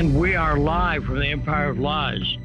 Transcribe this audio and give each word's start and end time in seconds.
And 0.00 0.18
we 0.18 0.34
are 0.34 0.56
live 0.56 1.04
from 1.04 1.18
the 1.18 1.26
Empire 1.26 1.68
of 1.68 1.78
Lies, 1.78 2.38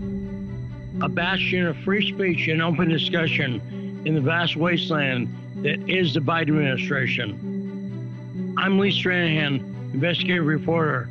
a 1.01 1.07
bastion 1.07 1.65
of 1.65 1.77
free 1.85 2.11
speech 2.11 2.49
and 2.49 2.61
open 2.61 2.89
discussion 2.89 4.01
in 4.03 4.13
the 4.13 4.19
vast 4.19 4.57
wasteland 4.57 5.33
that 5.63 5.89
is 5.89 6.13
the 6.13 6.19
Biden 6.19 6.49
administration. 6.49 8.53
I'm 8.57 8.77
Lee 8.77 8.91
Stranahan, 8.91 9.61
investigative 9.93 10.45
reporter. 10.45 11.07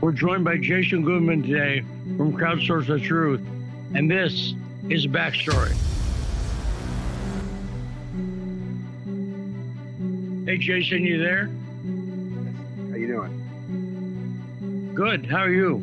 We're 0.00 0.10
joined 0.10 0.44
by 0.44 0.56
Jason 0.56 1.04
Goodman 1.04 1.44
today 1.44 1.84
from 2.16 2.36
Crowdsource 2.36 2.88
the 2.88 2.98
Truth, 2.98 3.46
and 3.94 4.10
this 4.10 4.54
is 4.88 5.06
Backstory. 5.06 5.76
Hey, 10.46 10.58
Jason, 10.58 11.04
you 11.04 11.22
there? 11.22 11.48
How 12.90 12.96
you 12.96 13.06
doing? 13.06 13.39
Good. 14.94 15.26
How 15.26 15.38
are 15.38 15.50
you? 15.50 15.76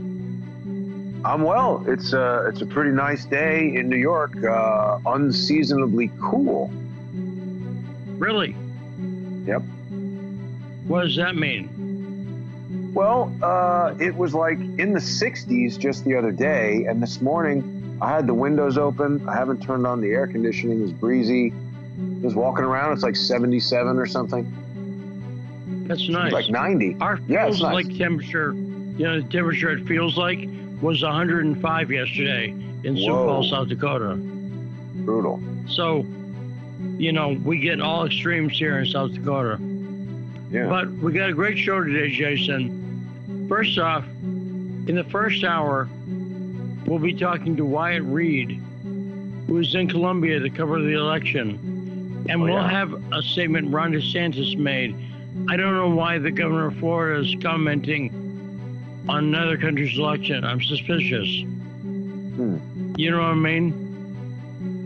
I'm 1.25 1.41
well. 1.43 1.84
It's 1.88 2.13
a 2.13 2.45
it's 2.47 2.61
a 2.61 2.66
pretty 2.66 2.91
nice 2.91 3.25
day 3.25 3.73
in 3.75 3.89
New 3.89 3.97
York. 3.97 4.41
Uh, 4.43 4.99
unseasonably 5.05 6.11
cool. 6.21 6.70
Really? 8.17 8.55
Yep. 9.45 9.61
What 10.88 11.03
does 11.03 11.16
that 11.17 11.35
mean? 11.35 12.91
Well, 12.93 13.31
uh, 13.43 13.93
it 13.99 14.16
was 14.16 14.33
like 14.33 14.57
in 14.59 14.93
the 14.93 14.99
60s 14.99 15.77
just 15.77 16.03
the 16.05 16.16
other 16.16 16.31
day, 16.31 16.85
and 16.85 17.02
this 17.02 17.21
morning 17.21 17.97
I 18.02 18.09
had 18.11 18.27
the 18.27 18.33
windows 18.33 18.77
open. 18.77 19.27
I 19.27 19.35
haven't 19.35 19.61
turned 19.63 19.85
on 19.85 20.02
the 20.02 20.09
air 20.09 20.27
conditioning. 20.27 20.81
It's 20.83 20.91
breezy. 20.91 21.53
Just 22.21 22.35
walking 22.35 22.63
around, 22.63 22.94
it's 22.94 23.03
like 23.03 23.16
77 23.16 23.97
or 23.97 24.05
something. 24.05 25.86
That's 25.88 26.08
nice. 26.09 26.25
It's 26.25 26.33
like 26.33 26.49
90. 26.49 26.97
Our 27.02 27.19
Yeah, 27.27 27.47
it's 27.47 27.61
nice. 27.61 27.73
like 27.86 27.97
temperature, 27.97 28.53
you 28.98 29.06
know, 29.06 29.22
the 29.22 29.30
temperature 29.30 29.70
it 29.72 29.86
feels 29.88 30.17
like 30.17 30.48
was 30.81 31.02
105 31.03 31.92
yesterday 31.92 32.50
in 32.84 32.95
Sioux 32.98 33.08
Falls, 33.08 33.50
South 33.50 33.67
Dakota. 33.70 34.16
Brutal. 34.16 35.42
So, 35.67 36.06
you 36.98 37.12
know, 37.12 37.30
we 37.44 37.59
get 37.59 37.80
all 37.81 38.06
extremes 38.06 38.58
here 38.58 38.78
in 38.80 38.86
South 38.86 39.14
Dakota. 39.14 39.58
Yeah. 40.52 40.67
But 40.67 40.89
we 40.92 41.12
got 41.14 41.30
a 41.30 41.34
great 41.34 41.58
show 41.58 41.84
today, 41.84 42.09
Jason. 42.12 43.45
First 43.50 43.78
off, 43.80 44.04
in 44.06 44.95
the 44.95 45.04
first 45.06 45.44
hour, 45.44 45.88
we'll 46.86 47.00
be 47.00 47.14
talking 47.14 47.56
to 47.58 47.66
Wyatt 47.66 48.04
Reed, 48.04 48.61
who 49.48 49.58
is 49.59 49.73
in 49.76 49.88
Colombia 49.89 50.39
to 50.39 50.50
cover 50.50 50.80
the 50.82 50.94
election. 50.94 52.26
And 52.30 52.42
Oh, 52.42 52.45
we'll 52.45 52.54
yeah. 52.54 52.70
have 52.70 52.94
a 53.14 53.22
statement 53.22 53.72
Ron 53.73 53.92
DeSantis 53.94 54.58
made. 54.58 54.95
I 55.50 55.56
don't 55.58 55.73
know 55.76 55.89
why 55.89 56.17
the 56.17 56.32
governor 56.32 56.67
of 56.67 56.76
Florida 56.78 57.22
is 57.22 57.36
commenting 57.42 58.11
on 59.09 59.25
another 59.25 59.58
country's 59.58 59.97
election. 59.97 60.44
I'm 60.44 60.61
suspicious. 60.61 61.27
Hmm. 61.44 62.94
You 62.97 63.11
know 63.11 63.17
what 63.19 63.25
I 63.27 63.33
mean? 63.36 63.83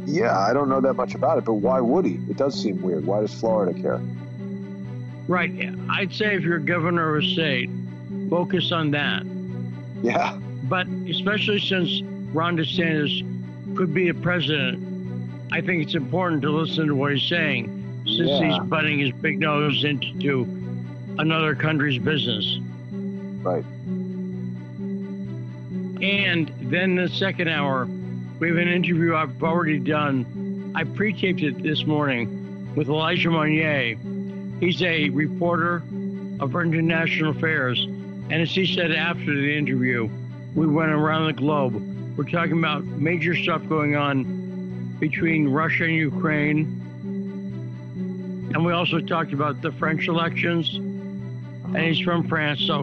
yeah, 0.07 0.37
I 0.39 0.51
don't 0.51 0.67
know 0.67 0.81
that 0.81 0.95
much 0.95 1.13
about 1.15 1.37
it, 1.37 1.45
but 1.45 1.53
why 1.55 1.79
would 1.79 2.05
he? 2.05 2.15
It 2.29 2.35
does 2.35 2.59
seem 2.61 2.81
weird. 2.81 3.05
Why 3.05 3.21
does 3.21 3.33
Florida 3.33 3.79
care? 3.79 4.01
Right. 5.27 5.51
I'd 5.89 6.11
say 6.11 6.35
if 6.35 6.41
you're 6.41 6.59
governor 6.59 7.15
of 7.15 7.23
a 7.23 7.27
state, 7.27 7.69
focus 8.29 8.71
on 8.71 8.91
that. 8.91 9.23
Yeah. 10.03 10.37
But 10.63 10.87
especially 11.09 11.59
since 11.59 12.01
Ron 12.33 12.57
DeSantis 12.57 13.75
could 13.77 13.93
be 13.93 14.09
a 14.09 14.13
president, 14.13 14.83
I 15.53 15.61
think 15.61 15.83
it's 15.83 15.95
important 15.95 16.41
to 16.41 16.49
listen 16.49 16.87
to 16.87 16.95
what 16.95 17.13
he's 17.13 17.29
saying 17.29 17.67
since 18.05 18.19
Yeah. 18.29 18.43
he's 18.59 18.59
butting 18.67 18.99
his 18.99 19.11
big 19.11 19.39
nose 19.39 19.83
into 19.83 20.41
another 21.19 21.55
country's 21.55 22.01
business. 22.01 22.59
Right. 23.43 23.63
And 26.01 26.51
then 26.59 26.95
the 26.95 27.09
second 27.09 27.47
hour, 27.47 27.85
we 28.39 28.47
have 28.47 28.57
an 28.57 28.67
interview 28.67 29.15
I've 29.15 29.43
already 29.43 29.77
done. 29.77 30.73
I 30.75 30.83
pre 30.83 31.13
taped 31.13 31.43
it 31.43 31.61
this 31.61 31.85
morning 31.85 32.73
with 32.75 32.89
Elijah 32.89 33.29
Magnier. 33.29 33.97
He's 34.59 34.81
a 34.81 35.09
reporter 35.09 35.83
of 36.39 36.55
international 36.55 37.31
affairs. 37.31 37.79
And 37.85 38.33
as 38.33 38.49
he 38.49 38.65
said 38.65 38.91
after 38.91 39.25
the 39.25 39.55
interview, 39.55 40.09
we 40.55 40.65
went 40.65 40.91
around 40.91 41.27
the 41.27 41.33
globe. 41.33 41.75
We're 42.17 42.23
talking 42.23 42.57
about 42.57 42.83
major 42.83 43.35
stuff 43.35 43.67
going 43.69 43.95
on 43.95 44.97
between 44.99 45.49
Russia 45.49 45.83
and 45.83 45.93
Ukraine. 45.93 46.79
And 48.53 48.65
we 48.65 48.73
also 48.73 48.99
talked 48.99 49.33
about 49.33 49.61
the 49.61 49.71
French 49.73 50.07
elections. 50.07 50.73
And 50.75 51.77
he's 51.77 51.99
from 51.99 52.27
France. 52.27 52.61
So, 52.61 52.81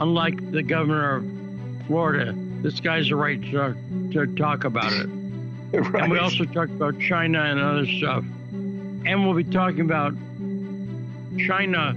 unlike 0.00 0.50
the 0.50 0.62
governor 0.62 1.16
of 1.16 1.86
Florida, 1.86 2.34
this 2.62 2.80
guy's 2.80 3.08
the 3.08 3.16
right 3.16 3.40
to, 3.42 3.76
to 4.12 4.26
talk 4.36 4.64
about 4.64 4.92
it. 4.92 5.06
right. 5.72 6.02
And 6.02 6.12
we 6.12 6.18
also 6.18 6.44
talked 6.44 6.72
about 6.72 6.98
China 7.00 7.42
and 7.42 7.60
other 7.60 7.86
stuff. 7.86 8.24
And 8.52 9.24
we'll 9.24 9.34
be 9.34 9.44
talking 9.44 9.82
about 9.82 10.12
China 11.46 11.96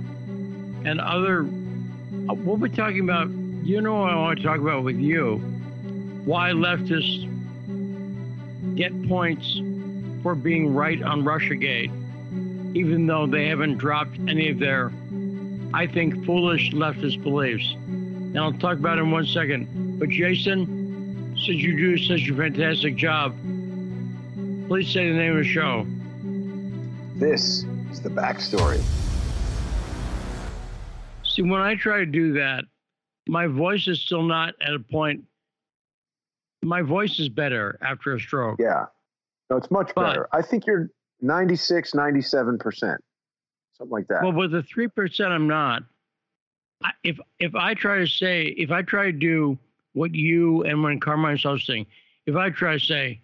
and 0.85 0.99
other. 0.99 1.43
uh, 1.43 2.33
We'll 2.33 2.57
be 2.57 2.69
talking 2.69 3.01
about, 3.01 3.29
you 3.63 3.81
know, 3.81 4.01
what 4.01 4.11
I 4.11 4.15
want 4.15 4.39
to 4.39 4.43
talk 4.45 4.59
about 4.59 4.83
with 4.83 4.97
you 4.97 5.37
why 6.25 6.51
leftists 6.51 7.27
get 8.75 9.07
points 9.07 9.59
for 10.21 10.35
being 10.35 10.73
right 10.73 11.01
on 11.01 11.23
Russiagate, 11.23 11.91
even 12.75 13.07
though 13.07 13.25
they 13.25 13.47
haven't 13.47 13.77
dropped 13.77 14.17
any 14.27 14.49
of 14.49 14.59
their, 14.59 14.91
I 15.73 15.87
think, 15.87 16.23
foolish 16.25 16.71
leftist 16.71 17.23
beliefs. 17.23 17.75
And 18.33 18.39
I'll 18.39 18.53
talk 18.53 18.77
about 18.77 18.97
it 18.97 19.01
in 19.01 19.11
one 19.11 19.25
second. 19.25 19.99
But 19.99 20.07
Jason, 20.09 21.33
since 21.35 21.47
you 21.61 21.75
do 21.77 21.97
such 21.97 22.29
a 22.29 22.35
fantastic 22.35 22.95
job, 22.95 23.35
please 24.67 24.87
say 24.89 25.09
the 25.09 25.15
name 25.17 25.33
of 25.33 25.39
the 25.39 25.43
show. 25.43 25.85
This 27.15 27.65
is 27.91 27.99
the 27.99 28.09
backstory. 28.09 28.81
See, 31.25 31.41
when 31.41 31.59
I 31.61 31.75
try 31.75 31.99
to 31.99 32.05
do 32.05 32.33
that, 32.33 32.63
my 33.27 33.47
voice 33.47 33.87
is 33.89 34.01
still 34.01 34.23
not 34.23 34.53
at 34.61 34.73
a 34.73 34.79
point. 34.79 35.23
My 36.63 36.81
voice 36.81 37.19
is 37.19 37.27
better 37.27 37.77
after 37.81 38.13
a 38.13 38.19
stroke. 38.19 38.59
Yeah. 38.61 38.85
No, 39.49 39.57
it's 39.57 39.71
much 39.71 39.91
But- 39.93 40.05
better. 40.07 40.27
I 40.31 40.41
think 40.41 40.65
you're 40.65 40.89
96, 41.21 41.93
97%. 41.93 42.97
Something 43.73 43.91
like 43.91 44.07
that. 44.07 44.23
Well, 44.23 44.31
with 44.33 44.51
the 44.51 44.63
three 44.63 44.87
percent, 44.87 45.31
I'm 45.33 45.47
not. 45.47 45.83
If 47.03 47.19
if 47.39 47.55
I 47.55 47.73
try 47.73 47.99
to 47.99 48.07
say, 48.07 48.45
if 48.57 48.71
I 48.71 48.81
try 48.81 49.05
to 49.05 49.11
do 49.11 49.57
what 49.93 50.13
you 50.15 50.63
and 50.63 50.81
when 50.83 50.99
Carmine 50.99 51.37
Carmine's 51.37 51.65
saying, 51.65 51.85
if 52.25 52.35
I 52.35 52.49
try 52.49 52.73
to 52.73 52.79
say, 52.79 53.21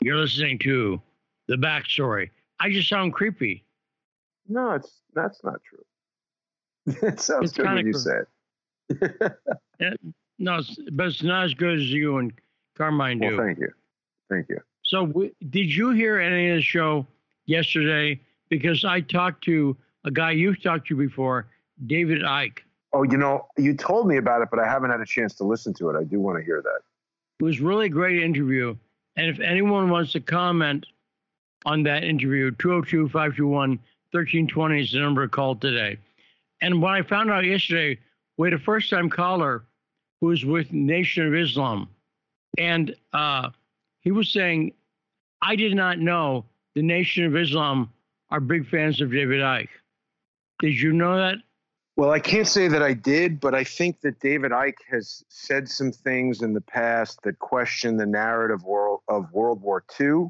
you're 0.00 0.16
listening 0.16 0.58
to 0.60 1.00
the 1.48 1.56
backstory, 1.56 2.30
I 2.60 2.70
just 2.70 2.88
sound 2.88 3.12
creepy. 3.14 3.64
no, 4.48 4.72
it's 4.72 5.00
that's 5.14 5.42
not 5.44 5.60
true. 5.64 5.84
it 7.08 7.20
sounds 7.20 7.50
It's 7.50 7.56
good 7.56 7.66
when 7.66 7.86
you 7.86 7.92
cool. 7.92 8.00
say 8.00 8.18
it. 9.80 10.00
No, 10.38 10.58
it's, 10.58 10.78
but 10.92 11.06
it's 11.08 11.22
not 11.22 11.44
as 11.44 11.54
good 11.54 11.78
as 11.78 11.90
you 11.90 12.18
and 12.18 12.32
Carmine 12.76 13.18
do. 13.20 13.36
well, 13.36 13.44
thank 13.46 13.58
you. 13.58 13.70
Thank 14.30 14.48
you. 14.48 14.60
So, 14.84 15.06
w- 15.06 15.34
did 15.50 15.66
you 15.74 15.90
hear 15.90 16.18
any 16.20 16.50
of 16.50 16.56
the 16.56 16.62
show 16.62 17.06
yesterday? 17.46 18.20
Because 18.48 18.84
I 18.84 19.00
talked 19.00 19.42
to 19.44 19.76
a 20.04 20.10
guy 20.10 20.30
you've 20.30 20.62
talked 20.62 20.86
to 20.88 20.96
before, 20.96 21.48
David 21.86 22.22
Icke, 22.22 22.58
Oh, 22.92 23.02
you 23.02 23.18
know, 23.18 23.46
you 23.56 23.74
told 23.74 24.08
me 24.08 24.16
about 24.16 24.42
it, 24.42 24.48
but 24.50 24.58
I 24.58 24.66
haven't 24.66 24.90
had 24.90 25.00
a 25.00 25.06
chance 25.06 25.34
to 25.34 25.44
listen 25.44 25.74
to 25.74 25.90
it. 25.90 25.96
I 25.96 26.04
do 26.04 26.20
want 26.20 26.38
to 26.38 26.44
hear 26.44 26.62
that. 26.62 26.80
It 27.40 27.44
was 27.44 27.60
really 27.60 27.86
a 27.86 27.90
great 27.90 28.22
interview. 28.22 28.76
And 29.16 29.26
if 29.26 29.40
anyone 29.40 29.90
wants 29.90 30.12
to 30.12 30.20
comment 30.20 30.86
on 31.66 31.82
that 31.82 32.04
interview, 32.04 32.50
202 32.52 33.08
521 33.08 33.70
1320 34.10 34.80
is 34.80 34.92
the 34.92 35.00
number 35.00 35.26
to 35.26 35.28
call 35.28 35.54
today. 35.54 35.98
And 36.62 36.80
when 36.80 36.92
I 36.92 37.02
found 37.02 37.30
out 37.30 37.44
yesterday, 37.44 37.98
we 38.36 38.48
had 38.48 38.58
a 38.58 38.62
first 38.62 38.88
time 38.88 39.10
caller 39.10 39.64
who 40.20 40.28
was 40.28 40.44
with 40.44 40.72
Nation 40.72 41.26
of 41.26 41.34
Islam. 41.34 41.88
And 42.56 42.94
uh, 43.12 43.50
he 44.00 44.10
was 44.10 44.30
saying, 44.30 44.72
I 45.42 45.56
did 45.56 45.74
not 45.74 45.98
know 45.98 46.44
the 46.74 46.82
Nation 46.82 47.24
of 47.24 47.36
Islam 47.36 47.92
are 48.30 48.40
big 48.40 48.68
fans 48.68 49.00
of 49.00 49.12
David 49.12 49.40
Icke. 49.40 49.68
Did 50.60 50.80
you 50.80 50.92
know 50.92 51.16
that? 51.16 51.38
Well, 51.98 52.12
I 52.12 52.20
can't 52.20 52.46
say 52.46 52.68
that 52.68 52.80
I 52.80 52.92
did, 52.92 53.40
but 53.40 53.56
I 53.56 53.64
think 53.64 54.02
that 54.02 54.20
David 54.20 54.52
Icke 54.52 54.84
has 54.88 55.24
said 55.28 55.68
some 55.68 55.90
things 55.90 56.42
in 56.42 56.52
the 56.52 56.60
past 56.60 57.18
that 57.24 57.40
question 57.40 57.96
the 57.96 58.06
narrative 58.06 58.60
of 59.08 59.32
World 59.32 59.62
War 59.62 59.84
II, 60.00 60.28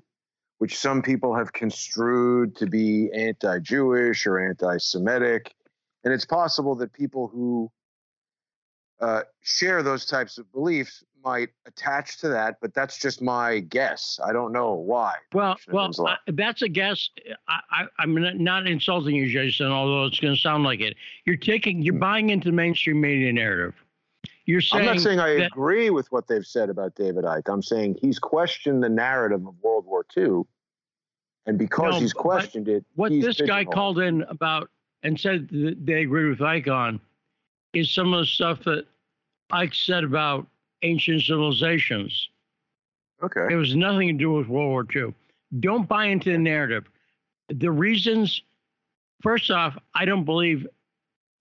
which 0.61 0.79
some 0.79 1.03
people 1.03 1.37
have 1.37 1.53
construed 1.53 2.57
to 2.57 2.67
be 2.67 3.11
anti-Jewish 3.13 4.27
or 4.27 4.49
anti-Semitic, 4.49 5.55
and 6.05 6.15
it's 6.15 6.25
possible 6.25 6.75
that 6.77 6.95
people 6.95 7.29
who 7.29 7.71
uh, 9.01 9.23
share 9.43 9.83
those 9.83 10.05
types 10.07 10.39
of 10.39 10.51
beliefs 10.53 11.05
might 11.25 11.51
attach 11.67 12.19
to 12.19 12.29
that, 12.29 12.57
but 12.61 12.73
that's 12.75 12.99
just 12.99 13.21
my 13.21 13.61
guess. 13.61 14.21
I 14.25 14.33
don't 14.33 14.53
know 14.53 14.75
why. 14.75 15.15
Well, 15.33 15.57
well, 15.71 15.93
I, 16.07 16.17
that's 16.29 16.63
a 16.63 16.69
guess. 16.69 17.11
I, 17.49 17.61
I, 17.71 17.85
I'm 17.99 18.15
not- 18.43 18.67
insulting 18.67 19.15
you, 19.15 19.29
Jason, 19.29 19.67
although 19.67 20.07
it's 20.07 20.21
going 20.21 20.35
to 20.35 20.41
sound 20.41 20.65
like 20.65 20.81
it. 20.81 20.97
You're 21.25 21.37
taking, 21.37 21.83
you're 21.83 21.95
buying 21.95 22.31
into 22.31 22.47
the 22.47 22.53
mainstream 22.53 23.01
media 23.01 23.33
narrative. 23.33 23.75
you're 24.47 24.61
saying. 24.61 24.89
I'm 24.89 24.97
not 24.97 25.03
saying 25.03 25.21
I 25.21 25.35
that, 25.35 25.47
agree 25.47 25.91
with 25.91 26.11
what 26.13 26.29
they've 26.29 26.47
said 26.47 26.71
about 26.71 26.95
David 26.95 27.25
Icke. 27.25 27.53
I'm 27.53 27.63
saying 27.63 27.99
he's 28.01 28.19
questioned 28.19 28.83
the 28.83 28.89
narrative 28.89 29.47
of 29.47 29.55
World 29.63 29.87
War 29.87 30.05
II, 30.17 30.43
and 31.47 31.59
because 31.59 31.95
No, 31.95 32.01
he's 32.01 32.13
questioned 32.13 32.69
it, 32.69 32.85
What 32.95 33.11
this 33.11 33.41
guy 33.41 33.65
called 33.65 33.99
in 33.99 34.23
about 34.23 34.71
and 35.03 35.19
said 35.19 35.49
that 35.51 35.77
they 35.85 36.03
agree 36.03 36.29
with 36.29 36.39
Icke 36.39 36.69
on 36.69 37.01
is 37.79 37.93
some 37.95 38.13
of 38.13 38.21
the 38.21 38.27
stuff 38.27 38.63
that 38.65 38.87
Icke 39.53 39.75
said 39.75 40.05
about 40.05 40.47
ancient 40.83 41.23
civilizations. 41.23 42.29
Okay. 43.23 43.47
It 43.51 43.57
was 43.57 43.75
nothing 43.75 44.09
to 44.09 44.15
do 44.15 44.33
with 44.33 44.47
World 44.49 44.69
War 44.71 44.87
II. 44.95 45.15
Don't 45.61 45.89
buy 45.89 46.07
into 46.07 46.31
the 46.31 46.39
narrative. 46.39 46.85
The 47.49 47.71
reasons, 47.71 48.43
first 49.23 49.51
off, 49.51 49.77
I 49.95 50.05
don't 50.05 50.25
believe, 50.25 50.67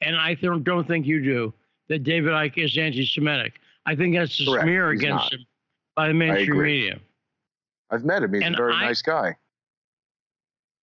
and 0.01 0.15
I 0.15 0.33
don't, 0.35 0.63
don't 0.63 0.87
think 0.87 1.05
you 1.05 1.21
do, 1.23 1.53
that 1.89 2.03
David 2.03 2.31
Icke 2.31 2.63
is 2.63 2.77
anti 2.77 3.05
Semitic. 3.05 3.59
I 3.85 3.95
think 3.95 4.15
that's 4.15 4.39
a 4.41 4.45
Correct. 4.45 4.63
smear 4.63 4.91
He's 4.91 5.01
against 5.01 5.25
not. 5.25 5.33
him 5.33 5.45
by 5.95 6.07
the 6.07 6.13
mainstream 6.13 6.61
media. 6.61 6.99
I've 7.91 8.03
met 8.03 8.23
him. 8.23 8.33
He's 8.33 8.43
And 8.43 8.55
a 8.55 8.57
very 8.57 8.73
I- 8.73 8.85
nice 8.87 9.01
guy. 9.01 9.35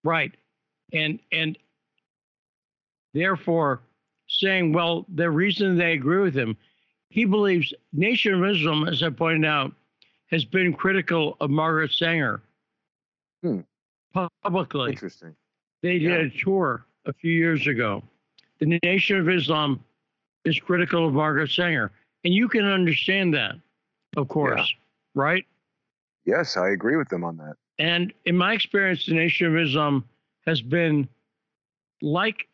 Right. 0.05 0.35
And 0.93 1.19
and 1.33 1.59
therefore 3.15 3.81
saying, 4.29 4.73
well, 4.73 5.07
the 5.15 5.31
reason 5.31 5.77
they 5.77 5.93
agree 5.93 6.19
with 6.21 6.35
him, 6.35 6.57
he 7.11 7.25
believes 7.25 7.73
Nation 7.93 8.35
of 8.35 8.45
Islam, 8.45 8.89
as 8.89 9.03
I 9.03 9.11
pointed 9.11 9.47
out, 9.47 9.73
has 10.31 10.45
been 10.45 10.73
critical 10.73 11.37
of 11.41 11.51
Margaret 11.51 11.93
Sanger 11.93 12.43
Hmm. 13.43 13.61
publicly. 14.43 14.93
Interesting. 14.93 15.37
They 15.83 15.99
did 15.99 16.33
Yeah. 16.33 16.39
a 16.39 16.43
tour 16.43 16.87
a 17.05 17.13
few 17.13 17.33
years 17.33 17.67
ago. 17.67 18.03
The 18.59 18.79
Nation 18.83 19.19
of 19.19 19.29
Islam 19.29 19.85
is 20.45 20.59
critical 20.59 21.07
of 21.07 21.13
Margaret 21.15 21.51
Sanger. 21.51 21.93
And 22.25 22.33
you 22.33 22.49
can 22.49 22.65
understand 22.65 23.35
that, 23.35 23.57
of 24.17 24.29
course, 24.29 24.73
right? 25.15 25.47
Yes, 26.25 26.57
I 26.57 26.71
agree 26.71 26.97
with 26.97 27.09
them 27.11 27.23
on 27.23 27.37
that. 27.37 27.57
And 27.79 28.15
in 28.25 28.37
my 28.37 28.55
experience, 28.55 29.05
the 29.05 29.15
Nation 29.15 29.47
of 29.47 29.57
Islam 29.57 30.09
has 30.47 30.63
been 30.63 31.07
like 32.01 32.49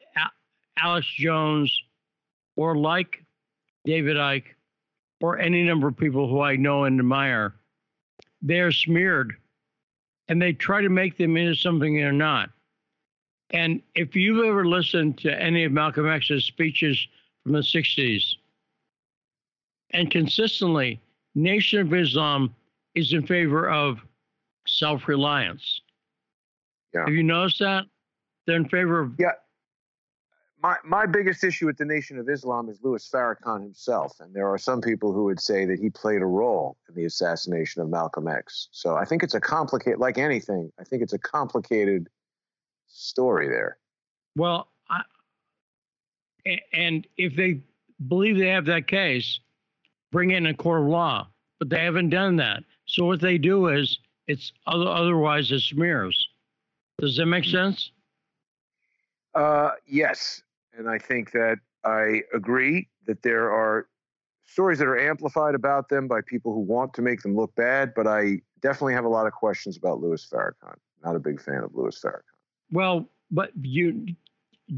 Alex 0.77 1.07
Jones 1.07 1.83
or 2.57 2.77
like 2.77 3.25
David 3.85 4.17
Icke 4.17 4.45
or 5.21 5.39
any 5.39 5.63
number 5.63 5.89
of 5.89 5.97
people 5.97 6.29
who 6.29 6.41
I 6.41 6.57
know 6.57 6.85
and 6.85 6.99
admire. 6.99 7.55
They're 8.43 8.73
smeared 8.73 9.35
and 10.29 10.41
they 10.41 10.53
try 10.53 10.81
to 10.81 10.89
make 10.89 11.19
them 11.19 11.37
into 11.37 11.55
something 11.55 11.95
they're 11.97 12.13
not. 12.13 12.51
And 13.51 13.83
if 13.95 14.15
you've 14.15 14.45
ever 14.45 14.65
listened 14.65 15.19
to 15.19 15.43
any 15.43 15.65
of 15.65 15.73
Malcolm 15.73 16.09
X's 16.09 16.45
speeches 16.45 17.07
from 17.43 17.53
the 17.53 17.59
60s, 17.59 18.37
and 19.93 20.11
consistently, 20.11 21.01
Nation 21.35 21.81
of 21.81 21.93
Islam 21.93 22.55
is 22.95 23.13
in 23.13 23.27
favor 23.27 23.69
of 23.69 23.99
self 24.67 25.09
reliance. 25.09 25.81
Yeah. 26.95 27.01
Have 27.07 27.15
you 27.15 27.23
noticed 27.23 27.59
that? 27.61 27.87
They're 28.47 28.57
in 28.57 28.69
favor 28.69 29.01
of. 29.01 29.15
Yeah. 29.19 29.33
My 30.63 30.77
my 30.85 31.07
biggest 31.07 31.43
issue 31.43 31.67
with 31.67 31.79
the 31.79 31.85
Nation 31.85 32.19
of 32.19 32.29
Islam 32.29 32.69
is 32.69 32.79
Louis 32.83 33.09
Farrakhan 33.09 33.63
himself, 33.63 34.21
and 34.21 34.35
there 34.35 34.47
are 34.47 34.59
some 34.59 34.81
people 34.81 35.13
who 35.13 35.25
would 35.25 35.41
say 35.41 35.65
that 35.65 35.79
he 35.79 35.89
played 35.89 36.21
a 36.21 36.27
role 36.27 36.77
in 36.89 36.95
the 36.95 37.05
assassination 37.07 37.81
of 37.81 37.89
Malcolm 37.89 38.29
X. 38.29 38.69
So 38.71 38.95
I 38.95 39.05
think 39.05 39.23
it's 39.23 39.35
a 39.35 39.41
complicated, 39.41 39.99
like 39.99 40.19
anything. 40.19 40.71
I 40.79 40.85
think 40.85 41.03
it's 41.03 41.15
a 41.15 41.19
complicated 41.19 42.09
story 42.89 43.49
there. 43.49 43.79
Well, 44.37 44.69
I, 44.91 45.03
and 46.73 47.07
if 47.17 47.37
they 47.37 47.61
believe 48.09 48.39
they 48.39 48.49
have 48.49 48.67
that 48.67 48.87
case, 48.87 49.41
bring 50.13 50.31
it 50.31 50.37
in 50.37 50.47
a 50.47 50.55
court 50.55 50.83
of 50.83 50.89
law. 50.89 51.29
But 51.59 51.69
they 51.69 51.85
haven't 51.85 52.11
done 52.11 52.37
that. 52.37 52.65
So 52.87 53.05
what 53.05 53.21
they 53.21 53.39
do 53.39 53.69
is 53.69 53.99
it's 54.27 54.53
other, 54.67 54.89
otherwise 54.89 55.53
it 55.53 55.61
smears. 55.61 56.29
Does 56.99 57.17
that 57.17 57.27
make 57.27 57.45
sense? 57.45 57.91
Uh, 59.35 59.73
yes, 59.87 60.43
and 60.77 60.89
I 60.89 60.99
think 60.99 61.33
that 61.33 61.59
I 61.85 62.23
agree 62.35 62.89
that 63.07 63.23
there 63.23 63.51
are 63.51 63.87
stories 64.47 64.79
that 64.79 64.89
are 64.89 64.99
amplified 64.99 65.55
about 65.55 65.89
them 65.89 66.09
by 66.09 66.21
people 66.27 66.53
who 66.53 66.61
want 66.61 66.93
to 66.95 67.03
make 67.03 67.23
them 67.23 67.35
look 67.37 67.55
bad. 67.55 67.93
But 67.95 68.07
I 68.07 68.41
definitely 68.61 68.95
have 68.95 69.05
a 69.05 69.09
lot 69.09 69.27
of 69.27 69.33
questions 69.33 69.77
about 69.77 70.01
Louis 70.01 70.25
Farrakhan. 70.31 70.77
Not 71.05 71.17
a 71.17 71.21
big 71.21 71.41
fan 71.41 71.63
of 71.65 71.75
Louis 71.75 71.99
Farrakhan. 71.99 72.23
Well, 72.73 73.09
but 73.31 73.51
you 73.61 73.93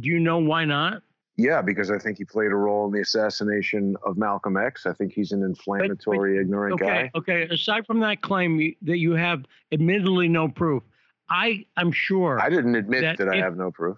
do 0.01 0.09
you 0.09 0.19
know 0.21 0.39
why 0.39 0.65
not? 0.65 1.03
Yeah, 1.37 1.63
because 1.63 1.91
I 1.91 1.99
think 1.99 2.19
he 2.19 2.25
played 2.25 2.53
a 2.53 2.55
role 2.57 2.87
in 2.87 2.93
the 2.93 3.01
assassination 3.01 3.97
of 4.07 4.17
Malcolm 4.19 4.57
X. 4.57 4.85
I 4.87 4.93
think 4.93 5.13
he's 5.13 5.33
an 5.33 5.43
inflammatory, 5.43 6.39
ignorant 6.39 6.75
Okay, 6.75 6.85
guy. 6.87 7.11
okay. 7.15 7.43
Okay. 7.45 7.55
Aside 7.55 7.87
from 7.87 8.01
that 8.01 8.21
claim 8.21 8.61
you- 8.61 8.77
that 8.83 8.99
you 8.99 9.13
have 9.13 9.45
admittedly 9.73 10.29
no 10.29 10.49
proof, 10.49 10.83
I 11.31 11.65
am 11.79 11.91
sure. 11.91 12.39
I 12.41 12.51
didn't 12.51 12.75
admit 12.77 13.01
That 13.01 13.17
that, 13.19 13.29
I 13.31 13.37
if- 13.39 13.43
have 13.45 13.57
no 13.57 13.71
proof. 13.71 13.97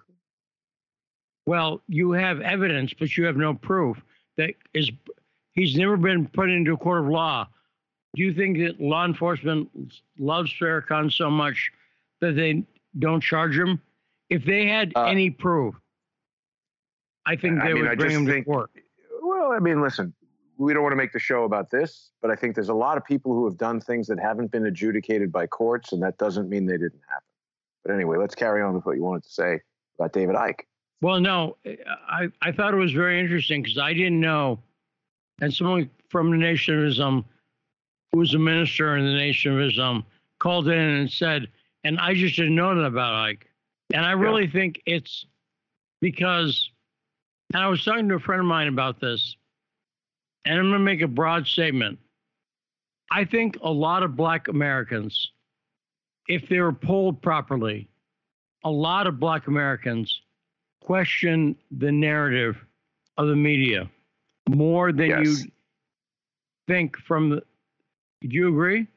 Well, 1.45 1.81
you 1.87 2.11
have 2.11 2.41
evidence, 2.41 2.93
but 2.97 3.15
you 3.17 3.25
have 3.25 3.37
no 3.37 3.53
proof 3.53 4.01
that 4.37 4.51
is. 4.73 4.91
He's 5.53 5.75
never 5.77 5.95
been 5.95 6.27
put 6.27 6.49
into 6.49 6.73
a 6.73 6.77
court 6.77 7.01
of 7.01 7.07
law. 7.07 7.47
Do 8.15 8.23
you 8.23 8.33
think 8.33 8.57
that 8.57 8.81
law 8.81 9.05
enforcement 9.05 9.69
loves 10.17 10.51
Farrakhan 10.59 11.11
so 11.11 11.29
much 11.29 11.71
that 12.21 12.35
they 12.35 12.63
don't 12.99 13.21
charge 13.21 13.57
him? 13.57 13.81
If 14.29 14.43
they 14.43 14.67
had 14.67 14.91
Uh, 14.95 15.03
any 15.05 15.29
proof, 15.29 15.75
I 17.25 17.35
think 17.35 17.61
I 17.61 17.67
they 17.67 17.73
mean, 17.73 17.83
would 17.83 17.91
I 17.91 17.95
bring 17.95 18.11
him 18.11 18.25
to 18.25 18.31
think- 18.31 18.45
court. 18.47 18.69
Well, 19.21 19.51
I 19.51 19.59
mean, 19.59 19.81
listen, 19.81 20.13
we 20.57 20.73
don't 20.73 20.83
want 20.83 20.93
to 20.93 20.97
make 20.97 21.11
the 21.13 21.19
show 21.19 21.43
about 21.43 21.69
this, 21.69 22.11
but 22.21 22.31
I 22.31 22.35
think 22.35 22.55
there's 22.55 22.69
a 22.69 22.73
lot 22.73 22.97
of 22.97 23.05
people 23.05 23.33
who 23.33 23.45
have 23.45 23.57
done 23.57 23.79
things 23.79 24.07
that 24.07 24.19
haven't 24.19 24.51
been 24.51 24.65
adjudicated 24.65 25.31
by 25.31 25.47
courts, 25.47 25.91
and 25.93 26.01
that 26.03 26.17
doesn't 26.17 26.49
mean 26.49 26.65
they 26.65 26.77
didn't 26.77 27.01
happen. 27.07 27.27
But 27.83 27.93
anyway, 27.93 28.17
let's 28.17 28.35
carry 28.35 28.61
on 28.61 28.73
with 28.73 28.85
what 28.85 28.95
you 28.97 29.03
wanted 29.03 29.23
to 29.23 29.29
say 29.29 29.61
about 29.99 30.11
David 30.13 30.35
Icke. 30.35 30.61
Well, 31.01 31.19
no, 31.19 31.57
I, 32.07 32.29
I 32.41 32.51
thought 32.51 32.73
it 32.73 32.77
was 32.77 32.91
very 32.91 33.19
interesting 33.19 33.61
because 33.61 33.77
I 33.77 33.93
didn't 33.93 34.19
know. 34.19 34.59
And 35.41 35.53
someone 35.53 35.89
from 36.09 36.31
the 36.31 36.37
Nation 36.37 36.79
of 36.79 36.85
Islam, 36.85 37.25
who 38.11 38.19
was 38.19 38.33
a 38.33 38.39
minister 38.39 38.95
in 38.95 39.05
the 39.05 39.13
Nation 39.13 39.53
of 39.53 39.61
Islam, 39.61 40.05
called 40.39 40.67
in 40.67 40.79
and 40.79 41.11
said, 41.11 41.47
and 41.83 41.99
I 41.99 42.13
just 42.13 42.35
didn't 42.35 42.55
know 42.55 42.73
that 42.73 42.85
about 42.85 43.13
Icke. 43.27 43.43
And 43.93 44.05
I 44.05 44.11
really 44.13 44.47
think 44.47 44.81
it's 44.85 45.25
because, 46.01 46.71
and 47.53 47.61
I 47.61 47.67
was 47.67 47.83
talking 47.83 48.09
to 48.09 48.15
a 48.15 48.19
friend 48.19 48.39
of 48.39 48.47
mine 48.47 48.67
about 48.67 48.99
this, 48.99 49.35
and 50.45 50.57
I'm 50.57 50.65
going 50.65 50.73
to 50.73 50.79
make 50.79 51.01
a 51.01 51.07
broad 51.07 51.45
statement. 51.45 51.99
I 53.11 53.25
think 53.25 53.57
a 53.61 53.69
lot 53.69 54.01
of 54.01 54.15
Black 54.15 54.47
Americans, 54.47 55.31
if 56.27 56.49
they 56.49 56.59
were 56.59 56.73
polled 56.73 57.21
properly, 57.21 57.87
a 58.63 58.71
lot 58.71 59.05
of 59.05 59.19
Black 59.19 59.47
Americans 59.47 60.21
question 60.85 61.55
the 61.71 61.91
narrative 61.91 62.63
of 63.17 63.27
the 63.27 63.35
media 63.35 63.89
more 64.49 64.91
than 64.91 65.09
Yes. 65.09 65.25
you 65.43 65.51
think 66.67 66.97
from 66.97 67.29
the. 67.29 67.41
Do 68.21 68.27
you 68.29 68.49
agree? 68.49 68.87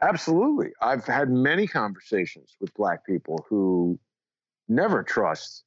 Absolutely. 0.00 0.72
I've 0.80 1.04
had 1.04 1.28
many 1.30 1.66
conversations 1.66 2.56
with 2.60 2.72
black 2.74 3.04
people 3.04 3.44
who 3.48 3.98
never 4.68 5.02
trust, 5.02 5.64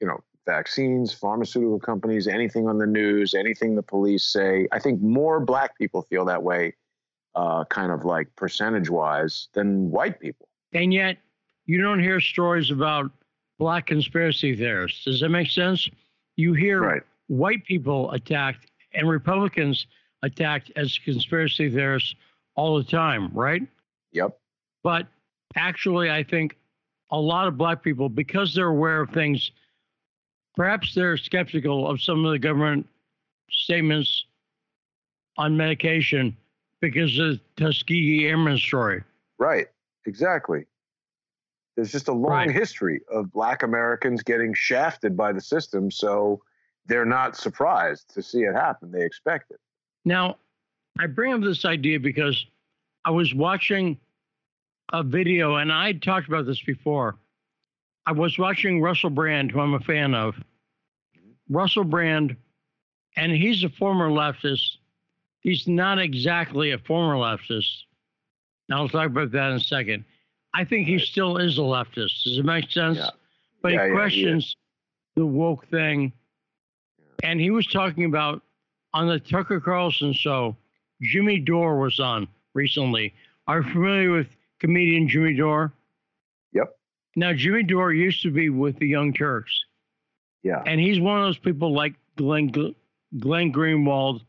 you 0.00 0.06
know, 0.06 0.18
vaccines, 0.46 1.12
pharmaceutical 1.12 1.78
companies, 1.78 2.26
anything 2.26 2.66
on 2.68 2.78
the 2.78 2.86
news, 2.86 3.34
anything 3.34 3.74
the 3.74 3.82
police 3.82 4.24
say. 4.24 4.68
I 4.72 4.78
think 4.78 5.00
more 5.00 5.40
black 5.40 5.76
people 5.76 6.02
feel 6.02 6.24
that 6.26 6.42
way, 6.42 6.74
uh, 7.34 7.64
kind 7.66 7.92
of 7.92 8.04
like 8.04 8.34
percentage 8.36 8.88
wise, 8.90 9.48
than 9.52 9.90
white 9.90 10.20
people. 10.20 10.48
And 10.72 10.92
yet, 10.92 11.18
you 11.66 11.80
don't 11.80 12.00
hear 12.00 12.20
stories 12.20 12.70
about 12.70 13.10
black 13.58 13.86
conspiracy 13.86 14.54
theorists. 14.56 15.04
Does 15.04 15.20
that 15.20 15.28
make 15.28 15.50
sense? 15.50 15.88
You 16.36 16.52
hear 16.54 16.80
Right. 16.82 17.02
white 17.26 17.64
people 17.64 18.10
attacked 18.12 18.70
and 18.94 19.08
Republicans 19.08 19.86
attacked 20.22 20.72
as 20.76 20.98
conspiracy 20.98 21.70
theorists 21.70 22.14
all 22.54 22.76
the 22.78 22.84
time, 22.84 23.30
right? 23.32 23.62
Yep. 24.12 24.38
But 24.82 25.06
actually, 25.56 26.10
I 26.10 26.22
think 26.22 26.56
a 27.10 27.20
lot 27.20 27.48
of 27.48 27.56
black 27.56 27.82
people, 27.82 28.08
because 28.08 28.54
they're 28.54 28.68
aware 28.68 29.00
of 29.00 29.10
things, 29.10 29.50
perhaps 30.56 30.94
they're 30.94 31.16
skeptical 31.16 31.88
of 31.88 32.00
some 32.00 32.24
of 32.24 32.32
the 32.32 32.38
government 32.38 32.88
statements 33.50 34.24
on 35.36 35.56
medication 35.56 36.36
because 36.80 37.18
of 37.18 37.38
the 37.38 37.40
Tuskegee 37.56 38.26
Airmen 38.26 38.58
story. 38.58 39.02
Right. 39.38 39.66
Exactly. 40.06 40.66
There's 41.78 41.92
just 41.92 42.08
a 42.08 42.12
long 42.12 42.32
Right. 42.32 42.50
history 42.50 43.02
of 43.08 43.30
black 43.30 43.62
Americans 43.62 44.24
getting 44.24 44.52
shafted 44.52 45.16
by 45.16 45.32
the 45.32 45.40
system. 45.40 45.92
So 45.92 46.42
they're 46.86 47.04
not 47.04 47.36
surprised 47.36 48.12
to 48.14 48.20
see 48.20 48.40
it 48.40 48.52
happen. 48.52 48.90
They 48.90 49.04
expect 49.04 49.52
it. 49.52 49.60
Now, 50.04 50.38
I 50.98 51.06
bring 51.06 51.32
up 51.32 51.40
this 51.40 51.64
idea 51.64 52.00
because 52.00 52.44
I 53.04 53.12
was 53.12 53.32
watching 53.32 53.96
a 54.92 55.04
video, 55.04 55.54
and 55.54 55.72
I 55.72 55.92
talked 55.92 56.26
about 56.26 56.46
this 56.46 56.60
before. 56.60 57.16
I 58.06 58.10
was 58.10 58.36
watching 58.38 58.80
Russell 58.80 59.10
Brand, 59.10 59.52
who 59.52 59.60
I'm 59.60 59.74
a 59.74 59.80
fan 59.80 60.16
of. 60.16 60.34
Mm-hmm. 60.34 61.54
Russell 61.54 61.84
Brand, 61.84 62.34
and 63.14 63.30
he's 63.30 63.62
a 63.62 63.68
former 63.68 64.10
leftist, 64.10 64.78
he's 65.42 65.68
not 65.68 66.00
exactly 66.00 66.72
a 66.72 66.78
former 66.78 67.14
leftist. 67.14 67.84
Now 68.68 68.78
I'll 68.78 68.88
talk 68.88 69.06
about 69.06 69.30
that 69.30 69.50
in 69.50 69.56
a 69.58 69.60
second. 69.60 70.04
I 70.54 70.64
think 70.64 70.86
he 70.86 70.98
still 70.98 71.36
is 71.36 71.58
a 71.58 71.62
leftist. 71.62 72.24
Does 72.24 72.38
it 72.38 72.44
make 72.44 72.70
sense? 72.70 72.98
Yeah. 72.98 73.10
But 73.62 73.72
Yeah, 73.72 73.84
he 73.84 73.88
yeah, 73.88 73.94
questions 73.94 74.56
the 75.18 75.26
woke 75.26 75.68
thing. 75.68 76.12
And 77.22 77.40
he 77.40 77.50
was 77.50 77.66
talking 77.66 78.04
about 78.04 78.42
on 78.94 79.08
the 79.08 79.18
Tucker 79.18 79.60
Carlson 79.60 80.12
show, 80.12 80.56
Jimmy 81.02 81.40
Dore 81.40 81.78
was 81.78 81.98
on 81.98 82.28
recently. 82.54 83.12
Are 83.48 83.60
you 83.62 83.72
familiar 83.72 84.12
with 84.12 84.28
comedian 84.60 85.08
Jimmy 85.08 85.34
Dore? 85.34 85.72
Yep. 86.52 86.76
Now, 87.16 87.32
Jimmy 87.32 87.64
Dore 87.64 87.92
used 87.92 88.22
to 88.22 88.30
be 88.30 88.48
with 88.48 88.78
the 88.78 88.86
Young 88.86 89.12
Turks. 89.12 89.52
Yeah. 90.44 90.62
And 90.64 90.80
he's 90.80 91.00
one 91.00 91.18
of 91.18 91.24
those 91.24 91.38
people 91.38 91.74
like 91.74 91.94
Glenn, 92.16 92.52
Glenn 93.18 93.52
Greenwald, 93.52 94.20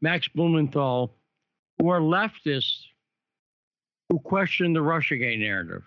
Max 0.00 0.28
Blumenthal, 0.28 1.12
who 1.78 1.90
are 1.90 2.00
leftists 2.00 2.84
who 4.08 4.18
question 4.20 4.72
the 4.72 4.80
Russiagate 4.80 5.38
narrative. 5.38 5.82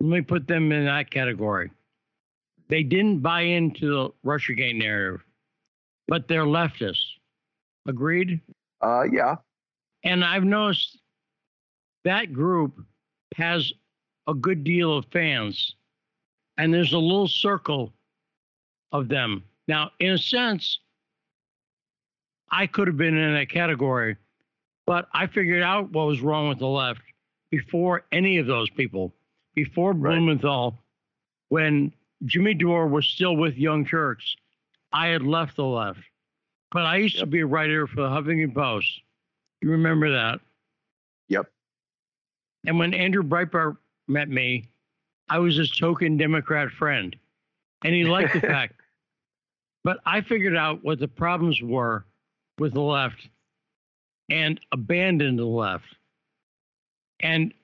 Let 0.00 0.08
me 0.08 0.20
put 0.20 0.48
them 0.48 0.72
in 0.72 0.86
that 0.86 1.10
category. 1.10 1.70
They 2.68 2.82
didn't 2.82 3.20
buy 3.20 3.42
into 3.42 3.86
the 3.86 4.10
Russiagate 4.28 4.76
narrative, 4.76 5.24
but 6.08 6.26
they're 6.26 6.44
leftists. 6.44 7.04
Agreed? 7.86 8.40
Uh, 8.80 9.04
yeah. 9.10 9.36
And 10.04 10.24
I've 10.24 10.44
noticed 10.44 10.98
that 12.04 12.32
group 12.32 12.80
has 13.36 13.72
a 14.26 14.34
good 14.34 14.64
deal 14.64 14.96
of 14.96 15.06
fans, 15.12 15.76
and 16.58 16.72
there's 16.72 16.92
a 16.92 16.98
little 16.98 17.28
circle 17.28 17.92
of 18.90 19.08
them. 19.08 19.44
Now, 19.68 19.90
in 20.00 20.12
a 20.12 20.18
sense, 20.18 20.78
I 22.50 22.66
could 22.66 22.88
have 22.88 22.96
been 22.96 23.16
in 23.16 23.34
that 23.34 23.48
category, 23.48 24.16
but 24.86 25.08
I 25.14 25.26
figured 25.26 25.62
out 25.62 25.90
what 25.92 26.06
was 26.06 26.20
wrong 26.20 26.48
with 26.48 26.58
the 26.58 26.66
left 26.66 27.00
before 27.52 28.02
any 28.10 28.38
of 28.38 28.46
those 28.46 28.68
people, 28.70 29.12
before 29.54 29.92
Right. 29.92 30.16
Blumenthal, 30.16 30.76
when 31.50 31.92
Jimmy 32.24 32.54
Dore 32.54 32.86
was 32.86 33.06
still 33.06 33.36
with 33.36 33.56
Young 33.56 33.84
Turks. 33.84 34.36
I 34.92 35.08
had 35.08 35.22
left 35.22 35.56
the 35.56 35.64
left, 35.64 36.00
but 36.70 36.84
I 36.84 36.96
used 36.96 37.18
to 37.18 37.26
be 37.26 37.40
a 37.40 37.46
writer 37.46 37.86
for 37.86 37.96
the 38.02 38.08
Huffington 38.08 38.54
Post. 38.54 38.88
You 39.60 39.70
remember 39.70 40.10
that? 40.10 40.40
Yep. 41.28 41.46
And 42.66 42.78
when 42.78 42.92
Andrew 42.94 43.22
Breitbart 43.22 43.76
met 44.08 44.28
me, 44.28 44.68
I 45.28 45.38
was 45.38 45.56
his 45.56 45.70
token 45.70 46.16
Democrat 46.16 46.70
friend, 46.70 47.16
and 47.84 47.94
he 47.94 48.04
liked 48.04 48.34
the 48.34 48.40
fact. 48.46 48.74
But 49.84 49.98
I 50.04 50.20
figured 50.20 50.56
out 50.56 50.84
what 50.84 51.00
the 51.00 51.08
problems 51.08 51.60
were 51.62 52.04
with 52.58 52.74
the 52.74 52.80
left 52.80 53.28
and 54.30 54.60
abandoned 54.72 55.38
the 55.38 55.46
left. 55.46 55.86
And 57.22 57.54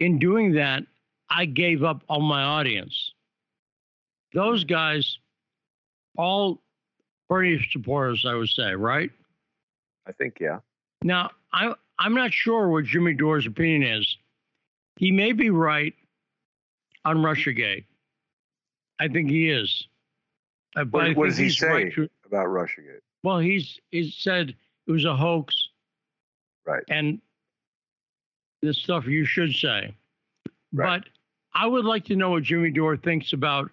in 0.00 0.18
doing 0.18 0.52
that, 0.52 0.84
I 1.30 1.44
gave 1.44 1.82
up 1.82 2.02
on 2.08 2.22
my 2.22 2.42
audience. 2.42 3.12
Those 4.32 4.64
guys, 4.64 5.18
all 6.16 6.60
Bernie 7.28 7.64
supporters, 7.70 8.24
I 8.26 8.34
would 8.34 8.48
say, 8.48 8.74
right? 8.74 9.10
I 10.06 10.12
think 10.12 10.38
yeah. 10.40 10.60
Now, 11.02 11.30
I, 11.52 11.74
I'm 11.98 12.14
not 12.14 12.32
sure 12.32 12.68
what 12.68 12.84
Jimmy 12.84 13.14
Dore's 13.14 13.46
opinion 13.46 13.82
is. 13.82 14.16
He 14.96 15.12
may 15.12 15.32
be 15.32 15.50
right 15.50 15.94
on 17.04 17.18
Russiagate. 17.18 17.84
I 19.00 19.08
think 19.08 19.30
he 19.30 19.50
is. 19.50 19.86
Uh, 20.76 20.84
but 20.84 21.08
What- 21.08 21.16
what 21.16 21.24
does 21.28 21.36
he 21.38 21.50
say? 21.50 21.68
right 21.68 21.92
to- 21.94 22.10
About 22.26 22.46
Russiagate. 22.46 23.00
well, 23.22 23.38
he's 23.38 23.80
he 23.90 24.10
said 24.10 24.54
it 24.86 24.90
was 24.92 25.04
a 25.04 25.16
hoax. 25.16 25.54
Right. 26.66 26.82
And 26.88 27.20
the 28.62 28.74
stuff 28.74 29.06
you 29.06 29.24
should 29.24 29.52
say. 29.52 29.94
Right. 30.72 31.02
But 31.02 31.10
I 31.54 31.66
would 31.66 31.84
like 31.84 32.04
to 32.06 32.16
know 32.16 32.30
what 32.30 32.42
Jimmy 32.42 32.70
Dore 32.70 32.96
thinks 32.96 33.32
about 33.32 33.70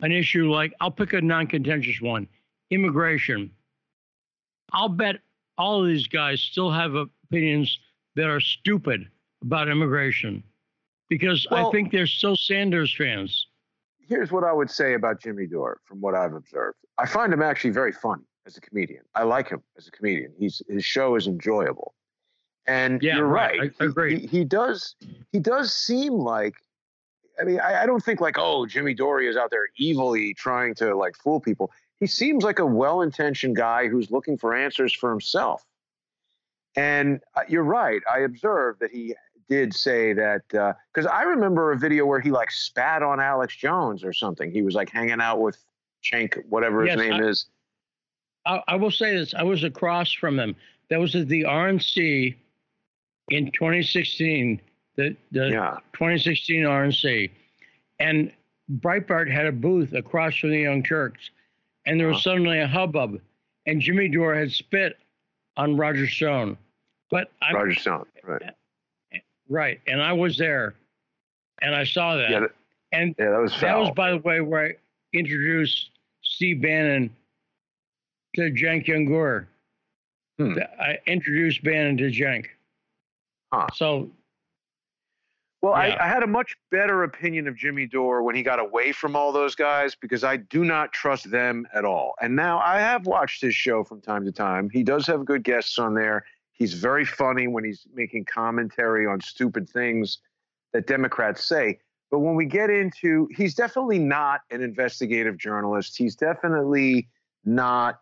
an 0.00 0.12
issue 0.12 0.50
like 0.50 0.72
I'll 0.80 0.90
pick 0.90 1.12
a 1.12 1.20
non-contentious 1.20 2.00
one, 2.00 2.26
immigration. 2.70 3.50
I'll 4.72 4.88
bet 4.88 5.16
all 5.56 5.80
of 5.80 5.86
these 5.86 6.08
guys 6.08 6.40
still 6.40 6.70
have 6.70 6.94
opinions 6.94 7.78
that 8.16 8.26
are 8.26 8.40
stupid 8.40 9.08
about 9.42 9.68
immigration 9.68 10.42
because 11.08 11.46
I 11.50 11.70
think 11.70 11.92
they're 11.92 12.06
still 12.06 12.36
Sanders 12.36 12.94
fans. 12.96 13.46
Here's 13.98 14.32
what 14.32 14.44
I 14.44 14.52
would 14.52 14.70
say 14.70 14.94
about 14.94 15.20
Jimmy 15.20 15.46
Dore 15.46 15.80
from 15.84 16.00
what 16.00 16.14
I've 16.14 16.34
observed. 16.34 16.78
I 16.98 17.06
find 17.06 17.32
him 17.32 17.42
actually 17.42 17.70
very 17.70 17.92
funny 17.92 18.24
as 18.46 18.56
a 18.56 18.60
comedian. 18.60 19.02
I 19.14 19.22
like 19.22 19.48
him 19.48 19.62
as 19.78 19.88
a 19.88 19.90
comedian. 19.90 20.32
He's 20.38 20.60
his 20.68 20.84
show 20.84 21.14
is 21.16 21.26
enjoyable. 21.26 21.94
And 22.66 23.02
Yeah, 23.02 23.16
you're 23.16 23.26
right. 23.26 23.58
right. 23.58 23.72
I 23.80 23.84
He- 23.84 23.88
agree. 23.90 24.18
He, 24.20 24.26
he 24.26 24.44
does 24.44 24.94
he 25.32 25.38
does 25.38 25.72
seem 25.72 26.14
like 26.14 26.54
I 27.40 27.44
mean, 27.44 27.58
I, 27.60 27.82
I 27.82 27.86
don't 27.86 28.02
think 28.02 28.20
like, 28.20 28.36
oh, 28.38 28.64
Jimmy 28.64 28.94
Dore 28.94 29.20
is 29.20 29.36
out 29.36 29.50
there 29.50 29.66
evilly 29.80 30.34
trying 30.34 30.74
to 30.76 30.94
like 30.96 31.16
fool 31.16 31.40
people. 31.40 31.70
He 31.98 32.06
seems 32.06 32.44
like 32.44 32.60
a 32.60 32.66
well-intentioned 32.66 33.56
guy 33.56 33.88
who's 33.88 34.10
looking 34.10 34.38
for 34.38 34.54
answers 34.54 34.92
for 34.92 35.10
himself. 35.10 35.64
And 36.76 37.20
uh, 37.36 37.42
you're 37.48 37.64
right. 37.64 38.00
I 38.12 38.20
observed 38.20 38.80
that 38.80 38.90
he 38.90 39.14
did 39.48 39.74
say 39.74 40.12
that 40.12 40.42
because 40.48 41.06
I 41.06 41.22
remember 41.22 41.72
a 41.72 41.76
video 41.78 42.06
where 42.06 42.20
he 42.20 42.30
like 42.30 42.50
spat 42.50 43.02
on 43.02 43.20
Alex 43.20 43.56
Jones 43.56 44.04
or 44.04 44.12
something. 44.12 44.50
He 44.50 44.62
was 44.62 44.74
like 44.74 44.90
hanging 44.90 45.20
out 45.20 45.40
with 45.40 45.56
Cenk, 46.04 46.40
whatever 46.48 46.82
his 46.82 46.88
Yes, 46.90 46.98
name 46.98 47.12
I- 47.14 47.22
is. 47.28 47.46
I, 48.46 48.62
I 48.68 48.76
will 48.76 48.90
say 48.90 49.16
this: 49.16 49.34
I 49.34 49.42
was 49.42 49.64
across 49.64 50.12
from 50.12 50.38
him. 50.38 50.54
That 50.90 51.00
was 51.00 51.14
at 51.16 51.28
the 51.28 51.42
RNC 51.42 52.34
in 53.30 53.50
2016. 53.52 54.60
The 54.96 55.16
the 55.32 55.50
Yeah. 55.50 55.78
2016 55.92 56.62
RNC, 56.64 57.30
and 57.98 58.32
Breitbart 58.78 59.28
had 59.30 59.46
a 59.46 59.52
booth 59.52 59.92
across 59.92 60.36
from 60.38 60.50
the 60.50 60.60
Young 60.60 60.82
Turks, 60.84 61.30
and 61.84 61.98
there 61.98 62.06
was 62.06 62.16
Uh-huh. 62.18 62.30
suddenly 62.34 62.60
a 62.60 62.66
hubbub, 62.68 63.20
and 63.66 63.80
Jimmy 63.80 64.08
Dore 64.08 64.34
had 64.36 64.52
spit 64.52 64.96
on 65.56 65.76
Roger 65.76 66.06
Stone, 66.06 66.56
but 67.10 67.32
I 67.42 67.52
Roger 67.52 67.74
Stone. 67.74 68.06
Right. 68.22 68.42
right, 69.48 69.80
and 69.88 70.00
I 70.00 70.12
was 70.12 70.38
there, 70.38 70.74
and 71.60 71.74
I 71.74 71.82
saw 71.84 72.14
that, 72.16 72.30
Yeah, 72.30 72.40
that, 72.40 72.50
and 72.92 73.14
yeah, 73.18 73.30
that 73.30 73.40
was 73.40 73.60
that 73.60 73.76
was 73.76 73.90
by 73.90 74.12
the 74.12 74.18
way 74.18 74.40
where 74.40 74.66
I 74.66 74.74
introduced 75.12 75.90
Steve 76.22 76.62
Bannon 76.62 77.10
to 78.36 78.42
Cenk 78.52 78.86
Uygur. 78.86 79.46
Hmm. 80.38 80.54
I 80.80 80.98
introduced 81.06 81.62
Bannon 81.64 81.96
to 81.98 82.04
Cenk. 82.10 82.46
Huh. 83.54 83.66
So 83.74 84.10
Well, 85.62 85.72
Yeah. 85.72 85.94
I, 85.94 86.04
I 86.04 86.08
had 86.08 86.22
a 86.22 86.26
much 86.26 86.56
better 86.70 87.04
opinion 87.04 87.46
of 87.48 87.56
Jimmy 87.56 87.86
Dore 87.86 88.22
when 88.22 88.34
he 88.34 88.42
got 88.42 88.58
away 88.58 88.92
from 88.92 89.16
all 89.16 89.32
those 89.32 89.54
guys 89.54 89.94
because 89.94 90.24
I 90.24 90.36
do 90.36 90.64
not 90.64 90.92
trust 90.92 91.30
them 91.30 91.66
at 91.72 91.84
all. 91.84 92.14
And 92.20 92.36
now 92.36 92.58
I 92.58 92.78
have 92.78 93.06
watched 93.06 93.40
his 93.40 93.54
show 93.54 93.84
from 93.84 94.00
time 94.00 94.24
to 94.24 94.32
time. 94.32 94.68
He 94.70 94.82
does 94.82 95.06
have 95.06 95.24
good 95.24 95.42
guests 95.44 95.78
on 95.78 95.94
there. 95.94 96.24
He's 96.52 96.74
very 96.74 97.04
funny 97.04 97.48
when 97.48 97.64
he's 97.64 97.86
making 97.94 98.26
commentary 98.26 99.06
on 99.06 99.20
stupid 99.20 99.68
things 99.68 100.18
that 100.72 100.86
Democrats 100.86 101.44
say. 101.44 101.78
But 102.10 102.20
when 102.20 102.34
we 102.36 102.44
get 102.44 102.70
into, 102.70 103.28
he's 103.34 103.54
definitely 103.54 103.98
not 103.98 104.42
an 104.50 104.62
investigative 104.62 105.36
journalist. 105.38 105.96
He's 105.96 106.14
definitely 106.14 107.08
not, 107.44 108.00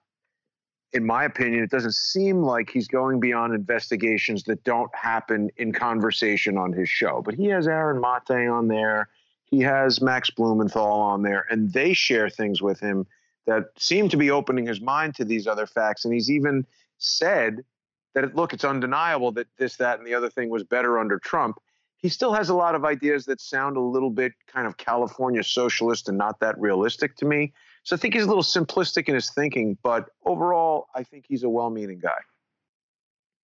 in 0.93 1.07
my 1.07 1.25
opinion, 1.25 1.63
it 1.63 1.71
doesn't 1.71 1.95
seem 1.95 2.43
like 2.43 2.71
he's 2.71 2.89
going 2.89 3.19
beyond 3.19 3.55
investigations 3.55 4.45
that 4.45 4.63
don't 4.65 4.95
happen 4.95 5.51
in 5.57 5.73
conversation 5.73 6.59
on 6.59 6.73
his 6.73 6.89
show. 6.89 7.23
But 7.25 7.35
he 7.35 7.47
has 7.47 7.67
Aaron 7.67 8.01
Mate 8.01 8.49
on 8.49 8.69
there. 8.69 9.09
He 9.45 9.61
has 9.61 10.01
Max 10.03 10.31
Blumenthal 10.31 11.01
on 11.01 11.23
there, 11.23 11.47
and 11.51 11.73
they 11.73 11.93
share 11.93 12.29
things 12.29 12.63
with 12.63 12.81
him 12.81 13.07
that 13.47 13.67
seem 13.77 14.09
to 14.11 14.17
be 14.17 14.31
opening 14.31 14.67
his 14.67 14.81
mind 14.81 15.15
to 15.17 15.25
these 15.25 15.47
other 15.47 15.67
facts. 15.67 16.05
And 16.05 16.15
he's 16.15 16.31
even 16.31 16.67
said 16.99 17.65
that, 18.15 18.35
look, 18.37 18.53
it's 18.53 18.65
undeniable 18.65 19.33
that 19.33 19.49
this, 19.59 19.77
that, 19.77 19.99
and 19.99 20.07
the 20.07 20.15
other 20.15 20.31
thing 20.31 20.49
was 20.49 20.63
better 20.63 20.99
under 20.99 21.19
Trump. 21.19 21.59
He 21.97 22.09
still 22.09 22.33
has 22.33 22.49
a 22.49 22.55
lot 22.55 22.75
of 22.75 22.85
ideas 22.85 23.27
that 23.27 23.41
sound 23.41 23.77
a 23.77 23.81
little 23.81 24.11
bit 24.11 24.33
kind 24.47 24.67
of 24.67 24.77
California 24.77 25.43
socialist 25.43 26.09
and 26.09 26.19
not 26.19 26.41
that 26.41 26.59
realistic 26.59 27.17
to 27.17 27.25
me. 27.25 27.53
So 27.85 27.97
I 27.97 27.99
think 27.99 28.15
he's 28.15 28.23
a 28.23 28.29
little 28.29 28.43
simplistic 28.43 29.09
in 29.09 29.15
his 29.15 29.31
thinking, 29.31 29.77
but 29.83 30.11
overall, 30.25 30.89
I 30.95 31.03
think 31.03 31.25
he's 31.29 31.43
a 31.43 31.49
well-meaning 31.49 31.99
guy. 31.99 32.19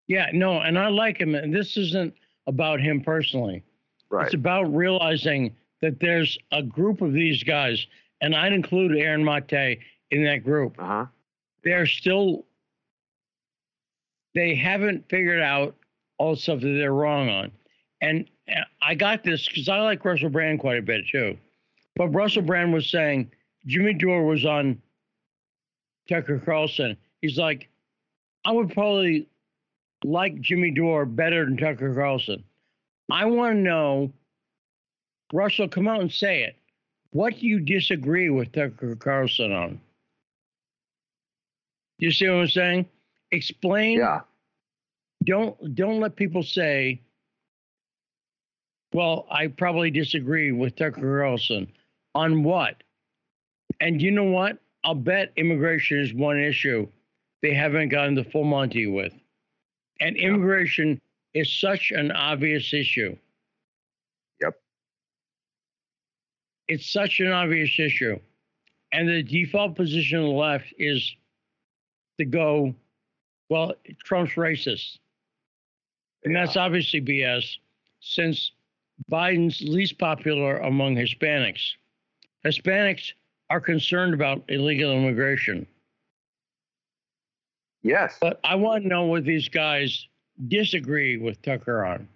yeah, 0.06 0.30
no, 0.32 0.60
and 0.60 0.78
I 0.78 0.88
like 0.88 1.20
him. 1.20 1.34
And 1.34 1.54
this 1.54 1.76
isn't 1.76 2.14
about 2.46 2.80
him 2.80 3.00
personally. 3.00 3.62
Right. 4.10 4.26
It's 4.26 4.34
about 4.34 4.74
realizing 4.74 5.54
that 5.82 6.00
there's 6.00 6.38
a 6.52 6.62
group 6.62 7.02
of 7.02 7.12
these 7.12 7.42
guys, 7.42 7.86
and 8.20 8.34
I'd 8.34 8.52
include 8.52 8.96
Aaron 8.96 9.24
Mate 9.24 9.80
in 10.10 10.24
that 10.24 10.44
group. 10.44 10.76
Uh 10.78 10.86
huh. 10.86 11.06
They're 11.64 11.86
still, 11.86 12.46
they 14.34 14.54
haven't 14.54 15.08
figured 15.10 15.42
out 15.42 15.74
all 16.18 16.34
the 16.34 16.40
stuff 16.40 16.60
that 16.60 16.68
they're 16.78 16.94
wrong 16.94 17.28
on. 17.28 17.52
And 18.00 18.30
uh, 18.48 18.60
I 18.80 18.94
got 18.94 19.24
this 19.24 19.46
because 19.46 19.68
I 19.68 19.80
like 19.80 20.04
Russell 20.04 20.30
Brand 20.30 20.60
quite 20.60 20.78
a 20.78 20.82
bit 20.82 21.04
too. 21.10 21.36
But 21.96 22.08
Russell 22.08 22.42
Brand 22.42 22.72
was 22.72 22.88
saying 22.88 23.30
Jimmy 23.68 23.92
Dore 23.92 24.24
was 24.24 24.46
on 24.46 24.80
Tucker 26.08 26.40
Carlson. 26.44 26.96
He's 27.20 27.36
like, 27.36 27.68
I 28.44 28.52
would 28.52 28.72
probably 28.72 29.28
like 30.02 30.40
Jimmy 30.40 30.70
Dore 30.70 31.04
better 31.04 31.44
than 31.44 31.58
Tucker 31.58 31.94
Carlson. 31.94 32.42
I 33.10 33.26
want 33.26 33.56
to 33.56 33.60
know, 33.60 34.12
Russell, 35.32 35.68
come 35.68 35.86
out 35.86 36.00
and 36.00 36.10
say 36.10 36.44
it. 36.44 36.56
What 37.10 37.38
do 37.38 37.46
you 37.46 37.60
disagree 37.60 38.30
with 38.30 38.52
Tucker 38.52 38.96
Carlson 38.96 39.52
on? 39.52 39.80
You 41.98 42.10
see 42.10 42.28
what 42.28 42.40
I'm 42.40 42.48
saying? 42.48 42.86
Explain. 43.32 43.98
Yeah. 43.98 44.20
Don't 45.24 45.74
don't 45.74 46.00
let 46.00 46.16
people 46.16 46.42
say, 46.42 47.00
"Well, 48.92 49.26
I 49.30 49.48
probably 49.48 49.90
disagree 49.90 50.52
with 50.52 50.76
Tucker 50.76 51.00
Carlson 51.00 51.70
on 52.14 52.44
what." 52.44 52.82
And 53.80 54.02
you 54.02 54.10
know 54.10 54.24
what? 54.24 54.58
I'll 54.84 54.94
bet 54.94 55.32
immigration 55.36 55.98
is 56.00 56.14
one 56.14 56.38
issue 56.38 56.88
they 57.42 57.54
haven't 57.54 57.90
gotten 57.90 58.14
the 58.14 58.24
full 58.24 58.44
Monty 58.44 58.86
with. 58.86 59.12
And 60.00 60.16
immigration 60.16 61.00
yeah. 61.34 61.42
is 61.42 61.52
such 61.52 61.92
an 61.92 62.10
obvious 62.12 62.72
issue. 62.72 63.16
Yep. 64.40 64.54
It's 66.68 66.90
such 66.90 67.20
an 67.20 67.32
obvious 67.32 67.78
issue. 67.78 68.18
And 68.92 69.08
the 69.08 69.22
default 69.22 69.76
position 69.76 70.18
on 70.18 70.24
the 70.24 70.30
left 70.30 70.72
is 70.78 71.14
to 72.18 72.24
go, 72.24 72.74
well, 73.48 73.74
Trump's 74.04 74.34
racist. 74.34 74.98
And 76.24 76.34
yeah. 76.34 76.44
that's 76.44 76.56
obviously 76.56 77.00
BS 77.00 77.58
since 78.00 78.52
Biden's 79.10 79.60
least 79.60 79.98
popular 79.98 80.58
among 80.58 80.96
Hispanics. 80.96 81.74
Hispanics 82.44 83.12
are 83.50 83.60
concerned 83.60 84.14
about 84.14 84.42
illegal 84.48 84.92
immigration. 84.92 85.66
Yes. 87.82 88.16
But 88.20 88.40
I 88.44 88.54
want 88.56 88.82
to 88.82 88.88
know 88.88 89.04
what 89.04 89.24
these 89.24 89.48
guys 89.48 90.06
disagree 90.48 91.16
with 91.16 91.40
Tucker 91.42 91.84
on. 91.84 92.08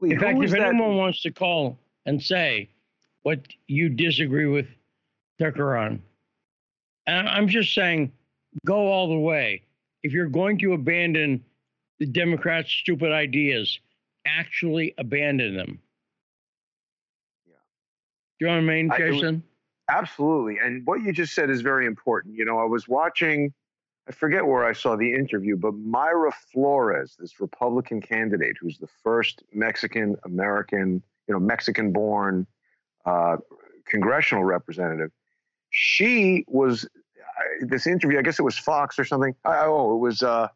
Wait, 0.00 0.12
In 0.12 0.20
fact, 0.20 0.42
if 0.42 0.50
that? 0.50 0.60
anyone 0.60 0.96
wants 0.96 1.22
to 1.22 1.30
call 1.30 1.78
and 2.06 2.20
say 2.22 2.68
what 3.22 3.40
you 3.68 3.88
disagree 3.88 4.46
with 4.46 4.66
Tucker 5.38 5.76
on, 5.76 6.02
and 7.06 7.28
I'm 7.28 7.48
just 7.48 7.74
saying, 7.74 8.12
go 8.64 8.88
all 8.88 9.08
the 9.08 9.18
way. 9.18 9.62
If 10.02 10.12
you're 10.12 10.28
going 10.28 10.58
to 10.58 10.72
abandon 10.72 11.44
the 11.98 12.06
Democrats' 12.06 12.70
stupid 12.70 13.12
ideas, 13.12 13.78
actually 14.26 14.94
abandon 14.98 15.56
them. 15.56 15.78
Do 18.42 18.48
you 18.48 18.54
know 18.54 18.62
what 18.62 18.72
I 18.72 18.74
mean, 18.74 18.90
Jason? 18.96 19.42
I, 19.88 19.98
absolutely. 19.98 20.58
And 20.58 20.86
what 20.86 21.02
you 21.02 21.12
just 21.12 21.34
said 21.34 21.50
is 21.50 21.60
very 21.60 21.86
important. 21.86 22.36
You 22.36 22.44
know, 22.44 22.58
I 22.58 22.64
was 22.64 22.88
watching, 22.88 23.52
I 24.08 24.12
forget 24.12 24.46
where 24.46 24.64
I 24.64 24.72
saw 24.72 24.96
the 24.96 25.12
interview, 25.12 25.56
but 25.56 25.74
Mayra 25.74 26.32
Flores, 26.52 27.16
this 27.18 27.40
Republican 27.40 28.00
candidate 28.00 28.56
who's 28.60 28.78
the 28.78 28.88
first 29.02 29.42
Mexican 29.52 30.16
American, 30.24 31.02
you 31.28 31.34
know, 31.34 31.40
Mexican 31.40 31.92
born 31.92 32.46
uh, 33.04 33.36
congressional 33.86 34.44
representative 34.44 35.10
she 35.72 36.44
was 36.46 36.86
this 37.60 37.86
interview. 37.86 38.18
I 38.18 38.22
guess 38.22 38.38
it 38.38 38.42
was 38.42 38.56
Fox 38.56 38.98
or 38.98 39.04
something. 39.04 39.34
Oh, 39.44 39.94
it 39.94 39.98
was 39.98 40.22
uh, 40.22 40.48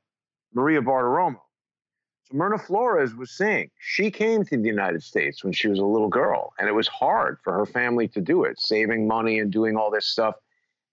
Maria 0.55 0.81
Bartiromo. 0.81 1.41
So 2.29 2.37
Mayra 2.37 2.61
Flores 2.61 3.15
was 3.15 3.31
saying 3.31 3.71
she 3.79 4.11
came 4.11 4.45
to 4.45 4.57
the 4.57 4.67
United 4.67 5.03
States 5.03 5.45
when 5.45 5.53
she 5.53 5.69
was 5.69 5.79
a 5.79 5.85
little 5.85 6.09
girl, 6.09 6.53
and 6.59 6.69
it 6.69 6.73
was 6.73 6.89
hard 6.89 7.39
for 7.45 7.53
her 7.53 7.67
family 7.67 8.09
to 8.09 8.21
do 8.21 8.45
it, 8.45 8.61
saving 8.61 9.07
money 9.07 9.39
and 9.39 9.53
doing 9.53 9.77
all 9.77 9.91
this 9.91 10.07
stuff. 10.07 10.35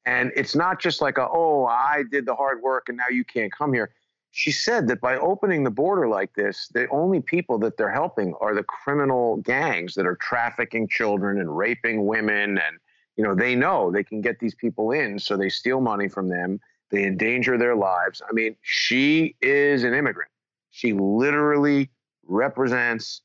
And 0.05 0.31
it's 0.35 0.55
not 0.55 0.79
just 0.79 1.01
like 1.01 1.17
a, 1.17 1.27
oh, 1.31 1.65
I 1.65 2.03
did 2.11 2.25
the 2.25 2.35
hard 2.35 2.61
work 2.61 2.89
and 2.89 2.97
now 2.97 3.07
you 3.09 3.23
can't 3.23 3.51
come 3.51 3.73
here. 3.73 3.91
She 4.31 4.51
said 4.51 4.87
that 4.89 4.99
by 4.99 5.17
opening 5.17 5.63
the 5.63 5.71
border 5.71 6.07
like 6.07 6.33
this, 6.33 6.67
the 6.73 6.87
only 6.89 7.21
people 7.21 7.57
that 7.59 7.77
they're 7.77 7.91
helping 7.91 8.33
are 8.41 8.53
the 8.53 8.63
criminal 8.63 9.37
gangs 9.37 9.93
that 9.93 10.05
are 10.05 10.15
trafficking 10.15 10.87
children 10.87 11.39
and 11.39 11.55
raping 11.55 12.05
women 12.05 12.57
and 12.57 12.79
you 13.15 13.23
know, 13.23 13.35
they 13.35 13.55
know 13.55 13.91
they 13.91 14.03
can 14.03 14.21
get 14.21 14.39
these 14.39 14.55
people 14.55 14.91
in, 14.91 15.19
so 15.19 15.37
they 15.37 15.49
steal 15.49 15.79
money 15.79 16.09
from 16.09 16.29
them. 16.29 16.59
They 16.89 17.03
endanger 17.05 17.59
their 17.59 17.75
lives. 17.75 18.23
I 18.27 18.33
mean, 18.33 18.55
she 18.61 19.35
is 19.39 19.83
an 19.83 19.93
immigrant. 19.93 20.32
She 20.73 20.91
literally 20.91 21.91
represents 22.25 23.21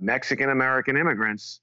Mexican 0.00 0.48
American 0.48 0.96
immigrants 0.96 1.60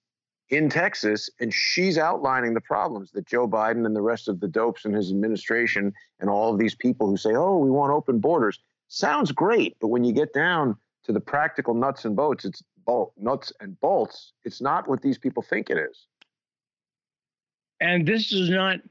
in 0.49 0.69
Texas, 0.69 1.27
and 1.39 1.51
she's 1.51 1.97
outlining 1.97 2.53
the 2.53 2.61
problems 2.61 3.11
that 3.13 3.25
Joe 3.25 3.47
Biden 3.47 3.87
and 3.87 3.95
the 3.95 4.01
rest 4.01 4.27
of 4.27 4.39
the 4.39 4.47
dopes 4.47 4.85
in 4.85 4.93
his 4.93 5.09
administration 5.09 5.91
and 6.19 6.29
all 6.29 6.53
of 6.53 6.59
these 6.59 6.75
people 6.75 7.07
who 7.07 7.17
say, 7.17 7.33
"Oh, 7.33 7.57
we 7.57 7.71
want 7.71 7.91
open 7.91 8.19
borders," 8.19 8.59
sounds 8.89 9.31
great, 9.31 9.75
but 9.79 9.87
when 9.87 10.03
you 10.03 10.13
get 10.13 10.33
down 10.33 10.77
to 11.05 11.11
the 11.11 11.19
practical 11.19 11.73
nuts 11.73 12.05
and 12.05 12.15
bolts, 12.15 12.45
it's 12.45 12.61
bolt, 12.85 13.11
nuts 13.17 13.51
and 13.59 13.79
bolts. 13.79 14.33
It's 14.43 14.61
not 14.61 14.87
what 14.87 15.01
these 15.01 15.17
people 15.17 15.41
think 15.41 15.71
it 15.71 15.77
is. 15.79 16.05
And 17.81 18.07
this 18.07 18.31
is 18.31 18.51
not, 18.51 18.81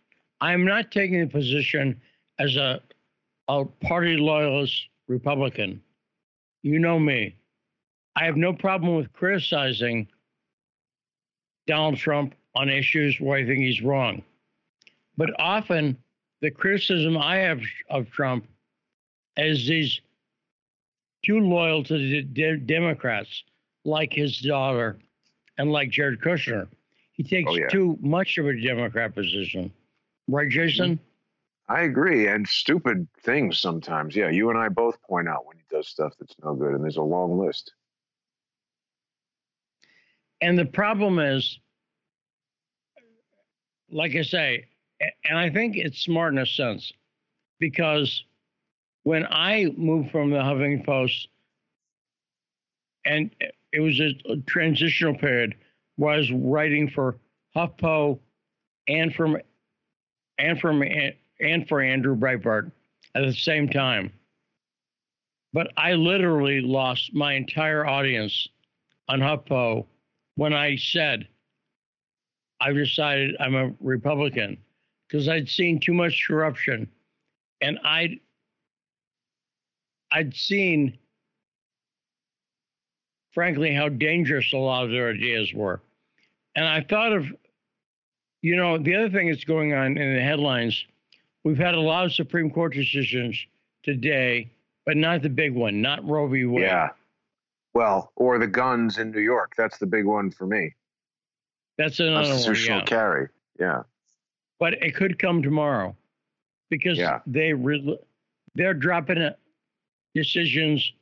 I'm 0.40 0.64
not 0.64 0.90
taking 0.90 1.20
the 1.20 1.28
position 1.28 2.00
as 2.40 2.56
a, 2.56 2.82
a 3.46 3.64
party 3.64 4.16
loyalist 4.16 4.88
Republican. 5.06 5.80
You 6.62 6.78
know 6.78 6.98
me. 6.98 7.36
I 8.16 8.24
have 8.24 8.36
no 8.36 8.52
problem 8.52 8.96
with 8.96 9.12
criticizing 9.12 10.08
Donald 11.66 11.96
Trump 11.96 12.34
on 12.54 12.68
issues 12.68 13.18
where 13.20 13.38
I 13.38 13.46
think 13.46 13.60
he's 13.60 13.82
wrong. 13.82 14.22
But 15.16 15.30
often 15.38 15.96
the 16.40 16.50
criticism 16.50 17.16
I 17.16 17.36
have 17.36 17.60
of 17.88 18.10
Trump 18.10 18.46
is 19.36 19.66
he's 19.66 20.00
too 21.24 21.40
loyal 21.40 21.82
to 21.84 21.94
the 21.94 22.22
de- 22.22 22.56
Democrats, 22.58 23.44
like 23.84 24.12
his 24.12 24.38
daughter 24.38 24.98
and 25.58 25.70
like 25.70 25.90
Jared 25.90 26.20
Kushner. 26.20 26.68
He 27.12 27.22
takes 27.22 27.50
oh, 27.50 27.56
yeah. 27.56 27.68
too 27.68 27.98
much 28.00 28.38
of 28.38 28.46
a 28.46 28.60
Democrat 28.60 29.14
position. 29.14 29.72
Right, 30.28 30.48
Jason? 30.48 30.96
Mm-hmm. 30.96 31.04
I 31.68 31.82
agree. 31.82 32.28
And 32.28 32.46
stupid 32.46 33.08
things 33.22 33.58
sometimes. 33.58 34.14
Yeah, 34.14 34.28
you 34.28 34.50
and 34.50 34.58
I 34.58 34.68
both 34.68 35.00
point 35.02 35.28
out 35.28 35.46
when 35.46 35.56
he 35.56 35.62
does 35.70 35.88
stuff 35.88 36.14
that's 36.18 36.34
no 36.42 36.54
good, 36.54 36.74
and 36.74 36.82
there's 36.82 36.96
a 36.96 37.02
long 37.02 37.38
list. 37.38 37.72
And 40.40 40.58
the 40.58 40.66
problem 40.66 41.18
is, 41.18 41.58
like 43.90 44.16
I 44.16 44.22
say, 44.22 44.66
and 45.24 45.38
I 45.38 45.50
think 45.50 45.76
it's 45.76 46.00
smart 46.00 46.32
in 46.32 46.38
a 46.38 46.46
sense, 46.46 46.92
because 47.58 48.24
when 49.04 49.26
I 49.30 49.72
moved 49.76 50.10
from 50.10 50.30
the 50.30 50.38
Huffington 50.38 50.84
Post, 50.84 51.28
and 53.04 53.30
it 53.72 53.80
was 53.80 54.00
a 54.00 54.36
transitional 54.46 55.16
period 55.16 55.54
was 55.96 56.30
writing 56.30 56.88
for 56.90 57.18
HuffPo 57.56 58.18
and 58.88 59.14
from 59.14 59.38
and 60.38 60.60
from 60.60 60.82
and 61.42 61.68
for 61.68 61.80
Andrew 61.80 62.16
Breitbart 62.16 62.70
at 63.14 63.24
the 63.24 63.32
same 63.32 63.68
time. 63.68 64.12
But 65.52 65.72
I 65.76 65.92
literally 65.92 66.60
lost 66.60 67.12
my 67.12 67.34
entire 67.34 67.86
audience 67.86 68.48
on 69.08 69.20
HuffPo 69.20 69.86
when 70.36 70.54
I 70.54 70.76
said 70.76 71.28
I've 72.60 72.76
decided 72.76 73.36
I'm 73.38 73.54
a 73.54 73.72
Republican 73.80 74.56
because 75.08 75.28
I'd 75.28 75.48
seen 75.48 75.78
too 75.80 75.92
much 75.92 76.24
corruption 76.26 76.88
and 77.60 77.78
I'd 77.84 78.20
I'd 80.10 80.34
seen 80.34 80.98
frankly, 83.32 83.74
how 83.74 83.88
dangerous 83.88 84.52
a 84.52 84.56
lot 84.56 84.84
of 84.84 84.90
their 84.90 85.10
ideas 85.10 85.52
were. 85.54 85.80
And 86.54 86.66
I 86.66 86.82
thought 86.82 87.12
of, 87.12 87.26
you 88.42 88.56
know, 88.56 88.78
the 88.78 88.94
other 88.94 89.10
thing 89.10 89.28
that's 89.28 89.44
going 89.44 89.72
on 89.72 89.96
in 89.96 90.14
the 90.14 90.20
headlines, 90.20 90.84
we've 91.44 91.58
had 91.58 91.74
a 91.74 91.80
lot 91.80 92.04
of 92.04 92.12
Supreme 92.12 92.50
Court 92.50 92.74
decisions 92.74 93.46
today, 93.82 94.50
but 94.86 94.96
not 94.96 95.22
the 95.22 95.28
big 95.28 95.54
one, 95.54 95.80
not 95.80 96.06
Roe 96.08 96.26
v. 96.26 96.44
Wade. 96.44 96.62
Yeah. 96.62 96.90
Well, 97.74 98.12
or 98.16 98.38
the 98.38 98.46
guns 98.46 98.98
in 98.98 99.10
New 99.10 99.20
York. 99.20 99.54
That's 99.56 99.78
the 99.78 99.86
big 99.86 100.04
one 100.04 100.30
for 100.30 100.46
me. 100.46 100.74
That's 101.78 102.00
another 102.00 102.28
Constitutional 102.28 102.78
one. 102.78 102.82
Yeah. 102.82 102.86
carry. 102.86 103.28
Yeah. 103.58 103.82
But 104.60 104.74
it 104.74 104.94
could 104.94 105.18
come 105.18 105.42
tomorrow 105.42 105.96
because 106.70 106.98
yeah. 106.98 107.20
they 107.26 107.52
re- 107.52 107.98
they're 108.54 108.74
dropping 108.74 109.30
decisions 110.14 110.92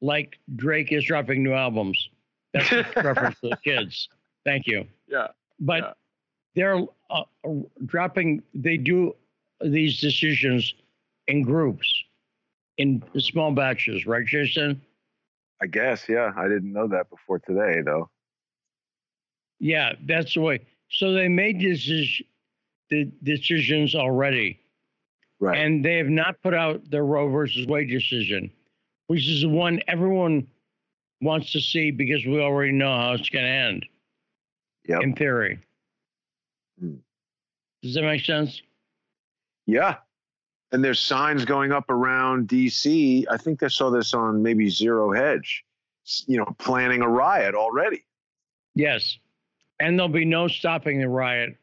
like 0.00 0.38
Drake 0.54 0.92
is 0.92 1.04
dropping 1.04 1.42
new 1.42 1.52
albums. 1.52 2.08
That's 2.54 2.70
a 2.72 2.86
reference 3.02 3.40
to 3.40 3.50
the 3.50 3.58
kids. 3.64 4.08
Thank 4.44 4.66
you. 4.66 4.86
Yeah. 5.08 5.28
But 5.58 5.82
yeah. 5.82 5.92
they're 6.54 6.86
uh, 7.10 7.22
dropping, 7.84 8.42
they 8.54 8.76
do 8.76 9.14
these 9.60 10.00
decisions 10.00 10.74
in 11.28 11.42
groups, 11.42 11.92
in 12.78 13.02
small 13.18 13.52
batches, 13.52 14.06
right, 14.06 14.24
Jason? 14.26 14.80
I 15.62 15.66
guess, 15.66 16.08
yeah. 16.08 16.32
I 16.36 16.48
didn't 16.48 16.72
know 16.72 16.86
that 16.88 17.08
before 17.10 17.38
today, 17.38 17.80
though. 17.84 18.10
Yeah, 19.58 19.92
that's 20.06 20.34
the 20.34 20.40
way. 20.40 20.60
So 20.90 21.12
they 21.12 21.28
made 21.28 21.60
the 21.60 23.04
decisions 23.22 23.94
already. 23.94 24.60
Right. 25.40 25.58
And 25.58 25.84
they 25.84 25.96
have 25.96 26.08
not 26.08 26.40
put 26.42 26.54
out 26.54 26.90
their 26.90 27.04
Roe 27.04 27.28
versus 27.28 27.66
Wade 27.66 27.90
decision, 27.90 28.50
which 29.08 29.26
is 29.28 29.42
the 29.42 29.48
one 29.48 29.80
everyone 29.88 30.46
wants 31.20 31.52
to 31.52 31.60
see 31.60 31.90
because 31.90 32.24
we 32.24 32.40
already 32.40 32.72
know 32.72 32.94
how 32.94 33.12
it's 33.12 33.28
going 33.28 33.44
to 33.44 33.50
end. 33.50 33.86
Yep. 34.88 35.02
In 35.02 35.14
theory. 35.14 35.58
Hmm. 36.78 36.96
Does 37.82 37.94
that 37.94 38.02
make 38.02 38.24
sense? 38.24 38.62
Yeah. 39.66 39.96
And 40.72 40.84
there's 40.84 41.00
signs 41.00 41.44
going 41.44 41.72
up 41.72 41.90
around 41.90 42.48
DC. 42.48 43.24
I 43.30 43.36
think 43.36 43.62
I 43.62 43.68
saw 43.68 43.90
this 43.90 44.14
on 44.14 44.42
maybe 44.42 44.68
Zero 44.68 45.12
Hedge, 45.12 45.64
you 46.26 46.38
know, 46.38 46.46
planning 46.58 47.02
a 47.02 47.08
riot 47.08 47.54
already. 47.54 48.04
Yes. 48.74 49.18
And 49.78 49.98
there'll 49.98 50.08
be 50.08 50.24
no 50.24 50.48
stopping 50.48 51.00
the 51.00 51.08
riot 51.08 51.56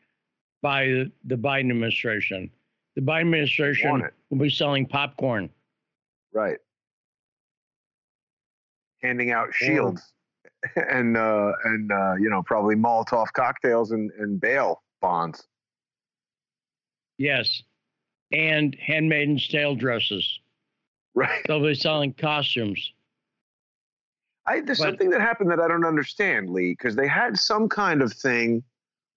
by 0.61 0.85
the, 1.25 1.35
Biden 1.35 1.71
administration. 1.71 2.49
The 2.95 3.01
Biden 3.01 3.21
administration 3.21 4.07
will 4.29 4.37
be 4.37 4.49
selling 4.49 4.85
popcorn. 4.85 5.49
Right. 6.33 6.59
Handing 9.01 9.31
out 9.31 9.53
shields 9.53 10.13
and 10.75 11.17
uh, 11.17 11.51
and 11.65 11.91
uh, 11.91 12.13
you 12.19 12.29
know 12.29 12.41
probably 12.41 12.75
Molotov 12.75 13.27
cocktails 13.33 13.91
and, 13.91 14.11
and 14.17 14.39
bail 14.39 14.81
bonds. 15.01 15.45
Yes, 17.17 17.63
and 18.33 18.75
handmaidens 18.81 19.47
tale 19.47 19.75
dresses. 19.75 20.39
Right. 21.15 21.43
They'll 21.47 21.61
be 21.61 21.75
selling 21.75 22.13
costumes. 22.13 22.91
I, 24.45 24.59
there's 24.61 24.79
but, 24.79 24.85
something 24.85 25.09
that 25.11 25.21
happened 25.21 25.51
that 25.51 25.59
I 25.59 25.67
don't 25.67 25.85
understand, 25.85 26.49
Lee, 26.49 26.71
because 26.71 26.95
they 26.95 27.07
had 27.07 27.37
some 27.37 27.69
kind 27.69 28.01
of 28.01 28.11
thing 28.11 28.63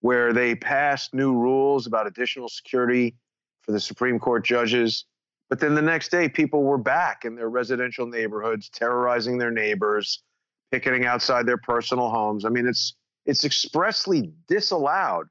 where 0.01 0.33
they 0.33 0.55
passed 0.55 1.15
new 1.15 1.33
rules 1.33 1.87
about 1.87 2.07
additional 2.07 2.49
security 2.49 3.17
for 3.63 3.73
the 3.73 3.81
Supreme 3.81 4.21
Court 4.21 4.45
judges. 4.45 5.07
But 5.49 5.59
then 5.59 5.75
the 5.75 5.83
next 5.83 6.11
day, 6.11 6.29
people 6.29 6.63
were 6.63 6.79
back 6.79 7.25
in 7.25 7.35
their 7.35 7.49
residential 7.49 8.07
neighborhoods, 8.07 8.69
terrorizing 8.69 9.39
their 9.39 9.51
neighbors, 9.51 10.23
picketing 10.71 11.07
outside 11.07 11.47
their 11.47 11.59
personal 11.59 12.11
homes. 12.11 12.45
I 12.45 12.51
mean, 12.51 12.69
it's 12.69 12.95
it's 13.25 13.45
expressly 13.45 14.33
disallowed 14.47 15.27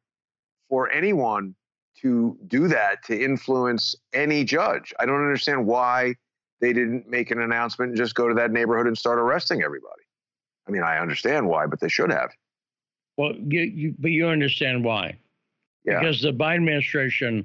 for 0.68 0.92
anyone 0.92 1.56
to 2.06 2.38
do 2.46 2.68
that 2.68 3.04
to 3.04 3.20
influence 3.20 3.96
any 4.14 4.44
judge. 4.44 4.94
I 5.00 5.08
don't 5.08 5.22
understand 5.22 5.66
why 5.66 6.14
they 6.62 6.72
didn't 6.72 7.10
make 7.10 7.32
an 7.32 7.42
announcement 7.42 7.90
and 7.90 7.98
just 7.98 8.14
go 8.14 8.28
to 8.28 8.36
that 8.36 8.52
neighborhood 8.52 8.86
and 8.86 8.96
start 8.96 9.18
arresting 9.18 9.64
everybody. 9.64 10.04
I 10.68 10.72
mean, 10.72 10.84
I 10.84 11.00
understand 11.00 11.48
why, 11.48 11.66
but 11.66 11.80
they 11.80 11.90
should 11.90 12.12
have. 12.12 12.30
Well, 13.18 13.34
you, 13.36 13.62
you 13.62 13.96
but 13.98 14.12
you 14.12 14.28
understand 14.28 14.84
why. 14.84 15.18
Yeah. 15.84 16.00
Because 16.00 16.22
the 16.22 16.32
Biden 16.32 16.58
administration 16.58 17.44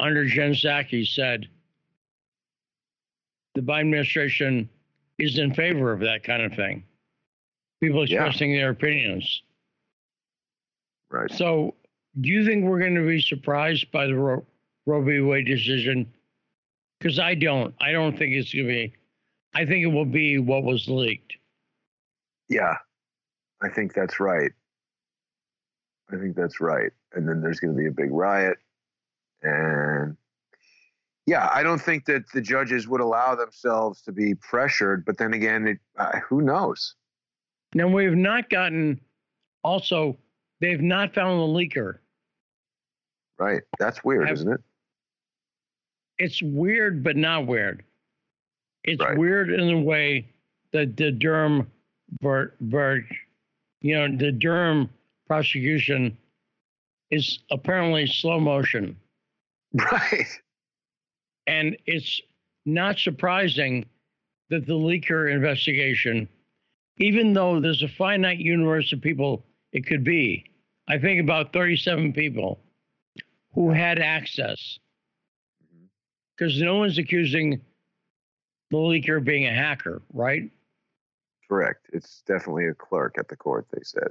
under 0.00 0.24
Jen 0.24 0.52
Psaki 0.52 1.06
said 1.06 1.46
the 3.54 3.60
Biden 3.60 3.82
administration 3.82 4.68
is 5.20 5.38
in 5.38 5.54
favor 5.54 5.92
of 5.92 6.00
that 6.00 6.24
kind 6.24 6.42
of 6.42 6.52
thing. 6.54 6.82
People 7.80 8.02
expressing 8.02 8.50
yeah. 8.50 8.62
their 8.62 8.70
opinions. 8.70 9.42
Right. 11.10 11.30
So, 11.30 11.74
do 12.20 12.28
you 12.28 12.44
think 12.46 12.64
we're 12.64 12.78
going 12.78 12.94
to 12.94 13.06
be 13.06 13.20
surprised 13.20 13.90
by 13.90 14.06
the 14.06 14.14
Roe, 14.14 14.44
Roe 14.86 15.02
v. 15.02 15.20
Wade 15.20 15.46
decision? 15.46 16.12
Because 16.98 17.18
I 17.18 17.34
don't. 17.34 17.74
I 17.80 17.92
don't 17.92 18.16
think 18.16 18.34
it's 18.34 18.52
going 18.52 18.66
to 18.66 18.72
be. 18.72 18.94
I 19.54 19.64
think 19.64 19.84
it 19.84 19.88
will 19.88 20.04
be 20.04 20.38
what 20.38 20.64
was 20.64 20.88
leaked. 20.88 21.34
Yeah, 22.48 22.74
I 23.62 23.68
think 23.68 23.94
that's 23.94 24.20
right. 24.20 24.52
I 26.12 26.16
think 26.16 26.36
that's 26.36 26.60
right. 26.60 26.92
And 27.12 27.28
then 27.28 27.40
there's 27.40 27.60
going 27.60 27.74
to 27.74 27.78
be 27.78 27.86
a 27.86 27.92
big 27.92 28.12
riot. 28.12 28.58
And 29.42 30.16
yeah, 31.26 31.50
I 31.52 31.62
don't 31.62 31.80
think 31.80 32.04
that 32.06 32.24
the 32.32 32.40
judges 32.40 32.86
would 32.88 33.00
allow 33.00 33.34
themselves 33.34 34.02
to 34.02 34.12
be 34.12 34.34
pressured. 34.34 35.04
But 35.04 35.18
then 35.18 35.34
again, 35.34 35.66
it, 35.68 35.78
uh, 35.98 36.18
who 36.20 36.42
knows? 36.42 36.94
Now, 37.74 37.88
we 37.88 38.04
have 38.04 38.14
not 38.14 38.50
gotten, 38.50 39.00
also, 39.62 40.16
they've 40.60 40.80
not 40.80 41.14
found 41.14 41.40
the 41.40 41.44
leaker. 41.44 41.98
Right. 43.38 43.62
That's 43.78 44.04
weird, 44.04 44.28
have, 44.28 44.36
isn't 44.38 44.52
it? 44.52 44.60
It's 46.18 46.42
weird, 46.42 47.02
but 47.02 47.16
not 47.16 47.46
weird. 47.46 47.84
It's 48.84 49.02
right. 49.02 49.18
weird 49.18 49.50
in 49.50 49.66
the 49.66 49.78
way 49.78 50.28
that 50.72 50.96
the 50.96 51.10
Durham, 51.10 51.70
you 52.20 53.94
know, 53.94 54.16
the 54.16 54.32
Durham 54.32 54.90
prosecution 55.26 56.16
is 57.10 57.40
apparently 57.50 58.06
slow 58.06 58.40
motion. 58.40 58.96
Right. 59.90 60.28
And 61.48 61.76
it's 61.84 62.20
not 62.64 62.98
surprising 63.00 63.84
that 64.50 64.66
the 64.66 64.74
leaker 64.74 65.32
investigation, 65.32 66.28
even 66.98 67.32
though 67.32 67.60
there's 67.60 67.82
a 67.82 67.88
finite 67.88 68.38
universe 68.38 68.92
of 68.92 69.00
people 69.00 69.44
it 69.72 69.84
could 69.84 70.04
be, 70.04 70.44
I 70.86 70.98
think 70.98 71.20
about 71.20 71.52
37 71.52 72.12
people 72.12 72.60
who 73.54 73.70
had 73.70 73.98
access. 73.98 74.78
Because 76.36 76.60
no 76.60 76.76
one's 76.76 76.98
accusing 76.98 77.60
the 78.70 78.76
leaker 78.76 79.18
of 79.18 79.24
being 79.24 79.46
a 79.46 79.54
hacker, 79.54 80.02
right? 80.12 80.50
Correct. 81.48 81.86
It's 81.92 82.22
definitely 82.26 82.66
a 82.66 82.74
clerk 82.74 83.16
at 83.18 83.28
the 83.28 83.36
court, 83.36 83.66
they 83.72 83.82
said. 83.82 84.08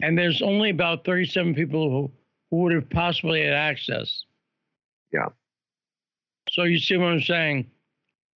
And 0.00 0.16
there's 0.16 0.40
only 0.40 0.70
about 0.70 1.04
37 1.04 1.54
people 1.54 1.90
who, 1.90 2.10
who 2.50 2.62
would 2.62 2.72
have 2.72 2.88
possibly 2.88 3.44
had 3.44 3.52
access. 3.52 4.24
Yeah. 5.12 5.26
So 6.50 6.62
you 6.62 6.78
see 6.78 6.96
what 6.96 7.08
I'm 7.08 7.20
saying? 7.20 7.66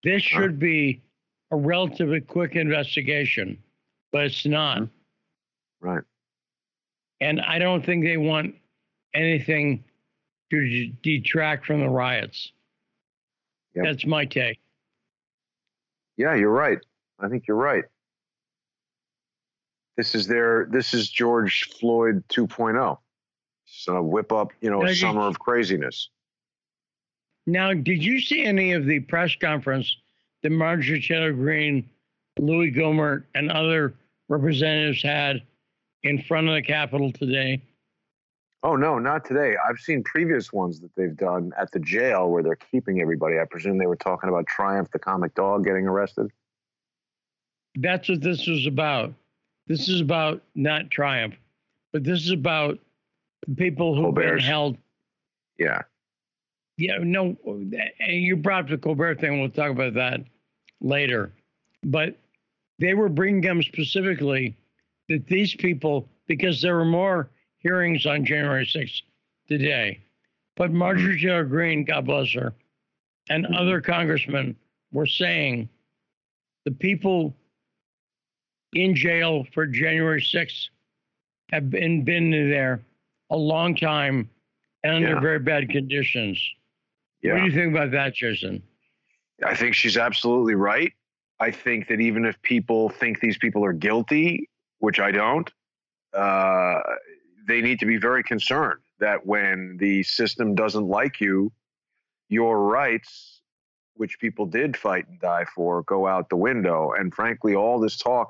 This 0.02 0.22
should 0.22 0.58
be 0.58 1.02
a 1.50 1.56
relatively 1.56 2.20
quick 2.20 2.56
investigation, 2.56 3.58
but 4.12 4.24
it's 4.26 4.46
not. 4.46 4.78
Mm-hmm. 4.78 5.86
Right. 5.88 6.02
And 7.20 7.40
I 7.40 7.58
don't 7.58 7.84
think 7.84 8.04
they 8.04 8.16
want 8.16 8.54
anything 9.14 9.84
to 10.50 10.88
detract 11.02 11.66
from 11.66 11.80
the 11.80 11.88
riots. 11.88 12.52
Yep. 13.74 13.84
That's 13.84 14.06
my 14.06 14.24
take. 14.24 14.58
Yeah, 16.16 16.34
you're 16.34 16.50
right. 16.50 16.78
I 17.18 17.28
think 17.28 17.46
you're 17.46 17.56
right. 17.56 17.84
This 19.96 20.14
is 20.14 20.26
their 20.26 20.66
this 20.70 20.94
is 20.94 21.08
George 21.08 21.68
Floyd 21.78 22.24
2.0. 22.28 22.98
So 23.66 24.02
whip 24.02 24.32
up, 24.32 24.50
you 24.60 24.70
know, 24.70 24.84
a 24.84 24.94
summer 24.94 25.22
of 25.22 25.38
craziness. 25.38 26.08
Now, 27.46 27.72
did 27.72 28.02
you 28.02 28.20
see 28.20 28.44
any 28.44 28.72
of 28.72 28.86
the 28.86 29.00
press 29.00 29.34
conference 29.34 29.96
that 30.42 30.50
Marjorie 30.50 31.00
Taylor 31.00 31.32
Greene, 31.32 31.88
Louie 32.38 32.72
Gohmert, 32.72 33.24
and 33.34 33.50
other 33.50 33.94
representatives 34.28 35.02
had 35.02 35.42
in 36.02 36.22
front 36.22 36.48
of 36.48 36.54
the 36.54 36.62
Capitol 36.62 37.12
today? 37.12 37.62
Oh 38.62 38.76
no, 38.76 38.98
not 38.98 39.24
today. 39.24 39.54
I've 39.66 39.78
seen 39.78 40.02
previous 40.02 40.52
ones 40.52 40.80
that 40.80 40.90
they've 40.96 41.16
done 41.16 41.52
at 41.58 41.72
the 41.72 41.80
jail 41.80 42.28
where 42.30 42.42
they're 42.42 42.56
keeping 42.56 43.00
everybody. 43.00 43.38
I 43.38 43.44
presume 43.50 43.78
they 43.78 43.86
were 43.86 43.96
talking 43.96 44.28
about 44.28 44.46
Triumph 44.46 44.90
the 44.92 44.98
comic 44.98 45.34
dog 45.34 45.64
getting 45.64 45.86
arrested. 45.86 46.30
That's 47.76 48.08
what 48.08 48.20
this 48.20 48.46
was 48.46 48.66
about. 48.66 49.14
This 49.66 49.88
is 49.88 50.00
about 50.00 50.42
not 50.54 50.90
Triumph, 50.90 51.36
but 51.92 52.04
this 52.04 52.20
is 52.20 52.32
about 52.32 52.78
people 53.56 53.94
who've 53.94 54.04
Colbert's. 54.06 54.42
been 54.42 54.44
held. 54.44 54.76
Yeah. 55.58 55.82
Yeah, 56.76 56.98
no, 57.00 57.36
and 57.44 58.22
you 58.22 58.36
brought 58.36 58.64
up 58.64 58.70
the 58.70 58.78
Colbert 58.78 59.20
thing. 59.20 59.38
We'll 59.38 59.50
talk 59.50 59.70
about 59.70 59.94
that 59.94 60.20
later. 60.80 61.32
But 61.82 62.16
they 62.78 62.94
were 62.94 63.10
bringing 63.10 63.42
them 63.42 63.62
specifically 63.62 64.56
that 65.10 65.26
these 65.26 65.54
people, 65.54 66.08
because 66.26 66.62
there 66.62 66.76
were 66.76 66.86
more 66.86 67.28
hearings 67.60 68.06
on 68.06 68.24
January 68.24 68.66
6th 68.66 69.02
today, 69.48 70.00
but 70.56 70.72
Marjorie 70.72 71.20
Taylor 71.20 71.44
Greene, 71.44 71.84
God 71.84 72.06
bless 72.06 72.32
her, 72.34 72.52
and 73.28 73.44
mm-hmm. 73.44 73.54
other 73.54 73.80
congressmen 73.80 74.56
were 74.92 75.06
saying 75.06 75.68
the 76.64 76.72
people 76.72 77.34
in 78.72 78.94
jail 78.94 79.46
for 79.54 79.66
January 79.66 80.20
6th 80.20 80.68
have 81.52 81.70
been, 81.70 82.04
been 82.04 82.30
there 82.30 82.82
a 83.30 83.36
long 83.36 83.74
time 83.74 84.28
and 84.82 84.96
under 84.96 85.14
yeah. 85.14 85.20
very 85.20 85.38
bad 85.38 85.68
conditions. 85.68 86.40
Yeah. 87.22 87.34
What 87.34 87.40
do 87.40 87.46
you 87.46 87.52
think 87.52 87.74
about 87.74 87.90
that, 87.92 88.14
Jason? 88.14 88.62
I 89.44 89.54
think 89.54 89.74
she's 89.74 89.96
absolutely 89.96 90.54
right. 90.54 90.92
I 91.38 91.50
think 91.50 91.88
that 91.88 92.00
even 92.00 92.24
if 92.24 92.40
people 92.42 92.90
think 92.90 93.20
these 93.20 93.38
people 93.38 93.64
are 93.64 93.72
guilty, 93.72 94.48
which 94.78 95.00
I 95.00 95.10
don't, 95.10 95.50
uh, 96.14 96.80
they 97.46 97.60
need 97.60 97.80
to 97.80 97.86
be 97.86 97.96
very 97.96 98.22
concerned 98.22 98.80
that 98.98 99.26
when 99.26 99.76
the 99.78 100.02
system 100.02 100.54
doesn't 100.54 100.86
like 100.86 101.20
you, 101.20 101.52
your 102.28 102.60
rights, 102.60 103.40
which 103.94 104.18
people 104.18 104.46
did 104.46 104.76
fight 104.76 105.06
and 105.08 105.20
die 105.20 105.44
for, 105.54 105.82
go 105.82 106.06
out 106.06 106.28
the 106.28 106.36
window. 106.36 106.92
And 106.96 107.14
frankly, 107.14 107.54
all 107.54 107.80
this 107.80 107.96
talk 107.96 108.28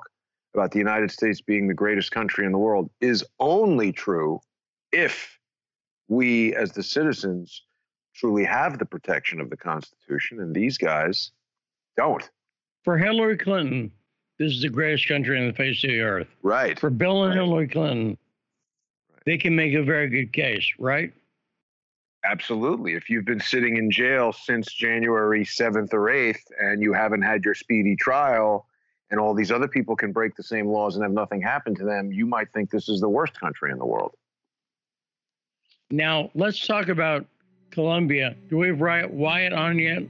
about 0.53 0.71
the 0.71 0.79
United 0.79 1.11
States 1.11 1.39
being 1.41 1.67
the 1.67 1.73
greatest 1.73 2.11
country 2.11 2.45
in 2.45 2.51
the 2.51 2.57
world 2.57 2.89
is 2.99 3.23
only 3.39 3.91
true 3.91 4.41
if 4.91 5.37
we, 6.07 6.53
as 6.55 6.73
the 6.73 6.83
citizens, 6.83 7.63
truly 8.13 8.43
have 8.43 8.79
the 8.79 8.85
protection 8.85 9.39
of 9.39 9.49
the 9.49 9.55
Constitution, 9.57 10.41
and 10.41 10.53
these 10.53 10.77
guys 10.77 11.31
don't. 11.95 12.29
For 12.83 12.97
Hillary 12.97 13.37
Clinton, 13.37 13.91
this 14.37 14.51
is 14.51 14.61
the 14.61 14.69
greatest 14.69 15.07
country 15.07 15.39
on 15.39 15.47
the 15.47 15.53
face 15.53 15.83
of 15.83 15.89
the 15.89 16.01
earth. 16.01 16.27
Right. 16.41 16.77
For 16.77 16.89
Bill 16.89 17.23
and 17.23 17.33
Hillary 17.33 17.67
Clinton, 17.67 18.17
they 19.25 19.37
can 19.37 19.55
make 19.55 19.73
a 19.73 19.83
very 19.83 20.09
good 20.09 20.33
case, 20.33 20.67
right? 20.79 21.13
Absolutely. 22.23 22.93
If 22.93 23.09
you've 23.09 23.25
been 23.25 23.39
sitting 23.39 23.77
in 23.77 23.89
jail 23.89 24.31
since 24.31 24.71
January 24.73 25.43
7th 25.43 25.93
or 25.93 26.05
8th 26.05 26.43
and 26.59 26.81
you 26.81 26.93
haven't 26.93 27.23
had 27.23 27.43
your 27.43 27.55
speedy 27.55 27.95
trial, 27.95 28.67
and 29.09 29.19
all 29.19 29.33
these 29.33 29.51
other 29.51 29.67
people 29.67 29.95
can 29.95 30.11
break 30.11 30.35
the 30.35 30.43
same 30.43 30.67
laws 30.67 30.95
and 30.95 31.03
have 31.03 31.11
nothing 31.11 31.41
happen 31.41 31.75
to 31.75 31.83
them, 31.83 32.11
you 32.11 32.25
might 32.25 32.51
think 32.53 32.69
this 32.69 32.87
is 32.87 33.01
the 33.01 33.09
worst 33.09 33.37
country 33.39 33.71
in 33.71 33.77
the 33.77 33.85
world. 33.85 34.13
Now, 35.89 36.31
let's 36.33 36.65
talk 36.65 36.87
about 36.87 37.25
Colombia. 37.71 38.35
Do 38.49 38.57
we 38.57 38.67
have 38.69 38.79
Wyatt 39.11 39.51
on 39.51 39.79
yet? 39.79 40.03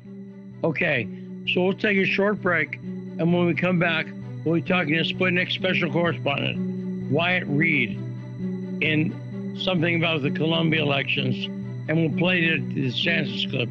Okay, 0.64 1.08
so 1.52 1.64
we'll 1.64 1.74
take 1.74 1.98
a 1.98 2.06
short 2.06 2.42
break, 2.42 2.76
and 2.76 3.34
when 3.34 3.48
we 3.48 3.56
come 3.56 3.80
back, 3.80 4.06
we'll 4.46 4.56
be 4.56 4.62
talking 4.62 4.94
to 4.94 5.04
Sputnik 5.04 5.52
special 5.52 5.92
correspondent 5.92 7.12
Wyatt 7.12 7.48
Reed 7.48 8.00
in 8.82 9.58
something 9.60 9.96
about 9.96 10.22
the 10.22 10.32
Colombia 10.32 10.82
elections, 10.82 11.46
and 11.88 11.98
we'll 11.98 12.18
play 12.18 12.58
the, 12.58 12.74
the 12.74 12.90
DeSantis 12.90 13.50
clip 13.50 13.70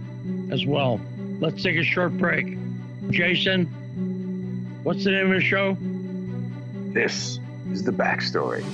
as 0.52 0.64
well. 0.66 1.00
Let's 1.40 1.62
take 1.62 1.76
a 1.76 1.84
short 1.84 2.16
break. 2.16 2.56
Jason, 3.10 3.66
what's 4.82 5.04
the 5.04 5.10
name 5.10 5.32
of 5.32 5.40
the 5.40 5.46
show? 5.46 5.76
This 6.92 7.38
is 7.70 7.84
the 7.84 7.92
backstory. 7.92 8.64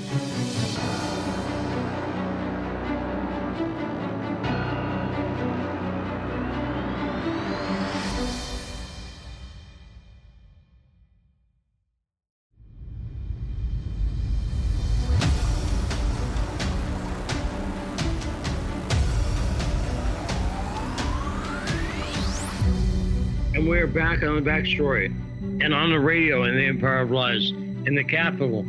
Back 23.97 24.23
on 24.23 24.35
the 24.35 24.43
back 24.43 24.67
story 24.67 25.07
and 25.07 25.73
on 25.73 25.89
the 25.89 25.99
radio 25.99 26.45
in 26.45 26.55
the 26.55 26.67
Empire 26.67 26.99
of 26.99 27.11
Lies 27.11 27.51
in 27.87 27.95
the 27.95 28.05
capital, 28.05 28.63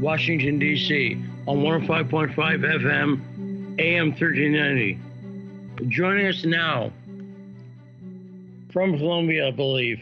Washington, 0.00 0.58
D.C., 0.58 1.22
on 1.46 1.58
105.5 1.58 2.34
FM, 2.34 3.78
AM 3.78 4.08
1390. 4.08 4.98
Joining 5.88 6.26
us 6.26 6.44
now 6.44 6.90
from 8.72 8.98
Colombia, 8.98 9.46
I 9.46 9.50
believe, 9.52 10.00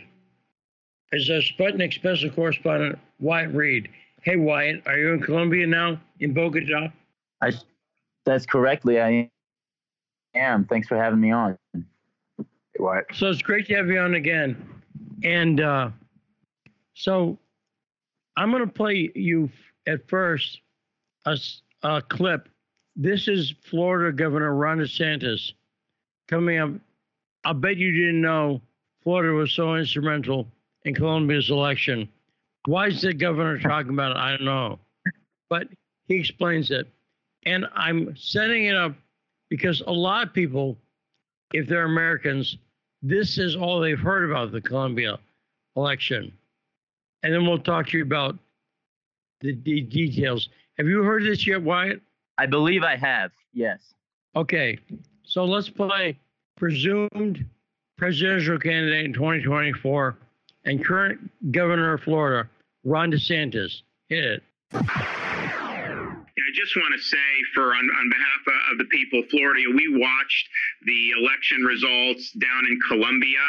is 1.12 1.28
a 1.28 1.42
Sputnik 1.42 1.92
special 1.92 2.30
correspondent, 2.30 2.98
Wyatt 3.20 3.54
Reed. 3.54 3.90
Hey, 4.22 4.36
Wyatt, 4.36 4.82
are 4.86 4.96
you 4.96 5.12
in 5.12 5.20
Colombia 5.20 5.66
now, 5.66 6.00
in 6.20 6.32
Bogota? 6.32 6.88
I, 7.42 7.52
that's 8.24 8.46
correctly, 8.46 8.98
I 8.98 9.30
am. 10.34 10.64
Thanks 10.64 10.88
for 10.88 10.96
having 10.96 11.20
me 11.20 11.32
on. 11.32 11.58
So 13.14 13.28
it's 13.28 13.42
great 13.42 13.66
to 13.66 13.74
have 13.74 13.88
you 13.88 13.98
on 13.98 14.14
again. 14.14 14.82
And 15.22 15.60
uh, 15.60 15.90
so 16.94 17.38
I'm 18.36 18.50
going 18.50 18.64
to 18.64 18.72
play 18.72 19.10
you 19.14 19.50
at 19.86 20.08
first 20.08 20.60
a, 21.26 21.36
a 21.82 22.02
clip. 22.02 22.48
This 22.96 23.28
is 23.28 23.54
Florida 23.68 24.16
Governor 24.16 24.54
Ron 24.54 24.78
DeSantis 24.78 25.52
coming 26.28 26.58
up. 26.58 26.70
I 27.44 27.52
bet 27.52 27.76
you 27.76 27.92
didn't 27.92 28.20
know 28.20 28.60
Florida 29.02 29.32
was 29.32 29.52
so 29.52 29.74
instrumental 29.74 30.46
in 30.84 30.94
Colombia's 30.94 31.50
election. 31.50 32.08
Why 32.66 32.88
is 32.88 33.00
the 33.00 33.14
governor 33.14 33.58
talking 33.58 33.92
about 33.92 34.12
it? 34.12 34.16
I 34.18 34.30
don't 34.30 34.44
know. 34.44 34.78
But 35.48 35.68
he 36.06 36.16
explains 36.16 36.70
it. 36.70 36.86
And 37.46 37.66
I'm 37.74 38.14
setting 38.16 38.66
it 38.66 38.76
up 38.76 38.94
because 39.48 39.80
a 39.86 39.92
lot 39.92 40.26
of 40.26 40.34
people, 40.34 40.76
if 41.54 41.66
they're 41.68 41.84
Americans, 41.84 42.58
this 43.02 43.38
is 43.38 43.56
all 43.56 43.80
they've 43.80 43.98
heard 43.98 44.30
about 44.30 44.52
the 44.52 44.60
Colombia 44.60 45.18
election. 45.76 46.32
And 47.22 47.32
then 47.32 47.46
we'll 47.46 47.58
talk 47.58 47.88
to 47.88 47.98
you 47.98 48.02
about 48.02 48.36
the, 49.40 49.56
the 49.64 49.80
details. 49.80 50.48
Have 50.76 50.86
you 50.86 51.02
heard 51.02 51.24
this 51.24 51.46
yet, 51.46 51.62
Wyatt? 51.62 52.00
I 52.38 52.46
believe 52.46 52.82
I 52.82 52.96
have, 52.96 53.32
yes. 53.52 53.94
Okay, 54.36 54.78
so 55.24 55.44
let's 55.44 55.68
play 55.68 56.16
presumed 56.56 57.44
presidential 57.96 58.58
candidate 58.58 59.04
in 59.04 59.12
2024 59.12 60.16
and 60.64 60.84
current 60.84 61.30
governor 61.52 61.94
of 61.94 62.02
Florida, 62.02 62.48
Ron 62.84 63.10
DeSantis. 63.10 63.82
Hit 64.08 64.24
it. 64.24 64.42
I 66.48 66.50
just 66.56 66.74
want 66.76 66.94
to 66.96 67.02
say, 67.04 67.28
for 67.54 67.76
on, 67.76 67.84
on 68.00 68.08
behalf 68.08 68.72
of 68.72 68.78
the 68.78 68.88
people 68.88 69.20
of 69.20 69.28
Florida, 69.28 69.60
we 69.68 69.84
watched 69.92 70.48
the 70.86 71.10
election 71.20 71.60
results 71.60 72.32
down 72.32 72.64
in 72.70 72.80
Colombia, 72.88 73.44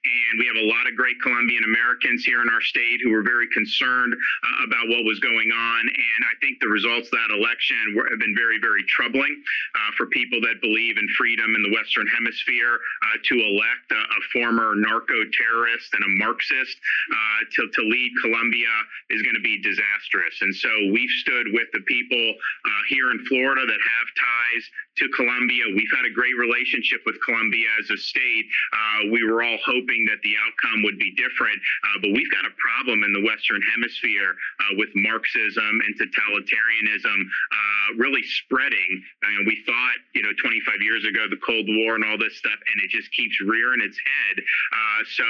and 0.00 0.40
we 0.40 0.48
have 0.48 0.56
a 0.56 0.64
lot 0.64 0.88
of 0.88 0.96
great 0.96 1.20
Colombian 1.20 1.60
Americans 1.64 2.24
here 2.24 2.40
in 2.40 2.48
our 2.48 2.64
state 2.64 3.04
who 3.04 3.12
were 3.12 3.22
very 3.22 3.48
concerned 3.52 4.16
uh, 4.16 4.64
about 4.64 4.88
what 4.88 5.04
was 5.04 5.20
going 5.20 5.52
on. 5.52 5.82
And 5.84 6.20
I 6.24 6.34
think 6.40 6.56
the 6.60 6.72
results 6.72 7.12
of 7.12 7.20
that 7.20 7.36
election 7.36 7.92
were, 7.92 8.08
have 8.08 8.16
been 8.16 8.32
very, 8.32 8.56
very 8.56 8.80
troubling 8.88 9.36
uh, 9.76 9.90
for 10.00 10.08
people 10.08 10.40
that 10.40 10.64
believe 10.64 10.96
in 10.96 11.06
freedom 11.20 11.52
in 11.52 11.62
the 11.68 11.76
Western 11.76 12.08
Hemisphere 12.08 12.80
uh, 12.80 13.16
to 13.28 13.34
elect 13.36 13.86
a, 13.92 14.00
a, 14.00 14.20
former 14.32 14.72
narco 14.78 15.20
terrorist 15.36 15.92
and 15.92 16.04
a 16.04 16.12
Marxist 16.22 16.76
uh, 17.12 17.40
to, 17.56 17.60
to 17.68 17.82
lead 17.84 18.10
Colombia 18.22 18.72
is 19.10 19.20
going 19.20 19.36
to 19.36 19.44
be 19.44 19.60
disastrous. 19.60 20.36
And 20.40 20.54
so 20.54 20.70
we've 20.92 21.12
stood 21.20 21.52
with 21.52 21.68
the 21.76 21.82
people 21.84 22.24
uh, 22.64 22.82
here 22.88 23.10
in 23.10 23.20
Florida 23.26 23.66
that 23.66 23.82
have 23.82 24.08
ties 24.16 24.64
to 25.00 25.08
Colombia. 25.16 25.64
We've 25.72 25.90
had 25.96 26.04
a 26.04 26.12
great 26.12 26.36
relationship 26.36 27.00
with 27.08 27.16
Colombia 27.24 27.66
as 27.80 27.88
a 27.88 27.96
state. 27.96 28.46
Uh, 28.72 29.08
we 29.08 29.24
were 29.24 29.40
all 29.40 29.58
hoping 29.64 30.04
that 30.12 30.20
the 30.20 30.36
outcome 30.44 30.84
would 30.84 31.00
be 31.00 31.16
different, 31.16 31.56
uh, 31.56 32.04
but 32.04 32.12
we've 32.12 32.30
got 32.30 32.44
a 32.44 32.52
problem 32.60 33.00
in 33.00 33.12
the 33.16 33.24
Western 33.24 33.64
Hemisphere 33.72 34.36
uh, 34.36 34.76
with 34.76 34.92
Marxism 34.94 35.72
and 35.88 35.92
totalitarianism 35.96 37.18
uh, 37.24 37.88
really 37.96 38.22
spreading. 38.44 38.90
And 39.24 39.48
we 39.48 39.64
thought, 39.64 39.98
you 40.12 40.20
know, 40.20 40.36
25 40.36 40.84
years 40.84 41.02
ago, 41.08 41.24
the 41.32 41.40
Cold 41.40 41.64
War 41.80 41.96
and 41.96 42.04
all 42.04 42.20
this 42.20 42.36
stuff, 42.36 42.60
and 42.60 42.76
it 42.84 42.92
just 42.92 43.08
keeps 43.16 43.40
rearing 43.40 43.80
its 43.80 43.96
head. 43.96 44.36
Uh, 44.44 45.00
so 45.16 45.28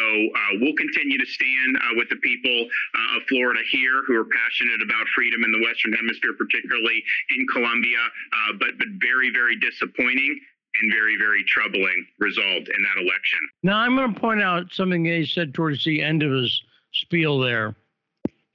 we'll 0.59 0.75
continue 0.75 1.19
to 1.19 1.29
stand 1.31 1.79
with 1.95 2.11
the 2.11 2.19
people 2.27 2.67
of 3.15 3.23
Florida 3.31 3.63
here 3.71 4.03
who 4.07 4.19
are 4.19 4.27
passionate 4.27 4.83
about 4.83 5.07
freedom 5.15 5.43
in 5.47 5.53
the 5.55 5.63
Western 5.63 5.95
Hemisphere, 5.95 6.35
particularly 6.35 6.99
in 7.39 7.47
Colombia, 7.55 8.03
uh, 8.33 8.53
but 8.59 8.75
but 8.79 8.89
very 8.99 9.31
very 9.31 9.60
disappointing 9.61 10.41
and 10.81 10.93
very 10.93 11.17
very 11.19 11.45
troubling 11.45 12.07
result 12.19 12.47
in 12.47 12.65
that 12.65 13.03
election. 13.03 13.41
Now 13.63 13.79
I'm 13.79 13.97
going 13.97 14.15
to 14.15 14.21
point 14.21 14.43
out 14.43 14.73
something 14.73 15.05
he 15.05 15.27
said 15.27 15.55
towards 15.55 15.85
the 15.85 16.03
end 16.03 16.23
of 16.23 16.33
his 16.33 16.63
spiel. 16.93 17.39
There, 17.41 17.75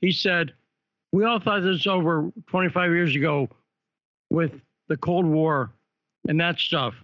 he 0.02 0.12
said, 0.12 0.54
"We 1.12 1.26
all 1.26 1.40
thought 1.40 1.62
this 1.62 1.88
over 1.88 2.32
25 2.48 2.92
years 2.92 3.16
ago 3.16 3.50
with 4.30 4.52
the 4.88 4.98
Cold 4.98 5.26
War 5.26 5.72
and 6.28 6.40
that 6.40 6.60
stuff." 6.60 6.96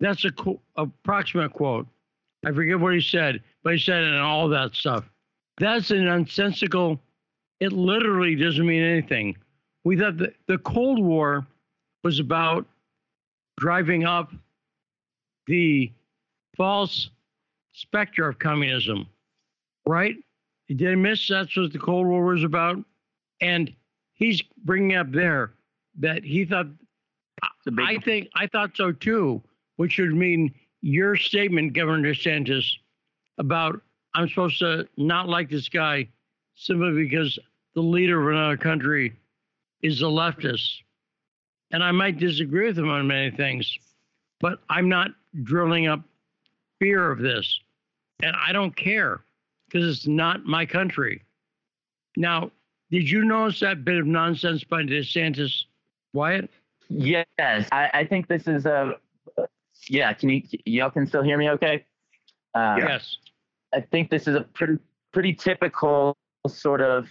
That's 0.00 0.24
a 0.24 0.30
co- 0.30 0.60
approximate 0.76 1.52
quote. 1.52 1.86
I 2.44 2.52
forget 2.52 2.78
what 2.78 2.94
he 2.94 3.00
said, 3.00 3.42
but 3.64 3.72
he 3.72 3.78
said 3.78 4.04
and 4.04 4.20
all 4.20 4.48
that 4.48 4.74
stuff. 4.74 5.04
That's 5.58 5.90
an 5.90 6.04
nonsensical. 6.04 7.00
It 7.58 7.72
literally 7.72 8.36
doesn't 8.36 8.64
mean 8.64 8.82
anything 8.82 9.36
we 9.88 9.96
thought 9.96 10.18
the, 10.18 10.32
the 10.46 10.58
Cold 10.58 11.02
War 11.02 11.46
was 12.04 12.20
about 12.20 12.66
driving 13.58 14.04
up 14.04 14.30
the 15.46 15.92
false 16.56 17.10
specter 17.72 18.28
of 18.28 18.38
communism, 18.38 19.06
right? 19.86 20.16
Did 20.68 20.90
I 20.90 20.94
miss 20.94 21.28
that's 21.28 21.56
what 21.56 21.72
the 21.72 21.78
Cold 21.78 22.06
War 22.06 22.24
was 22.24 22.44
about? 22.44 22.78
And 23.40 23.72
he's 24.12 24.42
bringing 24.64 24.96
up 24.96 25.10
there 25.12 25.52
that 25.98 26.24
he 26.24 26.44
thought, 26.44 26.66
I 27.78 27.98
think, 27.98 28.28
I 28.34 28.46
thought 28.46 28.76
so 28.76 28.92
too, 28.92 29.42
which 29.76 29.98
would 29.98 30.14
mean 30.14 30.54
your 30.80 31.16
statement, 31.16 31.72
Governor 31.72 32.12
DeSantis, 32.12 32.64
about 33.38 33.80
I'm 34.14 34.28
supposed 34.28 34.58
to 34.60 34.88
not 34.96 35.28
like 35.28 35.48
this 35.48 35.68
guy 35.68 36.08
simply 36.54 37.04
because 37.04 37.38
the 37.74 37.80
leader 37.80 38.20
of 38.20 38.34
another 38.34 38.56
country 38.56 39.14
is 39.82 40.02
a 40.02 40.06
leftist. 40.06 40.80
And 41.70 41.82
I 41.82 41.92
might 41.92 42.18
disagree 42.18 42.66
with 42.66 42.78
him 42.78 42.88
on 42.88 43.06
many 43.06 43.30
things, 43.30 43.78
but 44.40 44.60
I'm 44.70 44.88
not 44.88 45.10
drilling 45.42 45.86
up 45.86 46.00
fear 46.80 47.10
of 47.10 47.18
this. 47.18 47.60
And 48.22 48.34
I 48.36 48.52
don't 48.52 48.74
care 48.74 49.20
because 49.66 49.98
it's 49.98 50.06
not 50.06 50.44
my 50.44 50.64
country. 50.64 51.22
Now, 52.16 52.50
did 52.90 53.08
you 53.08 53.24
notice 53.24 53.60
that 53.60 53.84
bit 53.84 53.98
of 53.98 54.06
nonsense 54.06 54.64
by 54.64 54.82
DeSantis, 54.82 55.64
Wyatt? 56.14 56.48
Yes, 56.88 57.26
I, 57.70 57.90
I 57.92 58.04
think 58.04 58.28
this 58.28 58.48
is 58.48 58.64
a 58.64 58.94
Yeah, 59.88 60.12
can 60.14 60.30
you 60.30 60.42
y'all 60.64 60.90
can 60.90 61.06
still 61.06 61.22
hear 61.22 61.36
me? 61.36 61.50
Okay. 61.50 61.84
Um, 62.54 62.78
yes. 62.78 63.18
I 63.74 63.82
think 63.82 64.10
this 64.10 64.26
is 64.26 64.34
a 64.34 64.40
pretty 64.40 64.78
pretty 65.12 65.34
typical 65.34 66.16
sort 66.46 66.80
of 66.80 67.06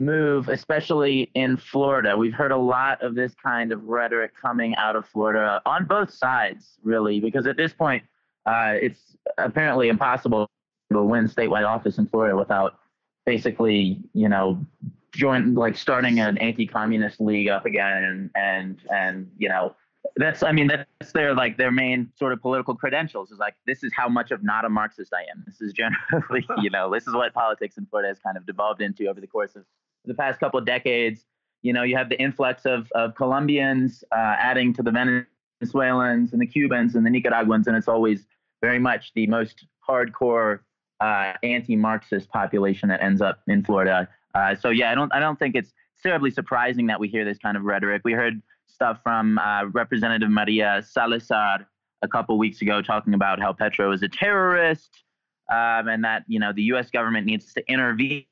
move, 0.00 0.48
especially 0.48 1.30
in 1.34 1.56
Florida. 1.56 2.16
We've 2.16 2.32
heard 2.32 2.52
a 2.52 2.56
lot 2.56 3.02
of 3.02 3.14
this 3.14 3.34
kind 3.34 3.72
of 3.72 3.84
rhetoric 3.84 4.32
coming 4.40 4.74
out 4.76 4.96
of 4.96 5.06
Florida 5.06 5.60
on 5.66 5.86
both 5.86 6.12
sides, 6.12 6.78
really, 6.82 7.20
because 7.20 7.46
at 7.46 7.56
this 7.56 7.72
point, 7.72 8.04
uh, 8.46 8.74
it's 8.80 9.16
apparently 9.36 9.88
impossible 9.88 10.48
to 10.92 11.02
win 11.02 11.26
statewide 11.28 11.66
office 11.66 11.98
in 11.98 12.06
Florida 12.06 12.36
without 12.36 12.78
basically, 13.26 14.00
you 14.14 14.28
know, 14.28 14.64
join 15.12 15.54
like 15.54 15.76
starting 15.76 16.20
an 16.20 16.38
anti-communist 16.38 17.20
league 17.20 17.48
up 17.48 17.66
again 17.66 18.04
and 18.04 18.30
and 18.36 18.78
and 18.90 19.30
you 19.38 19.48
know 19.48 19.74
that's 20.16 20.42
I 20.42 20.52
mean 20.52 20.68
that's 20.68 21.12
their 21.12 21.34
like 21.34 21.56
their 21.56 21.70
main 21.70 22.12
sort 22.16 22.32
of 22.32 22.40
political 22.40 22.74
credentials 22.74 23.30
is 23.30 23.38
like 23.38 23.54
this 23.66 23.82
is 23.82 23.92
how 23.96 24.08
much 24.08 24.30
of 24.30 24.42
not 24.42 24.64
a 24.64 24.68
Marxist 24.68 25.12
I 25.12 25.22
am. 25.30 25.42
This 25.46 25.60
is 25.60 25.72
generally 25.72 26.46
you 26.62 26.70
know 26.70 26.92
this 26.92 27.06
is 27.06 27.14
what 27.14 27.32
politics 27.34 27.78
in 27.78 27.86
Florida 27.86 28.08
has 28.08 28.18
kind 28.18 28.36
of 28.36 28.46
devolved 28.46 28.80
into 28.80 29.06
over 29.06 29.20
the 29.20 29.26
course 29.26 29.56
of 29.56 29.64
the 30.08 30.14
past 30.14 30.40
couple 30.40 30.58
of 30.58 30.66
decades. 30.66 31.24
You 31.62 31.72
know 31.72 31.82
you 31.82 31.96
have 31.96 32.08
the 32.08 32.20
influx 32.20 32.66
of 32.66 32.90
of 32.94 33.14
Colombians 33.14 34.04
uh, 34.12 34.36
adding 34.38 34.72
to 34.74 34.82
the 34.82 34.90
Venezuelans 34.90 36.32
and 36.32 36.40
the 36.40 36.46
Cubans 36.46 36.94
and 36.94 37.04
the 37.04 37.10
Nicaraguans, 37.10 37.66
and 37.66 37.76
it's 37.76 37.88
always 37.88 38.26
very 38.60 38.78
much 38.78 39.12
the 39.14 39.26
most 39.26 39.66
hardcore 39.88 40.60
uh, 41.00 41.32
anti-Marxist 41.42 42.28
population 42.28 42.88
that 42.88 43.02
ends 43.02 43.20
up 43.20 43.40
in 43.46 43.64
Florida. 43.64 44.08
Uh, 44.34 44.54
so 44.54 44.70
yeah, 44.70 44.90
I 44.90 44.94
don't 44.94 45.12
I 45.12 45.20
don't 45.20 45.38
think 45.38 45.54
it's 45.54 45.72
terribly 46.02 46.30
surprising 46.30 46.86
that 46.86 47.00
we 47.00 47.08
hear 47.08 47.24
this 47.24 47.38
kind 47.38 47.56
of 47.56 47.64
rhetoric. 47.64 48.02
We 48.04 48.12
heard 48.12 48.40
stuff 48.66 49.00
from 49.02 49.38
uh, 49.38 49.66
Representative 49.66 50.30
Maria 50.30 50.82
Salazar 50.86 51.66
a 52.02 52.08
couple 52.08 52.38
weeks 52.38 52.62
ago 52.62 52.80
talking 52.80 53.14
about 53.14 53.40
how 53.40 53.52
Petro 53.52 53.90
is 53.90 54.02
a 54.02 54.08
terrorist 54.08 55.02
um, 55.50 55.88
and 55.88 56.04
that 56.04 56.24
you 56.28 56.38
know 56.38 56.52
the 56.52 56.62
U.S. 56.64 56.90
government 56.90 57.26
needs 57.26 57.52
to 57.54 57.72
intervene 57.72 58.24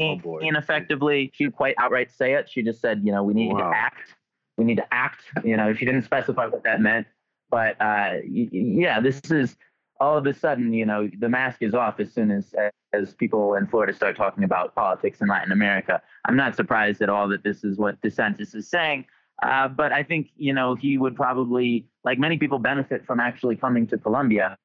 oh 0.00 0.40
ineffectively. 0.40 1.30
She 1.34 1.50
quite 1.50 1.74
outright 1.78 2.10
say 2.12 2.34
it. 2.34 2.48
She 2.48 2.62
just 2.62 2.80
said, 2.80 3.02
you 3.04 3.12
know, 3.12 3.22
we 3.22 3.34
need 3.34 3.52
wow. 3.52 3.70
to 3.70 3.76
act. 3.76 4.14
We 4.56 4.64
need 4.64 4.76
to 4.76 4.94
act. 4.94 5.22
You 5.44 5.56
know, 5.56 5.74
she 5.74 5.84
didn't 5.84 6.02
specify 6.02 6.46
what 6.46 6.64
that 6.64 6.80
meant, 6.80 7.06
but 7.50 7.80
uh, 7.80 8.18
yeah, 8.24 9.00
this 9.00 9.20
is 9.30 9.56
all 10.00 10.16
of 10.16 10.26
a 10.26 10.34
sudden, 10.34 10.72
you 10.72 10.86
know, 10.86 11.08
the 11.18 11.28
mask 11.28 11.62
is 11.62 11.74
off 11.74 12.00
as 12.00 12.12
soon 12.12 12.30
as 12.30 12.54
as 12.92 13.14
people 13.14 13.54
in 13.54 13.66
Florida 13.66 13.92
start 13.92 14.16
talking 14.16 14.44
about 14.44 14.74
politics 14.74 15.20
in 15.20 15.28
Latin 15.28 15.52
America. 15.52 16.00
I'm 16.24 16.36
not 16.36 16.54
surprised 16.56 17.02
at 17.02 17.08
all 17.08 17.28
that 17.28 17.42
this 17.42 17.64
is 17.64 17.78
what 17.78 18.00
DeSantis 18.02 18.54
is 18.54 18.68
saying. 18.68 19.06
Uh, 19.42 19.68
but 19.68 19.92
I 19.92 20.02
think 20.02 20.30
you 20.36 20.52
know 20.52 20.74
he 20.74 20.96
would 20.98 21.16
probably, 21.16 21.88
like 22.04 22.18
many 22.18 22.38
people, 22.38 22.58
benefit 22.58 23.04
from 23.04 23.20
actually 23.20 23.56
coming 23.56 23.86
to 23.88 23.98
Colombia 23.98 24.56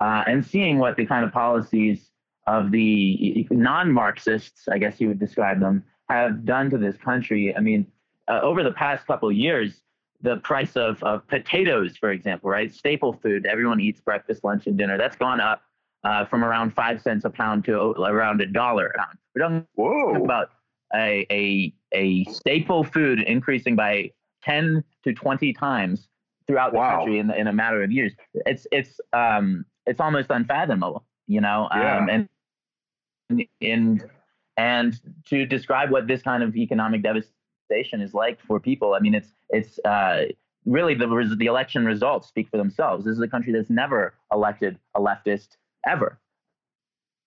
uh, 0.00 0.24
and 0.26 0.44
seeing 0.44 0.78
what 0.78 0.96
the 0.96 1.06
kind 1.06 1.24
of 1.24 1.32
policies 1.32 2.10
of 2.46 2.70
the 2.70 3.46
non-Marxists, 3.50 4.68
I 4.68 4.78
guess 4.78 5.00
you 5.00 5.08
would 5.08 5.18
describe 5.20 5.60
them, 5.60 5.84
have 6.08 6.44
done 6.44 6.70
to 6.70 6.78
this 6.78 6.96
country. 6.96 7.54
I 7.56 7.60
mean, 7.60 7.86
uh, 8.28 8.40
over 8.42 8.62
the 8.62 8.72
past 8.72 9.06
couple 9.06 9.28
of 9.28 9.36
years, 9.36 9.82
the 10.22 10.36
price 10.38 10.76
of, 10.76 11.02
of 11.02 11.26
potatoes, 11.28 11.96
for 11.96 12.10
example, 12.10 12.50
right, 12.50 12.72
staple 12.72 13.12
food, 13.12 13.46
everyone 13.46 13.80
eats 13.80 14.00
breakfast, 14.00 14.44
lunch, 14.44 14.66
and 14.66 14.78
dinner. 14.78 14.96
That's 14.96 15.16
gone 15.16 15.40
up 15.40 15.62
uh, 16.04 16.24
from 16.26 16.44
around 16.44 16.74
five 16.74 17.00
cents 17.00 17.24
a 17.24 17.30
pound 17.30 17.64
to 17.66 17.76
around 17.78 18.40
a 18.40 18.46
dollar 18.46 18.88
a 18.88 18.98
pound. 18.98 19.18
We're 19.34 19.42
talking 19.42 19.66
Whoa. 19.74 20.24
about 20.24 20.50
a, 20.94 21.26
a, 21.30 21.74
a 21.92 22.24
staple 22.24 22.84
food 22.84 23.20
increasing 23.20 23.76
by 23.76 24.10
10 24.44 24.84
to 25.04 25.12
20 25.12 25.52
times 25.52 26.08
throughout 26.46 26.72
the 26.72 26.78
wow. 26.78 26.96
country 26.96 27.18
in, 27.18 27.30
in 27.30 27.46
a 27.46 27.52
matter 27.52 27.82
of 27.82 27.90
years. 27.90 28.12
It's, 28.34 28.66
it's, 28.72 29.00
um, 29.12 29.64
it's 29.86 30.00
almost 30.00 30.30
unfathomable, 30.30 31.04
you 31.26 31.40
know? 31.40 31.68
Yeah. 31.70 31.98
Um, 31.98 32.08
and, 32.08 33.46
and, 33.60 34.10
and 34.56 35.00
to 35.26 35.46
describe 35.46 35.90
what 35.90 36.06
this 36.06 36.22
kind 36.22 36.42
of 36.42 36.56
economic 36.56 37.02
devastation 37.02 38.00
is 38.00 38.14
like 38.14 38.40
for 38.46 38.60
people, 38.60 38.94
I 38.94 39.00
mean, 39.00 39.14
it's, 39.14 39.28
it's, 39.50 39.78
uh, 39.84 40.26
really 40.64 40.94
the, 40.94 41.34
the 41.38 41.46
election 41.46 41.84
results 41.84 42.28
speak 42.28 42.48
for 42.48 42.56
themselves. 42.56 43.04
This 43.04 43.14
is 43.14 43.20
a 43.20 43.28
country 43.28 43.52
that's 43.52 43.70
never 43.70 44.14
elected 44.32 44.78
a 44.94 45.00
leftist 45.00 45.56
ever. 45.86 46.18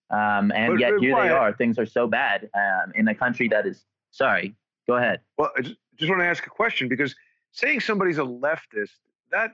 Um, 0.10 0.52
and 0.52 0.74
but, 0.74 0.80
yet 0.80 0.92
but 0.92 1.02
here 1.02 1.16
they 1.16 1.30
are. 1.30 1.54
Things 1.54 1.80
are 1.80 1.86
so 1.86 2.08
bad 2.08 2.50
um, 2.54 2.94
in 2.96 3.08
a 3.08 3.16
country 3.16 3.48
that 3.50 3.66
is. 3.66 3.86
Sorry, 4.12 4.56
go 4.88 4.96
ahead. 4.96 5.20
Well, 5.38 5.52
I 5.58 5.62
just, 5.62 5.76
just 5.98 6.10
want 6.10 6.22
to 6.22 6.26
ask 6.26 6.46
a 6.46 6.50
question 6.50 6.88
because 6.88 7.16
saying 7.52 7.82
somebody's 7.82 8.18
a 8.18 8.22
leftist 8.22 8.92
that 9.32 9.52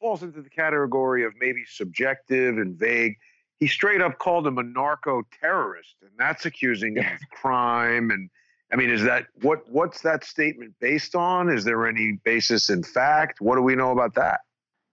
falls 0.00 0.22
into 0.22 0.40
the 0.40 0.48
category 0.48 1.24
of 1.24 1.34
maybe 1.38 1.64
subjective 1.66 2.56
and 2.56 2.78
vague. 2.78 3.16
He 3.60 3.66
straight 3.66 4.00
up 4.00 4.18
called 4.18 4.46
him 4.46 4.58
a 4.58 4.62
narco 4.62 5.22
terrorist, 5.40 5.96
and 6.00 6.10
that's 6.18 6.46
accusing 6.46 6.96
him 6.96 7.04
of 7.04 7.30
crime. 7.30 8.10
And 8.10 8.30
I 8.72 8.76
mean, 8.76 8.90
is 8.90 9.02
that 9.04 9.26
what? 9.42 9.68
What's 9.70 10.00
that 10.00 10.24
statement 10.24 10.74
based 10.80 11.14
on? 11.14 11.50
Is 11.50 11.64
there 11.64 11.86
any 11.86 12.18
basis 12.24 12.70
in 12.70 12.82
fact? 12.82 13.40
What 13.40 13.56
do 13.56 13.62
we 13.62 13.76
know 13.76 13.90
about 13.90 14.14
that? 14.14 14.40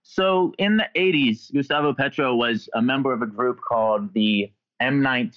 So 0.02 0.54
in 0.58 0.78
the 0.78 0.88
80s, 0.96 1.52
Gustavo 1.52 1.92
Petro 1.92 2.34
was 2.34 2.68
a 2.74 2.80
member 2.80 3.12
of 3.12 3.20
a 3.20 3.26
group 3.26 3.60
called 3.60 4.12
the 4.14 4.50
M19 4.80 5.32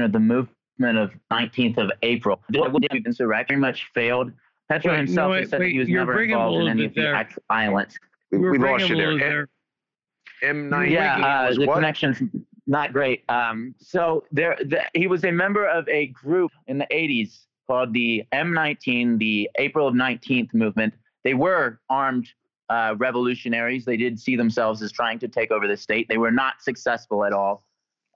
or 0.00 0.08
the 0.08 0.18
movement 0.18 0.98
of 0.98 1.12
19th 1.30 1.76
of 1.76 1.90
April. 2.02 2.42
The 2.48 2.88
insurrection 3.04 3.56
very 3.56 3.60
much 3.60 3.90
failed. 3.94 4.32
Petro 4.70 4.92
wait, 4.92 4.98
himself 4.98 5.28
no, 5.28 5.30
wait, 5.32 5.50
said 5.50 5.60
wait, 5.60 5.72
he 5.72 5.78
was 5.78 5.88
never 5.88 6.22
involved 6.22 6.62
in 6.62 6.68
any 6.68 6.84
of 6.86 6.94
the 6.94 7.08
acts 7.08 7.36
of 7.36 7.42
violence. 7.48 7.98
We, 8.30 8.38
we 8.38 8.58
lost 8.58 8.88
you 8.88 9.18
there. 9.18 9.48
There. 10.42 10.54
M19. 10.54 10.90
Yeah, 10.90 11.16
uh, 11.18 11.54
the 11.54 11.66
what? 11.66 11.74
connection's 11.76 12.18
not 12.66 12.92
great. 12.92 13.24
Um, 13.28 13.74
so 13.78 14.24
there, 14.30 14.56
the, 14.60 14.82
he 14.94 15.06
was 15.06 15.24
a 15.24 15.32
member 15.32 15.66
of 15.66 15.88
a 15.88 16.06
group 16.08 16.50
in 16.66 16.78
the 16.78 16.86
80s 16.92 17.46
called 17.66 17.92
the 17.92 18.24
M19, 18.32 19.18
the 19.18 19.48
April 19.56 19.86
of 19.86 19.94
19th 19.94 20.52
movement. 20.54 20.94
They 21.24 21.34
were 21.34 21.80
armed 21.88 22.28
uh, 22.68 22.94
revolutionaries. 22.98 23.84
They 23.84 23.96
did 23.96 24.18
see 24.18 24.36
themselves 24.36 24.82
as 24.82 24.92
trying 24.92 25.18
to 25.20 25.28
take 25.28 25.50
over 25.50 25.68
the 25.68 25.76
state. 25.76 26.08
They 26.08 26.18
were 26.18 26.30
not 26.30 26.62
successful 26.62 27.24
at 27.24 27.32
all. 27.32 27.64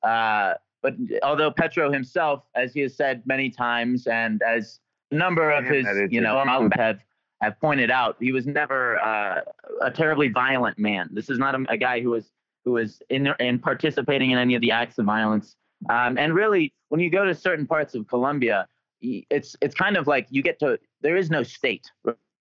Uh, 0.02 0.54
but 0.82 0.94
although 1.22 1.50
Petro 1.50 1.92
himself, 1.92 2.44
as 2.54 2.72
he 2.72 2.80
has 2.80 2.96
said 2.96 3.22
many 3.26 3.50
times, 3.50 4.06
and 4.06 4.42
as 4.42 4.80
a 5.10 5.14
number 5.16 5.50
of 5.50 5.64
his, 5.64 5.86
you 6.10 6.20
know, 6.20 6.42
have 6.76 7.00
have 7.40 7.60
pointed 7.60 7.90
out, 7.90 8.16
he 8.20 8.32
was 8.32 8.46
never 8.46 8.98
uh, 8.98 9.40
a 9.82 9.90
terribly 9.90 10.28
violent 10.28 10.78
man. 10.78 11.08
This 11.12 11.28
is 11.28 11.38
not 11.38 11.54
a, 11.54 11.64
a, 11.68 11.76
guy 11.76 12.00
who 12.00 12.10
was 12.10 12.30
who 12.64 12.72
was 12.72 13.00
in 13.10 13.28
in 13.38 13.58
participating 13.58 14.30
in 14.30 14.38
any 14.38 14.54
of 14.54 14.60
the 14.60 14.70
acts 14.70 14.98
of 14.98 15.06
violence. 15.06 15.56
Um, 15.90 16.16
and 16.16 16.34
really, 16.34 16.72
when 16.88 17.00
you 17.00 17.10
go 17.10 17.24
to 17.24 17.34
certain 17.34 17.66
parts 17.66 17.94
of 17.94 18.08
Colombia, 18.08 18.66
it's 19.00 19.56
it's 19.60 19.74
kind 19.74 19.96
of 19.96 20.06
like 20.06 20.26
you 20.30 20.42
get 20.42 20.58
to 20.60 20.78
there 21.02 21.16
is 21.16 21.30
no 21.30 21.42
state, 21.42 21.90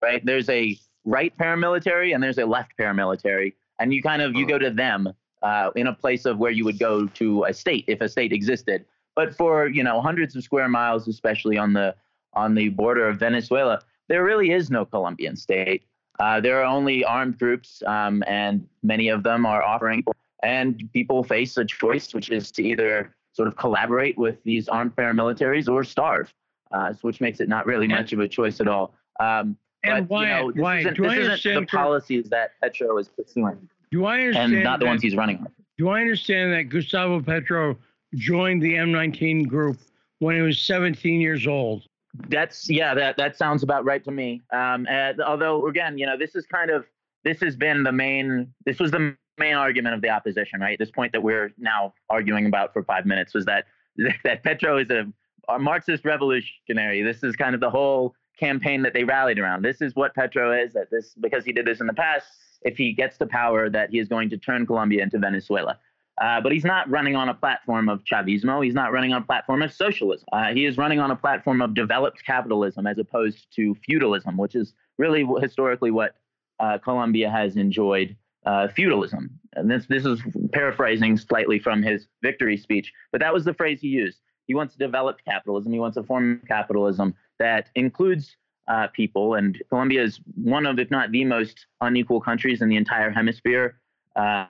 right? 0.01 0.25
There's 0.25 0.49
a 0.49 0.77
right 1.03 1.37
paramilitary 1.37 2.13
and 2.13 2.23
there's 2.23 2.37
a 2.37 2.45
left 2.45 2.71
paramilitary, 2.79 3.53
and 3.79 3.93
you 3.93 4.01
kind 4.01 4.21
of 4.21 4.35
you 4.35 4.47
go 4.47 4.57
to 4.57 4.71
them 4.71 5.13
uh, 5.41 5.71
in 5.75 5.87
a 5.87 5.93
place 5.93 6.25
of 6.25 6.37
where 6.37 6.51
you 6.51 6.63
would 6.63 6.79
go 6.79 7.07
to 7.07 7.43
a 7.43 7.53
state 7.53 7.85
if 7.87 8.01
a 8.01 8.09
state 8.09 8.31
existed. 8.31 8.85
But 9.15 9.35
for 9.35 9.67
you 9.67 9.83
know 9.83 10.01
hundreds 10.01 10.35
of 10.35 10.43
square 10.43 10.69
miles, 10.69 11.07
especially 11.07 11.57
on 11.57 11.73
the 11.73 11.95
on 12.33 12.55
the 12.55 12.69
border 12.69 13.07
of 13.07 13.19
Venezuela, 13.19 13.81
there 14.07 14.23
really 14.23 14.51
is 14.51 14.69
no 14.69 14.85
Colombian 14.85 15.35
state. 15.35 15.83
Uh, 16.19 16.39
there 16.39 16.61
are 16.61 16.65
only 16.65 17.03
armed 17.03 17.37
groups, 17.37 17.83
um, 17.87 18.23
and 18.27 18.67
many 18.83 19.09
of 19.09 19.23
them 19.23 19.45
are 19.45 19.63
offering. 19.63 20.03
And 20.43 20.89
people 20.93 21.23
face 21.23 21.57
a 21.57 21.65
choice, 21.65 22.13
which 22.13 22.29
is 22.29 22.51
to 22.51 22.63
either 22.63 23.15
sort 23.33 23.47
of 23.47 23.57
collaborate 23.57 24.17
with 24.17 24.41
these 24.43 24.69
armed 24.69 24.95
paramilitaries 24.95 25.67
or 25.67 25.83
starve, 25.83 26.33
uh, 26.71 26.93
which 27.01 27.19
makes 27.19 27.39
it 27.39 27.49
not 27.49 27.65
really 27.65 27.87
much 27.87 28.13
of 28.13 28.19
a 28.19 28.27
choice 28.27 28.61
at 28.61 28.67
all. 28.67 28.93
Um, 29.19 29.57
and 29.83 30.07
but, 30.07 30.13
why? 30.13 30.39
You 30.39 30.53
know, 30.53 30.61
why? 30.61 30.79
Isn't, 30.79 31.01
this 31.01 31.45
isn't 31.45 31.61
the 31.61 31.67
policies 31.67 32.29
that 32.29 32.51
Petro 32.61 32.97
is 32.97 33.09
pursuing. 33.09 33.69
Do 33.91 34.05
I 34.05 34.19
understand? 34.19 34.53
And 34.53 34.63
not 34.63 34.79
the 34.79 34.85
that, 34.85 34.89
ones 34.89 35.01
he's 35.01 35.15
running 35.15 35.37
on. 35.37 35.47
Do 35.77 35.89
I 35.89 36.01
understand 36.01 36.53
that 36.53 36.69
Gustavo 36.69 37.21
Petro 37.21 37.77
joined 38.15 38.61
the 38.61 38.73
M19 38.73 39.47
group 39.47 39.77
when 40.19 40.35
he 40.35 40.41
was 40.41 40.61
17 40.61 41.19
years 41.19 41.45
old? 41.45 41.83
That's 42.29 42.69
yeah, 42.69 42.93
that 42.93 43.17
that 43.17 43.37
sounds 43.37 43.63
about 43.63 43.85
right 43.85 44.03
to 44.03 44.11
me. 44.11 44.41
Um, 44.51 44.87
and, 44.87 45.21
although 45.21 45.67
again, 45.67 45.97
you 45.97 46.05
know, 46.05 46.17
this 46.17 46.35
is 46.35 46.45
kind 46.45 46.69
of 46.69 46.85
this 47.23 47.39
has 47.41 47.55
been 47.55 47.83
the 47.83 47.91
main 47.91 48.53
this 48.65 48.79
was 48.79 48.91
the 48.91 49.15
main 49.37 49.55
argument 49.55 49.95
of 49.95 50.01
the 50.01 50.09
opposition, 50.09 50.59
right? 50.59 50.77
This 50.79 50.91
point 50.91 51.11
that 51.11 51.21
we're 51.21 51.51
now 51.57 51.93
arguing 52.09 52.45
about 52.45 52.73
for 52.73 52.83
five 52.83 53.05
minutes 53.05 53.33
was 53.33 53.45
that 53.45 53.65
that 54.23 54.43
Petro 54.43 54.77
is 54.77 54.89
a, 54.89 55.05
a 55.49 55.59
Marxist 55.59 56.05
revolutionary. 56.05 57.01
This 57.01 57.23
is 57.23 57.35
kind 57.35 57.55
of 57.55 57.61
the 57.61 57.69
whole 57.69 58.15
campaign 58.39 58.81
that 58.83 58.93
they 58.93 59.03
rallied 59.03 59.39
around. 59.39 59.63
This 59.63 59.81
is 59.81 59.95
what 59.95 60.13
Petro 60.15 60.51
is. 60.51 60.73
That 60.73 60.89
this 60.91 61.13
because 61.19 61.45
he 61.45 61.51
did 61.51 61.65
this 61.65 61.81
in 61.81 61.87
the 61.87 61.93
past 61.93 62.27
if 62.61 62.77
he 62.77 62.93
gets 62.93 63.17
to 63.17 63.25
power 63.25 63.69
that 63.69 63.91
he 63.91 63.99
is 63.99 64.07
going 64.07 64.29
to 64.29 64.37
turn 64.37 64.65
Colombia 64.65 65.03
into 65.03 65.19
Venezuela. 65.19 65.77
Uh, 66.21 66.39
but 66.39 66.51
he's 66.51 66.63
not 66.63 66.89
running 66.89 67.15
on 67.15 67.27
a 67.27 67.33
platform 67.33 67.89
of 67.89 68.03
Chavismo. 68.03 68.63
He's 68.63 68.73
not 68.73 68.93
running 68.93 69.11
on 69.11 69.21
a 69.21 69.25
platform 69.25 69.61
of 69.61 69.73
socialism. 69.73 70.25
Uh, 70.31 70.53
he 70.53 70.65
is 70.65 70.77
running 70.77 70.99
on 70.99 71.11
a 71.11 71.15
platform 71.15 71.61
of 71.61 71.73
developed 71.73 72.23
capitalism 72.25 72.87
as 72.87 72.97
opposed 72.97 73.47
to 73.55 73.75
feudalism, 73.85 74.37
which 74.37 74.55
is 74.55 74.73
really 74.97 75.27
historically 75.41 75.91
what 75.91 76.15
uh, 76.59 76.77
Colombia 76.77 77.29
has 77.29 77.57
enjoyed 77.57 78.15
uh, 78.45 78.67
feudalism. 78.69 79.29
And 79.53 79.69
this 79.69 79.87
this 79.87 80.05
is 80.05 80.21
paraphrasing 80.53 81.17
slightly 81.17 81.59
from 81.59 81.83
his 81.83 82.07
victory 82.21 82.57
speech, 82.57 82.93
but 83.11 83.19
that 83.19 83.33
was 83.33 83.43
the 83.43 83.53
phrase 83.53 83.81
he 83.81 83.87
used. 83.87 84.19
He 84.47 84.55
wants 84.55 84.73
to 84.73 84.79
develop 84.79 85.17
capitalism. 85.25 85.73
He 85.73 85.79
wants 85.79 85.97
a 85.97 86.03
form 86.03 86.39
of 86.41 86.47
capitalism 86.47 87.15
that 87.39 87.69
includes 87.75 88.37
uh, 88.67 88.87
people. 88.93 89.35
And 89.35 89.61
Colombia 89.69 90.03
is 90.03 90.19
one 90.35 90.65
of, 90.65 90.79
if 90.79 90.91
not 90.91 91.11
the 91.11 91.25
most 91.25 91.65
unequal 91.81 92.21
countries 92.21 92.61
in 92.61 92.69
the 92.69 92.75
entire 92.75 93.09
hemisphere. 93.09 93.79
Uh, 94.15 94.45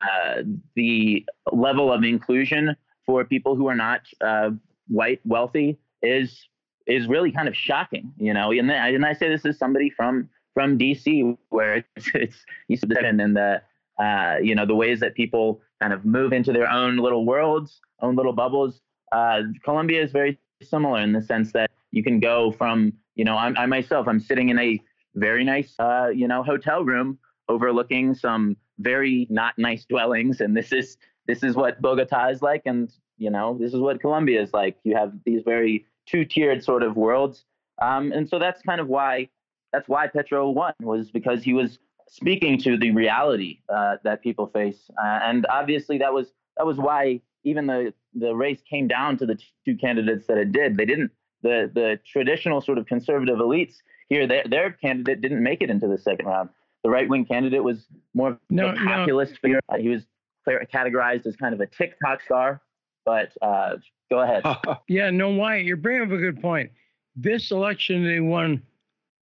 uh, 0.00 0.42
the 0.74 1.24
level 1.52 1.92
of 1.92 2.04
inclusion 2.04 2.76
for 3.04 3.24
people 3.24 3.56
who 3.56 3.68
are 3.68 3.74
not 3.74 4.02
uh, 4.20 4.50
white, 4.88 5.20
wealthy, 5.24 5.78
is 6.02 6.48
is 6.86 7.06
really 7.06 7.30
kind 7.30 7.48
of 7.48 7.54
shocking, 7.54 8.12
you 8.16 8.32
know. 8.32 8.50
And, 8.50 8.68
then, 8.68 8.94
and 8.94 9.04
I 9.04 9.12
say 9.12 9.28
this 9.28 9.44
as 9.44 9.58
somebody 9.58 9.90
from 9.90 10.28
from 10.54 10.78
DC, 10.78 11.36
where 11.50 11.84
it's, 11.96 12.10
it's 12.14 12.36
East 12.68 12.84
and 12.84 13.36
the 13.36 13.62
uh, 13.98 14.36
you 14.42 14.54
know 14.54 14.66
the 14.66 14.74
ways 14.74 15.00
that 15.00 15.14
people 15.14 15.60
kind 15.80 15.92
of 15.92 16.04
move 16.04 16.32
into 16.32 16.52
their 16.52 16.70
own 16.70 16.96
little 16.96 17.24
worlds, 17.24 17.80
own 18.00 18.16
little 18.16 18.32
bubbles. 18.32 18.80
Uh, 19.10 19.42
is 19.66 20.12
very 20.12 20.38
similar 20.62 21.00
in 21.00 21.12
the 21.12 21.22
sense 21.22 21.52
that 21.52 21.70
you 21.92 22.02
can 22.02 22.20
go 22.20 22.52
from 22.52 22.92
you 23.14 23.24
know 23.24 23.36
I'm, 23.36 23.56
I 23.56 23.66
myself 23.66 24.06
I'm 24.06 24.20
sitting 24.20 24.50
in 24.50 24.58
a 24.58 24.80
very 25.14 25.44
nice 25.44 25.74
uh, 25.78 26.08
you 26.14 26.28
know 26.28 26.42
hotel 26.42 26.84
room 26.84 27.18
overlooking 27.48 28.14
some 28.14 28.56
very 28.78 29.26
not 29.30 29.58
nice 29.58 29.84
dwellings, 29.84 30.40
and 30.40 30.56
this 30.56 30.72
is 30.72 30.96
this 31.26 31.42
is 31.42 31.54
what 31.54 31.80
Bogota 31.80 32.28
is 32.28 32.42
like, 32.42 32.62
and 32.66 32.92
you 33.16 33.30
know 33.30 33.56
this 33.60 33.72
is 33.72 33.80
what 33.80 34.00
Colombia 34.00 34.42
is 34.42 34.52
like. 34.52 34.76
You 34.84 34.96
have 34.96 35.12
these 35.24 35.42
very 35.44 35.86
two-tiered 36.06 36.64
sort 36.64 36.82
of 36.82 36.96
worlds, 36.96 37.44
um, 37.80 38.12
and 38.12 38.28
so 38.28 38.38
that's 38.38 38.62
kind 38.62 38.80
of 38.80 38.88
why 38.88 39.28
that's 39.72 39.88
why 39.88 40.06
Petro 40.06 40.50
won 40.50 40.72
was 40.80 41.10
because 41.10 41.42
he 41.42 41.52
was 41.52 41.78
speaking 42.08 42.58
to 42.58 42.78
the 42.78 42.90
reality 42.90 43.60
uh, 43.68 43.96
that 44.04 44.22
people 44.22 44.46
face, 44.46 44.90
uh, 45.02 45.20
and 45.22 45.46
obviously 45.50 45.98
that 45.98 46.12
was 46.12 46.32
that 46.56 46.66
was 46.66 46.76
why 46.76 47.20
even 47.44 47.66
the 47.66 47.92
the 48.14 48.34
race 48.34 48.60
came 48.68 48.88
down 48.88 49.16
to 49.18 49.26
the 49.26 49.38
two 49.64 49.76
candidates 49.76 50.26
that 50.26 50.38
it 50.38 50.52
did. 50.52 50.76
They 50.76 50.86
didn't 50.86 51.10
the 51.42 51.70
the 51.72 52.00
traditional 52.06 52.60
sort 52.60 52.78
of 52.78 52.86
conservative 52.86 53.38
elites 53.38 53.76
here 54.08 54.26
their 54.26 54.44
their 54.48 54.72
candidate 54.72 55.20
didn't 55.20 55.42
make 55.42 55.62
it 55.62 55.70
into 55.70 55.86
the 55.86 55.98
second 55.98 56.26
round. 56.26 56.50
The 56.84 56.90
right 56.90 57.08
wing 57.08 57.24
candidate 57.24 57.62
was 57.62 57.86
more 58.14 58.38
no, 58.50 58.68
a 58.70 58.74
populist 58.74 59.32
no. 59.32 59.38
figure. 59.42 59.60
Uh, 59.68 59.76
he 59.78 59.88
was 59.88 60.02
categorized 60.48 61.26
as 61.26 61.36
kind 61.36 61.54
of 61.54 61.60
a 61.60 61.66
TikTok 61.66 62.22
star. 62.22 62.62
But 63.04 63.32
uh, 63.42 63.76
go 64.10 64.20
ahead. 64.20 64.44
yeah, 64.88 65.10
no, 65.10 65.30
Wyatt, 65.30 65.64
you're 65.64 65.76
bringing 65.76 66.02
up 66.02 66.12
a 66.12 66.18
good 66.18 66.40
point. 66.40 66.70
This 67.16 67.50
election 67.50 68.04
they 68.04 68.20
won 68.20 68.62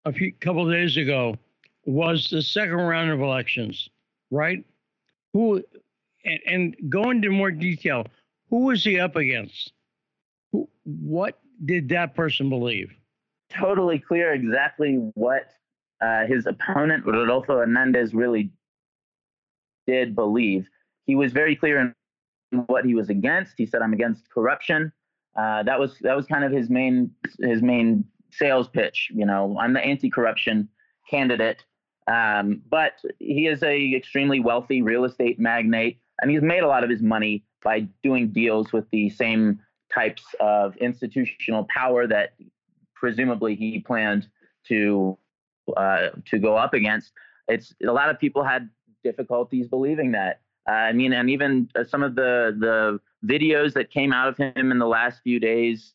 a 0.04 0.12
few 0.12 0.32
couple 0.32 0.68
days 0.70 0.96
ago 0.96 1.36
was 1.84 2.28
the 2.30 2.42
second 2.42 2.74
round 2.74 3.10
of 3.10 3.20
elections, 3.20 3.88
right? 4.30 4.64
Who 5.32 5.62
and, 6.24 6.40
and 6.46 6.76
go 6.90 7.10
into 7.10 7.30
more 7.30 7.50
detail. 7.50 8.06
Who 8.50 8.66
was 8.66 8.84
he 8.84 9.00
up 9.00 9.16
against? 9.16 9.72
Who, 10.52 10.68
what 10.84 11.38
did 11.64 11.88
that 11.90 12.14
person 12.14 12.48
believe? 12.48 12.92
Totally 13.50 13.98
clear 13.98 14.32
exactly 14.34 14.96
what 15.14 15.48
uh, 16.00 16.26
his 16.26 16.46
opponent, 16.46 17.04
Rodolfo 17.06 17.58
Hernandez, 17.58 18.14
really 18.14 18.50
did 19.86 20.14
believe. 20.14 20.68
He 21.04 21.14
was 21.14 21.32
very 21.32 21.56
clear 21.56 21.80
in 21.80 22.64
what 22.66 22.84
he 22.84 22.94
was 22.94 23.08
against. 23.08 23.54
He 23.56 23.66
said, 23.66 23.82
"I'm 23.82 23.92
against 23.92 24.30
corruption." 24.30 24.92
Uh, 25.36 25.62
that 25.62 25.78
was 25.78 25.98
that 26.00 26.16
was 26.16 26.26
kind 26.26 26.44
of 26.44 26.52
his 26.52 26.70
main 26.70 27.10
his 27.40 27.62
main 27.62 28.04
sales 28.30 28.68
pitch. 28.68 29.10
You 29.14 29.26
know, 29.26 29.56
I'm 29.58 29.72
the 29.72 29.80
anti-corruption 29.80 30.68
candidate. 31.08 31.64
Um, 32.08 32.62
but 32.68 32.92
he 33.18 33.48
is 33.48 33.62
a 33.62 33.94
extremely 33.94 34.38
wealthy 34.40 34.82
real 34.82 35.04
estate 35.04 35.40
magnate, 35.40 35.98
and 36.20 36.30
he's 36.30 36.42
made 36.42 36.62
a 36.62 36.68
lot 36.68 36.84
of 36.84 36.90
his 36.90 37.02
money 37.02 37.44
by 37.62 37.80
doing 38.02 38.28
deals 38.28 38.72
with 38.72 38.88
the 38.90 39.10
same 39.10 39.60
types 39.92 40.22
of 40.40 40.76
institutional 40.76 41.66
power 41.68 42.06
that 42.06 42.34
presumably 42.94 43.54
he 43.54 43.80
planned 43.80 44.28
to 44.68 45.18
uh, 45.76 46.08
to 46.26 46.38
go 46.38 46.56
up 46.56 46.74
against. 46.74 47.12
It's 47.48 47.74
a 47.86 47.92
lot 47.92 48.10
of 48.10 48.18
people 48.18 48.44
had 48.44 48.68
difficulties 49.04 49.68
believing 49.68 50.12
that. 50.12 50.40
Uh, 50.68 50.72
I 50.72 50.92
mean, 50.92 51.12
and 51.12 51.30
even 51.30 51.68
uh, 51.76 51.84
some 51.84 52.02
of 52.02 52.14
the 52.14 52.56
the 52.58 53.00
videos 53.26 53.72
that 53.74 53.90
came 53.90 54.12
out 54.12 54.28
of 54.28 54.36
him 54.36 54.70
in 54.70 54.78
the 54.78 54.86
last 54.86 55.20
few 55.22 55.40
days. 55.40 55.94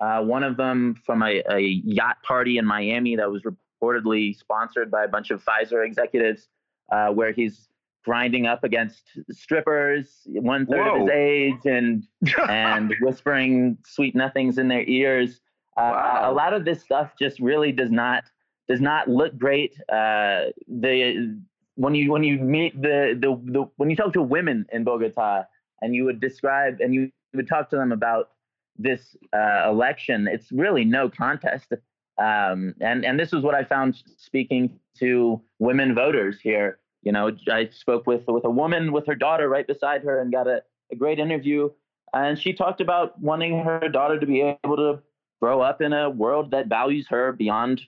Uh, 0.00 0.20
one 0.20 0.42
of 0.42 0.56
them 0.56 0.96
from 1.06 1.22
a, 1.22 1.42
a, 1.48 1.60
yacht 1.60 2.16
party 2.24 2.58
in 2.58 2.66
Miami 2.66 3.14
that 3.14 3.30
was 3.30 3.42
reportedly 3.42 4.36
sponsored 4.36 4.90
by 4.90 5.04
a 5.04 5.08
bunch 5.08 5.30
of 5.30 5.44
Pfizer 5.44 5.86
executives, 5.86 6.48
uh, 6.90 7.10
where 7.10 7.30
he's 7.30 7.68
grinding 8.04 8.46
up 8.46 8.64
against 8.64 9.02
strippers, 9.30 10.22
one 10.26 10.66
third 10.66 10.88
of 10.88 11.00
his 11.02 11.10
age, 11.10 11.66
and 11.66 12.04
and 12.48 12.92
whispering 13.00 13.78
sweet 13.84 14.14
nothings 14.14 14.58
in 14.58 14.68
their 14.68 14.84
ears. 14.84 15.40
Uh, 15.76 15.90
wow. 15.92 16.30
A 16.30 16.32
lot 16.32 16.52
of 16.52 16.64
this 16.64 16.82
stuff 16.82 17.12
just 17.18 17.38
really 17.38 17.72
does 17.72 17.90
not 17.90 18.24
does 18.68 18.80
not 18.80 19.08
look 19.08 19.36
great. 19.38 19.78
Uh, 19.88 20.46
the 20.68 21.38
when 21.76 21.94
you 21.94 22.10
when 22.12 22.22
you 22.22 22.38
meet 22.38 22.80
the, 22.80 23.16
the 23.18 23.52
the 23.52 23.64
when 23.76 23.90
you 23.90 23.96
talk 23.96 24.12
to 24.12 24.22
women 24.22 24.66
in 24.72 24.84
Bogota 24.84 25.44
and 25.80 25.94
you 25.94 26.04
would 26.04 26.20
describe 26.20 26.80
and 26.80 26.94
you 26.94 27.10
would 27.34 27.48
talk 27.48 27.70
to 27.70 27.76
them 27.76 27.92
about 27.92 28.30
this 28.78 29.16
uh, 29.32 29.68
election, 29.68 30.28
it's 30.28 30.50
really 30.52 30.84
no 30.84 31.08
contest. 31.08 31.72
Um, 32.18 32.74
and 32.80 33.04
and 33.04 33.18
this 33.18 33.32
is 33.32 33.42
what 33.42 33.54
I 33.54 33.64
found 33.64 34.02
speaking 34.16 34.78
to 34.98 35.40
women 35.58 35.94
voters 35.94 36.40
here. 36.40 36.78
You 37.02 37.12
know, 37.12 37.32
I 37.50 37.68
spoke 37.72 38.06
with 38.06 38.22
with 38.28 38.44
a 38.44 38.50
woman 38.50 38.92
with 38.92 39.06
her 39.06 39.14
daughter 39.14 39.48
right 39.48 39.66
beside 39.66 40.04
her 40.04 40.20
and 40.20 40.30
got 40.30 40.46
a, 40.46 40.62
a 40.90 40.96
great 40.96 41.18
interview. 41.18 41.70
And 42.14 42.38
she 42.38 42.52
talked 42.52 42.82
about 42.82 43.18
wanting 43.20 43.64
her 43.64 43.88
daughter 43.88 44.20
to 44.20 44.26
be 44.26 44.42
able 44.42 44.76
to 44.76 45.02
grow 45.40 45.62
up 45.62 45.80
in 45.80 45.94
a 45.94 46.10
world 46.10 46.50
that 46.50 46.66
values 46.66 47.06
her 47.08 47.32
beyond 47.32 47.80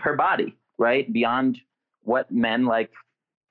her 0.00 0.16
body, 0.16 0.56
right? 0.78 1.10
Beyond 1.12 1.60
what 2.02 2.30
men 2.30 2.64
like 2.64 2.90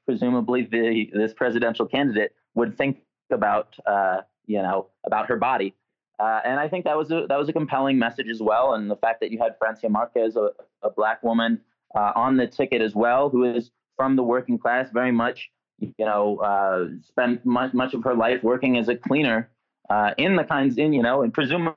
presumably 0.05 0.63
the 0.63 1.09
this 1.13 1.34
presidential 1.34 1.86
candidate 1.86 2.34
would 2.55 2.78
think 2.78 2.97
about 3.32 3.75
uh, 3.86 4.21
you 4.45 4.61
know 4.61 4.88
about 5.05 5.28
her 5.28 5.38
body. 5.38 5.75
Uh, 6.19 6.41
and 6.43 6.59
I 6.59 6.67
think 6.67 6.86
that 6.86 6.97
was 6.97 7.11
a 7.11 7.25
that 7.30 7.38
was 7.38 7.49
a 7.49 7.53
compelling 7.53 7.99
message 7.99 8.28
as 8.30 8.41
well. 8.41 8.73
And 8.73 8.89
the 8.89 8.95
fact 8.95 9.19
that 9.21 9.32
you 9.32 9.38
had 9.38 9.55
Francia 9.59 9.89
Marquez, 9.89 10.36
a, 10.36 10.49
a 10.82 10.89
black 10.89 11.21
woman, 11.21 11.61
uh, 11.95 12.13
on 12.15 12.38
the 12.38 12.47
ticket 12.47 12.82
as 12.82 12.95
well, 12.95 13.30
who 13.30 13.43
is 13.43 13.71
from 13.95 14.15
the 14.15 14.23
working 14.23 14.57
class, 14.57 14.89
very 14.91 15.11
much 15.11 15.51
you 15.80 16.05
know 16.05 16.38
uh, 16.38 16.86
spent 17.03 17.45
much 17.45 17.73
much 17.73 17.93
of 17.93 18.03
her 18.03 18.15
life 18.15 18.43
working 18.43 18.78
as 18.78 18.88
a 18.88 18.95
cleaner 18.95 19.49
uh, 19.89 20.11
in 20.17 20.36
the 20.36 20.43
kinds 20.43 20.78
in 20.78 20.93
you 20.93 21.03
know 21.03 21.21
and 21.21 21.34
presumably 21.34 21.75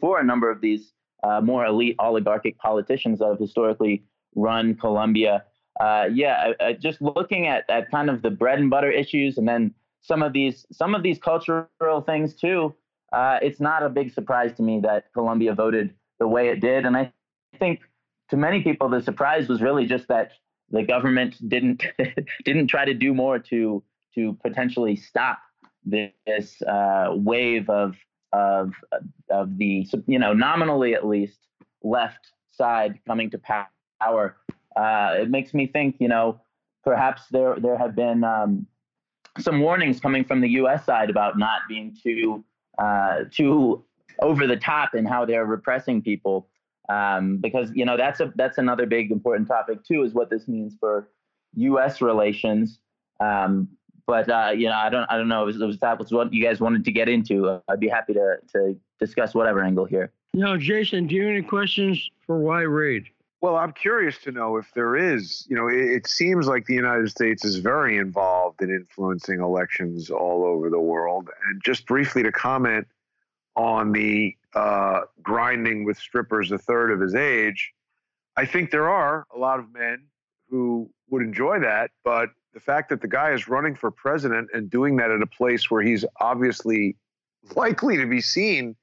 for 0.00 0.18
a 0.18 0.24
number 0.24 0.50
of 0.50 0.60
these 0.60 0.92
uh, 1.24 1.40
more 1.40 1.64
elite 1.66 1.96
oligarchic 1.98 2.56
politicians 2.58 3.18
that 3.18 3.28
have 3.28 3.38
historically 3.38 4.04
run 4.36 4.74
Colombia 4.74 5.44
uh, 5.80 6.08
yeah, 6.12 6.52
just 6.78 7.02
looking 7.02 7.46
at, 7.46 7.68
at 7.68 7.90
kind 7.90 8.08
of 8.08 8.22
the 8.22 8.30
bread 8.30 8.58
and 8.58 8.70
butter 8.70 8.90
issues, 8.90 9.38
and 9.38 9.48
then 9.48 9.74
some 10.02 10.22
of 10.22 10.32
these 10.32 10.64
some 10.70 10.94
of 10.94 11.02
these 11.02 11.18
cultural 11.18 12.00
things 12.06 12.34
too. 12.34 12.74
Uh, 13.12 13.38
it's 13.42 13.60
not 13.60 13.82
a 13.82 13.88
big 13.88 14.12
surprise 14.12 14.52
to 14.56 14.62
me 14.62 14.80
that 14.80 15.12
Colombia 15.12 15.54
voted 15.54 15.94
the 16.18 16.28
way 16.28 16.48
it 16.48 16.60
did, 16.60 16.86
and 16.86 16.96
I 16.96 17.12
think 17.58 17.80
to 18.30 18.36
many 18.36 18.62
people 18.62 18.88
the 18.88 19.02
surprise 19.02 19.48
was 19.48 19.60
really 19.60 19.86
just 19.86 20.08
that 20.08 20.32
the 20.70 20.84
government 20.84 21.36
didn't 21.48 21.84
didn't 22.44 22.68
try 22.68 22.84
to 22.84 22.94
do 22.94 23.12
more 23.12 23.38
to 23.40 23.82
to 24.14 24.38
potentially 24.44 24.94
stop 24.94 25.38
this 25.84 26.62
uh, 26.62 27.08
wave 27.10 27.68
of 27.68 27.96
of 28.34 28.72
of 29.30 29.56
the 29.58 29.86
you 30.06 30.18
know 30.18 30.32
nominally 30.32 30.94
at 30.94 31.06
least 31.06 31.38
left 31.82 32.32
side 32.50 32.98
coming 33.06 33.30
to 33.30 33.38
power 34.00 34.36
uh, 34.76 35.14
it 35.20 35.30
makes 35.30 35.54
me 35.54 35.66
think, 35.66 35.96
you 35.98 36.08
know, 36.08 36.40
perhaps 36.82 37.22
there 37.30 37.56
there 37.58 37.78
have 37.78 37.94
been 37.94 38.24
um, 38.24 38.66
some 39.38 39.60
warnings 39.60 40.00
coming 40.00 40.24
from 40.24 40.40
the 40.40 40.50
U.S. 40.50 40.84
side 40.84 41.10
about 41.10 41.38
not 41.38 41.60
being 41.68 41.96
too 42.02 42.44
uh, 42.78 43.24
too 43.30 43.84
over 44.20 44.46
the 44.46 44.56
top 44.56 44.94
in 44.94 45.04
how 45.04 45.24
they're 45.24 45.46
repressing 45.46 46.02
people, 46.02 46.48
um, 46.88 47.38
because 47.38 47.70
you 47.74 47.84
know 47.84 47.96
that's 47.96 48.20
a 48.20 48.32
that's 48.34 48.58
another 48.58 48.86
big 48.86 49.12
important 49.12 49.46
topic 49.46 49.84
too, 49.84 50.02
is 50.02 50.12
what 50.12 50.30
this 50.30 50.48
means 50.48 50.76
for 50.80 51.08
U.S. 51.54 52.00
relations. 52.00 52.80
Um, 53.20 53.68
but 54.06 54.28
uh, 54.28 54.52
you 54.54 54.68
know, 54.68 54.74
I 54.74 54.90
don't 54.90 55.06
I 55.10 55.16
don't 55.16 55.28
know 55.28 55.48
if, 55.48 55.56
if 55.60 55.80
that 55.80 55.98
was 55.98 56.12
what 56.12 56.32
you 56.32 56.42
guys 56.42 56.60
wanted 56.60 56.84
to 56.84 56.92
get 56.92 57.08
into. 57.08 57.60
I'd 57.68 57.80
be 57.80 57.88
happy 57.88 58.14
to 58.14 58.36
to 58.52 58.76
discuss 59.00 59.34
whatever 59.34 59.62
angle 59.62 59.84
here. 59.84 60.12
No, 60.32 60.56
Jason, 60.56 61.06
do 61.06 61.14
you 61.14 61.22
have 61.22 61.30
any 61.30 61.42
questions 61.42 62.10
for 62.26 62.38
Wyatt 62.38 62.68
Reed? 62.68 63.04
Well, 63.40 63.56
I'm 63.56 63.72
curious 63.72 64.18
to 64.22 64.32
know 64.32 64.56
if 64.56 64.72
there 64.74 64.96
is, 64.96 65.46
you 65.50 65.54
know, 65.54 65.68
it, 65.68 65.78
it, 65.78 66.06
seems 66.06 66.46
like 66.46 66.64
the 66.64 66.72
United 66.74 67.10
States 67.10 67.44
is 67.44 67.56
very 67.56 67.98
involved 67.98 68.62
in 68.62 68.70
influencing 68.70 69.40
elections 69.40 70.08
all 70.08 70.44
over 70.44 70.70
the 70.70 70.80
world. 70.80 71.28
And 71.46 71.62
just 71.62 71.86
briefly 71.86 72.22
to 72.22 72.32
comment 72.32 72.86
on 73.54 73.92
the 73.92 74.34
uh, 74.54 75.02
grinding 75.22 75.84
with 75.84 75.98
strippers 75.98 76.52
a 76.52 76.58
third 76.58 76.90
of 76.90 77.00
his 77.00 77.14
age, 77.14 77.74
I 78.34 78.46
think 78.46 78.70
there 78.70 78.88
are 78.88 79.26
a 79.34 79.38
lot 79.38 79.58
of 79.58 79.72
men 79.74 80.04
who 80.48 80.90
would 81.10 81.22
enjoy 81.22 81.60
that, 81.60 81.90
but 82.02 82.30
the 82.54 82.60
fact 82.60 82.88
that 82.88 83.02
the 83.02 83.08
guy 83.08 83.32
is 83.32 83.48
running 83.48 83.74
for 83.74 83.90
president 83.90 84.48
and 84.54 84.70
doing 84.70 84.96
that 84.96 85.10
at 85.10 85.20
a 85.20 85.26
place 85.26 85.70
where 85.70 85.82
he's 85.82 86.04
obviously 86.20 86.96
likely 87.56 87.96
to 87.98 88.06
be 88.06 88.20
seen, 88.20 88.76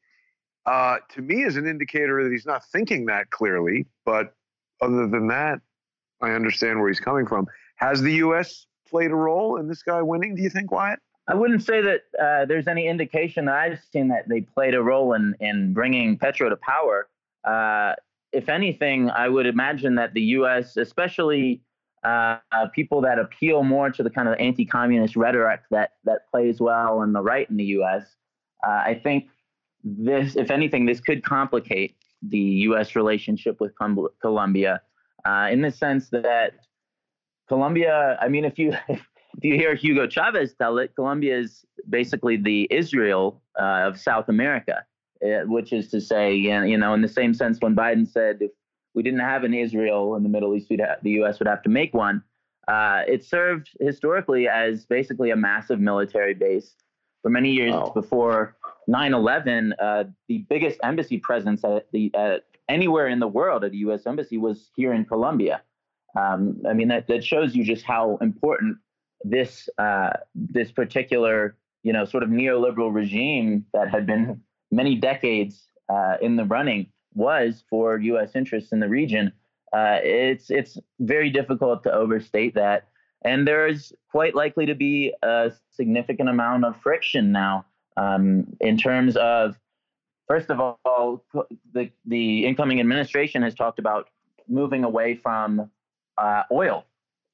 uh, 0.65 0.97
to 1.13 1.21
me 1.21 1.43
is 1.43 1.55
an 1.55 1.65
indicator 1.65 2.23
that 2.23 2.31
he's 2.31 2.45
not 2.45 2.63
thinking 2.65 3.05
that 3.05 3.31
clearly. 3.31 3.87
But 4.05 4.35
other 4.81 5.07
than 5.07 5.27
that, 5.27 5.59
I 6.21 6.31
understand 6.31 6.79
where 6.79 6.89
he's 6.89 6.99
coming 6.99 7.25
from. 7.25 7.47
Has 7.77 8.01
the 8.01 8.13
U.S. 8.15 8.67
played 8.87 9.09
a 9.09 9.15
role 9.15 9.57
in 9.57 9.67
this 9.67 9.81
guy 9.81 10.01
winning? 10.01 10.35
Do 10.35 10.43
you 10.43 10.49
think, 10.51 10.71
Wyatt? 10.71 10.99
I 11.27 11.33
wouldn't 11.33 11.63
say 11.63 11.81
that 11.81 12.01
uh, 12.21 12.45
there's 12.45 12.67
any 12.67 12.87
indication 12.87 13.45
that 13.45 13.55
I've 13.55 13.79
seen 13.91 14.09
that 14.09 14.27
they 14.27 14.41
played 14.41 14.75
a 14.75 14.81
role 14.81 15.13
in 15.13 15.33
in 15.39 15.73
bringing 15.73 16.17
Petro 16.17 16.49
to 16.49 16.57
power. 16.57 17.07
Uh, 17.43 17.95
if 18.31 18.49
anything, 18.49 19.09
I 19.09 19.29
would 19.29 19.45
imagine 19.45 19.95
that 19.95 20.13
the 20.13 20.21
U.S., 20.21 20.77
especially 20.77 21.61
uh, 22.03 22.37
people 22.73 23.01
that 23.01 23.19
appeal 23.19 23.63
more 23.63 23.89
to 23.89 24.03
the 24.03 24.09
kind 24.09 24.27
of 24.27 24.35
anti-communist 24.39 25.15
rhetoric 25.15 25.61
that 25.69 25.91
that 26.03 26.29
plays 26.31 26.59
well 26.59 26.99
on 26.99 27.13
the 27.13 27.21
right 27.21 27.49
in 27.49 27.57
the 27.57 27.65
U.S., 27.65 28.15
uh, 28.65 28.69
I 28.71 28.99
think 29.03 29.29
this, 29.83 30.35
if 30.35 30.51
anything, 30.51 30.85
this 30.85 30.99
could 30.99 31.23
complicate 31.23 31.95
the 32.21 32.39
U.S. 32.39 32.95
relationship 32.95 33.59
with 33.59 33.73
Colombia 34.21 34.81
uh, 35.25 35.49
in 35.51 35.61
the 35.61 35.71
sense 35.71 36.09
that 36.09 36.53
Colombia. 37.47 38.17
I 38.21 38.27
mean, 38.27 38.45
if 38.45 38.57
you 38.57 38.73
if 38.89 39.43
you 39.43 39.55
hear 39.55 39.75
Hugo 39.75 40.07
Chavez 40.07 40.53
tell 40.53 40.77
it, 40.79 40.95
Colombia 40.95 41.37
is 41.37 41.65
basically 41.89 42.37
the 42.37 42.67
Israel 42.71 43.41
uh, 43.59 43.87
of 43.87 43.99
South 43.99 44.29
America. 44.29 44.85
Uh, 45.23 45.45
which 45.45 45.71
is 45.71 45.87
to 45.87 46.01
say, 46.01 46.33
you 46.33 46.75
know, 46.79 46.95
in 46.95 47.01
the 47.03 47.07
same 47.07 47.31
sense, 47.31 47.59
when 47.59 47.75
Biden 47.75 48.07
said 48.07 48.37
if 48.41 48.49
we 48.93 49.03
didn't 49.03 49.19
have 49.19 49.43
an 49.43 49.53
Israel 49.53 50.15
in 50.15 50.23
the 50.23 50.29
Middle 50.29 50.55
East, 50.55 50.71
have, 50.71 50.97
the 51.01 51.11
U.S. 51.11 51.39
would 51.39 51.47
have 51.47 51.63
to 51.63 51.69
make 51.69 51.93
one. 51.93 52.23
Uh, 52.67 53.01
it 53.07 53.23
served 53.23 53.69
historically 53.79 54.47
as 54.47 54.85
basically 54.85 55.31
a 55.31 55.35
massive 55.35 55.79
military 55.79 56.33
base 56.33 56.75
for 57.21 57.29
many 57.29 57.51
years 57.51 57.73
wow. 57.73 57.91
before 57.93 58.55
9/11. 58.89 59.73
Uh, 59.79 60.03
the 60.27 60.39
biggest 60.49 60.79
embassy 60.83 61.17
presence 61.17 61.63
at 61.63 61.87
the 61.91 62.11
anywhere 62.69 63.07
in 63.07 63.19
the 63.19 63.27
world 63.27 63.63
at 63.63 63.71
the 63.71 63.77
U.S. 63.79 64.05
embassy 64.05 64.37
was 64.37 64.69
here 64.75 64.93
in 64.93 65.05
Colombia. 65.05 65.61
Um, 66.17 66.61
I 66.67 66.73
mean, 66.73 66.89
that, 66.89 67.07
that 67.07 67.23
shows 67.23 67.55
you 67.55 67.63
just 67.63 67.83
how 67.85 68.17
important 68.21 68.77
this 69.23 69.69
uh, 69.77 70.11
this 70.35 70.71
particular 70.71 71.57
you 71.83 71.93
know 71.93 72.05
sort 72.05 72.23
of 72.23 72.29
neoliberal 72.29 72.93
regime 72.93 73.65
that 73.73 73.89
had 73.89 74.05
been 74.05 74.41
many 74.71 74.95
decades 74.95 75.63
uh, 75.89 76.15
in 76.21 76.35
the 76.35 76.45
running 76.45 76.87
was 77.13 77.63
for 77.69 77.97
U.S. 77.97 78.35
interests 78.35 78.71
in 78.71 78.79
the 78.79 78.89
region. 78.89 79.31
Uh, 79.73 79.99
it's 80.03 80.49
it's 80.49 80.77
very 80.99 81.29
difficult 81.29 81.83
to 81.83 81.93
overstate 81.93 82.55
that, 82.55 82.87
and 83.23 83.47
there's 83.47 83.93
quite 84.09 84.35
likely 84.35 84.65
to 84.65 84.75
be 84.75 85.13
a 85.23 85.51
significant 85.71 86.29
amount 86.29 86.65
of 86.65 86.75
friction 86.81 87.31
now 87.31 87.65
um, 87.97 88.45
in 88.59 88.77
terms 88.77 89.15
of. 89.17 89.57
First 90.27 90.49
of 90.49 90.61
all, 90.61 91.25
the 91.73 91.89
the 92.05 92.45
incoming 92.45 92.79
administration 92.79 93.41
has 93.41 93.53
talked 93.53 93.79
about 93.79 94.09
moving 94.47 94.85
away 94.85 95.15
from 95.15 95.69
uh, 96.17 96.43
oil, 96.51 96.85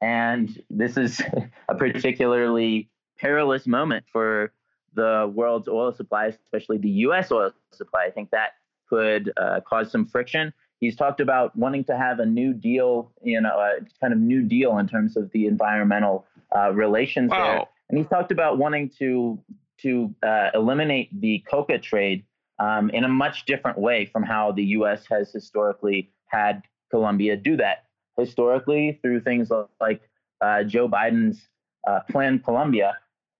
and 0.01 0.63
this 0.69 0.97
is 0.97 1.21
a 1.69 1.75
particularly 1.75 2.89
perilous 3.19 3.67
moment 3.67 4.05
for 4.11 4.51
the 4.93 5.31
world's 5.33 5.67
oil 5.67 5.91
supply, 5.93 6.25
especially 6.25 6.77
the 6.77 6.89
U.S. 6.89 7.31
oil 7.31 7.51
supply. 7.71 8.05
I 8.05 8.11
think 8.11 8.31
that 8.31 8.53
could 8.89 9.31
uh, 9.37 9.61
cause 9.67 9.91
some 9.91 10.05
friction. 10.05 10.53
He's 10.79 10.95
talked 10.95 11.19
about 11.19 11.55
wanting 11.55 11.83
to 11.85 11.97
have 11.97 12.19
a 12.19 12.25
new 12.25 12.53
deal, 12.53 13.11
you 13.23 13.41
know, 13.41 13.49
a 13.49 13.79
kind 13.99 14.13
of 14.13 14.19
new 14.19 14.43
deal 14.43 14.77
in 14.77 14.87
terms 14.87 15.17
of 15.17 15.31
the 15.31 15.47
environmental 15.47 16.25
uh, 16.55 16.71
relations 16.71 17.31
wow. 17.31 17.47
there. 17.47 17.65
And 17.89 17.97
he's 17.97 18.07
talked 18.07 18.31
about 18.31 18.57
wanting 18.57 18.91
to 18.99 19.39
to 19.81 20.13
uh, 20.23 20.49
eliminate 20.55 21.09
the 21.21 21.43
coca 21.49 21.77
trade 21.77 22.25
um, 22.59 22.89
in 22.89 23.03
a 23.03 23.07
much 23.07 23.45
different 23.45 23.77
way 23.77 24.05
from 24.05 24.23
how 24.23 24.51
the 24.51 24.63
U.S. 24.63 25.05
has 25.09 25.31
historically 25.31 26.11
had 26.27 26.63
Colombia 26.89 27.37
do 27.37 27.57
that. 27.57 27.85
Historically, 28.17 28.99
through 29.01 29.21
things 29.21 29.51
like 29.79 30.01
uh, 30.41 30.63
Joe 30.63 30.89
Biden's 30.89 31.39
uh, 31.87 31.99
Plan 32.09 32.39
Colombia, 32.39 32.97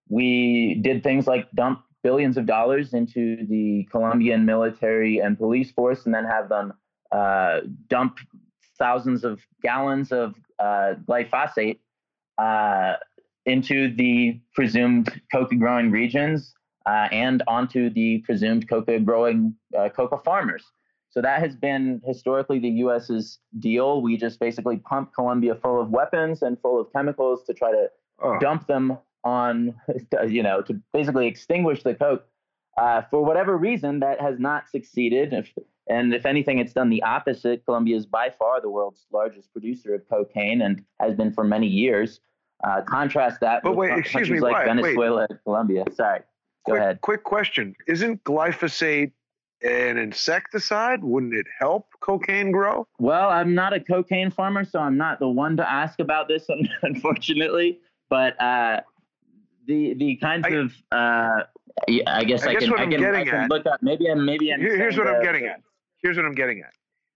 we 0.08 0.78
did 0.80 1.02
things 1.02 1.26
like 1.26 1.50
dump 1.52 1.82
billions 2.08 2.38
of 2.38 2.46
dollars 2.46 2.94
into 2.94 3.44
the 3.48 3.86
Colombian 3.90 4.46
military 4.46 5.18
and 5.18 5.36
police 5.36 5.70
force 5.70 6.06
and 6.06 6.14
then 6.14 6.24
have 6.24 6.48
them 6.48 6.72
uh, 7.12 7.60
dump 7.88 8.16
thousands 8.78 9.24
of 9.24 9.42
gallons 9.62 10.10
of 10.10 10.34
uh, 10.58 10.94
glyphosate 11.06 11.80
uh, 12.38 12.94
into 13.44 13.94
the 13.94 14.40
presumed 14.54 15.20
coca 15.30 15.54
growing 15.56 15.90
regions 15.90 16.54
uh, 16.86 17.08
and 17.12 17.42
onto 17.46 17.90
the 17.90 18.22
presumed 18.24 18.66
coca 18.70 18.98
growing 18.98 19.54
uh, 19.78 19.90
coca 19.90 20.16
farmers. 20.24 20.64
So 21.10 21.20
that 21.20 21.40
has 21.40 21.54
been 21.56 22.00
historically 22.06 22.58
the 22.58 22.74
U.S.'s 22.84 23.38
deal. 23.58 24.00
We 24.00 24.16
just 24.16 24.40
basically 24.40 24.78
pump 24.78 25.12
Colombia 25.14 25.56
full 25.56 25.78
of 25.78 25.90
weapons 25.90 26.40
and 26.40 26.58
full 26.62 26.80
of 26.80 26.90
chemicals 26.90 27.44
to 27.48 27.52
try 27.52 27.70
to 27.70 27.88
oh. 28.22 28.38
dump 28.38 28.66
them 28.66 28.96
on, 29.24 29.74
you 30.28 30.42
know, 30.42 30.62
to 30.62 30.80
basically 30.92 31.26
extinguish 31.26 31.82
the 31.82 31.94
coke. 31.94 32.26
Uh, 32.76 33.02
for 33.10 33.24
whatever 33.24 33.56
reason, 33.56 34.00
that 34.00 34.20
has 34.20 34.38
not 34.38 34.68
succeeded. 34.68 35.32
If, 35.32 35.52
and 35.88 36.14
if 36.14 36.24
anything, 36.24 36.58
it's 36.58 36.72
done 36.72 36.90
the 36.90 37.02
opposite. 37.02 37.64
Colombia 37.64 37.96
is 37.96 38.06
by 38.06 38.30
far 38.30 38.60
the 38.60 38.70
world's 38.70 39.06
largest 39.12 39.52
producer 39.52 39.94
of 39.94 40.08
cocaine 40.08 40.62
and 40.62 40.84
has 41.00 41.14
been 41.14 41.32
for 41.32 41.44
many 41.44 41.66
years. 41.66 42.20
Uh, 42.64 42.82
contrast 42.82 43.40
that 43.40 43.62
but 43.62 43.70
with 43.70 43.90
wait, 43.90 44.04
countries 44.04 44.30
me, 44.30 44.40
like 44.40 44.52
why? 44.52 44.64
Venezuela 44.64 45.20
wait. 45.20 45.30
and 45.30 45.38
Colombia. 45.44 45.84
Sorry. 45.94 46.20
Go 46.66 46.72
quick, 46.72 46.80
ahead. 46.80 47.00
Quick 47.00 47.24
question. 47.24 47.74
Isn't 47.86 48.22
glyphosate 48.24 49.12
an 49.62 49.96
insecticide? 49.96 51.02
Wouldn't 51.02 51.34
it 51.34 51.46
help 51.58 51.86
cocaine 52.00 52.50
grow? 52.50 52.86
Well, 52.98 53.30
I'm 53.30 53.54
not 53.54 53.72
a 53.72 53.80
cocaine 53.80 54.30
farmer, 54.30 54.64
so 54.64 54.80
I'm 54.80 54.96
not 54.96 55.18
the 55.20 55.28
one 55.28 55.56
to 55.56 55.70
ask 55.70 56.00
about 56.00 56.28
this, 56.28 56.46
unfortunately. 56.82 57.80
But 58.10 58.40
uh, 58.40 58.80
the 59.68 59.94
the 59.94 60.16
kinds 60.16 60.44
I, 60.44 60.48
of 60.48 60.72
uh, 60.90 61.42
I 62.06 62.24
guess 62.24 62.44
I, 62.44 62.50
I 62.50 62.54
guess 62.54 62.64
can, 62.64 62.72
I 62.74 62.86
can, 62.86 63.04
I 63.04 63.24
can 63.24 63.48
look 63.48 63.66
up 63.66 63.80
maybe 63.82 64.10
I'm 64.10 64.24
maybe 64.24 64.52
I'm 64.52 64.60
Here, 64.60 64.76
here's 64.76 64.98
what 64.98 65.06
I'm 65.06 65.22
getting 65.22 65.46
at. 65.46 65.60
Here's 66.02 66.16
what 66.16 66.26
I'm 66.26 66.34
getting 66.34 66.62
at. 66.62 66.72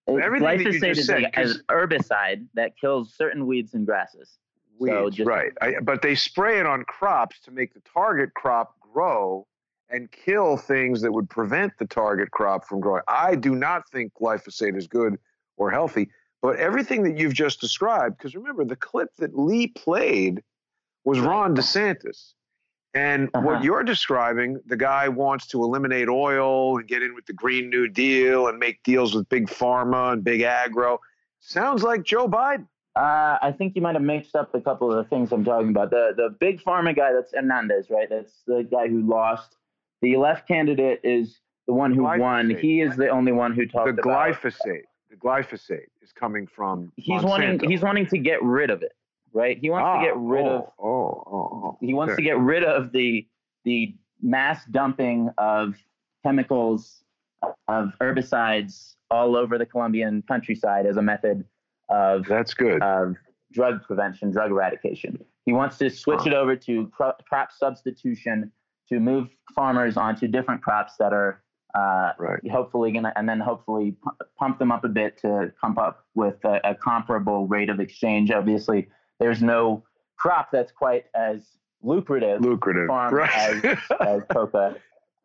Everything 0.09 0.47
glyphosate 0.47 0.81
that 0.81 0.89
you 0.89 0.95
just 0.95 1.07
said, 1.07 1.31
is 1.39 1.57
an 1.57 1.63
herbicide 1.69 2.47
that 2.55 2.77
kills 2.77 3.15
certain 3.15 3.47
weeds 3.47 3.75
and 3.75 3.87
grasses. 3.87 4.39
Weeds, 4.79 4.95
so 4.95 5.11
just, 5.11 5.29
right? 5.29 5.53
but 5.83 6.03
they 6.03 6.15
spray 6.15 6.61
it 6.61 6.67
on 6.67 6.85
crops 6.85 7.41
to 7.45 7.51
make 7.51 7.73
the 7.73 7.83
target 7.95 8.35
crop 8.35 8.75
grow 8.81 9.47
and 9.89 10.11
kill 10.11 10.57
things 10.57 11.03
that 11.03 11.13
would 11.13 11.31
prevent 11.31 11.73
the 11.79 11.87
target 11.87 12.31
crop 12.31 12.67
from 12.67 12.81
growing. 12.81 13.03
I 13.07 13.37
do 13.37 13.55
not 13.55 13.89
think 13.91 14.13
glyphosate 14.15 14.77
is 14.77 14.89
good 14.89 15.19
or 15.57 15.71
healthy, 15.71 16.09
but 16.41 16.57
everything 16.57 17.05
that 17.05 17.17
you've 17.17 17.35
just 17.35 17.61
described, 17.61 18.19
because 18.19 18.35
remember 18.35 18.65
the 18.65 18.77
clip 18.77 19.11
that 19.19 19.39
Lee 19.39 19.69
played 19.69 20.43
was 21.05 21.21
Ron 21.21 21.55
DeSantis. 21.55 22.33
And 22.95 23.31
uh-huh. 23.33 23.47
what 23.47 23.65
you're 23.65 23.83
describing, 23.83 24.61
the 24.67 24.77
guy 24.77 25.09
wants 25.09 25.47
to 25.49 25.63
eliminate 25.63 26.09
oil 26.09 26.77
and 26.77 26.87
get 26.87 27.03
in 27.03 27.15
with 27.15 27.25
the 27.27 27.33
Green 27.33 27.71
New 27.71 27.89
Deal 27.89 28.49
and 28.49 28.59
make 28.59 28.83
deals 28.83 29.15
with 29.15 29.29
big 29.29 29.49
pharma 29.49 30.13
and 30.13 30.23
big 30.23 30.43
agro. 30.43 31.01
Sounds 31.41 31.83
like 31.83 32.03
Joe 32.03 32.29
Biden. 32.29 32.67
Uh, 32.95 33.39
I 33.41 33.55
think 33.57 33.75
you 33.75 33.81
might 33.81 33.95
have 33.95 34.03
mixed 34.03 34.37
up 34.37 34.55
a 34.55 34.61
couple 34.61 34.91
of 34.91 34.97
the 34.97 35.05
things 35.05 35.33
I'm 35.33 35.45
talking 35.45 35.71
about. 35.71 35.89
The 35.89 36.13
the 36.15 36.37
big 36.39 36.63
pharma 36.63 36.95
guy, 36.95 37.13
that's 37.13 37.33
Hernandez, 37.33 37.89
right? 37.89 38.09
That's 38.09 38.43
the 38.47 38.69
guy 38.71 38.89
who 38.89 39.01
lost. 39.01 39.57
The 40.03 40.17
left 40.19 40.47
candidate 40.47 41.01
is 41.03 41.41
the 41.67 41.73
one 41.73 41.95
who 41.95 42.03
glyphosate. 42.03 42.19
won. 42.19 42.51
He 42.51 42.83
is 42.83 42.97
the 42.97 43.09
only 43.09 43.33
one 43.33 43.55
who 43.55 43.65
talked 43.65 43.89
about 43.89 44.03
the 44.03 44.11
about 44.11 44.35
glyphosate. 44.35 44.83
The 45.09 45.17
glyphosate 45.17 45.87
is 46.03 46.13
coming 46.13 46.47
from. 46.47 46.93
He's 46.97 47.23
Monsanto. 47.23 47.29
wanting. 47.29 47.71
He's 47.71 47.81
wanting 47.81 48.07
to 48.09 48.19
get 48.19 48.43
rid 48.43 48.69
of 48.69 48.83
it 48.83 48.93
right? 49.33 49.59
He 49.59 49.71
wants 49.71 49.87
ah, 49.87 49.99
to 49.99 50.07
get 50.07 50.17
rid 50.17 50.47
oh, 50.47 50.57
of. 50.57 50.63
Oh, 50.79 51.25
oh, 51.27 51.51
oh. 51.53 51.79
He 51.81 51.95
wants 51.95 52.17
to 52.17 52.23
get 52.23 52.39
rid 52.39 52.65
of 52.65 52.93
the 52.93 53.27
the 53.65 53.95
mass 54.21 54.65
dumping 54.67 55.31
of 55.39 55.75
chemicals 56.25 57.05
of 57.69 57.93
herbicides 58.01 58.95
all 59.11 59.37
over 59.37 59.59
the 59.59 59.67
Colombian 59.67 60.23
countryside 60.29 60.87
as 60.87 60.97
a 60.97 61.03
method 61.03 61.45
of 61.89 62.25
that's 62.27 62.55
good 62.55 62.83
of 62.83 63.17
drug 63.53 63.83
prevention, 63.83 64.31
drug 64.31 64.51
eradication. 64.51 65.19
He 65.45 65.53
wants 65.53 65.77
to 65.79 65.91
switch 65.91 66.27
it 66.27 66.35
over 66.35 66.57
to 66.57 66.87
crop 66.89 67.53
substitution 67.53 68.53
to 68.89 69.01
move 69.01 69.29
farmers 69.55 69.97
onto 69.97 70.29
different 70.29 70.63
crops 70.63 70.95
that 70.99 71.13
are 71.13 71.43
uh, 71.75 72.13
right. 72.19 72.41
hopefully 72.51 72.93
gonna, 72.93 73.13
and 73.17 73.29
then 73.29 73.41
hopefully 73.41 73.97
pump 74.39 74.59
them 74.59 74.71
up 74.71 74.85
a 74.85 74.89
bit 74.89 75.19
to 75.19 75.53
come 75.61 75.79
up 75.79 76.07
with 76.15 76.37
a, 76.45 76.61
a 76.65 76.75
comparable 76.75 77.47
rate 77.47 77.71
of 77.71 77.81
exchange. 77.81 78.31
Obviously, 78.31 78.89
there's 79.23 79.43
no 79.43 79.83
crop 80.17 80.51
that's 80.53 80.73
quite 80.73 81.07
as 81.15 81.43
lucrative, 81.83 82.41
lucrative 82.41 82.89
farm 82.89 83.15
right. 83.15 83.65
as, 83.65 83.79
as 84.01 84.23
coca. 84.31 84.77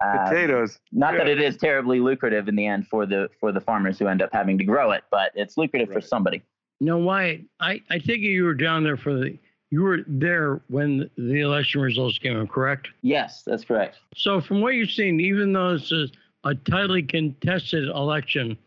Um, 0.04 0.26
Potatoes. 0.26 0.80
Not 0.92 1.14
yeah. 1.14 1.20
that 1.20 1.28
it 1.28 1.42
is 1.42 1.58
terribly 1.58 2.00
lucrative 2.00 2.48
in 2.48 2.56
the 2.56 2.68
end 2.68 2.88
for 2.88 3.06
the 3.06 3.30
for 3.40 3.52
the 3.52 3.62
farmers 3.62 3.98
who 3.98 4.08
end 4.08 4.22
up 4.22 4.30
having 4.32 4.58
to 4.60 4.64
grow 4.64 4.92
it, 4.92 5.04
but 5.10 5.32
it's 5.34 5.58
lucrative 5.58 5.90
right. 5.90 5.96
for 5.96 6.02
somebody. 6.02 6.44
No, 6.80 7.00
why? 7.00 7.42
I 7.60 7.82
I 7.90 8.00
think 8.00 8.20
you 8.20 8.44
were 8.44 8.54
down 8.54 8.84
there 8.84 8.98
for 8.98 9.14
the 9.14 9.38
you 9.70 9.82
were 9.82 10.00
there 10.08 10.62
when 10.70 11.10
the 11.18 11.42
election 11.42 11.82
results 11.82 12.18
came 12.20 12.38
in, 12.38 12.48
correct? 12.48 12.90
Yes, 13.02 13.44
that's 13.46 13.66
correct. 13.66 13.98
So, 14.16 14.40
from 14.40 14.62
what 14.62 14.76
you've 14.76 14.92
seen, 14.92 15.20
even 15.20 15.52
though 15.52 15.74
it's 15.74 15.92
a, 15.92 16.08
a 16.46 16.56
tightly 16.56 17.04
contested 17.04 17.90
election, 17.90 18.58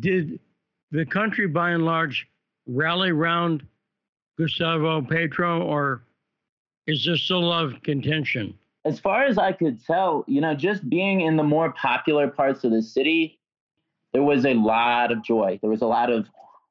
did 0.00 0.38
the 0.90 1.06
country 1.06 1.46
by 1.46 1.70
and 1.70 1.84
large 1.84 2.26
rally 2.66 3.10
around 3.10 3.66
Gustavo 4.42 5.02
Petro, 5.02 5.62
or 5.62 6.02
is 6.88 7.06
still 7.16 7.52
a 7.52 7.64
of 7.64 7.82
contention? 7.82 8.58
As 8.84 8.98
far 8.98 9.24
as 9.24 9.38
I 9.38 9.52
could 9.52 9.84
tell, 9.84 10.24
you 10.26 10.40
know, 10.40 10.54
just 10.54 10.88
being 10.88 11.20
in 11.20 11.36
the 11.36 11.44
more 11.44 11.72
popular 11.72 12.26
parts 12.28 12.64
of 12.64 12.72
the 12.72 12.82
city, 12.82 13.38
there 14.12 14.24
was 14.24 14.44
a 14.44 14.54
lot 14.54 15.12
of 15.12 15.22
joy. 15.22 15.60
There 15.60 15.70
was 15.70 15.82
a 15.82 15.86
lot 15.86 16.10
of 16.10 16.26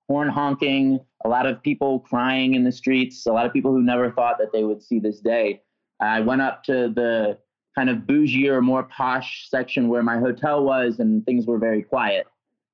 horn 0.10 0.28
honking, 0.28 1.00
a 1.24 1.30
lot 1.30 1.46
of 1.46 1.64
people 1.64 2.02
crying 2.02 2.56
in 2.56 2.66
the 2.66 2.72
streets, 2.72 3.26
a 3.26 3.32
lot 3.32 3.46
of 3.46 3.54
people 3.54 3.72
who 3.72 3.82
never 3.82 4.12
thought 4.12 4.38
that 4.40 4.52
they 4.52 4.66
would 4.66 4.84
see 4.84 5.00
this 5.00 5.22
day. 5.22 5.62
I 6.02 6.20
went 6.20 6.42
up 6.42 6.66
to 6.66 6.92
the 6.94 7.38
kind 7.76 7.90
of 7.90 8.06
bougie 8.06 8.50
or 8.50 8.62
more 8.62 8.84
posh 8.84 9.48
section 9.50 9.88
where 9.88 10.04
my 10.04 10.20
hotel 10.20 10.66
was, 10.66 11.00
and 11.00 11.26
things 11.26 11.46
were 11.46 11.58
very 11.58 11.84
quiet. 11.84 12.28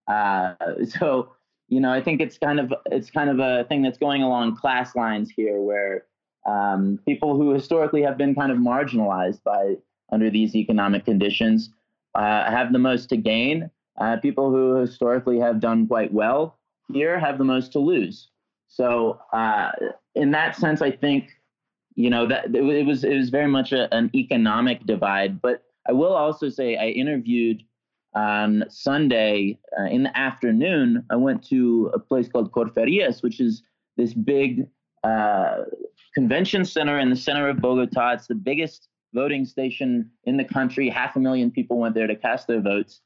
Uh, 0.07 0.55
so, 0.99 1.33
you 1.67 1.79
know, 1.79 1.91
I 1.91 2.01
think 2.01 2.21
it's 2.21 2.37
kind 2.37 2.59
of 2.59 2.73
it's 2.85 3.09
kind 3.09 3.29
of 3.29 3.39
a 3.39 3.65
thing 3.65 3.81
that's 3.81 3.97
going 3.97 4.23
along 4.23 4.55
class 4.55 4.95
lines 4.95 5.29
here, 5.29 5.59
where 5.59 6.05
um, 6.45 6.99
people 7.05 7.35
who 7.35 7.53
historically 7.53 8.01
have 8.01 8.17
been 8.17 8.33
kind 8.33 8.51
of 8.51 8.57
marginalized 8.57 9.43
by 9.43 9.75
under 10.11 10.29
these 10.29 10.55
economic 10.55 11.03
conditions 11.03 11.71
uh, 12.15 12.49
have 12.49 12.71
the 12.71 12.79
most 12.79 13.09
to 13.09 13.17
gain. 13.17 13.69
Uh, 13.99 14.15
people 14.17 14.51
who 14.51 14.75
historically 14.75 15.39
have 15.39 15.59
done 15.59 15.87
quite 15.87 16.13
well 16.13 16.59
here 16.93 17.19
have 17.19 17.37
the 17.37 17.43
most 17.43 17.71
to 17.73 17.79
lose. 17.79 18.29
So, 18.67 19.19
uh, 19.33 19.71
in 20.15 20.31
that 20.31 20.55
sense, 20.55 20.81
I 20.81 20.91
think 20.91 21.29
you 21.95 22.09
know 22.09 22.27
that 22.27 22.55
it 22.55 22.85
was 22.85 23.03
it 23.03 23.15
was 23.15 23.29
very 23.29 23.47
much 23.47 23.73
a, 23.73 23.93
an 23.93 24.09
economic 24.15 24.85
divide. 24.85 25.41
But 25.41 25.63
I 25.87 25.91
will 25.91 26.13
also 26.13 26.49
say 26.49 26.77
I 26.77 26.87
interviewed 26.87 27.63
on 28.17 28.63
Sunday 28.67 29.59
uh, 29.79 29.83
in 29.83 30.01
the 30.01 30.17
afternoon. 30.17 31.05
I 31.11 31.15
went 31.15 31.47
to 31.49 31.91
a 31.93 31.99
place 31.99 32.27
called 32.27 32.51
Corferias, 32.51 33.21
which 33.21 33.39
is 33.39 33.61
this 33.95 34.13
big 34.13 34.67
uh, 35.03 35.57
convention 36.15 36.65
center 36.65 36.97
in 36.97 37.11
the 37.11 37.15
center 37.15 37.47
of 37.47 37.61
Bogota. 37.61 38.13
It's 38.13 38.25
the 38.25 38.33
biggest 38.33 38.89
voting 39.13 39.45
station 39.45 40.09
in 40.23 40.35
the 40.35 40.43
country. 40.43 40.89
Half 40.89 41.15
a 41.15 41.19
million 41.19 41.51
people 41.51 41.77
went 41.77 41.93
there 41.93 42.07
to 42.07 42.15
cast 42.15 42.47
their 42.47 42.59
votes. 42.59 43.01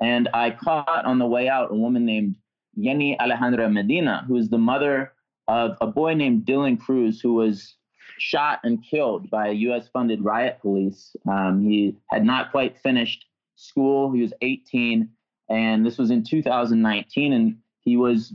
And 0.00 0.28
I 0.34 0.50
caught 0.50 1.04
on 1.04 1.20
the 1.20 1.26
way 1.26 1.48
out 1.48 1.70
a 1.70 1.74
woman 1.74 2.04
named 2.04 2.34
Yeni 2.74 3.16
Alejandra 3.20 3.72
Medina, 3.72 4.24
who 4.26 4.36
is 4.36 4.48
the 4.48 4.58
mother 4.58 5.12
of 5.46 5.76
a 5.80 5.86
boy 5.86 6.14
named 6.14 6.44
Dilan 6.44 6.78
Cruz, 6.80 7.20
who 7.20 7.34
was 7.34 7.76
shot 8.18 8.58
and 8.64 8.84
killed 8.84 9.30
by 9.30 9.50
US 9.50 9.88
funded 9.92 10.24
riot 10.24 10.58
police. 10.60 11.14
Um, 11.30 11.62
he 11.62 11.96
had 12.10 12.24
not 12.24 12.50
quite 12.50 12.76
finished 12.78 13.26
school, 13.56 14.12
he 14.12 14.22
was 14.22 14.32
18, 14.40 15.08
and 15.50 15.84
this 15.84 15.98
was 15.98 16.10
in 16.10 16.24
2019. 16.24 17.32
And 17.32 17.58
he 17.80 17.96
was 17.96 18.32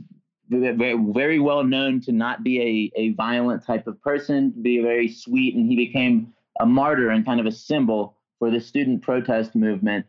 very, 0.48 0.96
very 1.12 1.38
well 1.38 1.64
known 1.64 2.00
to 2.02 2.12
not 2.12 2.42
be 2.42 2.92
a, 2.96 3.00
a 3.00 3.12
violent 3.14 3.64
type 3.64 3.86
of 3.86 4.00
person, 4.02 4.52
be 4.62 4.80
very 4.82 5.08
sweet, 5.08 5.54
and 5.54 5.68
he 5.68 5.76
became 5.76 6.32
a 6.60 6.66
martyr 6.66 7.10
and 7.10 7.24
kind 7.24 7.40
of 7.40 7.46
a 7.46 7.52
symbol 7.52 8.16
for 8.38 8.50
the 8.50 8.60
student 8.60 9.02
protest 9.02 9.54
movement. 9.54 10.04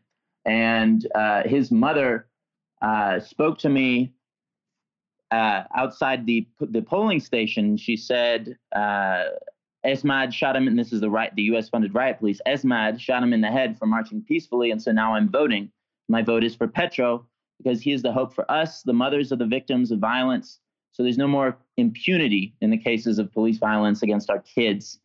And 0.46 1.08
uh, 1.16 1.44
his 1.44 1.72
mother 1.72 2.28
uh, 2.82 3.20
spoke 3.20 3.60
to 3.60 3.70
me 3.70 4.14
uh, 5.32 5.64
outside 5.76 6.26
the 6.26 6.48
the 6.60 6.82
polling 6.82 7.20
station. 7.20 7.78
She 7.78 7.98
said, 7.98 8.58
uh, 8.76 9.24
"Esmad 9.86 10.34
shot 10.34 10.56
him, 10.56 10.68
and 10.68 10.78
this 10.78 10.94
is 10.94 11.02
the 11.02 11.10
right, 11.10 11.36
the 11.36 11.44
U.S. 11.44 11.70
funded 11.70 11.94
riot 11.94 12.20
police. 12.20 12.42
Esmad 12.46 13.00
shot 13.00 13.24
him 13.24 13.34
in 13.34 13.42
the 13.42 13.52
head 13.52 13.78
for 13.78 13.86
marching 13.86 14.22
peacefully, 14.22 14.72
and 14.72 14.82
so 14.82 14.92
now 14.92 15.14
I'm 15.14 15.30
voting. 15.30 15.72
My 16.10 16.22
vote 16.22 16.44
is 16.44 16.56
for 16.56 16.68
Petro 16.68 17.26
because 17.58 17.82
he 17.82 17.92
is 17.92 18.02
the 18.02 18.12
hope 18.12 18.34
for 18.34 18.50
us, 18.52 18.82
the 18.84 18.94
mothers 18.94 19.32
of 19.32 19.40
the 19.40 19.46
victims 19.46 19.92
of 19.92 20.00
violence. 20.00 20.60
So 20.92 21.04
there's 21.04 21.18
no 21.18 21.28
more 21.28 21.58
impunity 21.78 22.56
in 22.62 22.70
the 22.70 22.78
cases 22.78 23.20
of 23.20 23.32
police 23.32 23.58
violence 23.58 24.04
against 24.04 24.30
our 24.30 24.40
kids. 24.40 25.00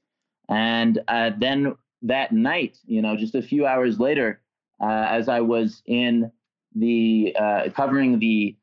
And 0.49 0.99
uh, 1.09 1.31
then 1.39 1.75
that 2.03 2.33
night, 2.33 2.79
you 2.87 3.03
know, 3.03 3.17
just 3.17 3.35
a 3.35 3.43
few 3.43 3.67
hours 3.67 3.99
later, 3.99 4.41
uh, 4.81 5.07
as 5.09 5.29
I 5.29 5.41
was 5.41 5.83
in 5.87 6.31
the 6.75 7.35
uh, 7.39 7.69
covering 7.75 8.19
the 8.19 8.57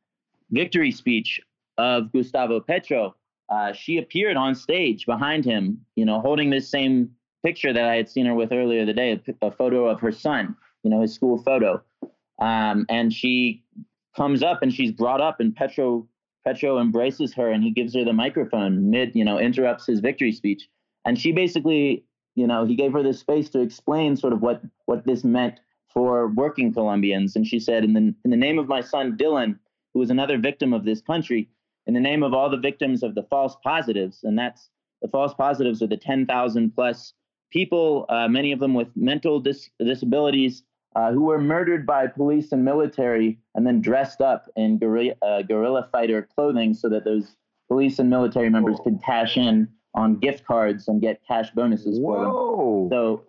victory 0.51 0.91
speech 0.91 1.41
of 1.77 2.11
Gustavo 2.11 2.59
Petro, 2.59 3.15
uh, 3.49 3.73
she 3.73 3.97
appeared 3.97 4.37
on 4.37 4.55
stage 4.55 5.05
behind 5.05 5.45
him, 5.45 5.85
you 5.95 6.05
know, 6.05 6.19
holding 6.19 6.49
this 6.49 6.69
same 6.69 7.11
picture 7.43 7.71
that 7.71 7.85
I 7.85 7.95
had 7.95 8.09
seen 8.09 8.25
her 8.25 8.33
with 8.33 8.51
earlier 8.51 8.85
the 8.85 8.93
day, 8.93 9.11
a, 9.11 9.47
a 9.47 9.51
photo 9.51 9.87
of 9.87 9.99
her 9.99 10.11
son, 10.11 10.55
you 10.83 10.89
know, 10.89 11.01
his 11.01 11.13
school 11.13 11.37
photo. 11.37 11.81
Um, 12.39 12.85
and 12.89 13.13
she 13.13 13.63
comes 14.15 14.41
up 14.41 14.61
and 14.61 14.73
she's 14.73 14.91
brought 14.91 15.21
up, 15.21 15.39
and 15.39 15.55
Petro 15.55 16.07
Petro 16.43 16.79
embraces 16.79 17.33
her 17.33 17.49
and 17.51 17.63
he 17.63 17.71
gives 17.71 17.95
her 17.95 18.03
the 18.03 18.13
microphone 18.13 18.89
mid, 18.89 19.15
you 19.15 19.25
know, 19.25 19.39
interrupts 19.39 19.87
his 19.87 19.99
victory 19.99 20.31
speech, 20.31 20.67
and 21.05 21.19
she 21.19 21.31
basically, 21.31 22.03
you 22.35 22.47
know, 22.47 22.65
he 22.65 22.75
gave 22.75 22.93
her 22.93 23.03
this 23.03 23.19
space 23.19 23.49
to 23.49 23.61
explain 23.61 24.15
sort 24.15 24.33
of 24.33 24.41
what 24.41 24.61
what 24.85 25.05
this 25.05 25.23
meant 25.23 25.59
for 25.87 26.27
working 26.27 26.73
Colombians, 26.73 27.35
and 27.35 27.47
she 27.47 27.59
said, 27.59 27.83
in 27.83 27.93
the 27.93 28.13
in 28.25 28.31
the 28.31 28.37
name 28.37 28.59
of 28.59 28.67
my 28.67 28.81
son 28.81 29.15
Dilan, 29.15 29.57
who 29.93 29.99
was 29.99 30.09
another 30.09 30.37
victim 30.37 30.73
of 30.73 30.83
this 30.83 31.01
country, 31.01 31.47
in 31.87 31.93
the 31.93 31.99
name 31.99 32.23
of 32.23 32.33
all 32.33 32.49
the 32.49 32.57
victims 32.57 33.03
of 33.03 33.15
the 33.15 33.23
false 33.23 33.55
positives, 33.63 34.23
and 34.23 34.37
that's 34.37 34.69
the 35.01 35.07
false 35.07 35.33
positives 35.33 35.81
are 35.81 35.87
the 35.87 35.97
10,000 35.97 36.71
plus 36.73 37.13
people, 37.51 38.05
uh, 38.09 38.27
many 38.27 38.51
of 38.51 38.59
them 38.59 38.73
with 38.73 38.87
mental 38.95 39.39
dis- 39.39 39.69
disabilities 39.79 40.63
uh, 40.95 41.11
who 41.11 41.23
were 41.23 41.39
murdered 41.39 41.85
by 41.85 42.07
police 42.07 42.51
and 42.51 42.63
military 42.63 43.37
and 43.53 43.67
then 43.67 43.81
dressed 43.81 44.21
up 44.21 44.49
in 44.55 44.77
guerrilla, 44.77 45.13
uh, 45.21 45.41
guerrilla 45.41 45.87
fighter 45.91 46.27
clothing 46.35 46.73
so 46.73 46.89
that 46.89 47.03
those 47.03 47.35
police 47.67 47.99
and 47.99 48.09
military 48.09 48.49
members 48.49 48.77
could 48.83 48.99
cash 49.03 49.37
in 49.37 49.67
on 49.93 50.17
gift 50.17 50.45
cards 50.45 50.87
and 50.87 51.01
get 51.01 51.21
cash 51.27 51.51
bonuses 51.51 51.99
Whoa. 51.99 52.89
for 52.89 52.89
them. 52.89 52.89
So, 52.89 53.23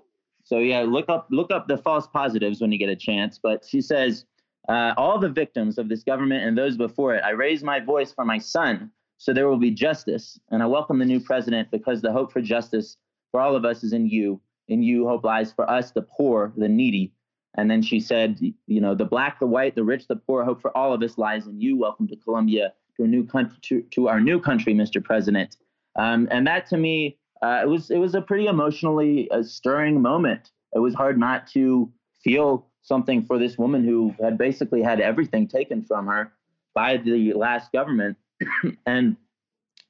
so 0.44 0.58
yeah, 0.58 0.82
look 0.82 1.08
up 1.08 1.26
look 1.30 1.50
up 1.50 1.66
the 1.66 1.76
false 1.76 2.06
positives 2.06 2.60
when 2.60 2.70
you 2.70 2.78
get 2.78 2.88
a 2.88 2.96
chance. 2.96 3.38
But 3.42 3.64
she 3.64 3.80
says, 3.80 4.24
uh, 4.68 4.94
all 4.96 5.18
the 5.18 5.28
victims 5.28 5.78
of 5.78 5.88
this 5.88 6.02
government 6.02 6.44
and 6.44 6.56
those 6.56 6.76
before 6.76 7.14
it, 7.14 7.22
I 7.24 7.30
raise 7.30 7.62
my 7.62 7.80
voice 7.80 8.12
for 8.12 8.24
my 8.24 8.38
son, 8.38 8.90
so 9.18 9.32
there 9.32 9.48
will 9.48 9.58
be 9.58 9.70
justice, 9.70 10.38
and 10.50 10.62
I 10.62 10.66
welcome 10.66 10.98
the 10.98 11.04
new 11.04 11.20
president 11.20 11.70
because 11.70 12.02
the 12.02 12.12
hope 12.12 12.32
for 12.32 12.40
justice 12.40 12.96
for 13.30 13.40
all 13.40 13.56
of 13.56 13.64
us 13.64 13.82
is 13.84 13.92
in 13.92 14.06
you. 14.06 14.40
In 14.68 14.82
you, 14.82 15.06
hope 15.06 15.24
lies 15.24 15.52
for 15.52 15.68
us, 15.70 15.92
the 15.92 16.02
poor, 16.02 16.52
the 16.56 16.68
needy, 16.68 17.12
and 17.56 17.70
then 17.70 17.82
she 17.82 18.00
said, 18.00 18.38
you 18.66 18.80
know, 18.80 18.94
the 18.94 19.04
black, 19.04 19.40
the 19.40 19.46
white, 19.46 19.74
the 19.74 19.84
rich, 19.84 20.06
the 20.08 20.16
poor, 20.16 20.44
hope 20.44 20.60
for 20.60 20.76
all 20.76 20.92
of 20.92 21.02
us 21.02 21.16
lies 21.16 21.46
in 21.46 21.60
you. 21.60 21.78
Welcome 21.78 22.06
to 22.08 22.16
Colombia, 22.16 22.74
to 22.96 23.04
a 23.04 23.06
new 23.06 23.24
country, 23.24 23.56
to, 23.62 23.82
to 23.92 24.08
our 24.08 24.20
new 24.20 24.40
country, 24.40 24.74
Mr. 24.74 25.02
President. 25.02 25.56
Um, 25.96 26.28
and 26.30 26.46
that 26.46 26.66
to 26.68 26.76
me, 26.76 27.18
uh, 27.42 27.60
it 27.62 27.68
was 27.68 27.90
it 27.90 27.98
was 27.98 28.14
a 28.14 28.20
pretty 28.20 28.46
emotionally 28.46 29.30
uh, 29.30 29.42
stirring 29.42 30.00
moment. 30.00 30.50
It 30.74 30.80
was 30.80 30.94
hard 30.94 31.18
not 31.18 31.46
to 31.48 31.90
feel 32.22 32.66
something 32.86 33.24
for 33.24 33.38
this 33.38 33.58
woman 33.58 33.84
who 33.84 34.14
had 34.20 34.38
basically 34.38 34.80
had 34.80 35.00
everything 35.00 35.48
taken 35.48 35.82
from 35.82 36.06
her 36.06 36.32
by 36.72 36.96
the 36.96 37.32
last 37.32 37.72
government, 37.72 38.16
and 38.86 39.16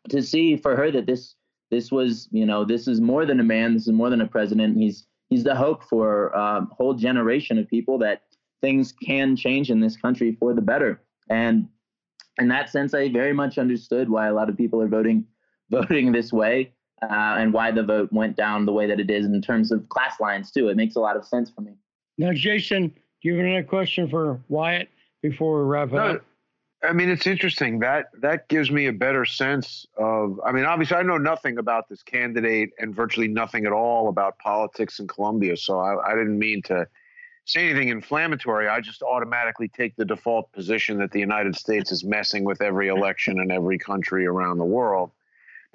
to 0.08 0.22
see 0.22 0.56
for 0.56 0.74
her 0.76 0.90
that 0.90 1.06
this 1.06 1.34
this 1.70 1.92
was 1.92 2.28
you 2.30 2.46
know 2.46 2.64
this 2.64 2.88
is 2.88 3.00
more 3.00 3.26
than 3.26 3.38
a 3.38 3.44
man, 3.44 3.74
this 3.74 3.86
is 3.86 3.92
more 3.92 4.08
than 4.10 4.22
a 4.22 4.26
president. 4.26 4.78
He's 4.78 5.06
he's 5.28 5.44
the 5.44 5.54
hope 5.54 5.84
for 5.84 6.28
a 6.28 6.66
whole 6.72 6.94
generation 6.94 7.58
of 7.58 7.68
people 7.68 7.98
that 7.98 8.22
things 8.62 8.92
can 8.92 9.36
change 9.36 9.70
in 9.70 9.80
this 9.80 9.96
country 9.96 10.34
for 10.40 10.54
the 10.54 10.62
better. 10.62 11.02
And 11.28 11.68
in 12.38 12.48
that 12.48 12.70
sense, 12.70 12.94
I 12.94 13.10
very 13.10 13.32
much 13.34 13.58
understood 13.58 14.08
why 14.08 14.28
a 14.28 14.34
lot 14.34 14.48
of 14.48 14.56
people 14.56 14.80
are 14.80 14.88
voting 14.88 15.26
voting 15.70 16.12
this 16.12 16.32
way 16.32 16.72
uh, 17.02 17.36
and 17.38 17.52
why 17.52 17.72
the 17.72 17.82
vote 17.82 18.10
went 18.10 18.36
down 18.36 18.64
the 18.64 18.72
way 18.72 18.86
that 18.86 19.00
it 19.00 19.10
is 19.10 19.26
in 19.26 19.42
terms 19.42 19.70
of 19.70 19.86
class 19.90 20.18
lines 20.18 20.50
too. 20.50 20.68
It 20.68 20.76
makes 20.76 20.96
a 20.96 21.00
lot 21.00 21.16
of 21.16 21.26
sense 21.26 21.50
for 21.50 21.60
me. 21.60 21.74
Now, 22.18 22.32
Jason, 22.32 22.88
do 22.88 22.94
you 23.22 23.36
have 23.36 23.44
another 23.44 23.64
question 23.64 24.08
for 24.08 24.40
Wyatt 24.48 24.88
before 25.22 25.58
we 25.62 25.68
wrap 25.68 25.92
no, 25.92 25.98
up? 25.98 26.24
I 26.82 26.92
mean, 26.92 27.08
it's 27.08 27.26
interesting 27.26 27.80
that 27.80 28.06
that 28.20 28.48
gives 28.48 28.70
me 28.70 28.86
a 28.86 28.92
better 28.92 29.24
sense 29.24 29.86
of. 29.96 30.40
I 30.44 30.52
mean, 30.52 30.64
obviously, 30.64 30.96
I 30.96 31.02
know 31.02 31.18
nothing 31.18 31.58
about 31.58 31.88
this 31.88 32.02
candidate 32.02 32.70
and 32.78 32.94
virtually 32.94 33.28
nothing 33.28 33.66
at 33.66 33.72
all 33.72 34.08
about 34.08 34.38
politics 34.38 34.98
in 34.98 35.06
Colombia. 35.06 35.56
So 35.56 35.78
I, 35.78 36.12
I 36.12 36.14
didn't 36.14 36.38
mean 36.38 36.62
to 36.62 36.86
say 37.44 37.68
anything 37.68 37.88
inflammatory. 37.88 38.68
I 38.68 38.80
just 38.80 39.02
automatically 39.02 39.68
take 39.68 39.96
the 39.96 40.04
default 40.04 40.52
position 40.52 40.98
that 40.98 41.12
the 41.12 41.20
United 41.20 41.56
States 41.56 41.92
is 41.92 42.04
messing 42.04 42.44
with 42.44 42.60
every 42.60 42.88
election 42.88 43.40
in 43.40 43.50
every 43.50 43.78
country 43.78 44.26
around 44.26 44.58
the 44.58 44.64
world. 44.64 45.10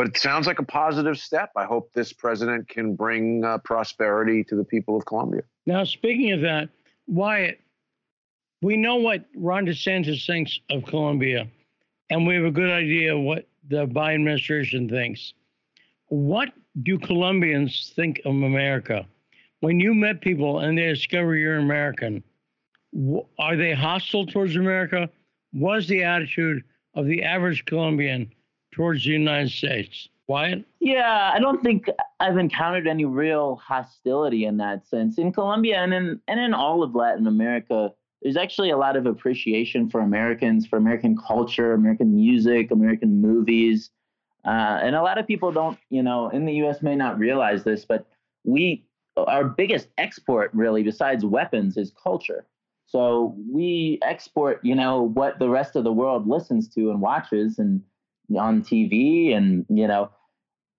But 0.01 0.07
it 0.07 0.17
sounds 0.17 0.47
like 0.47 0.57
a 0.57 0.65
positive 0.65 1.19
step. 1.19 1.51
I 1.55 1.65
hope 1.65 1.93
this 1.93 2.11
president 2.11 2.67
can 2.67 2.95
bring 2.95 3.45
uh, 3.45 3.59
prosperity 3.59 4.43
to 4.45 4.55
the 4.55 4.63
people 4.63 4.97
of 4.97 5.05
Colombia. 5.05 5.43
Now, 5.67 5.83
speaking 5.83 6.31
of 6.31 6.41
that, 6.41 6.69
Wyatt, 7.05 7.61
we 8.63 8.77
know 8.77 8.95
what 8.95 9.25
Ron 9.35 9.67
DeSantis 9.67 10.25
thinks 10.25 10.59
of 10.71 10.85
Colombia, 10.85 11.47
and 12.09 12.25
we 12.25 12.33
have 12.33 12.45
a 12.45 12.49
good 12.49 12.71
idea 12.71 13.15
what 13.15 13.47
the 13.69 13.85
Biden 13.85 14.15
administration 14.15 14.89
thinks. 14.89 15.35
what 16.07 16.49
do 16.81 16.97
Colombians 16.97 17.93
think 17.95 18.21
of 18.25 18.31
America? 18.31 19.05
When 19.59 19.79
you 19.79 19.93
met 19.93 20.19
people 20.19 20.61
and 20.61 20.75
they 20.75 20.87
discover 20.87 21.35
you're 21.35 21.59
American, 21.59 22.23
are 23.37 23.55
they 23.55 23.75
hostile 23.75 24.25
towards 24.25 24.55
America? 24.55 25.11
Was 25.53 25.87
the 25.87 26.03
attitude 26.03 26.63
of 26.95 27.05
the 27.05 27.21
average 27.21 27.65
Colombian 27.65 28.31
towards 28.71 29.03
the 29.03 29.11
United 29.11 29.51
States? 29.51 30.09
Wyatt? 30.27 30.65
Yeah, 30.79 31.31
I 31.33 31.39
don't 31.39 31.61
think 31.61 31.89
I've 32.19 32.37
encountered 32.37 32.87
any 32.87 33.05
real 33.05 33.57
hostility 33.57 34.45
in 34.45 34.57
that 34.57 34.87
sense. 34.87 35.17
In 35.17 35.33
Colombia 35.33 35.79
and 35.79 35.93
in 35.93 36.21
and 36.27 36.39
in 36.39 36.53
all 36.53 36.83
of 36.83 36.95
Latin 36.95 37.27
America, 37.27 37.91
there's 38.21 38.37
actually 38.37 38.69
a 38.69 38.77
lot 38.77 38.95
of 38.95 39.05
appreciation 39.05 39.89
for 39.89 39.99
Americans, 40.01 40.65
for 40.65 40.77
American 40.77 41.17
culture, 41.17 41.73
American 41.73 42.15
music, 42.15 42.71
American 42.71 43.21
movies. 43.21 43.89
Uh, 44.45 44.79
and 44.81 44.95
a 44.95 45.01
lot 45.01 45.17
of 45.17 45.27
people 45.27 45.51
don't, 45.51 45.77
you 45.89 46.01
know, 46.01 46.29
in 46.29 46.45
the 46.45 46.53
US 46.63 46.81
may 46.81 46.95
not 46.95 47.19
realize 47.19 47.63
this, 47.63 47.83
but 47.85 48.07
we, 48.43 48.85
our 49.17 49.43
biggest 49.43 49.89
export 49.97 50.49
really, 50.53 50.81
besides 50.81 51.25
weapons, 51.25 51.77
is 51.77 51.91
culture. 52.01 52.45
So 52.85 53.35
we 53.49 53.99
export, 54.01 54.59
you 54.63 54.75
know, 54.75 55.03
what 55.03 55.39
the 55.39 55.49
rest 55.49 55.75
of 55.75 55.83
the 55.83 55.93
world 55.93 56.27
listens 56.27 56.67
to 56.75 56.91
and 56.91 57.01
watches 57.01 57.59
and 57.59 57.81
on 58.37 58.61
TV 58.61 59.35
and, 59.35 59.65
you 59.69 59.87
know, 59.87 60.09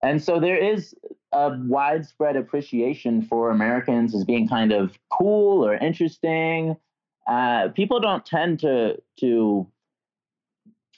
and 0.01 0.21
so 0.21 0.39
there 0.39 0.57
is 0.57 0.93
a 1.31 1.57
widespread 1.63 2.35
appreciation 2.35 3.21
for 3.21 3.49
Americans 3.49 4.13
as 4.13 4.25
being 4.25 4.47
kind 4.47 4.71
of 4.71 4.97
cool 5.09 5.65
or 5.65 5.75
interesting 5.75 6.75
uh, 7.27 7.69
people 7.69 7.99
don't 7.99 8.25
tend 8.25 8.59
to 8.59 8.97
to 9.19 9.67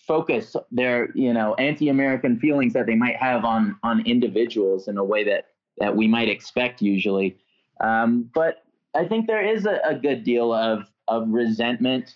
focus 0.08 0.56
their 0.72 1.10
you 1.16 1.34
know 1.34 1.54
anti-American 1.56 2.40
feelings 2.40 2.74
that 2.74 2.86
they 2.86 2.96
might 2.96 3.16
have 3.16 3.46
on 3.46 3.78
on 3.84 4.06
individuals 4.06 4.88
in 4.88 4.98
a 4.98 5.04
way 5.04 5.24
that 5.24 5.48
that 5.78 5.96
we 5.96 6.08
might 6.08 6.30
expect 6.30 6.82
usually. 6.82 7.38
Um, 7.82 8.30
but 8.34 8.64
I 8.96 9.06
think 9.06 9.28
there 9.28 9.46
is 9.46 9.66
a, 9.66 9.82
a, 9.84 9.94
good 9.94 10.24
deal 10.24 10.54
of 10.54 10.90
of 11.10 11.28
resentment 11.28 12.16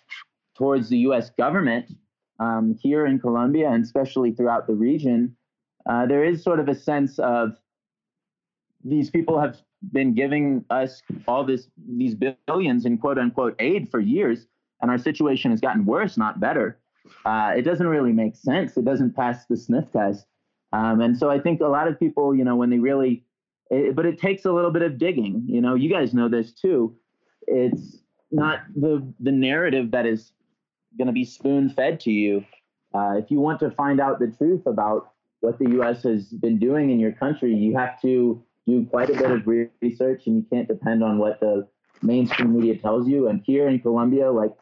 towards 0.56 0.88
the 0.88 1.00
U.S. 1.00 1.30
government 1.32 1.92
um, 2.40 2.76
here 2.82 3.06
in 3.06 3.20
Colombia 3.20 3.70
and 3.70 3.84
especially 3.84 4.32
throughout 4.32 4.68
the 4.68 4.74
region. 4.74 5.36
Uh, 5.90 6.06
there 6.06 6.24
is 6.24 6.44
sort 6.44 6.60
of 6.60 6.68
a 6.68 6.76
sense 6.76 7.20
of 7.20 7.58
these 8.84 9.10
people 9.10 9.40
have 9.40 9.58
been 9.92 10.14
giving 10.14 10.66
us 10.70 11.02
all 11.28 11.44
this 11.44 11.68
these 11.98 12.16
billions 12.48 12.86
in 12.86 12.98
quote 12.98 13.18
unquote 13.18 13.56
aid 13.60 13.90
for 13.90 14.00
years, 14.00 14.46
and 14.82 14.92
our 14.92 14.98
situation 14.98 15.52
has 15.52 15.60
gotten 15.60 15.86
worse, 15.86 16.18
not 16.18 16.40
better. 16.40 16.80
Uh, 17.26 17.54
it 17.56 17.64
doesn't 17.64 17.88
really 17.88 18.12
make 18.12 18.36
sense. 18.36 18.78
It 18.78 18.86
doesn't 18.86 19.16
pass 19.16 19.46
the 19.46 19.58
sniff 19.58 19.92
test. 19.92 20.26
Um, 20.74 21.02
and 21.02 21.18
so 21.18 21.30
I 21.30 21.40
think 21.40 21.62
a 21.62 21.68
lot 21.68 21.88
of 21.88 22.00
people, 22.00 22.36
you 22.36 22.44
know, 22.44 22.56
when 22.56 22.70
they 22.70 22.78
really, 22.78 23.24
it, 23.72 23.96
but 23.96 24.06
it 24.06 24.20
takes 24.20 24.46
a 24.46 24.52
little 24.52 24.72
bit 24.72 24.84
of 24.84 24.98
digging. 24.98 25.44
You 25.48 25.62
know, 25.62 25.76
you 25.76 25.90
guys 25.90 26.14
know 26.14 26.30
this 26.30 26.54
too. 26.54 26.96
It's 27.48 27.98
not 28.32 28.60
the 28.76 29.12
the 29.20 29.32
narrative 29.32 29.92
that 29.92 30.06
is 30.06 30.34
going 30.98 31.08
to 31.08 31.14
be 31.14 31.26
spoon 31.26 31.70
fed 31.70 32.00
to 32.02 32.12
you. 32.12 32.46
Uh, 32.94 33.16
if 33.18 33.30
you 33.30 33.40
want 33.40 33.60
to 33.60 33.72
find 33.72 34.00
out 34.00 34.20
the 34.20 34.34
truth 34.38 34.66
about 34.66 35.12
what 35.42 35.60
the 35.60 35.70
U.S. 35.72 36.04
has 36.04 36.26
been 36.26 36.60
doing 36.60 36.90
in 36.90 37.00
your 37.00 37.12
country, 37.12 37.54
you 37.54 37.78
have 37.78 38.02
to 38.02 38.44
do 38.68 38.86
quite 38.86 39.10
a 39.10 39.14
bit 39.14 39.32
of 39.32 39.48
research 39.82 40.24
and 40.28 40.38
you 40.38 40.46
can't 40.52 40.68
depend 40.68 41.04
on 41.04 41.18
what 41.18 41.40
the 41.40 41.68
mainstream 42.02 42.56
media 42.58 42.78
tells 42.78 43.08
you. 43.08 43.28
And 43.28 43.42
here 43.46 43.68
in 43.68 43.80
Colombia, 43.80 44.32
like 44.32 44.54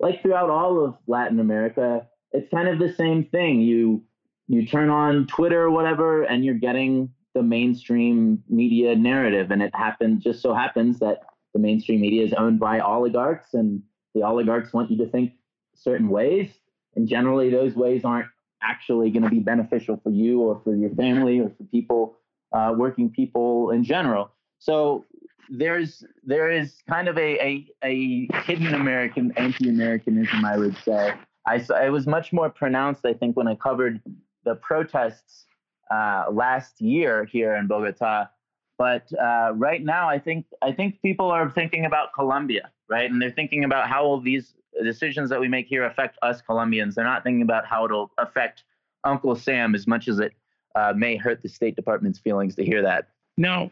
like 0.00 0.22
throughout 0.22 0.50
all 0.50 0.84
of 0.84 0.96
Latin 1.06 1.40
America, 1.40 2.06
it's 2.32 2.50
kind 2.50 2.68
of 2.68 2.78
the 2.78 2.92
same 2.92 3.24
thing. 3.24 3.60
You 3.60 4.02
you 4.48 4.66
turn 4.66 4.90
on 4.90 5.26
Twitter 5.26 5.62
or 5.62 5.70
whatever, 5.70 6.24
and 6.24 6.44
you're 6.44 6.54
getting 6.54 7.10
the 7.34 7.42
mainstream 7.42 8.42
media 8.48 8.94
narrative. 8.94 9.50
And 9.50 9.62
it 9.62 9.74
happens 9.74 10.22
just 10.22 10.42
so 10.42 10.54
happens 10.54 10.98
that 10.98 11.20
the 11.52 11.60
mainstream 11.60 12.00
media 12.00 12.24
is 12.24 12.32
owned 12.32 12.60
by 12.60 12.80
oligarchs, 12.80 13.54
and 13.54 13.82
the 14.14 14.22
oligarchs 14.22 14.72
want 14.72 14.90
you 14.90 14.98
to 14.98 15.10
think 15.10 15.32
certain 15.84 16.08
ways. 16.08 16.48
And 16.96 17.06
generally, 17.06 17.50
those 17.50 17.74
ways 17.74 18.04
aren't 18.04 18.28
actually 18.62 19.10
going 19.10 19.24
to 19.24 19.30
be 19.38 19.40
beneficial 19.40 20.00
for 20.02 20.10
you 20.10 20.40
or 20.40 20.60
for 20.64 20.74
your 20.74 20.90
family 20.90 21.40
or 21.40 21.50
for 21.56 21.64
people 21.64 22.02
uh, 22.52 22.72
working 22.76 23.10
people 23.10 23.70
in 23.70 23.84
general. 23.84 24.30
So 24.58 25.04
there's 25.50 26.04
there 26.24 26.50
is 26.50 26.82
kind 26.88 27.08
of 27.08 27.16
a 27.18 27.30
a, 27.50 27.66
a 27.82 28.28
hidden 28.46 28.74
American 28.74 29.32
anti-Americanism, 29.36 30.44
I 30.44 30.56
would 30.56 30.76
say. 30.78 31.12
I 31.46 31.58
saw, 31.58 31.74
it 31.84 31.90
was 31.90 32.06
much 32.06 32.32
more 32.32 32.48
pronounced, 32.48 33.04
I 33.04 33.12
think, 33.12 33.36
when 33.36 33.48
I 33.48 33.54
covered 33.54 34.00
the 34.44 34.54
protests 34.54 35.44
uh, 35.90 36.24
last 36.32 36.80
year 36.80 37.26
here 37.26 37.54
in 37.56 37.66
Bogota. 37.66 38.28
But 38.78 39.06
uh, 39.12 39.52
right 39.54 39.82
now, 39.84 40.08
I 40.08 40.18
think 40.18 40.46
I 40.62 40.72
think 40.72 41.02
people 41.02 41.30
are 41.30 41.50
thinking 41.50 41.84
about 41.84 42.14
Colombia, 42.14 42.70
right? 42.88 43.10
And 43.10 43.20
they're 43.20 43.30
thinking 43.30 43.64
about 43.64 43.88
how 43.88 44.06
will 44.06 44.20
these 44.20 44.54
decisions 44.82 45.30
that 45.30 45.40
we 45.40 45.48
make 45.48 45.66
here 45.66 45.84
affect 45.84 46.18
us 46.22 46.40
Colombians. 46.42 46.94
They're 46.94 47.04
not 47.04 47.22
thinking 47.22 47.42
about 47.42 47.66
how 47.66 47.84
it'll 47.84 48.10
affect 48.18 48.64
Uncle 49.04 49.36
Sam 49.36 49.74
as 49.74 49.86
much 49.86 50.08
as 50.08 50.18
it 50.18 50.32
uh, 50.74 50.92
may 50.96 51.16
hurt 51.16 51.42
the 51.42 51.48
State 51.48 51.76
Department's 51.76 52.18
feelings 52.18 52.54
to 52.56 52.64
hear 52.64 52.82
that. 52.82 53.08
Now, 53.36 53.70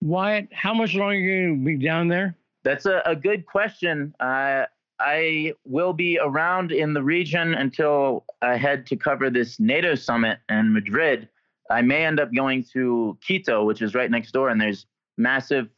Wyatt, 0.00 0.48
how 0.52 0.74
much 0.74 0.94
longer 0.94 1.14
are 1.14 1.14
you 1.14 1.46
going 1.46 1.58
to 1.60 1.64
be 1.64 1.76
down 1.76 2.08
there? 2.08 2.36
That's 2.64 2.86
a, 2.86 3.02
a 3.04 3.14
good 3.14 3.46
question. 3.46 4.14
Uh, 4.18 4.66
I 4.98 5.52
will 5.64 5.92
be 5.92 6.18
around 6.18 6.70
in 6.70 6.92
the 6.92 7.02
region 7.02 7.54
until 7.54 8.24
I 8.40 8.56
head 8.56 8.86
to 8.86 8.96
cover 8.96 9.30
this 9.30 9.58
NATO 9.58 9.94
summit 9.94 10.38
in 10.48 10.72
Madrid. 10.72 11.28
I 11.70 11.82
may 11.82 12.04
end 12.04 12.20
up 12.20 12.32
going 12.34 12.64
to 12.72 13.18
Quito, 13.24 13.64
which 13.64 13.82
is 13.82 13.94
right 13.94 14.10
next 14.10 14.32
door, 14.32 14.48
and 14.48 14.60
there's 14.60 14.86
massive 15.16 15.68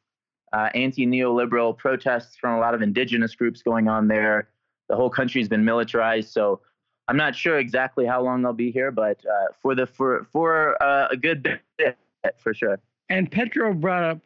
uh, 0.53 0.69
anti 0.75 1.07
neoliberal 1.07 1.77
protests 1.77 2.37
from 2.37 2.57
a 2.57 2.61
lot 2.61 2.75
of 2.75 2.83
indigenous 2.83 3.35
groups 3.35 3.63
going 3.63 3.89
on 3.89 4.09
there. 4.09 4.49
The 4.89 4.97
whole 4.97 5.11
country's 5.11 5.49
been 5.49 5.65
militarized, 5.65 6.31
so 6.31 6.61
I'm 7.09 7.17
not 7.17 7.35
sure 7.35 7.59
exactly 7.59 8.07
how 8.07 8.23
long 8.23 8.45
I'll 8.45 8.53
be 8.53 8.71
here, 8.71 8.91
but 8.91 9.19
uh, 9.27 9.53
for 9.61 9.75
the 9.75 9.87
for 9.87 10.27
for 10.33 10.83
uh, 10.83 11.09
a 11.11 11.17
good 11.17 11.43
bit 11.79 11.97
for 12.39 12.55
sure. 12.55 12.79
And 13.09 13.31
Petro 13.31 13.75
brought 13.75 14.05
up 14.05 14.19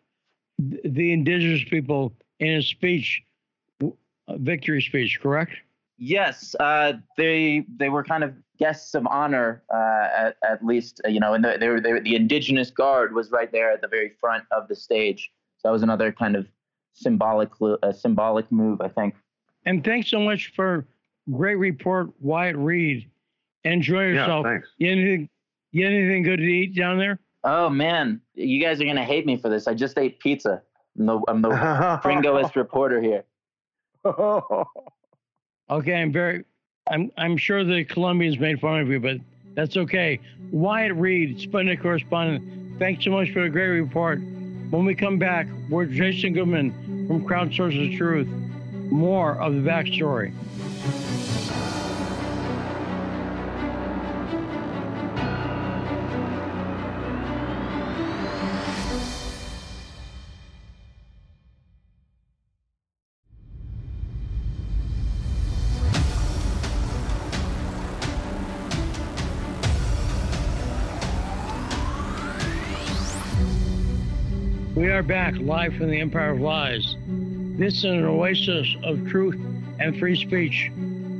the 0.58 1.12
indigenous 1.12 1.64
people 1.68 2.12
in 2.40 2.54
his 2.54 2.66
speech, 2.66 3.22
victory 4.28 4.82
speech, 4.82 5.20
correct? 5.20 5.52
Yes, 5.98 6.54
uh, 6.60 6.92
they 7.16 7.64
they 7.76 7.88
were 7.88 8.04
kind 8.04 8.22
of 8.22 8.34
guests 8.58 8.94
of 8.94 9.06
honor, 9.06 9.62
uh, 9.72 10.08
at, 10.16 10.36
at 10.48 10.64
least 10.64 11.00
you 11.08 11.18
know, 11.18 11.34
and 11.34 11.44
the, 11.44 11.56
they 11.58 11.68
were, 11.68 11.80
they 11.80 11.92
were, 11.92 12.00
the 12.00 12.14
indigenous 12.14 12.70
guard 12.70 13.14
was 13.14 13.30
right 13.30 13.50
there 13.50 13.72
at 13.72 13.80
the 13.80 13.88
very 13.88 14.10
front 14.20 14.44
of 14.52 14.68
the 14.68 14.76
stage. 14.76 15.32
So 15.58 15.68
that 15.68 15.72
was 15.72 15.82
another 15.82 16.12
kind 16.12 16.36
of 16.36 16.46
symbolic 16.92 17.50
uh, 17.60 17.92
symbolic 17.92 18.50
move, 18.52 18.80
I 18.80 18.88
think. 18.88 19.16
And 19.64 19.84
thanks 19.84 20.10
so 20.10 20.20
much 20.20 20.52
for 20.54 20.86
Great 21.30 21.56
report, 21.56 22.10
Wyatt 22.20 22.56
Reed. 22.56 23.10
Enjoy 23.64 24.04
yourself. 24.04 24.46
Yeah, 24.46 24.52
thanks. 24.52 24.68
You 24.78 24.90
anything, 24.90 25.28
you 25.72 25.86
anything 25.86 26.22
good 26.22 26.38
to 26.38 26.44
eat 26.44 26.74
down 26.74 26.98
there? 26.98 27.18
Oh 27.44 27.68
man, 27.68 28.20
you 28.34 28.62
guys 28.62 28.80
are 28.80 28.84
gonna 28.84 29.04
hate 29.04 29.26
me 29.26 29.36
for 29.36 29.48
this. 29.48 29.66
I 29.66 29.74
just 29.74 29.98
ate 29.98 30.20
pizza. 30.20 30.62
I'm 30.98 31.06
the, 31.06 31.20
I'm 31.28 31.42
the 31.42 31.50
Gringoist 32.02 32.56
reporter 32.56 33.00
here. 33.00 33.24
okay, 35.70 35.94
I'm 35.94 36.12
very, 36.12 36.44
I'm 36.90 37.12
I'm 37.18 37.36
sure 37.36 37.62
the 37.62 37.84
Colombians 37.84 38.38
made 38.38 38.60
fun 38.60 38.80
of 38.80 38.88
you, 38.88 39.00
but 39.00 39.18
that's 39.54 39.76
okay. 39.76 40.18
Wyatt 40.50 40.94
Reed, 40.94 41.38
Sputnik 41.38 41.82
correspondent. 41.82 42.78
Thanks 42.78 43.04
so 43.04 43.10
much 43.10 43.32
for 43.32 43.42
a 43.42 43.50
great 43.50 43.68
report. 43.68 44.20
When 44.70 44.84
we 44.84 44.94
come 44.94 45.18
back, 45.18 45.46
we're 45.68 45.86
Jason 45.86 46.32
Goodman 46.32 47.06
from 47.06 47.26
Crowdsources 47.26 47.96
Truth. 47.96 48.28
More 48.90 49.40
of 49.40 49.54
the 49.54 49.60
backstory. 49.60 50.32
We 74.74 74.86
are 74.90 75.02
back 75.02 75.34
live 75.38 75.74
from 75.74 75.90
the 75.90 76.00
Empire 76.00 76.30
of 76.30 76.40
Lies. 76.40 76.94
This 77.58 77.78
is 77.78 77.84
an 77.86 78.04
oasis 78.04 78.76
of 78.84 79.08
truth 79.08 79.34
and 79.80 79.98
free 79.98 80.14
speech 80.14 80.70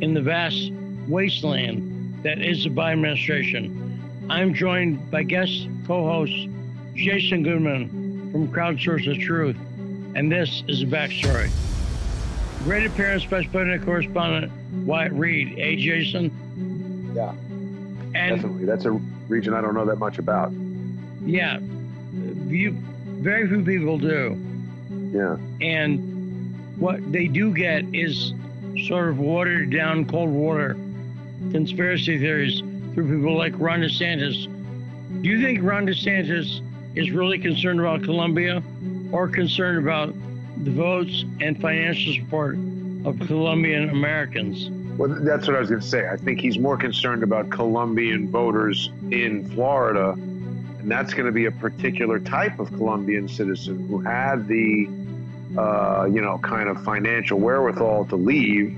in 0.01 0.15
the 0.15 0.23
vast 0.23 0.71
wasteland 1.09 2.23
that 2.23 2.41
is 2.41 2.63
the 2.63 2.71
Biden 2.71 2.93
administration. 2.93 4.27
I'm 4.31 4.55
joined 4.55 5.11
by 5.11 5.25
guest 5.25 5.67
co-host 5.89 6.49
Jason 6.95 7.43
Goodman 7.43 8.31
from 8.31 8.47
Crowdsource 8.53 9.11
of 9.11 9.19
Truth, 9.19 9.57
and 10.15 10.31
this 10.31 10.63
is 10.69 10.79
the 10.79 10.87
backstory. 10.87 11.51
Great 12.63 12.87
appearance 12.87 13.25
by 13.25 13.43
Sputnik 13.43 13.85
correspondent 13.85 14.53
Wyatt 14.87 15.11
Reed. 15.15 15.49
Hey, 15.49 15.75
Jason. 15.75 17.13
Yeah. 17.17 17.33
And 18.15 18.37
definitely. 18.37 18.65
That's 18.65 18.85
a 18.85 18.93
region 19.27 19.55
I 19.55 19.61
don't 19.61 19.75
know 19.75 19.87
that 19.87 19.99
much 19.99 20.19
about. 20.19 20.53
Yeah, 21.21 21.59
you, 22.47 22.77
very 23.07 23.49
few 23.49 23.65
people 23.65 23.99
do. 23.99 24.41
Yeah. 25.13 25.37
And 25.61 26.18
what 26.79 27.13
they 27.13 27.27
do 27.27 27.53
get 27.53 27.85
is 27.95 28.33
sort 28.87 29.09
of 29.09 29.19
watered 29.19 29.71
down 29.71 30.05
cold 30.05 30.31
water 30.31 30.77
conspiracy 31.51 32.19
theories 32.19 32.61
through 32.95 33.17
people 33.17 33.37
like 33.37 33.55
Ron 33.59 33.81
DeSantis. 33.81 34.47
Do 35.23 35.29
you 35.29 35.41
think 35.41 35.61
Ron 35.63 35.87
DeSantis 35.87 36.61
is 36.95 37.11
really 37.11 37.39
concerned 37.39 37.81
about 37.81 38.03
Colombia 38.03 38.63
or 39.13 39.29
concerned 39.29 39.79
about 39.79 40.15
the 40.65 40.71
votes 40.71 41.25
and 41.41 41.61
financial 41.61 42.15
support 42.15 42.57
of 43.05 43.19
Colombian 43.27 43.91
Americans? 43.91 44.69
Well, 44.99 45.17
that's 45.21 45.47
what 45.47 45.57
I 45.57 45.61
was 45.61 45.69
going 45.69 45.81
to 45.81 45.87
say. 45.87 46.09
I 46.09 46.17
think 46.17 46.41
he's 46.41 46.59
more 46.59 46.77
concerned 46.77 47.23
about 47.23 47.51
Colombian 47.51 48.29
voters 48.29 48.91
in 49.13 49.49
Florida, 49.51 50.11
and 50.11 50.91
that's 50.91 51.15
going 51.15 51.27
to 51.27 51.33
be 51.33 51.45
a 51.45 51.53
particular 51.53 52.19
type 52.19 52.59
of 52.59 52.69
Colombian 52.73 53.29
citizen 53.29 53.87
who 53.87 54.01
had 54.01 54.49
the, 54.49 54.89
uh, 55.57 56.09
you 56.11 56.21
know, 56.21 56.39
kind 56.39 56.69
of 56.69 56.83
financial 56.85 57.39
wherewithal 57.39 58.05
to 58.07 58.17
leave. 58.17 58.77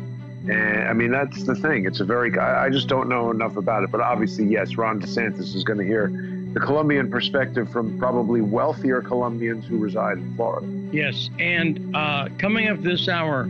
And 0.48 0.88
I 0.88 0.92
mean, 0.92 1.10
that's 1.10 1.44
the 1.44 1.54
thing. 1.54 1.86
It's 1.86 2.00
a 2.00 2.04
very, 2.04 2.36
I 2.38 2.70
just 2.70 2.88
don't 2.88 3.08
know 3.08 3.30
enough 3.30 3.56
about 3.56 3.82
it. 3.84 3.90
But 3.90 4.00
obviously, 4.00 4.46
yes, 4.46 4.76
Ron 4.76 5.00
DeSantis 5.00 5.54
is 5.54 5.64
going 5.64 5.78
to 5.78 5.84
hear 5.84 6.08
the 6.52 6.60
Colombian 6.60 7.10
perspective 7.10 7.70
from 7.70 7.98
probably 7.98 8.40
wealthier 8.40 9.02
Colombians 9.02 9.66
who 9.66 9.78
reside 9.78 10.18
in 10.18 10.34
Florida. 10.36 10.66
Yes. 10.92 11.30
And 11.38 11.94
uh, 11.94 12.28
coming 12.38 12.68
up 12.68 12.82
this 12.82 13.08
hour, 13.08 13.44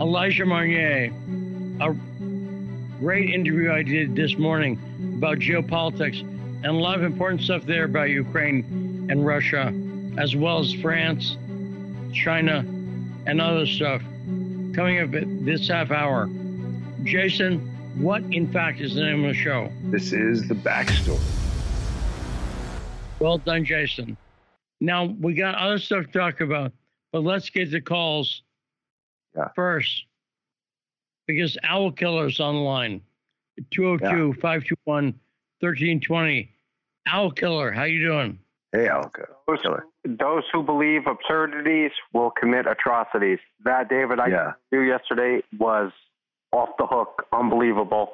Elijah 0.00 0.44
Magnier, 0.44 1.12
a 1.80 1.94
great 2.98 3.30
interview 3.30 3.72
I 3.72 3.82
did 3.82 4.14
this 4.14 4.36
morning 4.36 4.78
about 5.16 5.38
geopolitics 5.38 6.20
and 6.20 6.66
a 6.66 6.72
lot 6.72 6.96
of 6.96 7.04
important 7.04 7.42
stuff 7.42 7.64
there 7.64 7.84
about 7.84 8.10
Ukraine 8.10 9.06
and 9.10 9.24
Russia, 9.26 9.72
as 10.18 10.36
well 10.36 10.58
as 10.58 10.72
France, 10.74 11.36
China, 12.12 12.64
and 13.26 13.40
other 13.40 13.66
stuff. 13.66 14.02
Coming 14.74 15.00
up 15.00 15.14
at 15.14 15.44
this 15.44 15.68
half 15.68 15.90
hour. 15.90 16.28
Jason, 17.04 17.60
what 17.96 18.22
in 18.30 18.50
fact 18.50 18.80
is 18.80 18.94
the 18.94 19.02
name 19.02 19.24
of 19.24 19.34
the 19.34 19.38
show? 19.38 19.70
This 19.84 20.12
is 20.12 20.48
the 20.48 20.54
backstory. 20.54 21.20
Well 23.18 23.38
done, 23.38 23.64
Jason. 23.64 24.16
Now 24.80 25.04
we 25.04 25.34
got 25.34 25.54
other 25.54 25.78
stuff 25.78 26.06
to 26.06 26.12
talk 26.12 26.40
about, 26.40 26.72
but 27.12 27.22
let's 27.22 27.50
get 27.50 27.70
the 27.70 27.80
calls 27.80 28.42
yeah. 29.36 29.48
first 29.54 30.06
because 31.26 31.56
Owl 31.62 31.92
Killer's 31.92 32.40
on 32.40 32.54
the 32.54 32.60
line. 32.60 33.00
202 33.70 34.40
521 34.40 35.04
1320. 35.60 36.50
Owl 37.06 37.30
Killer, 37.30 37.70
how 37.70 37.84
you 37.84 38.04
doing? 38.04 38.38
Hey, 38.72 38.88
Owl 38.88 39.10
Killer. 39.58 39.86
Those 40.04 40.42
who 40.52 40.62
believe 40.62 41.06
absurdities 41.06 41.92
will 42.12 42.30
commit 42.30 42.66
atrocities. 42.66 43.38
That 43.64 43.88
David 43.88 44.18
I 44.18 44.28
yeah. 44.28 44.52
do 44.72 44.80
yesterday 44.82 45.42
was 45.58 45.92
off 46.52 46.70
the 46.78 46.86
hook, 46.86 47.26
unbelievable. 47.32 48.12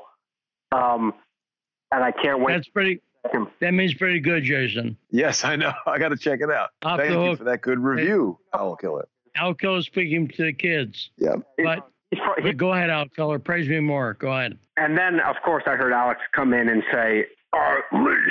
Um, 0.73 1.15
and 1.91 2.05
I 2.05 2.13
can't 2.13 2.41
wait. 2.41 2.55
That's 2.55 2.69
pretty. 2.69 3.01
That 3.61 3.73
means 3.73 3.95
pretty 3.95 4.21
good, 4.21 4.45
Jason. 4.45 4.97
Yes, 5.11 5.45
I 5.45 5.57
know. 5.57 5.73
I 5.87 5.99
got 5.99 6.11
to 6.11 6.17
check 6.17 6.41
it 6.41 6.51
out. 6.51 6.71
Off 6.83 7.01
Thank 7.01 7.13
you 7.13 7.21
hook. 7.21 7.39
for 7.39 7.45
that 7.45 7.63
good 7.63 7.79
review, 7.79 8.39
Owl 8.55 8.77
Killer. 8.77 9.09
Owl 9.37 9.55
Killer 9.55 9.83
speaking 9.83 10.29
to 10.29 10.45
the 10.45 10.53
kids. 10.53 11.11
Yeah. 11.17 11.37
But, 11.57 11.89
but 12.43 12.57
go 12.57 12.73
ahead, 12.73 12.91
Owl 12.91 13.09
Killer. 13.09 13.39
Praise 13.39 13.69
me 13.69 13.81
more. 13.81 14.15
Go 14.15 14.33
ahead. 14.33 14.57
And 14.77 14.97
then, 14.97 15.21
of 15.21 15.37
course, 15.45 15.65
I 15.67 15.73
heard 15.73 15.93
Alex 15.93 16.21
come 16.33 16.55
in 16.55 16.69
and 16.69 16.83
say, 16.93 17.27
oh, 17.55 17.81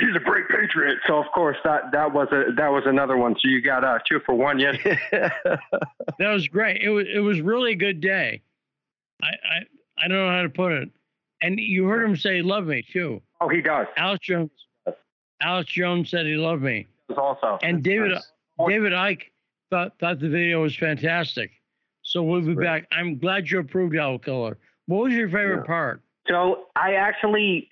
he's 0.00 0.16
a 0.16 0.20
great 0.20 0.48
patriot. 0.48 0.98
So, 1.06 1.18
of 1.18 1.26
course, 1.34 1.56
that, 1.64 1.90
that 1.92 2.12
was 2.12 2.28
a 2.32 2.52
that 2.56 2.68
was 2.68 2.84
another 2.86 3.16
one. 3.16 3.34
So 3.34 3.48
you 3.48 3.60
got 3.60 3.84
uh, 3.84 3.98
two 4.08 4.20
for 4.26 4.34
one. 4.34 4.58
Yes. 4.58 4.76
that 5.12 5.60
was 6.18 6.48
great. 6.48 6.82
It 6.82 6.90
was 6.90 7.06
it 7.12 7.20
was 7.20 7.40
really 7.40 7.72
a 7.72 7.76
good 7.76 8.00
day. 8.00 8.42
I, 9.22 9.26
I 9.28 10.04
I 10.04 10.08
don't 10.08 10.18
know 10.18 10.30
how 10.30 10.42
to 10.42 10.48
put 10.48 10.72
it. 10.72 10.88
And 11.42 11.58
you 11.58 11.86
heard 11.86 12.04
him 12.04 12.16
say 12.16 12.42
"love 12.42 12.66
me" 12.66 12.84
too. 12.92 13.20
Oh, 13.40 13.48
he 13.48 13.60
does. 13.60 13.86
Alex 13.96 14.26
Jones. 14.26 14.50
Alex 15.40 15.70
Jones 15.72 16.10
said 16.10 16.26
he 16.26 16.34
loved 16.34 16.62
me. 16.62 16.86
Also. 17.16 17.58
And 17.62 17.82
David 17.82 18.12
nice. 18.12 18.26
David 18.68 18.92
Icke 18.92 19.22
thought 19.70 19.92
thought 20.00 20.18
the 20.18 20.28
video 20.28 20.62
was 20.62 20.76
fantastic. 20.76 21.50
So 22.02 22.22
we'll 22.22 22.40
be 22.40 22.54
back. 22.54 22.86
I'm 22.90 23.18
glad 23.18 23.48
you 23.50 23.58
approved 23.60 23.96
Owl 23.96 24.18
Killer. 24.18 24.56
What 24.86 25.04
was 25.04 25.12
your 25.12 25.28
favorite 25.28 25.58
Yeah. 25.60 25.66
part? 25.66 26.02
So 26.26 26.66
I 26.74 26.94
actually, 26.94 27.68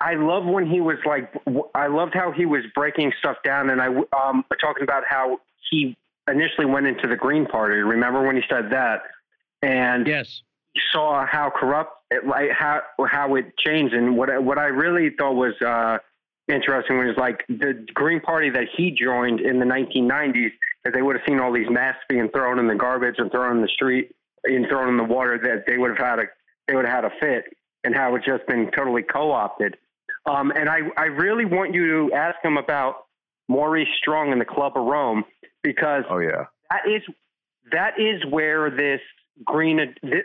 I 0.00 0.14
love 0.14 0.44
when 0.44 0.66
he 0.66 0.80
was 0.80 0.98
like, 1.06 1.32
I 1.74 1.86
loved 1.86 2.14
how 2.14 2.30
he 2.30 2.44
was 2.44 2.62
breaking 2.74 3.12
stuff 3.18 3.38
down, 3.42 3.70
and 3.70 3.80
I 3.80 3.86
um 3.86 4.44
talking 4.60 4.82
about 4.82 5.04
how 5.08 5.40
he 5.70 5.96
initially 6.28 6.66
went 6.66 6.86
into 6.86 7.06
the 7.08 7.16
Green 7.16 7.46
Party. 7.46 7.76
Remember 7.76 8.22
when 8.26 8.36
he 8.36 8.42
said 8.48 8.70
that? 8.70 9.04
And 9.62 10.06
Yes. 10.06 10.42
saw 10.92 11.24
how 11.26 11.48
corrupt, 11.50 11.92
it, 12.10 12.26
like 12.26 12.50
how 12.50 12.82
how 13.08 13.34
it 13.36 13.56
changed, 13.56 13.94
and 13.94 14.16
what 14.16 14.28
I- 14.30 14.38
what 14.38 14.58
I 14.58 14.66
really 14.66 15.10
thought 15.10 15.34
was 15.34 15.60
uh, 15.62 15.98
interesting 16.48 16.98
was 16.98 17.16
like 17.16 17.44
the 17.48 17.72
Green 17.94 18.20
Party 18.20 18.50
that 18.50 18.68
he 18.76 18.90
joined 18.90 19.40
in 19.40 19.58
the 19.58 19.64
1990s, 19.64 20.52
that 20.84 20.92
they 20.92 21.00
would 21.02 21.16
have 21.16 21.24
seen 21.26 21.40
all 21.40 21.52
these 21.52 21.70
masks 21.70 22.04
being 22.08 22.28
thrown 22.28 22.58
in 22.58 22.66
the 22.68 22.74
garbage 22.74 23.16
and 23.18 23.30
thrown 23.32 23.56
in 23.56 23.62
the 23.62 23.68
street 23.68 24.14
and 24.44 24.68
thrown 24.68 24.88
in 24.90 24.96
the 24.98 25.04
water, 25.04 25.38
that 25.38 25.64
they 25.66 25.78
would 25.78 25.88
have 25.96 25.98
had 26.06 26.18
a 26.18 26.24
they 26.68 26.74
would 26.74 26.84
have 26.84 27.04
had 27.04 27.04
a 27.06 27.14
fit, 27.18 27.56
and 27.82 27.94
how 27.94 28.14
it's 28.14 28.26
just 28.26 28.46
been 28.46 28.70
totally 28.72 29.02
co-opted. 29.02 29.78
Um, 30.26 30.50
and 30.52 30.68
I 30.68 30.80
I 30.96 31.04
really 31.06 31.44
want 31.44 31.74
you 31.74 32.08
to 32.08 32.14
ask 32.14 32.36
him 32.42 32.56
about 32.56 33.06
Maurice 33.48 33.88
Strong 33.98 34.32
and 34.32 34.40
the 34.40 34.44
Club 34.44 34.72
of 34.76 34.84
Rome 34.84 35.24
because 35.62 36.04
Oh, 36.10 36.18
yeah. 36.18 36.46
that 36.70 36.88
is 36.88 37.02
that 37.72 37.98
is 38.00 38.24
where 38.30 38.70
this 38.70 39.00
green 39.44 39.76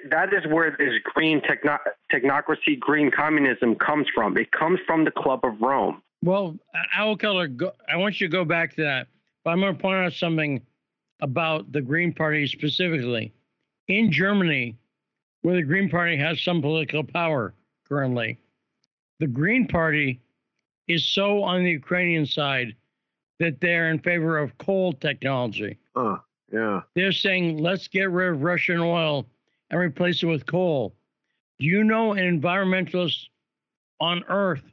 that 0.10 0.34
is 0.34 0.46
where 0.52 0.72
this 0.78 0.94
green 1.14 1.42
techno, 1.42 1.78
technocracy 2.14 2.80
green 2.80 3.12
communism 3.12 3.76
comes 3.76 4.08
from 4.16 4.38
it 4.38 4.50
comes 4.52 4.80
from 4.88 5.04
the 5.04 5.12
club 5.12 5.42
of 5.44 5.60
rome 5.62 6.02
Well, 6.24 6.58
Owl 6.96 7.18
Killer, 7.18 7.48
go, 7.48 7.74
I 7.92 7.98
want 7.98 8.22
you 8.22 8.28
to 8.28 8.32
go 8.32 8.46
back 8.46 8.74
to 8.76 8.84
that. 8.84 9.08
But 9.44 9.52
I'm 9.52 9.60
going 9.60 9.76
to 9.76 9.82
point 9.82 9.98
out 9.98 10.14
something 10.14 10.62
about 11.20 11.72
the 11.72 11.82
Green 11.82 12.14
Party 12.14 12.46
specifically. 12.48 13.34
In 13.88 14.12
Germany, 14.12 14.78
where 15.42 15.56
the 15.56 15.64
Green 15.64 15.90
Party 15.90 16.16
has 16.18 16.40
some 16.42 16.62
political 16.62 17.04
power 17.04 17.54
currently, 17.90 18.38
the 19.22 19.28
Green 19.28 19.68
Party 19.68 20.20
is 20.88 21.06
so 21.06 21.44
on 21.44 21.64
the 21.64 21.70
Ukrainian 21.72 22.26
side 22.26 22.76
that 23.40 23.62
they're 23.62 23.92
in 23.92 24.00
favor 24.00 24.38
of 24.40 24.58
coal 24.58 24.92
technology. 24.94 25.78
Uh, 25.96 26.18
yeah. 26.52 26.82
They're 26.96 27.12
saying, 27.12 27.60
let's 27.60 27.88
get 27.88 28.10
rid 28.10 28.34
of 28.34 28.42
Russian 28.42 28.80
oil 28.80 29.28
and 29.70 29.80
replace 29.80 30.22
it 30.24 30.26
with 30.26 30.46
coal. 30.48 30.96
Do 31.60 31.68
you 31.68 31.84
know 31.84 32.14
an 32.14 32.42
environmentalist 32.42 33.28
on 34.00 34.24
Earth 34.28 34.64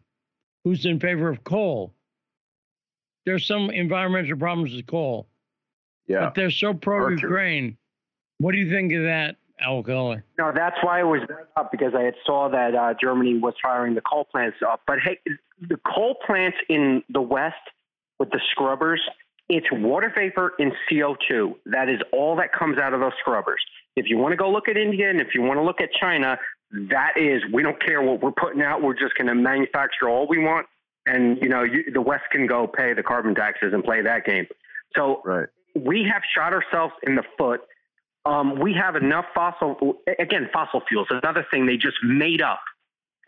who's 0.64 0.86
in 0.86 0.98
favor 0.98 1.28
of 1.28 1.44
coal? 1.44 1.92
There's 3.26 3.46
some 3.46 3.68
environmental 3.70 4.38
problems 4.38 4.74
with 4.74 4.86
coal, 4.86 5.28
Yeah. 6.06 6.20
but 6.24 6.34
they're 6.34 6.50
so 6.50 6.72
pro. 6.72 7.10
Ukraine. 7.10 7.76
What 8.38 8.52
do 8.52 8.58
you 8.58 8.70
think 8.70 8.92
of 8.94 9.02
that, 9.02 9.36
Owl 9.60 9.82
Killer? 9.82 10.24
no 10.38 10.52
that's 10.54 10.76
why 10.82 11.00
it 11.00 11.04
was 11.04 11.20
up 11.56 11.70
because 11.70 11.92
i 11.96 12.02
had 12.02 12.14
saw 12.24 12.48
that 12.48 12.74
uh, 12.74 12.94
germany 13.00 13.38
was 13.38 13.54
firing 13.62 13.94
the 13.94 14.00
coal 14.00 14.24
plants 14.24 14.56
up. 14.66 14.80
But 14.86 14.98
hey 15.04 15.18
the 15.60 15.78
coal 15.94 16.16
plants 16.26 16.56
in 16.68 17.02
the 17.08 17.20
west 17.22 17.56
with 18.18 18.30
the 18.30 18.40
scrubbers 18.50 19.00
it's 19.48 19.66
water 19.72 20.12
vapor 20.14 20.52
and 20.58 20.72
co2 20.90 21.54
that 21.66 21.88
is 21.88 22.00
all 22.12 22.36
that 22.36 22.52
comes 22.52 22.78
out 22.78 22.92
of 22.94 23.00
those 23.00 23.12
scrubbers. 23.20 23.60
If 23.96 24.06
you 24.08 24.18
want 24.18 24.32
to 24.32 24.36
go 24.36 24.50
look 24.50 24.68
at 24.68 24.76
india 24.76 25.10
and 25.10 25.20
if 25.20 25.28
you 25.34 25.42
want 25.42 25.58
to 25.58 25.62
look 25.64 25.80
at 25.80 25.88
china 26.00 26.38
that 26.90 27.14
is 27.16 27.42
we 27.52 27.62
don't 27.62 27.80
care 27.82 28.02
what 28.02 28.22
we're 28.22 28.30
putting 28.32 28.60
out 28.62 28.82
we're 28.82 28.92
just 28.98 29.14
going 29.16 29.26
to 29.26 29.34
manufacture 29.34 30.08
all 30.08 30.26
we 30.28 30.38
want. 30.38 30.66
And 31.06 31.38
you 31.40 31.48
know 31.48 31.62
you, 31.62 31.90
the 31.92 32.02
west 32.02 32.24
can 32.30 32.46
go 32.46 32.66
pay 32.66 32.92
the 32.92 33.02
carbon 33.02 33.34
taxes 33.34 33.72
and 33.72 33.82
play 33.82 34.02
that 34.02 34.24
game. 34.26 34.46
So 34.94 35.22
Right. 35.24 35.48
we 35.74 36.06
have 36.12 36.22
shot 36.36 36.52
ourselves 36.52 36.92
in 37.06 37.14
the 37.14 37.22
foot 37.38 37.62
um, 38.24 38.58
we 38.58 38.74
have 38.74 38.96
enough 38.96 39.26
fossil 39.34 39.94
again 40.18 40.48
fossil 40.52 40.82
fuels. 40.88 41.06
Another 41.10 41.46
thing 41.50 41.66
they 41.66 41.76
just 41.76 41.96
made 42.02 42.42
up. 42.42 42.60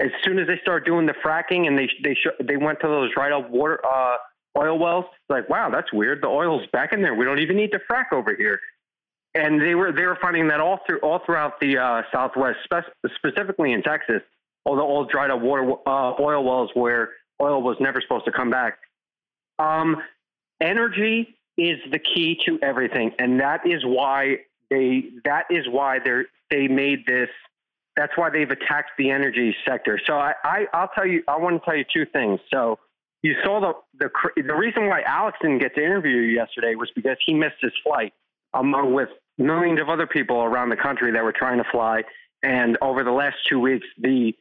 As 0.00 0.10
soon 0.24 0.38
as 0.38 0.46
they 0.46 0.58
start 0.62 0.84
doing 0.86 1.06
the 1.06 1.14
fracking 1.24 1.66
and 1.66 1.78
they 1.78 1.88
they 2.02 2.16
they 2.42 2.56
went 2.56 2.80
to 2.80 2.88
those 2.88 3.12
dried 3.14 3.32
up 3.32 3.50
water 3.50 3.80
uh, 3.86 4.16
oil 4.58 4.78
wells 4.78 5.04
like 5.28 5.48
wow 5.48 5.70
that's 5.70 5.92
weird. 5.92 6.22
The 6.22 6.28
oil's 6.28 6.66
back 6.72 6.92
in 6.92 7.02
there. 7.02 7.14
We 7.14 7.24
don't 7.24 7.38
even 7.38 7.56
need 7.56 7.72
to 7.72 7.80
frack 7.90 8.12
over 8.12 8.34
here. 8.34 8.60
And 9.34 9.60
they 9.60 9.74
were 9.74 9.92
they 9.92 10.06
were 10.06 10.18
finding 10.20 10.48
that 10.48 10.60
all 10.60 10.80
through 10.86 10.98
all 11.00 11.20
throughout 11.24 11.60
the 11.60 11.78
uh, 11.78 12.02
southwest 12.12 12.58
spe- 12.64 13.10
specifically 13.16 13.72
in 13.72 13.82
Texas 13.82 14.22
all 14.64 14.76
the 14.76 14.82
old 14.82 15.10
dried 15.10 15.30
up 15.30 15.40
water 15.40 15.72
uh, 15.86 16.12
oil 16.20 16.44
wells 16.44 16.70
where 16.74 17.10
oil 17.40 17.62
was 17.62 17.76
never 17.80 18.00
supposed 18.00 18.24
to 18.26 18.32
come 18.32 18.50
back. 18.50 18.78
Um, 19.58 20.02
energy 20.60 21.36
is 21.56 21.78
the 21.90 21.98
key 21.98 22.40
to 22.46 22.58
everything. 22.62 23.12
And 23.18 23.40
that 23.40 23.66
is 23.66 23.84
why 23.84 24.38
they 24.70 25.04
that 25.24 25.46
is 25.50 25.66
why 25.68 25.98
they're 26.04 26.26
they 26.50 26.68
made 26.68 27.06
this 27.06 27.28
that's 27.96 28.12
why 28.16 28.30
they've 28.30 28.50
attacked 28.50 28.92
the 28.98 29.10
energy 29.10 29.54
sector 29.66 30.00
so 30.06 30.14
I, 30.14 30.34
I 30.44 30.66
i'll 30.72 30.90
tell 30.94 31.06
you 31.06 31.22
i 31.28 31.36
want 31.36 31.60
to 31.60 31.64
tell 31.64 31.76
you 31.76 31.84
two 31.92 32.06
things 32.06 32.40
so 32.52 32.78
you 33.22 33.34
saw 33.44 33.60
the 33.60 33.72
the 33.98 34.42
the 34.42 34.54
reason 34.54 34.86
why 34.86 35.02
Alex 35.02 35.38
didn't 35.42 35.58
get 35.58 35.74
to 35.74 35.84
interview 35.84 36.16
you 36.16 36.34
yesterday 36.34 36.74
was 36.74 36.90
because 36.94 37.18
he 37.26 37.34
missed 37.34 37.56
his 37.60 37.72
flight, 37.84 38.14
along 38.54 38.94
with 38.94 39.10
millions 39.36 39.80
of 39.80 39.88
other 39.88 40.06
people 40.06 40.38
around 40.38 40.70
the 40.70 40.76
country 40.76 41.12
that 41.12 41.22
were 41.22 41.32
trying 41.32 41.58
to 41.58 41.64
fly. 41.70 42.02
And 42.42 42.78
over 42.80 43.04
the 43.04 43.10
last 43.10 43.36
two 43.48 43.60
weeks, 43.60 43.86
the 43.98 44.34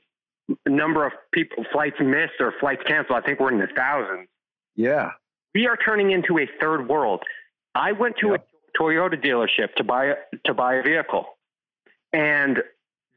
number 0.65 1.05
of 1.05 1.11
people 1.34 1.65
flights 1.71 1.97
missed 1.99 2.39
or 2.39 2.53
flights 2.59 2.82
canceled, 2.88 3.19
I 3.21 3.25
think 3.25 3.39
we're 3.39 3.51
in 3.51 3.59
the 3.59 3.67
thousands. 3.75 4.30
Yeah. 4.75 5.11
We 5.53 5.67
are 5.67 5.75
turning 5.75 6.11
into 6.11 6.39
a 6.39 6.47
third 6.61 6.88
world. 6.88 7.21
I 7.75 7.91
went 7.91 8.15
to 8.21 8.30
yep. 8.30 8.47
Toyota 8.80 9.21
dealership 9.23 9.73
to 9.75 9.84
buy 9.84 10.05
a, 10.05 10.15
to 10.45 10.53
buy 10.53 10.75
a 10.75 10.84
vehicle, 10.84 11.25
and 12.13 12.63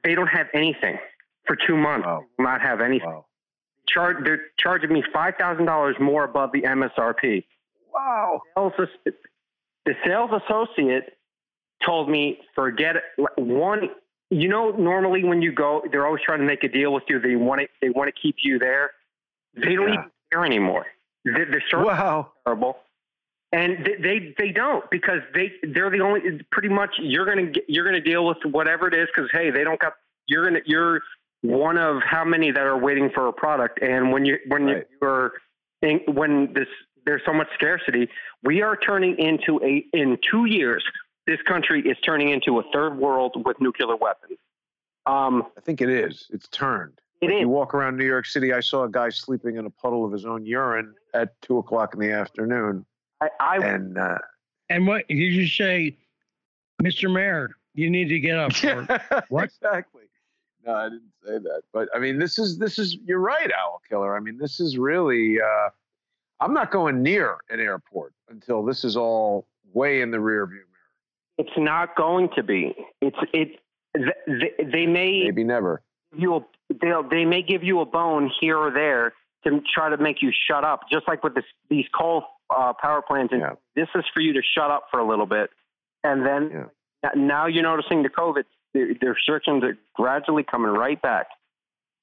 they 0.05 0.15
don't 0.15 0.29
have 0.29 0.49
anything 0.55 0.99
for 1.47 1.57
two 1.57 1.77
months. 1.77 2.07
Wow. 2.07 2.25
Not 2.39 2.61
have 2.61 2.81
anything. 2.81 3.09
Wow. 3.09 3.27
Char- 3.89 4.23
they're 4.25 4.43
charging 4.59 4.93
me 4.93 5.05
five 5.13 5.35
thousand 5.39 5.67
dollars 5.67 5.97
more 6.01 6.25
above 6.25 6.51
the 6.53 6.63
MSRP. 6.63 7.45
Wow. 7.93 8.43
The 8.57 9.95
sales 10.05 10.31
associate 10.31 11.19
told 11.85 12.09
me, 12.09 12.39
forget 12.55 12.97
it. 12.97 13.03
One, 13.37 13.91
you 14.31 14.49
know, 14.49 14.71
normally 14.71 15.25
when 15.25 15.43
you 15.43 15.53
go, 15.53 15.83
they're 15.91 16.07
always 16.07 16.23
trying 16.25 16.39
to 16.39 16.45
make 16.45 16.63
a 16.65 16.69
deal 16.69 16.93
with 16.93 17.03
you. 17.09 17.21
They 17.21 17.37
want 17.37 17.61
to, 17.61 17.69
they 17.81 17.91
want 17.91 18.13
to 18.15 18.21
keep 18.21 18.37
you 18.43 18.59
there. 18.59 18.93
They 19.55 19.75
don't 19.75 19.89
yeah. 19.89 19.95
even 19.95 20.11
care 20.33 20.45
anymore. 20.45 20.87
They're, 21.25 21.47
they're 21.47 21.85
wow. 21.85 22.33
terrible, 22.47 22.79
and 23.53 23.87
they, 24.01 24.35
they 24.39 24.51
don't 24.51 24.89
because 24.91 25.21
they 25.35 25.53
they're 25.63 25.91
the 25.91 26.01
only. 26.01 26.41
Pretty 26.51 26.69
much, 26.69 26.91
you're 26.99 27.27
gonna 27.27 27.53
you're 27.69 27.85
gonna 27.85 28.01
deal 28.01 28.27
with 28.27 28.39
whatever 28.45 28.89
it 28.89 28.95
is 28.95 29.09
because 29.15 29.31
hey, 29.33 29.51
they 29.51 29.65
don't 29.65 29.81
got. 29.81 29.95
You're 30.27 30.45
gonna 30.45 30.61
you're 30.65 31.03
one 31.43 31.77
of 31.77 32.03
how 32.03 32.25
many 32.25 32.51
that 32.51 32.63
are 32.63 32.79
waiting 32.79 33.11
for 33.11 33.29
a 33.29 33.33
product, 33.33 33.81
and 33.83 34.13
when 34.13 34.25
you 34.25 34.39
when 34.49 34.65
right. 34.65 34.87
you're 35.01 35.33
in, 35.83 36.01
when 36.07 36.53
this 36.55 36.69
there's 37.05 37.23
so 37.27 37.33
much 37.33 37.49
scarcity, 37.55 38.09
we 38.43 38.63
are 38.63 38.77
turning 38.77 39.19
into 39.19 39.61
a 39.63 39.85
in 39.93 40.19
two 40.31 40.47
years 40.47 40.85
this 41.27 41.41
country 41.43 41.83
is 41.83 41.97
turning 42.05 42.31
into 42.31 42.59
a 42.59 42.63
third 42.73 42.99
world 42.99 43.43
with 43.45 43.61
nuclear 43.61 43.95
weapons. 43.97 44.39
Um, 45.07 45.47
I 45.57 45.61
think 45.61 45.81
it 45.81 45.89
is. 45.89 46.27
It's 46.31 46.49
turned. 46.49 47.01
It 47.21 47.27
like 47.27 47.35
is. 47.35 47.41
You 47.43 47.49
walk 47.49 47.75
around 47.75 47.97
New 47.97 48.05
York 48.05 48.27
City. 48.27 48.53
I 48.53 48.61
saw 48.61 48.85
a 48.85 48.91
guy 48.91 49.11
sleeping 49.11 49.57
in 49.57 49.67
a 49.67 49.71
puddle 49.71 50.05
of 50.05 50.13
his 50.13 50.25
own 50.25 50.45
urine 50.45 50.95
at 51.15 51.41
two 51.43 51.59
o'clock 51.59 51.95
in 51.95 52.01
the 52.01 52.11
afternoon. 52.13 52.85
I, 53.23 53.29
I 53.41 53.57
and 53.67 53.99
uh, 53.99 54.19
and 54.69 54.87
what 54.87 55.07
did 55.09 55.17
you 55.17 55.47
say, 55.47 55.97
Mr. 56.83 57.13
Mayor? 57.13 57.51
You 57.75 57.91
need 57.91 58.09
to 58.09 58.21
get 58.21 58.39
up. 58.39 58.63
Yeah, 58.63 59.21
what 59.29 59.45
exactly? 59.45 60.03
No, 60.65 60.75
I 60.75 60.89
didn't 60.89 61.13
say 61.25 61.39
that. 61.39 61.63
But 61.73 61.89
I 61.95 61.99
mean, 61.99 62.19
this 62.19 62.39
is 62.39 62.59
this 62.59 62.79
is. 62.79 62.97
You're 63.05 63.21
right, 63.21 63.51
Owl 63.59 63.81
Killer. 63.89 64.17
I 64.17 64.21
mean, 64.21 64.39
this 64.39 64.61
is 64.61 64.79
really. 64.79 65.41
Uh, 65.41 65.71
I'm 66.41 66.55
not 66.55 66.73
going 66.73 67.03
near 67.03 67.37
an 67.51 67.61
airport 67.61 68.13
until 68.29 68.65
this 68.65 68.85
is 68.85 68.97
all 68.97 69.47
way 69.73 70.01
in 70.01 70.11
the 70.11 70.21
rear 70.21 70.47
view 70.47 70.57
Mirror. 70.57 71.39
it's 71.39 71.57
not 71.57 71.97
going 71.97 72.29
to 72.37 72.43
be. 72.43 72.75
It's 73.01 73.17
it. 73.33 73.61
They, 73.95 74.65
they 74.65 74.87
may 74.87 75.23
maybe 75.25 75.45
never. 75.45 75.83
You 76.17 76.45
they'll 76.81 77.09
they 77.09 77.25
may 77.25 77.43
give 77.43 77.63
you 77.63 77.81
a 77.81 77.87
bone 77.87 78.31
here 78.41 78.57
or 78.57 78.71
there 78.71 79.15
to 79.45 79.61
try 79.73 79.89
to 79.91 79.97
make 79.97 80.23
you 80.23 80.31
shut 80.33 80.65
up, 80.65 80.83
just 80.91 81.09
like 81.09 81.25
with 81.25 81.35
this, 81.35 81.45
these 81.69 81.87
coal 81.95 82.25
uh, 82.57 82.73
power 82.81 83.03
plants. 83.03 83.33
And 83.33 83.43
yeah. 83.43 83.53
this 83.75 83.89
is 83.95 84.05
for 84.15 84.21
you 84.21 84.33
to 84.35 84.43
shut 84.57 84.71
up 84.71 84.87
for 84.91 85.01
a 85.01 85.09
little 85.09 85.27
bit, 85.27 85.51
and 86.05 86.25
then 86.27 86.69
yeah. 87.05 87.11
now 87.17 87.47
you're 87.47 87.63
noticing 87.63 88.03
the 88.03 88.09
COVID. 88.09 88.45
The, 88.75 88.97
the 89.01 89.09
restrictions 89.11 89.63
are 89.65 89.77
gradually 89.95 90.45
coming 90.45 90.71
right 90.71 91.01
back. 91.01 91.27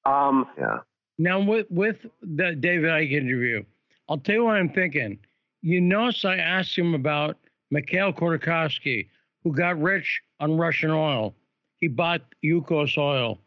Um, 0.04 0.46
yeah. 0.58 0.78
Now 1.18 1.40
with 1.40 1.66
with 1.70 1.98
the 2.22 2.54
David 2.54 2.90
Icke 2.90 3.12
interview, 3.12 3.64
I'll 4.08 4.18
tell 4.18 4.34
you 4.36 4.44
what 4.44 4.56
I'm 4.56 4.70
thinking. 4.70 5.18
You 5.62 5.80
notice 5.80 6.24
I 6.24 6.36
asked 6.36 6.76
him 6.76 6.94
about 6.94 7.36
Mikhail 7.70 8.12
Khodorkovsky, 8.12 9.08
who 9.44 9.52
got 9.52 9.80
rich 9.80 10.22
on 10.40 10.56
Russian 10.56 10.90
oil. 10.90 11.34
He 11.78 11.88
bought 11.88 12.22
Yukos 12.44 12.96
oil. 12.96 13.38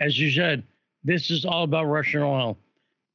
As 0.00 0.18
you 0.18 0.30
said, 0.30 0.64
this 1.04 1.30
is 1.30 1.44
all 1.44 1.64
about 1.64 1.84
Russian 1.84 2.22
oil. 2.22 2.58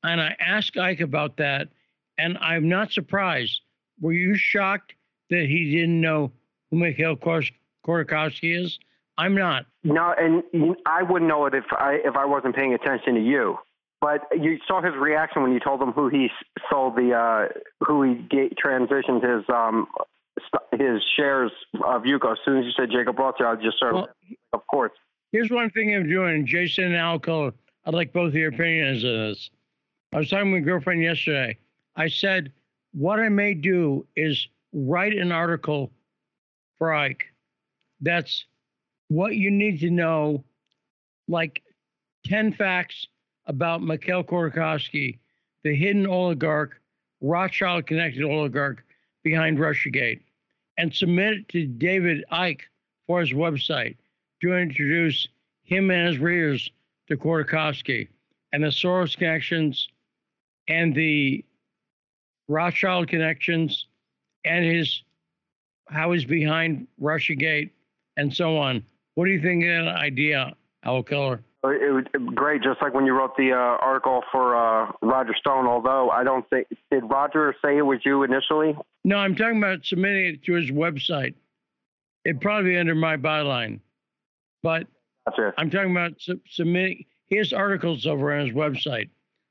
And 0.03 0.21
I 0.21 0.35
asked 0.39 0.75
Icke 0.75 1.01
about 1.01 1.37
that, 1.37 1.69
and 2.17 2.37
I'm 2.39 2.67
not 2.67 2.91
surprised. 2.91 3.61
Were 3.99 4.13
you 4.13 4.35
shocked 4.35 4.93
that 5.29 5.45
he 5.47 5.71
didn't 5.71 5.99
know 5.99 6.31
who 6.69 6.77
Mikhail 6.77 7.15
Khodorkovsky 7.15 8.63
is? 8.63 8.79
I'm 9.17 9.35
not. 9.35 9.65
No, 9.83 10.13
and 10.17 10.43
I 10.85 11.03
wouldn't 11.03 11.27
know 11.27 11.45
it 11.45 11.53
if 11.55 11.65
I 11.71 11.99
if 12.03 12.15
I 12.15 12.25
wasn't 12.25 12.55
paying 12.55 12.73
attention 12.73 13.15
to 13.15 13.21
you. 13.21 13.57
But 13.99 14.27
you 14.31 14.59
saw 14.67 14.81
his 14.81 14.93
reaction 14.95 15.41
when 15.41 15.53
you 15.53 15.59
told 15.59 15.81
him 15.81 15.91
who 15.91 16.07
he 16.07 16.29
sold 16.69 16.95
the 16.95 17.13
uh, 17.13 17.59
who 17.83 18.03
he 18.03 18.15
transitioned 18.63 19.23
his 19.23 19.43
um, 19.49 19.87
his 20.71 21.01
shares 21.15 21.51
of 21.73 22.03
Yuko. 22.03 22.33
As 22.33 22.37
soon 22.45 22.59
as 22.59 22.65
you 22.65 22.71
said 22.77 22.89
Jacob 22.91 23.17
Rothschild, 23.17 23.57
I 23.57 23.63
just 23.63 23.79
sort 23.79 23.95
of, 23.95 24.01
well, 24.01 24.09
of 24.53 24.67
course. 24.67 24.91
Here's 25.31 25.49
one 25.49 25.71
thing 25.71 25.95
I'm 25.95 26.07
doing, 26.07 26.45
Jason 26.45 26.85
and 26.85 26.93
Alco. 26.93 27.53
I'd 27.85 27.93
like 27.93 28.13
both 28.13 28.29
of 28.29 28.35
your 28.35 28.49
opinions 28.49 29.03
on 29.03 29.29
this. 29.29 29.49
I 30.13 30.17
was 30.17 30.29
talking 30.29 30.51
with 30.51 30.61
my 30.61 30.65
girlfriend 30.65 31.01
yesterday. 31.01 31.57
I 31.97 32.07
said, 32.07 32.53
what 32.93 33.19
I 33.19 33.27
may 33.27 33.55
do 33.55 34.05
is 34.15 34.47
write 34.71 35.17
an 35.17 35.31
article 35.31 35.91
for 36.77 36.89
Icke. 36.89 37.23
That's 37.99 38.45
what 39.09 39.35
you 39.35 39.49
need 39.49 39.79
to 39.79 39.89
know, 39.89 40.43
like 41.27 41.63
10 42.25 42.53
facts 42.53 43.07
about 43.47 43.81
Mikhail 43.81 44.23
Khodorkovsky, 44.23 45.17
the 45.63 45.75
hidden 45.75 46.05
oligarch, 46.05 46.79
Rothschild 47.19 47.87
connected 47.87 48.23
oligarch 48.23 48.83
behind 49.23 49.57
Russiagate 49.57 50.21
and 50.77 50.93
submit 50.93 51.33
it 51.33 51.49
to 51.49 51.65
David 51.65 52.23
Icke 52.31 52.61
for 53.07 53.21
his 53.21 53.33
website 53.33 53.95
to 54.41 54.55
introduce 54.55 55.27
him 55.63 55.89
and 55.89 56.09
his 56.09 56.19
readers 56.19 56.69
to 57.07 57.17
Khodorkovsky 57.17 58.07
and 58.53 58.63
the 58.63 58.67
Soros 58.67 59.17
connections 59.17 59.89
and 60.67 60.93
the 60.93 61.43
Rothschild 62.47 63.07
connections 63.07 63.87
and 64.45 64.63
his 64.63 65.03
how 65.89 66.11
he's 66.11 66.25
behind 66.25 66.87
Russiagate 67.01 67.71
and 68.17 68.33
so 68.33 68.57
on. 68.57 68.83
What 69.15 69.25
do 69.25 69.31
you 69.31 69.41
think 69.41 69.63
of 69.63 69.85
that 69.85 69.95
idea, 69.95 70.53
Owl 70.83 71.03
Killer? 71.03 71.41
It 71.63 71.91
was 71.91 72.05
great, 72.35 72.61
just 72.61 72.81
like 72.81 72.93
when 72.93 73.05
you 73.05 73.13
wrote 73.13 73.35
the 73.35 73.51
uh, 73.51 73.55
article 73.55 74.23
for 74.31 74.55
uh, 74.55 74.91
Roger 75.01 75.33
Stone. 75.37 75.65
Although 75.65 76.09
I 76.09 76.23
don't 76.23 76.47
think 76.49 76.67
did 76.91 77.03
Roger 77.09 77.55
say 77.63 77.77
it 77.77 77.81
was 77.81 77.99
you 78.05 78.23
initially. 78.23 78.77
No, 79.03 79.17
I'm 79.17 79.35
talking 79.35 79.57
about 79.57 79.83
submitting 79.83 80.35
it 80.35 80.43
to 80.43 80.53
his 80.53 80.71
website. 80.71 81.33
It'd 82.23 82.41
probably 82.41 82.71
be 82.71 82.77
under 82.77 82.95
my 82.95 83.17
byline, 83.17 83.79
but 84.61 84.87
gotcha. 85.27 85.53
I'm 85.57 85.69
talking 85.69 85.91
about 85.91 86.13
su- 86.19 86.39
submitting 86.49 87.05
his 87.25 87.53
articles 87.53 88.05
over 88.05 88.33
on 88.33 88.45
his 88.45 88.55
website. 88.55 89.09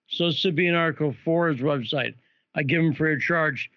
So 0.09 0.27
this 0.27 0.45
would 0.45 0.57
be 0.57 0.69
an 0.69 0.75
article 0.75 1.15
for 1.25 1.49
his 1.49 1.61
website. 1.61 2.15
I 2.57 2.63
give 2.63 2.81
him 2.81 2.95
free 2.95 3.15
of 3.15 3.21
charge 3.21 3.71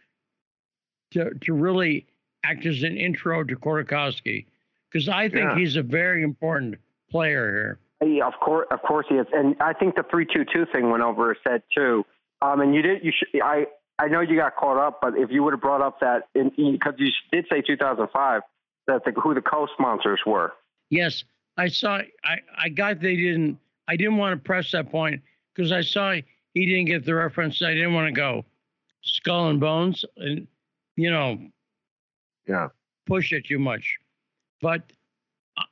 to 1.11 1.31
to 1.41 1.53
really 1.53 2.07
act 2.43 2.65
as 2.65 2.83
an 2.83 2.97
intro 2.97 3.43
to 3.43 3.55
Khodorkovsky 3.55 4.45
because 4.89 5.09
I 5.09 5.29
think 5.29 5.51
yeah. 5.51 5.57
he's 5.57 5.75
a 5.75 5.83
very 5.83 6.23
important 6.23 6.75
player 7.11 7.77
here. 8.01 8.09
Yeah, 8.09 8.27
of 8.27 8.33
course, 8.41 8.67
of 8.71 8.81
course 8.81 9.05
he 9.09 9.15
is, 9.15 9.27
and 9.33 9.55
I 9.59 9.73
think 9.73 9.95
the 9.95 10.03
three 10.09 10.25
two 10.25 10.45
two 10.45 10.65
thing 10.71 10.89
went 10.89 11.03
over 11.03 11.33
his 11.33 11.37
head 11.45 11.63
too. 11.75 12.05
Um, 12.41 12.61
and 12.61 12.73
you 12.73 12.81
did, 12.81 13.03
you 13.03 13.11
should, 13.11 13.41
I, 13.41 13.65
I 13.97 14.07
know 14.07 14.21
you 14.21 14.37
got 14.37 14.55
caught 14.55 14.77
up, 14.77 14.99
but 15.01 15.17
if 15.17 15.29
you 15.29 15.43
would 15.43 15.51
have 15.51 15.61
brought 15.61 15.81
up 15.81 15.99
that, 15.99 16.29
because 16.33 16.93
you 16.97 17.09
did 17.33 17.45
say 17.51 17.61
2005, 17.61 18.41
that 18.87 19.03
the, 19.03 19.11
who 19.11 19.33
the 19.33 19.41
co-sponsors 19.41 20.21
were. 20.25 20.53
Yes, 20.89 21.25
I 21.57 21.67
saw. 21.67 21.99
I, 22.23 22.37
I 22.57 22.69
got 22.69 23.01
they 23.01 23.17
didn't. 23.17 23.59
I 23.89 23.97
didn't 23.97 24.17
want 24.17 24.39
to 24.39 24.43
press 24.43 24.71
that 24.71 24.89
point 24.89 25.21
because 25.53 25.73
I 25.73 25.81
saw 25.81 26.13
he 26.53 26.65
didn't 26.65 26.85
get 26.85 27.05
the 27.05 27.15
reference. 27.15 27.61
I 27.61 27.73
didn't 27.73 27.93
want 27.93 28.07
to 28.07 28.13
go 28.13 28.45
skull 29.01 29.49
and 29.49 29.59
bones, 29.59 30.05
and 30.17 30.47
you 30.95 31.11
know, 31.11 31.37
yeah, 32.47 32.69
push 33.05 33.31
it 33.31 33.45
too 33.45 33.59
much. 33.59 33.97
But 34.61 34.83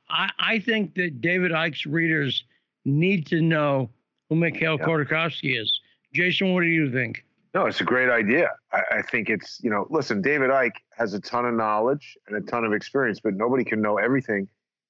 I, 0.08 0.30
I 0.38 0.58
think 0.58 0.94
that 0.94 1.20
David 1.20 1.52
Icke's 1.52 1.86
readers 1.86 2.44
need 2.84 3.26
to 3.26 3.40
know 3.40 3.90
who 4.28 4.36
Mikhail 4.36 4.76
yeah. 4.78 4.86
Khodorkovsky 4.86 5.60
is. 5.60 5.80
Jason, 6.12 6.54
what 6.54 6.62
do 6.62 6.66
you 6.66 6.90
think? 6.90 7.24
No, 7.54 7.66
it's 7.66 7.80
a 7.80 7.84
great 7.84 8.10
idea. 8.10 8.50
I, 8.72 8.82
I, 8.98 9.02
think 9.02 9.30
it's, 9.30 9.58
you 9.62 9.70
know, 9.70 9.86
listen, 9.90 10.20
David 10.20 10.50
ike 10.50 10.82
has 10.96 11.14
a 11.14 11.20
ton 11.20 11.46
of 11.46 11.54
knowledge 11.54 12.16
and 12.26 12.36
a 12.36 12.40
ton 12.40 12.64
of 12.64 12.72
experience, 12.72 13.20
but 13.20 13.34
nobody 13.34 13.64
can 13.64 13.80
know 13.80 13.96
everything. 13.98 14.48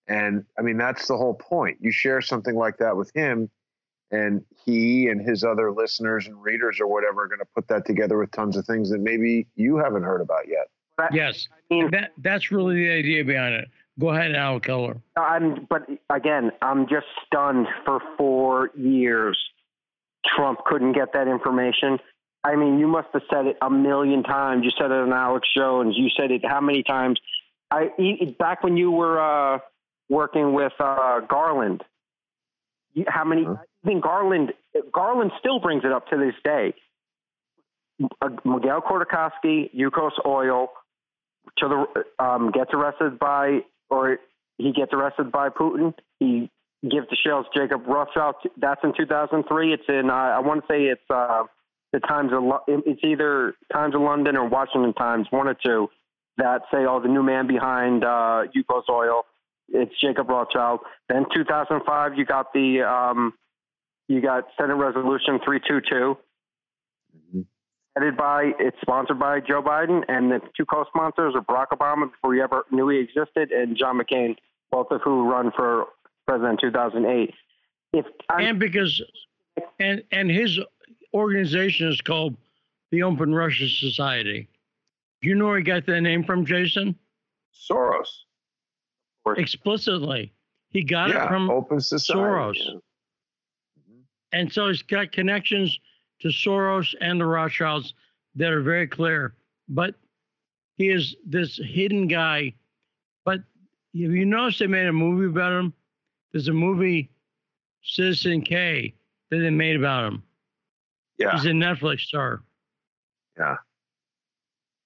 And 0.09 0.45
I 0.59 0.62
mean, 0.62 0.76
that's 0.76 1.07
the 1.07 1.16
whole 1.16 1.34
point. 1.34 1.78
You 1.80 1.93
share 1.93 2.20
something 2.20 2.57
like 2.57 2.78
that 2.78 2.97
with 2.97 3.12
him, 3.14 3.51
and 4.11 4.44
he 4.64 5.09
and 5.09 5.20
his 5.20 5.44
other 5.44 5.72
listeners 5.72 6.26
and 6.26 6.42
readers 6.42 6.78
or 6.80 6.86
whatever 6.86 7.22
are 7.22 7.28
going 7.28 7.38
to 7.38 7.48
put 7.54 7.68
that 7.68 7.86
together 7.86 8.18
with 8.18 8.30
tons 8.32 8.56
of 8.56 8.64
things 8.64 8.90
that 8.90 9.00
maybe 9.00 9.46
you 9.56 9.76
haven't 9.76 10.02
heard 10.02 10.20
about 10.20 10.48
yet. 10.48 10.68
Yes, 11.12 11.46
that 11.70 12.11
that's 12.18 12.50
really 12.50 12.74
the 12.74 12.90
idea 12.90 13.24
behind 13.24 13.54
it. 13.54 13.68
Go 14.00 14.11
ahead, 14.11 14.34
Owl 14.34 14.61
Killer. 14.61 15.00
I'm, 15.16 15.66
but 15.68 15.88
again, 16.11 16.52
I'm 16.62 16.88
just 16.88 17.06
stunned. 17.26 17.66
For 17.84 18.00
four 18.16 18.70
years, 18.76 19.38
Trump 20.24 20.61
couldn't 20.64 20.92
get 20.92 21.12
that 21.14 21.26
information. 21.26 21.98
I 22.44 22.54
mean, 22.54 22.78
you 22.78 22.86
must 22.86 23.09
have 23.12 23.22
said 23.30 23.46
it 23.46 23.56
a 23.61 23.70
million 23.70 24.22
times. 24.22 24.64
You 24.64 24.70
said 24.78 24.90
it 24.90 24.98
on 24.98 25.12
Alex 25.12 25.48
Jones. 25.56 25.96
You 25.96 26.09
said 26.16 26.30
it 26.30 26.42
how 26.44 26.61
many 26.61 26.82
times? 26.82 27.20
I 27.70 27.90
back 28.38 28.62
when 28.62 28.76
you 28.76 28.90
were 28.90 29.20
uh, 29.20 29.59
working 30.09 30.52
with 30.52 30.72
uh, 30.78 31.20
Garland. 31.20 31.84
How 33.06 33.24
many? 33.24 33.46
Uh-huh. 33.46 33.56
I 33.85 33.89
think 33.89 34.03
Garland 34.03 34.53
Garland 34.93 35.33
still 35.39 35.61
brings 35.61 35.85
it 35.85 35.93
up 35.93 36.09
to 36.09 36.16
this 36.16 36.35
day. 36.45 36.74
Uh, 38.22 38.29
Miguel 38.45 38.81
Khodorkovsky, 38.81 39.70
Yukos 39.74 40.12
Oil, 40.24 40.68
the 41.61 42.05
um, 42.18 42.51
gets 42.53 42.70
arrested 42.72 43.18
by, 43.18 43.61
or 43.91 44.18
he 44.57 44.72
gets 44.72 44.93
arrested 44.93 45.33
by 45.33 45.49
Putin. 45.49 45.95
He 46.20 46.51
gives 46.83 47.09
the 47.09 47.16
shells 47.24 47.47
Jacob 47.57 47.87
Rothschild. 47.87 48.37
That's 48.57 48.81
in 48.85 48.93
2003. 48.97 49.72
It's 49.72 49.83
in 49.89 50.11
uh, 50.11 50.12
I 50.12 50.41
want 50.41 50.62
to 50.62 50.72
say 50.72 50.85
it's 50.85 51.01
uh, 51.11 51.45
the 51.93 52.01
Times 52.01 52.31
of 52.33 52.61
it's 52.68 53.01
either 53.03 53.55
Times 53.72 53.95
of 53.95 54.01
London 54.03 54.37
or 54.37 54.49
Washington 54.49 54.93
Times, 54.95 55.26
one 55.31 55.49
or 55.49 55.55
two, 55.55 55.89
that 56.37 56.62
say, 56.72 56.85
"Oh, 56.89 57.01
the 57.01 57.09
new 57.09 57.22
man 57.22 57.47
behind 57.47 58.05
uh, 58.05 58.45
Yukos 58.55 58.89
Oil." 58.91 59.22
It's 59.70 59.93
Jacob 60.01 60.31
Rothschild. 60.31 60.81
Then 61.11 61.26
2005, 61.35 62.16
you 62.16 62.24
got 62.24 62.55
the 62.55 62.81
um, 62.83 63.35
you 64.09 64.20
got 64.20 64.44
Senate 64.59 64.74
Resolution 64.74 65.38
322. 65.44 66.18
Mm-hmm 67.16 67.40
headed 67.98 68.16
by, 68.16 68.52
it's 68.59 68.76
sponsored 68.80 69.18
by 69.18 69.40
Joe 69.40 69.62
Biden, 69.62 70.02
and 70.09 70.30
the 70.30 70.40
two 70.56 70.64
co-sponsors 70.64 71.34
are 71.34 71.42
Barack 71.42 71.68
Obama 71.72 72.11
before 72.11 72.34
he 72.34 72.40
ever 72.40 72.64
knew 72.70 72.88
he 72.88 72.98
existed, 72.98 73.50
and 73.50 73.76
John 73.76 73.98
McCain, 73.98 74.36
both 74.70 74.88
of 74.90 75.00
who 75.02 75.28
run 75.28 75.50
for 75.54 75.86
president 76.26 76.62
in 76.62 76.70
2008. 76.70 77.34
If 77.92 78.06
I'm, 78.28 78.44
and 78.44 78.59
because, 78.59 79.02
and 79.80 80.02
and 80.12 80.30
his 80.30 80.61
organization 81.14 81.88
is 81.88 82.00
called 82.00 82.36
the 82.90 83.02
Open 83.02 83.34
Russia 83.34 83.66
Society. 83.66 84.48
Do 85.22 85.28
you 85.28 85.34
know 85.34 85.46
where 85.46 85.59
he 85.59 85.64
got 85.64 85.86
that 85.86 86.00
name 86.02 86.22
from, 86.24 86.44
Jason? 86.44 86.94
Soros. 87.70 88.06
Explicitly, 89.36 90.32
he 90.68 90.84
got 90.84 91.11
yeah, 91.11 91.24
it 91.24 91.28
from 91.28 91.50
Open 91.50 91.80
Society. 91.80 92.20
Soros. 92.20 92.80
And 94.33 94.53
so 94.53 94.68
he's 94.68 94.83
got 94.83 95.12
connections 95.12 95.79
to 96.20 96.29
Soros 96.29 96.95
and 97.01 97.20
the 97.20 97.26
Rothschilds 97.26 97.95
that 98.35 98.53
are 98.53 98.62
very 98.62 98.87
clear. 98.87 99.35
But 99.68 99.95
he 100.76 100.89
is 100.91 101.16
this 101.26 101.59
hidden 101.62 102.09
guy. 102.09 102.55
But 103.24 103.39
have 103.39 103.45
you 103.95 104.24
noticed 104.24 104.59
they 104.61 104.66
made 104.66 104.87
a 104.87 104.93
movie 104.93 105.26
about 105.26 105.53
him? 105.53 105.72
There's 106.33 106.49
a 106.49 106.53
movie, 106.53 107.11
Citizen 107.83 108.43
K, 108.43 108.95
that 109.31 109.39
they 109.39 109.51
made 109.51 109.76
about 109.76 110.12
him. 110.12 110.22
Yeah. 111.18 111.33
He's 111.33 111.47
a 111.47 111.51
Netflix 111.51 112.01
star. 112.01 112.43
Yeah. 113.39 113.57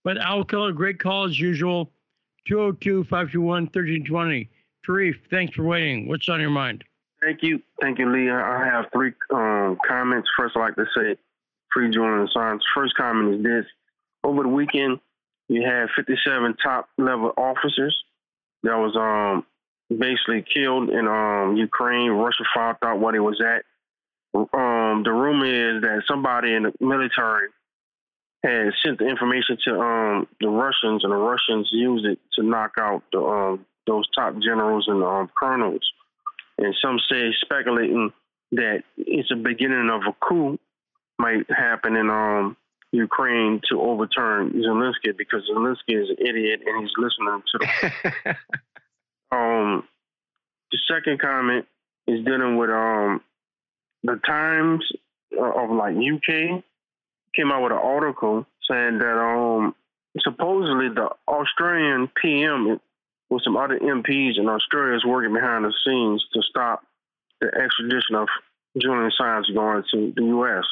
But 0.04 0.18
Owl 0.18 0.44
Killer, 0.44 0.72
great 0.72 0.98
call 0.98 1.24
as 1.24 1.38
usual. 1.38 1.92
202 2.46 3.04
521 3.04 3.64
1320. 3.64 4.50
Tarif, 4.86 5.14
thanks 5.30 5.54
for 5.54 5.62
waiting. 5.62 6.08
What's 6.08 6.28
on 6.28 6.40
your 6.40 6.50
mind? 6.50 6.84
Thank 7.22 7.42
you. 7.42 7.62
Thank 7.80 8.00
you, 8.00 8.12
Lee. 8.12 8.30
I 8.30 8.66
have 8.66 8.86
three 8.92 9.12
um, 9.32 9.78
comments. 9.86 10.28
First, 10.36 10.56
I'd 10.56 10.60
like 10.60 10.74
to 10.74 10.86
say 10.96 11.16
free 11.72 11.88
the 11.88 12.28
signs. 12.34 12.64
First 12.74 12.96
comment 12.96 13.36
is 13.36 13.42
this. 13.44 13.64
Over 14.24 14.42
the 14.42 14.48
weekend, 14.48 14.98
you 15.48 15.62
had 15.62 15.86
57 15.96 16.56
top 16.62 16.88
level 16.98 17.32
officers 17.36 17.96
that 18.64 18.74
was 18.74 18.96
um, 18.96 19.46
basically 19.96 20.44
killed 20.52 20.90
in 20.90 21.06
um, 21.06 21.56
Ukraine. 21.56 22.10
Russia 22.10 22.44
found 22.54 22.78
out 22.82 22.98
what 22.98 23.14
it 23.14 23.20
was 23.20 23.40
at. 23.40 23.64
Um, 24.34 25.02
the 25.04 25.12
rumor 25.12 25.46
is 25.46 25.82
that 25.82 26.02
somebody 26.08 26.54
in 26.54 26.64
the 26.64 26.72
military 26.80 27.48
had 28.42 28.72
sent 28.84 28.98
the 28.98 29.06
information 29.06 29.58
to 29.66 29.80
um, 29.80 30.28
the 30.40 30.48
Russians, 30.48 31.04
and 31.04 31.12
the 31.12 31.16
Russians 31.16 31.68
used 31.70 32.04
it 32.04 32.18
to 32.34 32.42
knock 32.42 32.72
out 32.78 33.02
the, 33.12 33.20
um, 33.20 33.66
those 33.86 34.08
top 34.14 34.34
generals 34.40 34.86
and 34.88 35.02
um, 35.04 35.30
colonels 35.38 35.82
and 36.58 36.74
some 36.82 36.98
say 37.10 37.32
speculating 37.40 38.12
that 38.52 38.82
it's 38.96 39.30
a 39.30 39.36
beginning 39.36 39.90
of 39.90 40.02
a 40.06 40.12
coup 40.24 40.58
might 41.18 41.50
happen 41.50 41.96
in 41.96 42.10
um, 42.10 42.56
Ukraine 42.92 43.60
to 43.70 43.80
overturn 43.80 44.52
Zelensky 44.52 45.16
because 45.16 45.48
Zelensky 45.50 46.00
is 46.02 46.10
an 46.10 46.26
idiot 46.26 46.60
and 46.66 46.82
he's 46.82 46.92
listening 46.98 47.42
to 47.52 47.58
the. 47.58 48.36
um, 49.36 49.84
the 50.70 50.78
second 50.90 51.20
comment 51.20 51.66
is 52.06 52.24
dealing 52.24 52.56
with 52.56 52.70
um, 52.70 53.20
the 54.02 54.20
Times 54.26 54.84
of 55.38 55.70
like 55.70 55.94
UK 55.94 56.62
came 57.34 57.50
out 57.50 57.62
with 57.62 57.72
an 57.72 57.78
article 57.78 58.46
saying 58.68 58.98
that 58.98 59.18
um, 59.18 59.74
supposedly 60.20 60.88
the 60.88 61.08
Australian 61.28 62.08
PM 62.20 62.80
with 63.32 63.42
some 63.44 63.56
other 63.56 63.78
MPs 63.78 64.38
in 64.38 64.46
Australia 64.46 64.94
is 64.94 65.04
working 65.06 65.32
behind 65.32 65.64
the 65.64 65.72
scenes 65.84 66.22
to 66.34 66.42
stop 66.42 66.82
the 67.40 67.46
extradition 67.46 68.14
of 68.14 68.28
Julian 68.78 69.10
Assange 69.10 69.54
going 69.54 69.82
to 69.92 70.12
the 70.14 70.24
U.S. 70.36 70.64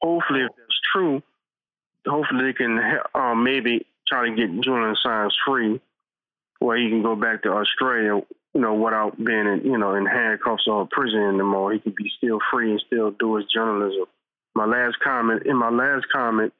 Hopefully, 0.00 0.40
if 0.40 0.48
that's 0.56 0.80
true, 0.90 1.22
hopefully 2.06 2.46
they 2.46 2.52
can 2.54 2.80
uh, 3.14 3.34
maybe 3.34 3.86
try 4.06 4.26
to 4.28 4.34
get 4.34 4.48
Julian 4.62 4.94
Assange 4.96 5.32
free, 5.46 5.80
where 6.60 6.78
he 6.78 6.88
can 6.88 7.02
go 7.02 7.14
back 7.14 7.42
to 7.42 7.50
Australia, 7.52 8.22
you 8.54 8.60
know, 8.60 8.72
without 8.72 9.22
being, 9.22 9.46
in, 9.46 9.60
you 9.64 9.76
know, 9.76 9.94
in 9.94 10.06
handcuffs 10.06 10.66
or 10.66 10.88
prison 10.90 11.20
anymore. 11.20 11.74
He 11.74 11.78
can 11.78 11.94
be 11.94 12.10
still 12.16 12.38
free 12.50 12.70
and 12.70 12.82
still 12.86 13.10
do 13.10 13.36
his 13.36 13.46
journalism. 13.52 14.06
My 14.54 14.64
last 14.64 14.96
comment, 15.04 15.42
in 15.44 15.56
my 15.56 15.70
last 15.70 16.06
comment, 16.10 16.54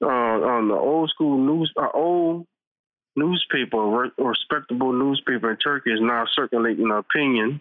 uh, 0.00 0.06
on 0.06 0.68
the 0.68 0.74
old 0.74 1.10
school 1.10 1.36
news, 1.36 1.70
uh, 1.76 1.88
old 1.92 2.46
newspaper, 3.16 3.76
or 3.76 4.12
respectable 4.18 4.92
newspaper 4.92 5.50
in 5.50 5.56
Turkey 5.56 5.90
is 5.90 6.00
now 6.00 6.24
circulating 6.34 6.84
an 6.84 6.92
opinion, 6.92 7.60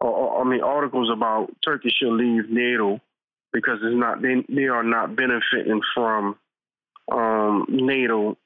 or, 0.00 0.10
or, 0.10 0.44
I 0.44 0.48
mean, 0.48 0.62
articles 0.62 1.10
about 1.12 1.50
Turkey 1.64 1.90
should 1.94 2.12
leave 2.12 2.50
NATO 2.50 3.00
because 3.52 3.78
it's 3.82 3.96
not 3.96 4.20
they 4.20 4.44
they 4.48 4.66
are 4.66 4.82
not 4.82 5.14
benefiting 5.16 5.80
from 5.94 6.36
um, 7.10 7.66
NATO 7.68 8.36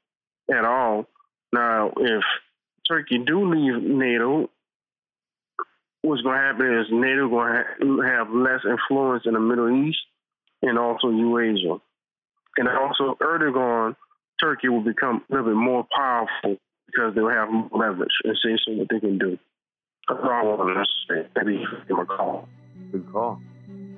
at 0.51 0.65
all. 0.65 1.07
Now, 1.53 1.93
if 1.97 2.23
Turkey 2.87 3.19
do 3.19 3.51
leave 3.51 3.83
NATO, 3.83 4.51
what's 6.03 6.23
going 6.23 6.37
to 6.37 6.43
happen 6.43 6.79
is 6.79 6.87
NATO 6.91 7.29
going 7.29 7.65
to 7.81 8.01
have 8.03 8.31
less 8.31 8.61
influence 8.65 9.25
in 9.27 9.35
the 9.35 9.41
Middle 9.41 9.89
East 9.89 9.99
and 10.63 10.79
also 10.79 11.11
Eurasia, 11.11 11.79
and 12.57 12.69
also 12.69 13.17
Erdogan 13.21 13.97
Turkey 14.41 14.69
will 14.69 14.81
become 14.81 15.25
a 15.29 15.35
little 15.35 15.51
bit 15.51 15.57
more 15.57 15.87
powerful 15.95 16.57
because 16.87 17.15
they'll 17.15 17.29
have 17.29 17.51
more 17.51 17.69
leverage 17.73 18.13
and 18.25 18.37
see 18.43 18.57
what 18.75 18.89
they 18.89 19.01
can 19.01 19.19
do. 19.19 19.39
That's 20.09 20.21
all 20.23 20.31
I 20.31 20.43
want 20.43 20.87
to 21.09 21.15
say. 21.15 21.27
Maybe 21.37 21.59
give 21.59 21.89
them 21.89 21.99
a 21.99 22.07
call. 22.07 22.49
Good 22.93 23.11
call. 23.13 23.41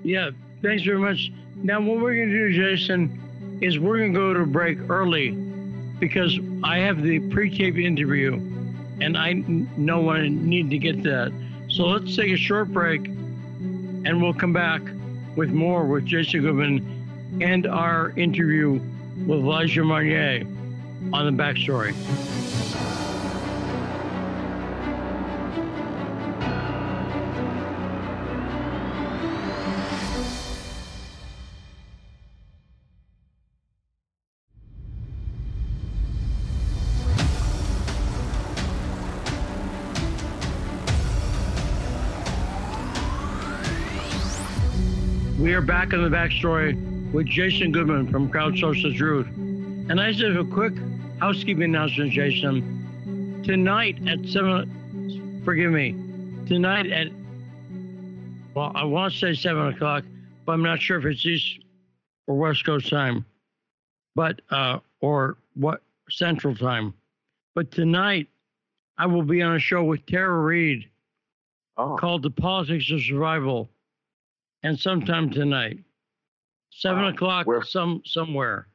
Yeah, 0.02 0.30
thanks 0.62 0.82
very 0.82 0.98
much. 0.98 1.30
Now, 1.56 1.80
what 1.80 2.00
we're 2.00 2.16
going 2.16 2.30
to 2.30 2.48
do, 2.48 2.52
Jason, 2.52 3.58
is 3.60 3.78
we're 3.78 3.98
going 3.98 4.12
to 4.14 4.18
go 4.18 4.34
to 4.34 4.46
break 4.46 4.78
early 4.88 5.30
because 6.00 6.38
I 6.64 6.78
have 6.78 7.02
the 7.02 7.20
pre-tape 7.28 7.76
interview 7.76 8.34
and 9.00 9.16
I 9.16 9.34
know 9.34 10.00
when 10.00 10.16
I 10.16 10.28
need 10.28 10.70
to 10.70 10.78
get 10.78 11.02
that. 11.04 11.32
So 11.68 11.84
let's 11.84 12.16
take 12.16 12.32
a 12.32 12.36
short 12.36 12.72
break 12.72 13.06
and 13.06 14.20
we'll 14.20 14.34
come 14.34 14.52
back 14.52 14.82
with 15.36 15.50
more 15.50 15.86
with 15.86 16.06
Jason 16.06 16.42
Goodman 16.42 17.38
and 17.40 17.66
our 17.66 18.10
interview 18.18 18.80
with 19.26 19.40
Elijah 19.40 19.84
Magnier 19.84 20.46
on 21.12 21.36
the 21.36 21.42
backstory. 21.42 21.94
We 45.38 45.54
are 45.54 45.62
back 45.62 45.92
in 45.92 46.02
the 46.02 46.10
backstory 46.10 46.99
with 47.12 47.26
Jason 47.26 47.72
Goodman 47.72 48.10
from 48.10 48.30
Crowdsource 48.30 48.82
the 48.82 48.94
Truth. 48.94 49.26
And 49.26 50.00
I 50.00 50.12
just 50.12 50.24
have 50.24 50.36
a 50.36 50.48
quick 50.48 50.74
housekeeping 51.18 51.64
announcement, 51.64 52.12
Jason. 52.12 53.42
Tonight 53.44 53.98
at 54.06 54.24
7, 54.26 55.42
forgive 55.44 55.72
me, 55.72 55.92
tonight 56.46 56.86
at, 56.90 57.08
well, 58.54 58.70
I 58.74 58.84
want 58.84 59.12
to 59.12 59.18
say 59.18 59.34
7 59.34 59.74
o'clock, 59.74 60.04
but 60.46 60.52
I'm 60.52 60.62
not 60.62 60.80
sure 60.80 60.98
if 60.98 61.04
it's 61.04 61.24
East 61.26 61.60
or 62.26 62.36
West 62.36 62.64
Coast 62.64 62.88
time, 62.88 63.24
but, 64.14 64.40
uh, 64.50 64.78
or 65.00 65.36
what, 65.54 65.82
Central 66.10 66.54
time. 66.54 66.94
But 67.54 67.70
tonight, 67.72 68.28
I 68.98 69.06
will 69.06 69.22
be 69.22 69.42
on 69.42 69.56
a 69.56 69.58
show 69.58 69.82
with 69.82 70.04
Tara 70.06 70.40
Reid 70.40 70.88
oh. 71.76 71.96
called 71.96 72.22
The 72.22 72.30
Politics 72.30 72.90
of 72.90 73.00
Survival, 73.02 73.68
and 74.62 74.78
sometime 74.78 75.30
tonight. 75.30 75.80
Seven 76.80 77.02
Wow. 77.02 77.08
o'clock 77.10 77.46
Where- 77.46 77.62
some 77.62 78.00
somewhere. 78.06 78.66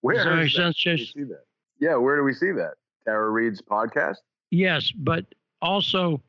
Where 0.00 0.16
Does 0.16 0.24
that 0.24 0.34
make 0.36 0.52
that? 0.52 0.74
sense, 0.76 0.84
Where 0.84 0.96
do 0.96 1.00
we 1.00 1.04
Jason? 1.06 1.12
see 1.28 1.32
that? 1.32 1.44
Yeah, 1.78 1.96
where 1.96 2.16
do 2.16 2.24
we 2.24 2.32
see 2.34 2.50
that? 2.50 2.74
Tara 3.04 3.30
Reid's 3.30 3.62
podcast. 3.62 4.16
Yes, 4.50 4.90
but 4.90 5.24
also 5.62 6.20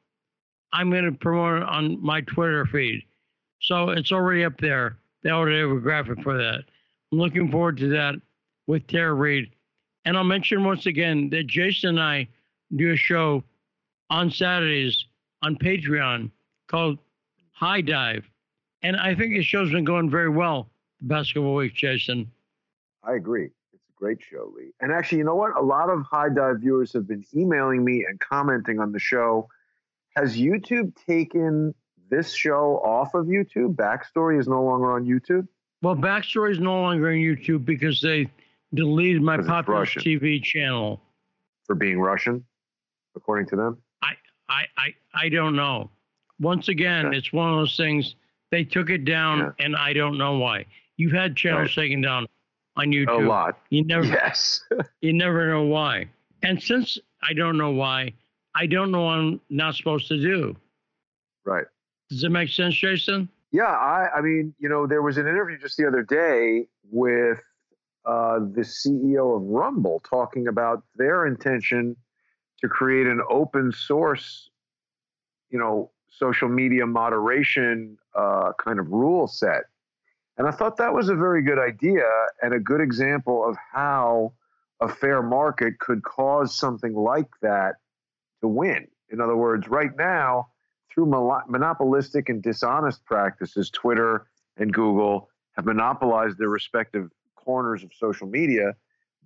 I'm 0.71 0.91
going 0.91 1.05
to 1.05 1.11
promote 1.11 1.63
it 1.63 1.67
on 1.67 1.99
my 2.03 2.21
Twitter 2.21 2.63
feed. 2.67 3.03
So 3.59 3.89
it's 3.89 4.11
already 4.11 4.43
up 4.45 4.59
there. 4.61 4.99
They 5.23 5.31
already 5.31 5.59
have 5.59 5.71
a 5.71 5.79
graphic 5.79 6.21
for 6.21 6.37
that. 6.37 6.63
I'm 7.11 7.17
looking 7.17 7.49
forward 7.49 7.77
to 7.77 7.87
that 7.89 8.15
with 8.67 8.85
Tara 8.85 9.13
Reid. 9.15 9.51
And 10.05 10.15
I'll 10.15 10.23
mention 10.23 10.63
once 10.63 10.85
again 10.85 11.29
that 11.31 11.47
Jason 11.47 11.89
and 11.89 11.99
I 11.99 12.27
do 12.75 12.91
a 12.91 12.95
show 12.95 13.43
on 14.11 14.29
Saturdays 14.29 15.05
on 15.41 15.55
Patreon 15.55 16.29
called 16.67 16.99
High 17.51 17.81
Dive. 17.81 18.29
And 18.83 18.95
I 18.95 19.15
think 19.15 19.33
the 19.33 19.41
show's 19.41 19.71
been 19.71 19.83
going 19.85 20.09
very 20.09 20.29
well 20.29 20.68
the 21.01 21.09
past 21.13 21.33
couple 21.33 21.49
of 21.49 21.55
weeks, 21.55 21.75
Jason. 21.79 22.29
I 23.03 23.13
agree. 23.13 23.45
It's 23.73 23.83
a 23.89 23.93
great 23.97 24.19
show, 24.21 24.51
Lee. 24.55 24.71
And 24.81 24.91
actually, 24.91 25.19
you 25.19 25.23
know 25.23 25.35
what? 25.35 25.55
A 25.57 25.61
lot 25.61 25.89
of 25.89 26.01
high 26.03 26.29
dive 26.29 26.59
viewers 26.59 26.93
have 26.93 27.07
been 27.07 27.25
emailing 27.35 27.83
me 27.83 28.05
and 28.07 28.19
commenting 28.19 28.79
on 28.79 28.91
the 28.91 28.99
show. 28.99 29.47
Has 30.15 30.35
YouTube 30.37 30.93
taken 31.07 31.73
this 32.09 32.33
show 32.33 32.81
off 32.83 33.13
of 33.13 33.27
YouTube? 33.27 33.75
Backstory 33.75 34.39
is 34.39 34.47
no 34.47 34.63
longer 34.63 34.91
on 34.91 35.05
YouTube. 35.05 35.47
Well, 35.81 35.95
Backstory 35.95 36.51
is 36.51 36.59
no 36.59 36.81
longer 36.81 37.07
on 37.09 37.15
YouTube 37.15 37.63
because 37.63 38.01
they 38.01 38.29
deleted 38.73 39.21
my 39.21 39.37
popular 39.37 39.79
Russian. 39.79 40.01
TV 40.01 40.43
channel. 40.43 41.01
for 41.65 41.75
being 41.75 41.99
Russian, 41.99 42.43
according 43.15 43.47
to 43.47 43.55
them. 43.55 43.77
I, 44.01 44.65
I, 44.77 44.95
I 45.13 45.29
don't 45.29 45.55
know. 45.55 45.91
Once 46.39 46.67
again, 46.67 47.05
Okay. 47.07 47.17
it's 47.17 47.31
one 47.31 47.51
of 47.53 47.59
those 47.59 47.77
things. 47.77 48.15
They 48.49 48.63
took 48.63 48.89
it 48.89 49.05
down, 49.05 49.37
Yeah. 49.37 49.51
and 49.65 49.75
I 49.75 49.93
don't 49.93 50.17
know 50.17 50.39
why. 50.39 50.65
You've 50.99 51.13
had 51.13 51.37
channels 51.37 51.73
taken 51.73 52.01
down 52.01 52.27
on 52.75 52.87
YouTube. 52.87 53.25
A 53.25 53.27
lot. 53.27 53.57
You 53.69 53.85
never, 53.85 54.05
Yes. 54.05 54.61
you 55.01 55.13
never 55.13 55.47
know 55.47 55.63
why. 55.63 56.09
And 56.43 56.61
since 56.61 56.97
I 57.23 57.31
don't 57.33 57.57
know 57.57 57.71
why, 57.71 58.13
I 58.53 58.65
don't 58.65 58.91
know 58.91 59.03
what 59.05 59.13
I'm 59.13 59.41
not 59.49 59.75
supposed 59.75 60.09
to 60.09 60.21
do. 60.21 60.57
right. 61.45 61.65
Does 62.09 62.23
it 62.23 62.31
make 62.31 62.49
sense, 62.49 62.75
Jason? 62.75 63.29
Yeah, 63.51 63.63
I, 63.63 64.09
I 64.17 64.21
mean, 64.21 64.53
you 64.59 64.67
know, 64.67 64.87
there 64.87 65.01
was 65.01 65.17
an 65.17 65.27
interview 65.27 65.57
just 65.57 65.77
the 65.77 65.87
other 65.87 66.03
day 66.03 66.67
with 66.91 67.39
uh, 68.05 68.39
the 68.39 68.61
CEO 68.61 69.37
of 69.37 69.43
Rumble 69.43 70.01
talking 70.09 70.47
about 70.47 70.83
their 70.95 71.27
intention 71.27 71.95
to 72.61 72.67
create 72.67 73.07
an 73.07 73.21
open 73.29 73.71
source, 73.71 74.49
you 75.49 75.59
know, 75.59 75.91
social 76.09 76.49
media 76.49 76.85
moderation 76.85 77.97
uh, 78.15 78.51
kind 78.61 78.79
of 78.79 78.89
rule 78.89 79.27
set. 79.27 79.65
And 80.39 80.47
I 80.47 80.51
thought 80.51 80.77
that 80.77 80.93
was 80.93 81.09
a 81.09 81.15
very 81.15 81.43
good 81.43 81.59
idea 81.59 82.05
and 82.41 82.53
a 82.53 82.59
good 82.59 82.79
example 82.79 83.47
of 83.47 83.57
how 83.73 84.31
a 84.79 84.87
fair 84.87 85.21
market 85.21 85.79
could 85.79 86.01
cause 86.03 86.55
something 86.55 86.95
like 86.95 87.27
that 87.41 87.75
to 88.39 88.47
win. 88.47 88.87
In 89.09 89.19
other 89.19 89.35
words, 89.35 89.67
right 89.67 89.95
now, 89.97 90.47
through 90.89 91.07
monopolistic 91.49 92.29
and 92.29 92.41
dishonest 92.41 93.03
practices, 93.03 93.69
Twitter 93.69 94.27
and 94.55 94.73
Google 94.73 95.29
have 95.57 95.65
monopolized 95.65 96.37
their 96.37 96.47
respective 96.47 97.11
corners 97.35 97.83
of 97.83 97.91
social 97.93 98.27
media. 98.27 98.75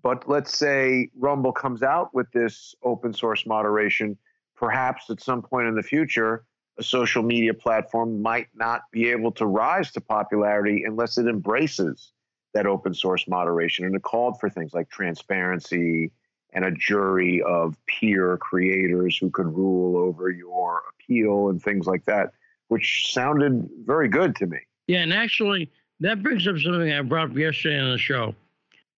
But 0.02 0.28
let's 0.28 0.58
say 0.58 1.10
Rumble 1.16 1.52
comes 1.52 1.84
out 1.84 2.14
with 2.16 2.32
this 2.32 2.74
open 2.84 3.14
source 3.14 3.46
moderation, 3.46 4.18
perhaps 4.56 5.12
at 5.12 5.22
some 5.22 5.44
point 5.44 5.68
in 5.68 5.76
the 5.76 5.84
future, 5.84 6.44
a 6.78 6.84
social 6.84 7.24
media 7.24 7.54
platform 7.54 8.22
might 8.22 8.48
not 8.56 8.82
be 8.92 9.10
able 9.10 9.32
to 9.34 9.46
rise 9.46 9.92
to 9.92 10.02
popularity 10.02 10.84
unless 10.86 11.18
it 11.18 11.28
embraces 11.28 12.12
that 12.54 12.66
open 12.66 12.94
source 12.94 13.28
moderation. 13.28 13.86
And 13.86 13.96
it 13.96 14.02
called 14.02 14.40
for 14.40 14.50
things 14.50 14.74
like 14.74 14.90
transparency 14.90 16.12
and 16.54 16.66
a 16.66 16.72
jury 16.72 17.42
of 17.44 17.76
peer 17.88 18.38
creators 18.38 19.18
who 19.18 19.30
could 19.30 19.48
rule 19.48 19.98
over 19.98 20.30
your 20.30 20.84
appeal 20.94 21.50
and 21.50 21.62
things 21.62 21.88
like 21.88 22.06
that, 22.06 22.32
which 22.68 23.12
sounded 23.12 23.68
very 23.86 24.08
good 24.08 24.36
to 24.38 24.46
me. 24.46 24.60
Yeah, 24.88 25.00
and 25.00 25.14
actually, 25.14 25.72
that 26.00 26.22
brings 26.22 26.48
up 26.48 26.58
something 26.58 26.92
I 26.92 27.02
brought 27.02 27.32
up 27.32 27.38
yesterday 27.38 27.80
on 27.80 27.92
the 27.92 27.98
show. 27.98 28.36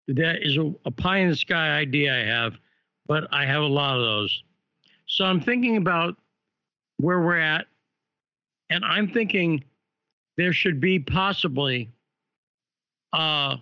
That 0.07 0.45
is 0.45 0.57
a, 0.57 0.73
a 0.85 0.91
pie 0.91 1.19
in 1.19 1.29
the 1.29 1.35
sky 1.35 1.77
idea 1.77 2.13
I 2.13 2.25
have, 2.25 2.57
but 3.07 3.27
I 3.31 3.45
have 3.45 3.61
a 3.61 3.67
lot 3.67 3.95
of 3.95 4.01
those. 4.01 4.43
So 5.07 5.25
I'm 5.25 5.39
thinking 5.39 5.77
about 5.77 6.17
where 6.97 7.19
we're 7.19 7.39
at, 7.39 7.67
and 8.69 8.83
I'm 8.83 9.09
thinking 9.09 9.63
there 10.37 10.53
should 10.53 10.79
be 10.79 10.99
possibly 10.99 11.89
a 13.13 13.57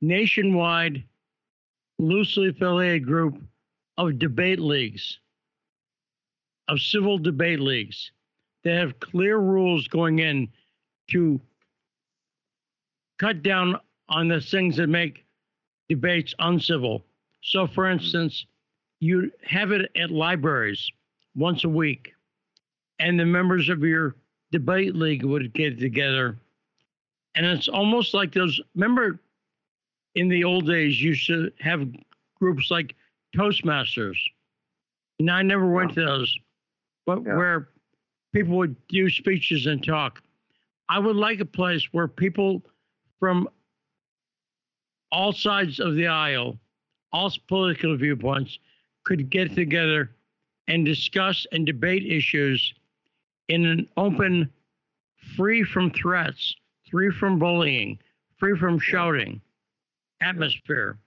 nationwide, 0.00 1.02
loosely 1.98 2.48
affiliated 2.48 3.06
group 3.06 3.40
of 3.96 4.18
debate 4.18 4.60
leagues, 4.60 5.18
of 6.68 6.80
civil 6.80 7.18
debate 7.18 7.60
leagues 7.60 8.12
that 8.64 8.74
have 8.74 9.00
clear 9.00 9.38
rules 9.38 9.88
going 9.88 10.18
in 10.20 10.48
to 11.10 11.40
cut 13.18 13.42
down 13.42 13.78
on 14.08 14.28
the 14.28 14.40
things 14.40 14.76
that 14.76 14.88
make 14.88 15.24
debates 15.88 16.34
uncivil. 16.38 17.04
So, 17.42 17.66
for 17.66 17.90
instance, 17.90 18.46
you 19.00 19.30
have 19.44 19.72
it 19.72 19.90
at 19.96 20.10
libraries 20.10 20.90
once 21.34 21.64
a 21.64 21.68
week, 21.68 22.12
and 22.98 23.18
the 23.18 23.24
members 23.24 23.68
of 23.68 23.80
your 23.82 24.16
debate 24.50 24.94
league 24.94 25.24
would 25.24 25.52
get 25.52 25.78
together. 25.78 26.38
And 27.34 27.46
it's 27.46 27.68
almost 27.68 28.14
like 28.14 28.32
those. 28.32 28.60
Remember, 28.74 29.20
in 30.14 30.28
the 30.28 30.44
old 30.44 30.66
days, 30.66 31.00
you 31.00 31.10
used 31.10 31.26
to 31.28 31.52
have 31.60 31.88
groups 32.38 32.70
like 32.70 32.94
Toastmasters. 33.36 34.16
Now, 35.20 35.36
I 35.36 35.42
never 35.42 35.66
went 35.70 35.94
to 35.94 36.04
those, 36.04 36.36
but 37.06 37.22
Yeah. 37.24 37.36
where 37.36 37.68
people 38.32 38.56
would 38.56 38.76
do 38.88 39.10
speeches 39.10 39.66
and 39.66 39.82
talk. 39.84 40.22
I 40.88 40.98
would 40.98 41.16
like 41.16 41.40
a 41.40 41.44
place 41.44 41.92
where 41.92 42.08
people 42.08 42.62
from 43.18 43.48
all 45.10 45.32
sides 45.32 45.80
of 45.80 45.94
the 45.94 46.06
aisle, 46.06 46.58
all 47.12 47.32
political 47.46 47.96
viewpoints, 47.96 48.58
could 49.04 49.30
get 49.30 49.54
together 49.54 50.14
and 50.66 50.84
discuss 50.84 51.46
and 51.52 51.66
debate 51.66 52.04
issues 52.06 52.74
in 53.48 53.66
an 53.66 53.88
open, 53.96 54.50
free 55.36 55.64
from 55.64 55.90
threats, 55.90 56.54
free 56.90 57.10
from 57.10 57.38
bullying, 57.38 57.98
free 58.38 58.56
from 58.56 58.78
shouting 58.78 59.40
atmosphere. 60.20 60.98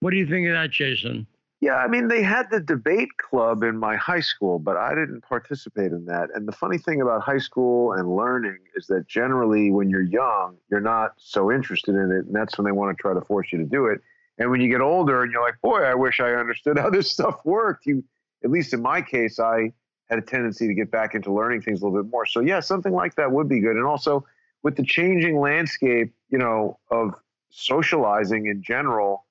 What 0.00 0.10
do 0.10 0.16
you 0.16 0.26
think 0.26 0.46
of 0.48 0.54
that, 0.54 0.70
Jason? 0.70 1.26
Yeah, 1.60 1.76
I 1.76 1.86
mean, 1.86 2.08
they 2.08 2.24
had 2.24 2.50
the 2.50 2.58
debate 2.58 3.16
club 3.18 3.62
in 3.62 3.78
my 3.78 3.94
high 3.94 4.20
school, 4.20 4.58
but 4.58 4.76
I 4.76 4.96
didn't 4.96 5.20
participate 5.20 5.92
in 5.92 6.04
that. 6.06 6.30
And 6.34 6.46
the 6.48 6.52
funny 6.52 6.76
thing 6.76 7.00
about 7.00 7.22
high 7.22 7.38
school 7.38 7.92
and 7.92 8.16
learning 8.16 8.58
is 8.74 8.88
that 8.88 9.06
generally, 9.06 9.70
when 9.70 9.88
you're 9.88 10.02
young, 10.02 10.56
you're 10.70 10.80
not 10.80 11.12
so 11.18 11.52
interested 11.52 11.94
in 11.94 12.10
it, 12.10 12.26
and 12.26 12.34
that's 12.34 12.58
when 12.58 12.64
they 12.64 12.72
want 12.72 12.96
to 12.96 13.00
try 13.00 13.14
to 13.14 13.20
force 13.20 13.52
you 13.52 13.58
to 13.58 13.64
do 13.64 13.86
it. 13.86 14.00
And 14.38 14.50
when 14.50 14.60
you 14.60 14.68
get 14.68 14.80
older 14.80 15.22
and 15.22 15.30
you're 15.30 15.42
like, 15.42 15.60
boy, 15.62 15.82
I 15.82 15.94
wish 15.94 16.18
I 16.18 16.32
understood 16.32 16.78
how 16.78 16.90
this 16.90 17.12
stuff 17.12 17.40
worked, 17.44 17.86
you, 17.86 18.02
at 18.42 18.50
least 18.50 18.74
in 18.74 18.82
my 18.82 19.00
case, 19.00 19.38
I 19.38 19.72
had 20.12 20.18
a 20.18 20.26
tendency 20.26 20.68
to 20.68 20.74
get 20.74 20.90
back 20.90 21.14
into 21.14 21.32
learning 21.32 21.62
things 21.62 21.80
a 21.80 21.86
little 21.86 22.02
bit 22.02 22.10
more. 22.10 22.26
So, 22.26 22.40
yeah, 22.40 22.60
something 22.60 22.92
like 22.92 23.14
that 23.14 23.32
would 23.32 23.48
be 23.48 23.60
good. 23.60 23.76
And 23.76 23.86
also, 23.86 24.26
with 24.62 24.76
the 24.76 24.84
changing 24.84 25.40
landscape, 25.40 26.12
you 26.28 26.36
know, 26.36 26.78
of 26.90 27.14
socializing 27.48 28.46
in 28.46 28.62
general 28.62 29.24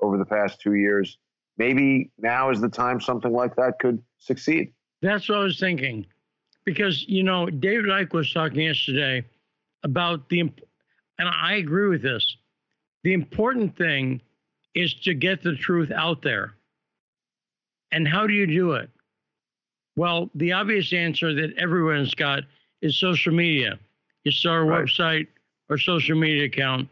over 0.00 0.16
the 0.16 0.24
past 0.24 0.60
two 0.60 0.74
years, 0.74 1.18
maybe 1.56 2.12
now 2.18 2.50
is 2.50 2.60
the 2.60 2.68
time 2.68 3.00
something 3.00 3.32
like 3.32 3.56
that 3.56 3.80
could 3.80 4.00
succeed. 4.18 4.72
That's 5.02 5.28
what 5.28 5.38
I 5.38 5.42
was 5.42 5.58
thinking. 5.58 6.06
Because, 6.64 7.04
you 7.08 7.24
know, 7.24 7.46
David 7.46 7.86
Icke 7.86 8.12
was 8.12 8.32
talking 8.32 8.60
yesterday 8.60 9.24
about 9.82 10.28
the, 10.28 10.40
and 10.40 10.52
I 11.18 11.54
agree 11.54 11.88
with 11.88 12.02
this. 12.02 12.36
The 13.02 13.12
important 13.12 13.76
thing 13.76 14.20
is 14.76 14.94
to 14.94 15.14
get 15.14 15.42
the 15.42 15.56
truth 15.56 15.90
out 15.90 16.22
there. 16.22 16.54
And 17.90 18.06
how 18.06 18.28
do 18.28 18.34
you 18.34 18.46
do 18.46 18.74
it? 18.74 18.88
Well, 19.98 20.30
the 20.36 20.52
obvious 20.52 20.92
answer 20.92 21.34
that 21.34 21.54
everyone's 21.58 22.14
got 22.14 22.44
is 22.82 22.96
social 23.00 23.34
media. 23.34 23.80
You 24.22 24.30
start 24.30 24.62
a 24.62 24.64
Right. 24.64 24.84
website 24.84 25.26
or 25.68 25.76
social 25.76 26.16
media 26.16 26.44
account, 26.44 26.88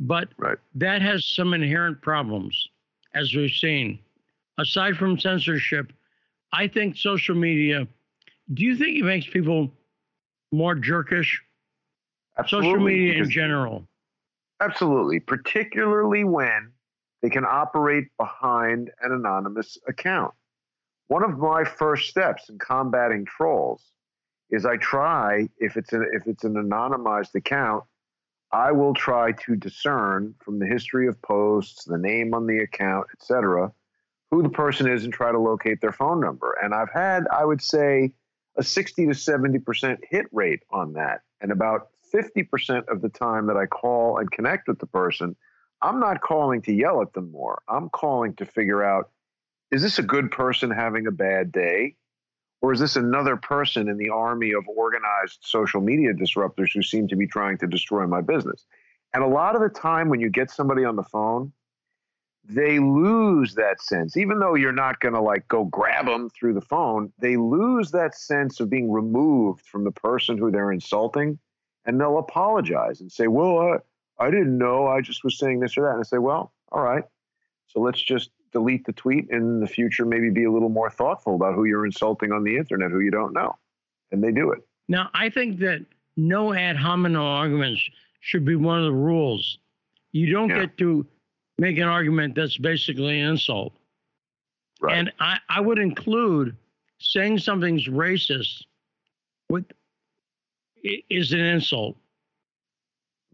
but 0.00 0.30
Right. 0.38 0.56
that 0.76 1.02
has 1.02 1.26
some 1.26 1.52
inherent 1.52 2.00
problems, 2.00 2.68
as 3.12 3.34
we've 3.34 3.50
seen. 3.50 3.98
Aside 4.56 4.96
from 4.96 5.18
censorship, 5.18 5.92
I 6.50 6.68
think 6.68 6.96
social 6.96 7.34
media. 7.34 7.86
Do 8.54 8.64
you 8.64 8.76
think 8.76 8.96
it 8.96 9.04
makes 9.04 9.26
people 9.26 9.70
more 10.50 10.74
jerkish? 10.74 11.38
Absolutely. 12.38 12.70
Social 12.70 12.82
media 12.82 13.22
in 13.22 13.28
general. 13.30 13.86
Absolutely, 14.60 15.20
particularly 15.20 16.24
when 16.24 16.72
they 17.20 17.28
can 17.28 17.44
operate 17.44 18.06
behind 18.16 18.90
an 19.02 19.12
anonymous 19.12 19.76
account. 19.86 20.32
One 21.08 21.24
of 21.24 21.38
my 21.38 21.64
first 21.64 22.08
steps 22.08 22.48
in 22.48 22.58
combating 22.58 23.24
trolls 23.24 23.92
is 24.50 24.64
I 24.64 24.76
try 24.76 25.48
if 25.58 25.76
it's 25.76 25.92
an 25.92 26.08
if 26.12 26.26
it's 26.26 26.44
an 26.44 26.54
anonymized 26.54 27.34
account, 27.34 27.84
I 28.52 28.72
will 28.72 28.94
try 28.94 29.32
to 29.32 29.56
discern 29.56 30.34
from 30.42 30.58
the 30.58 30.66
history 30.66 31.06
of 31.06 31.20
posts, 31.22 31.84
the 31.84 31.98
name 31.98 32.34
on 32.34 32.46
the 32.46 32.58
account, 32.58 33.08
etc., 33.14 33.72
who 34.30 34.42
the 34.42 34.48
person 34.50 34.86
is 34.86 35.04
and 35.04 35.12
try 35.12 35.32
to 35.32 35.38
locate 35.38 35.80
their 35.80 35.92
phone 35.92 36.20
number. 36.20 36.56
And 36.62 36.74
I've 36.74 36.92
had, 36.92 37.24
I 37.32 37.44
would 37.44 37.62
say, 37.62 38.12
a 38.56 38.62
60 38.62 39.06
to 39.06 39.12
70% 39.12 39.98
hit 40.10 40.26
rate 40.32 40.62
on 40.70 40.94
that. 40.94 41.22
And 41.40 41.52
about 41.52 41.88
50% 42.12 42.88
of 42.88 43.00
the 43.00 43.08
time 43.08 43.46
that 43.46 43.56
I 43.56 43.66
call 43.66 44.18
and 44.18 44.30
connect 44.30 44.68
with 44.68 44.78
the 44.78 44.86
person, 44.86 45.36
I'm 45.80 46.00
not 46.00 46.20
calling 46.20 46.60
to 46.62 46.72
yell 46.72 47.00
at 47.00 47.12
them 47.12 47.30
more. 47.30 47.62
I'm 47.68 47.88
calling 47.88 48.34
to 48.34 48.44
figure 48.44 48.82
out 48.82 49.10
is 49.70 49.82
this 49.82 49.98
a 49.98 50.02
good 50.02 50.30
person 50.30 50.70
having 50.70 51.06
a 51.06 51.12
bad 51.12 51.52
day? 51.52 51.94
Or 52.60 52.72
is 52.72 52.80
this 52.80 52.96
another 52.96 53.36
person 53.36 53.88
in 53.88 53.98
the 53.98 54.10
army 54.10 54.52
of 54.52 54.66
organized 54.66 55.38
social 55.42 55.80
media 55.80 56.12
disruptors 56.12 56.72
who 56.74 56.82
seem 56.82 57.06
to 57.08 57.16
be 57.16 57.26
trying 57.26 57.58
to 57.58 57.68
destroy 57.68 58.06
my 58.06 58.20
business? 58.20 58.66
And 59.14 59.22
a 59.22 59.28
lot 59.28 59.54
of 59.54 59.62
the 59.62 59.68
time, 59.68 60.08
when 60.08 60.20
you 60.20 60.28
get 60.28 60.50
somebody 60.50 60.84
on 60.84 60.96
the 60.96 61.04
phone, 61.04 61.52
they 62.44 62.78
lose 62.78 63.54
that 63.54 63.80
sense. 63.80 64.16
Even 64.16 64.38
though 64.40 64.54
you're 64.54 64.72
not 64.72 65.00
going 65.00 65.14
to 65.14 65.20
like 65.20 65.46
go 65.48 65.64
grab 65.64 66.06
them 66.06 66.30
through 66.30 66.54
the 66.54 66.60
phone, 66.60 67.12
they 67.18 67.36
lose 67.36 67.90
that 67.92 68.14
sense 68.14 68.58
of 68.58 68.70
being 68.70 68.90
removed 68.90 69.64
from 69.66 69.84
the 69.84 69.92
person 69.92 70.36
who 70.36 70.50
they're 70.50 70.72
insulting. 70.72 71.38
And 71.84 72.00
they'll 72.00 72.18
apologize 72.18 73.00
and 73.00 73.10
say, 73.10 73.28
Well, 73.28 73.74
uh, 73.74 73.78
I 74.18 74.30
didn't 74.30 74.58
know. 74.58 74.86
I 74.86 75.00
just 75.00 75.24
was 75.24 75.38
saying 75.38 75.60
this 75.60 75.76
or 75.76 75.82
that. 75.82 75.92
And 75.92 76.00
I 76.00 76.02
say, 76.02 76.18
Well, 76.18 76.52
all 76.72 76.82
right. 76.82 77.04
So 77.68 77.80
let's 77.80 78.02
just 78.02 78.30
delete 78.52 78.84
the 78.86 78.92
tweet 78.92 79.30
and 79.30 79.42
in 79.42 79.60
the 79.60 79.66
future 79.66 80.04
maybe 80.04 80.30
be 80.30 80.44
a 80.44 80.52
little 80.52 80.68
more 80.68 80.90
thoughtful 80.90 81.34
about 81.34 81.54
who 81.54 81.64
you're 81.64 81.86
insulting 81.86 82.32
on 82.32 82.44
the 82.44 82.56
internet 82.56 82.90
who 82.90 83.00
you 83.00 83.10
don't 83.10 83.32
know. 83.32 83.56
And 84.10 84.22
they 84.22 84.32
do 84.32 84.52
it. 84.52 84.66
Now, 84.88 85.10
I 85.14 85.28
think 85.28 85.58
that 85.60 85.84
no 86.16 86.54
ad 86.54 86.76
hominem 86.76 87.20
arguments 87.20 87.82
should 88.20 88.44
be 88.44 88.56
one 88.56 88.78
of 88.78 88.84
the 88.84 88.92
rules. 88.92 89.58
You 90.12 90.32
don't 90.32 90.48
yeah. 90.48 90.60
get 90.60 90.78
to 90.78 91.06
make 91.58 91.76
an 91.76 91.84
argument 91.84 92.34
that's 92.34 92.56
basically 92.56 93.20
an 93.20 93.30
insult. 93.30 93.74
Right. 94.80 94.96
And 94.96 95.12
I, 95.20 95.38
I 95.48 95.60
would 95.60 95.78
include 95.78 96.56
saying 96.98 97.38
something's 97.38 97.86
racist 97.86 98.64
with 99.48 99.64
is 100.82 101.32
an 101.32 101.40
insult. 101.40 101.96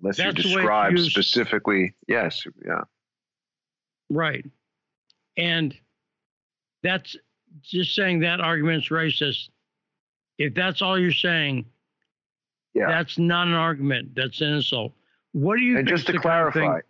Unless 0.01 0.16
that's 0.16 0.39
you 0.39 0.55
describe 0.55 0.99
specifically, 0.99 1.95
yes, 2.09 2.45
yeah. 2.66 2.82
Right. 4.11 4.45
And 5.36 5.74
that's 6.82 7.16
just 7.62 7.94
saying 7.94 8.20
that 8.20 8.40
argument's 8.40 8.89
racist. 8.89 9.48
If 10.39 10.55
that's 10.55 10.82
all 10.82 10.98
you're 10.98 11.12
saying, 11.12 11.66
yeah. 12.74 12.89
that's 12.89 13.19
not 13.19 13.47
an 13.47 13.55
argument. 13.55 14.15
That's 14.15 14.40
an 14.40 14.55
insult. 14.55 14.93
What 15.32 15.56
do 15.56 15.62
you? 15.62 15.78
And 15.78 15.89
just 15.89 16.06
to 16.09 16.19
clarify, 16.19 16.61
kind 16.61 16.77
of 16.78 16.82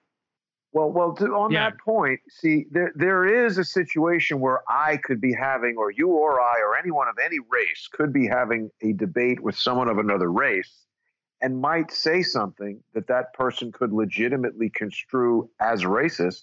well, 0.74 0.90
well, 0.90 1.14
to, 1.14 1.26
on 1.26 1.52
yeah. 1.52 1.70
that 1.70 1.78
point, 1.78 2.20
see, 2.28 2.66
there 2.72 2.92
there 2.96 3.46
is 3.46 3.58
a 3.58 3.64
situation 3.64 4.40
where 4.40 4.60
I 4.68 4.96
could 4.96 5.20
be 5.20 5.32
having, 5.32 5.76
or 5.78 5.92
you 5.92 6.08
or 6.08 6.40
I, 6.40 6.60
or 6.60 6.76
anyone 6.76 7.06
of 7.06 7.14
any 7.24 7.38
race 7.48 7.88
could 7.92 8.12
be 8.12 8.26
having 8.26 8.70
a 8.82 8.92
debate 8.92 9.40
with 9.40 9.56
someone 9.56 9.88
of 9.88 9.98
another 9.98 10.32
race, 10.32 10.84
and 11.40 11.60
might 11.60 11.92
say 11.92 12.22
something 12.22 12.82
that 12.92 13.06
that 13.06 13.32
person 13.34 13.70
could 13.70 13.92
legitimately 13.92 14.68
construe 14.68 15.48
as 15.60 15.84
racist, 15.84 16.42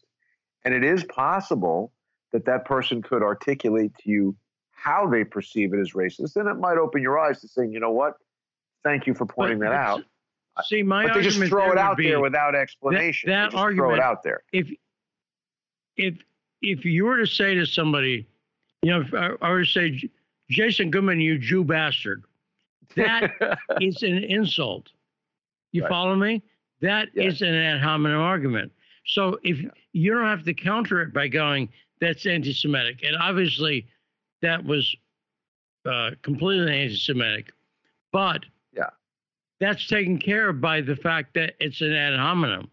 and 0.66 0.74
it 0.74 0.84
is 0.84 1.04
possible 1.06 1.92
that 2.32 2.46
that 2.46 2.66
person 2.66 3.02
could 3.02 3.22
articulate 3.22 3.92
to 4.04 4.10
you 4.10 4.36
how 4.72 5.08
they 5.08 5.24
perceive 5.24 5.74
it 5.74 5.80
as 5.80 5.92
racist, 5.92 6.36
and 6.36 6.48
it 6.48 6.56
might 6.56 6.78
open 6.78 7.02
your 7.02 7.20
eyes 7.20 7.42
to 7.42 7.48
saying, 7.48 7.72
you 7.72 7.80
know 7.80 7.92
what, 7.92 8.16
thank 8.84 9.06
you 9.06 9.14
for 9.14 9.26
pointing 9.26 9.60
but 9.60 9.70
that 9.70 9.74
out. 9.74 10.04
See, 10.66 10.84
my 10.84 11.08
but 11.08 11.16
they 11.16 11.22
just 11.22 11.40
throw 11.44 11.72
it 11.72 11.78
out 11.78 11.98
there 11.98 12.20
without 12.20 12.56
explanation. 12.56 13.30
That, 13.30 13.52
that 13.52 13.58
argument, 13.58 13.90
throw 13.90 13.96
it 13.96 14.02
out 14.02 14.24
there. 14.24 14.44
If 14.52 14.70
if 15.98 16.16
if 16.62 16.86
you 16.86 17.06
were 17.06 17.18
to 17.18 17.28
say 17.28 17.56
to 17.56 17.66
somebody, 17.66 18.28
you 18.82 18.92
know, 18.92 19.06
I, 19.18 19.48
I 19.48 19.50
were 19.50 19.64
to 19.64 19.72
say, 19.72 20.10
Jason 20.50 20.92
Goodman, 20.92 21.20
you 21.20 21.38
Jew 21.38 21.64
bastard, 21.64 22.24
that 22.96 23.32
is 23.82 24.04
an 24.04 24.24
insult. 24.24 24.90
You 25.72 25.84
right. 25.84 25.90
follow 25.90 26.16
me? 26.16 26.44
That 26.82 27.10
yeah. 27.14 27.24
is 27.24 27.42
an 27.42 27.54
ad 27.54 27.82
hominem 27.82 28.20
argument. 28.20 28.72
So 29.12 29.38
if 29.44 29.60
you 29.92 30.14
don't 30.14 30.26
have 30.26 30.46
to 30.46 30.54
counter 30.54 31.02
it 31.02 31.14
by 31.14 31.28
going, 31.28 31.68
that's 32.00 32.26
anti-Semitic, 32.26 33.04
and 33.04 33.18
obviously 33.18 33.86
that 34.42 34.64
was 34.64 34.96
uh, 35.86 36.12
completely 36.22 36.84
anti-Semitic, 36.84 37.52
but 38.14 38.46
yeah, 38.72 38.90
that's 39.60 39.86
taken 39.86 40.18
care 40.18 40.48
of 40.48 40.62
by 40.62 40.80
the 40.80 40.96
fact 40.96 41.34
that 41.34 41.56
it's 41.60 41.82
an 41.82 41.92
ad 41.92 42.18
hominem. 42.18 42.72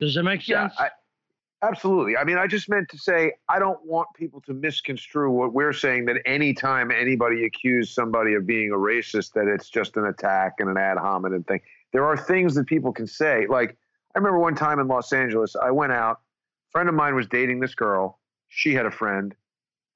Does 0.00 0.14
that 0.14 0.22
make 0.22 0.40
sense? 0.40 0.72
Yeah, 0.78 0.86
I, 0.86 1.66
absolutely. 1.66 2.16
I 2.16 2.24
mean, 2.24 2.38
I 2.38 2.46
just 2.46 2.70
meant 2.70 2.88
to 2.88 2.96
say 2.96 3.32
I 3.50 3.58
don't 3.58 3.84
want 3.84 4.08
people 4.16 4.40
to 4.46 4.54
misconstrue 4.54 5.30
what 5.30 5.52
we're 5.52 5.74
saying 5.74 6.06
that 6.06 6.16
anytime 6.24 6.90
anybody 6.90 7.44
accuses 7.44 7.94
somebody 7.94 8.32
of 8.32 8.46
being 8.46 8.70
a 8.72 8.76
racist, 8.76 9.34
that 9.34 9.48
it's 9.48 9.68
just 9.68 9.98
an 9.98 10.06
attack 10.06 10.54
and 10.60 10.70
an 10.70 10.78
ad 10.78 10.96
hominem 10.96 11.44
thing. 11.44 11.60
There 11.92 12.06
are 12.06 12.16
things 12.16 12.54
that 12.54 12.66
people 12.66 12.90
can 12.90 13.06
say. 13.06 13.46
Like, 13.46 13.76
I 14.18 14.20
remember 14.20 14.40
one 14.40 14.56
time 14.56 14.80
in 14.80 14.88
Los 14.88 15.12
Angeles, 15.12 15.54
I 15.54 15.70
went 15.70 15.92
out, 15.92 16.16
a 16.16 16.70
friend 16.72 16.88
of 16.88 16.94
mine 16.96 17.14
was 17.14 17.28
dating 17.28 17.60
this 17.60 17.76
girl. 17.76 18.18
She 18.48 18.74
had 18.74 18.84
a 18.84 18.90
friend. 18.90 19.32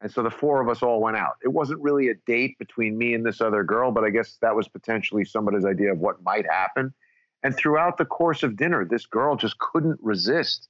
And 0.01 0.12
so 0.12 0.23
the 0.23 0.31
four 0.31 0.61
of 0.61 0.69
us 0.69 0.81
all 0.81 1.01
went 1.01 1.16
out. 1.16 1.32
It 1.43 1.49
wasn't 1.49 1.81
really 1.81 2.07
a 2.07 2.15
date 2.24 2.57
between 2.61 2.97
me 2.97 3.15
and 3.15 3.27
this 3.27 3.40
other 3.40 3.65
girl, 3.65 3.90
but 3.90 4.05
I 4.05 4.11
guess 4.11 4.39
that 4.40 4.55
was 4.55 4.69
potentially 4.69 5.24
somebody's 5.24 5.65
idea 5.65 5.90
of 5.90 5.99
what 5.99 6.23
might 6.23 6.47
happen. 6.49 6.94
And 7.43 7.57
throughout 7.57 7.99
the 7.99 8.05
course 8.05 8.44
of 8.44 8.57
dinner, 8.57 8.85
this 8.85 9.07
girl 9.07 9.35
just 9.35 9.59
couldn't 9.59 9.99
resist 10.01 10.69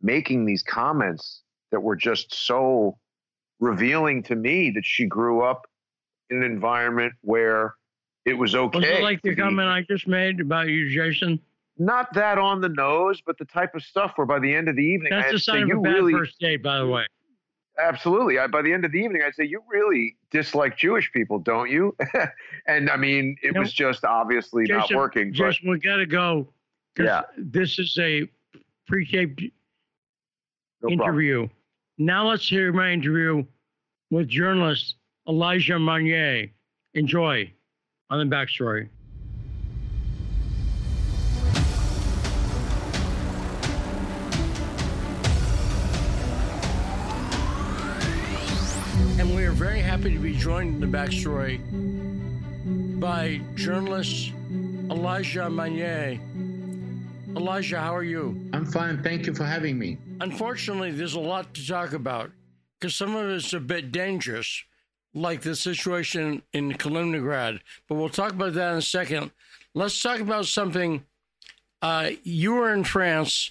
making 0.00 0.46
these 0.46 0.62
comments 0.62 1.42
that 1.72 1.80
were 1.80 1.96
just 1.96 2.32
so 2.32 2.96
revealing 3.60 4.22
to 4.22 4.34
me 4.34 4.70
that 4.70 4.86
she 4.86 5.04
grew 5.04 5.42
up 5.44 5.66
in 6.30 6.38
an 6.38 6.50
environment 6.50 7.12
where 7.20 7.74
it 8.24 8.32
was 8.32 8.54
okay. 8.54 8.78
Was 8.78 8.88
it 8.88 9.02
like 9.02 9.20
the 9.20 9.36
comment 9.36 9.68
I 9.68 9.82
just 9.82 10.08
made 10.08 10.40
about 10.40 10.68
you, 10.68 10.88
Jason? 10.88 11.38
Not 11.76 12.12
that 12.14 12.38
on 12.38 12.60
the 12.60 12.68
nose, 12.68 13.20
but 13.24 13.36
the 13.38 13.44
type 13.44 13.74
of 13.74 13.82
stuff 13.82 14.12
where 14.16 14.26
by 14.26 14.38
the 14.38 14.54
end 14.54 14.68
of 14.68 14.76
the 14.76 14.82
evening, 14.82 15.10
that's 15.10 15.32
a 15.32 15.38
sign 15.38 15.70
of 15.70 15.78
a 15.78 15.80
bad 15.80 15.94
really, 15.94 16.12
first 16.12 16.38
date, 16.38 16.62
by 16.62 16.78
the 16.78 16.86
way. 16.86 17.04
Absolutely. 17.78 18.38
I, 18.38 18.46
by 18.46 18.62
the 18.62 18.72
end 18.72 18.84
of 18.84 18.92
the 18.92 18.98
evening, 18.98 19.22
I'd 19.26 19.34
say, 19.34 19.44
You 19.44 19.62
really 19.68 20.16
dislike 20.30 20.76
Jewish 20.76 21.10
people, 21.12 21.38
don't 21.38 21.70
you? 21.70 21.96
and 22.68 22.88
I 22.88 22.96
mean, 22.96 23.36
it 23.42 23.56
was 23.56 23.72
just 23.72 24.04
obviously 24.04 24.64
Jason, 24.66 24.78
not 24.78 24.94
working. 24.94 25.32
Jason, 25.32 25.62
but, 25.64 25.70
we 25.72 25.78
got 25.80 25.96
to 25.96 26.06
go. 26.06 26.48
Yeah. 26.98 27.22
This 27.36 27.78
is 27.78 27.96
a 28.00 28.28
pre 28.86 29.06
taped 29.06 29.42
no 30.82 30.90
interview. 30.90 31.48
Problem. 31.48 31.50
Now 31.98 32.28
let's 32.28 32.48
hear 32.48 32.72
my 32.72 32.92
interview 32.92 33.44
with 34.10 34.28
journalist 34.28 34.94
Elijah 35.28 35.78
Magnier. 35.78 36.46
Enjoy 36.94 37.50
on 38.10 38.28
the 38.28 38.36
backstory. 38.36 38.88
Very 49.64 49.80
happy 49.80 50.12
to 50.12 50.18
be 50.18 50.36
joined 50.36 50.74
in 50.74 50.80
the 50.90 50.98
backstory 50.98 51.58
by 53.00 53.40
journalist 53.54 54.30
Elijah 54.90 55.48
Magnier. 55.48 56.20
Elijah, 57.34 57.80
how 57.80 57.96
are 57.96 58.02
you? 58.02 58.46
I'm 58.52 58.66
fine. 58.66 59.02
Thank 59.02 59.24
you 59.24 59.32
for 59.32 59.44
having 59.44 59.78
me. 59.78 59.96
Unfortunately, 60.20 60.90
there's 60.90 61.14
a 61.14 61.20
lot 61.20 61.54
to 61.54 61.66
talk 61.66 61.94
about 61.94 62.30
because 62.78 62.94
some 62.94 63.16
of 63.16 63.26
it's 63.30 63.54
a 63.54 63.58
bit 63.58 63.90
dangerous, 63.90 64.64
like 65.14 65.40
the 65.40 65.56
situation 65.56 66.42
in 66.52 66.74
Kaliningrad. 66.74 67.60
But 67.88 67.94
we'll 67.94 68.10
talk 68.10 68.32
about 68.32 68.52
that 68.52 68.72
in 68.72 68.78
a 68.80 68.82
second. 68.82 69.30
Let's 69.72 70.02
talk 70.02 70.20
about 70.20 70.44
something. 70.44 71.06
Uh, 71.80 72.10
you 72.22 72.52
were 72.52 72.74
in 72.74 72.84
France 72.84 73.50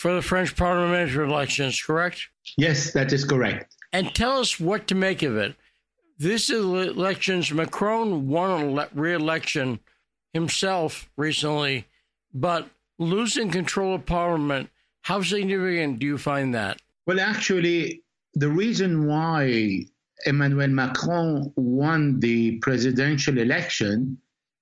for 0.00 0.14
the 0.14 0.22
French 0.22 0.56
parliamentary 0.56 1.26
elections, 1.26 1.80
correct? 1.80 2.28
Yes, 2.56 2.92
that 2.92 3.12
is 3.12 3.24
correct 3.24 3.76
and 3.92 4.14
tell 4.14 4.38
us 4.38 4.60
what 4.60 4.86
to 4.88 4.94
make 4.94 5.22
of 5.22 5.36
it. 5.36 5.56
This 6.18 6.50
is 6.50 6.64
elections, 6.64 7.52
Macron 7.52 8.28
won 8.28 8.78
a 8.78 8.88
re-election 8.94 9.80
himself 10.32 11.08
recently, 11.16 11.86
but 12.32 12.68
losing 12.98 13.50
control 13.50 13.94
of 13.94 14.06
parliament, 14.06 14.68
how 15.02 15.22
significant 15.22 15.98
do 15.98 16.06
you 16.06 16.18
find 16.18 16.54
that? 16.54 16.80
Well, 17.06 17.20
actually, 17.20 18.02
the 18.34 18.50
reason 18.50 19.06
why 19.06 19.86
Emmanuel 20.26 20.68
Macron 20.68 21.52
won 21.56 22.20
the 22.20 22.58
presidential 22.58 23.38
election 23.38 24.18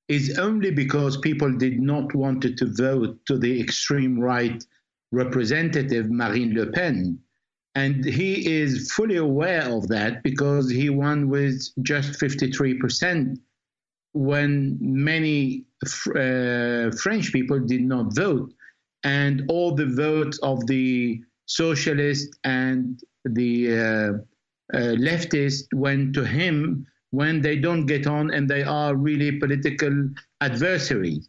is 0.07 0.39
only 0.39 0.71
because 0.71 1.19
people 1.19 1.53
did 1.53 1.81
not 1.81 2.15
want 2.15 2.43
to 2.43 2.67
vote 2.77 3.19
to 3.27 3.37
the 3.37 3.61
extreme 3.61 4.19
right 4.19 4.65
representative 5.13 6.11
Marine 6.11 6.55
Le 6.55 6.67
Pen. 6.67 7.19
And 7.75 8.05
he 8.05 8.61
is 8.61 8.91
fully 8.93 9.17
aware 9.17 9.69
of 9.69 9.89
that 9.89 10.23
because 10.23 10.71
he 10.71 10.91
won 10.91 11.29
with 11.29 11.63
just 11.83 12.21
53%. 12.21 13.39
when 14.15 14.79
many 14.81 15.65
uh, 15.85 16.91
French 17.03 17.31
people 17.31 17.61
did 17.61 17.83
not 17.83 18.15
vote, 18.15 18.53
and 19.05 19.45
all 19.49 19.75
the 19.75 19.87
votes 19.87 20.39
of 20.39 20.67
the 20.67 21.21
socialist 21.47 22.37
and 22.45 23.01
the 23.25 23.53
uh, 23.73 24.13
uh, 24.75 24.95
leftists 24.97 25.67
went 25.73 26.15
to 26.15 26.25
him 26.25 26.87
when 27.11 27.41
they 27.41 27.57
don't 27.57 27.87
get 27.87 28.07
on 28.07 28.31
and 28.31 28.49
they 28.49 28.63
are 28.63 28.95
really 28.95 29.33
political 29.39 30.11
adversaries. 30.41 31.29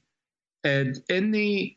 And 0.64 1.02
in 1.10 1.32
the 1.32 1.76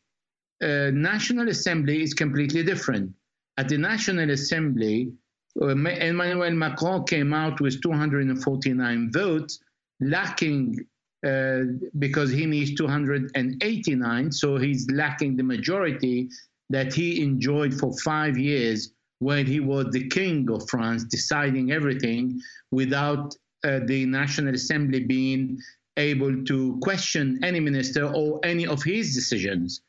uh, 0.62 0.90
National 0.93 1.48
Assembly 1.48 2.02
is 2.02 2.14
completely 2.14 2.62
different. 2.62 3.12
At 3.59 3.68
the 3.68 3.78
National 3.78 4.30
Assembly, 4.30 5.12
uh, 5.60 5.68
Emmanuel 5.68 6.52
Macron 6.52 7.05
came 7.05 7.34
out 7.34 7.60
with 7.60 7.82
249 7.82 9.12
votes, 9.12 9.60
lacking 10.01 10.78
uh, 11.26 11.60
because 11.98 12.30
he 12.30 12.47
needs 12.47 12.74
289, 12.74 14.32
so 14.32 14.56
he's 14.56 14.90
lacking 14.90 15.36
the 15.36 15.43
majority 15.43 16.28
that 16.70 16.93
he 16.93 17.22
enjoyed 17.22 17.72
for 17.74 17.97
five 17.98 18.36
years 18.39 18.93
when 19.18 19.47
he 19.47 19.60
was 19.60 19.86
the 19.93 20.09
king 20.09 20.51
of 20.51 20.68
France, 20.68 21.05
deciding 21.05 21.70
everything 21.70 22.40
without 22.72 23.36
uh, 23.64 23.78
the 23.86 24.05
National 24.06 24.55
Assembly 24.55 25.01
being 25.01 25.60
able 25.97 26.44
to 26.44 26.78
question 26.82 27.39
any 27.44 27.60
minister 27.60 28.06
or 28.06 28.40
any 28.43 28.66
of 28.66 28.82
his 28.82 29.14
decisions. 29.14 29.82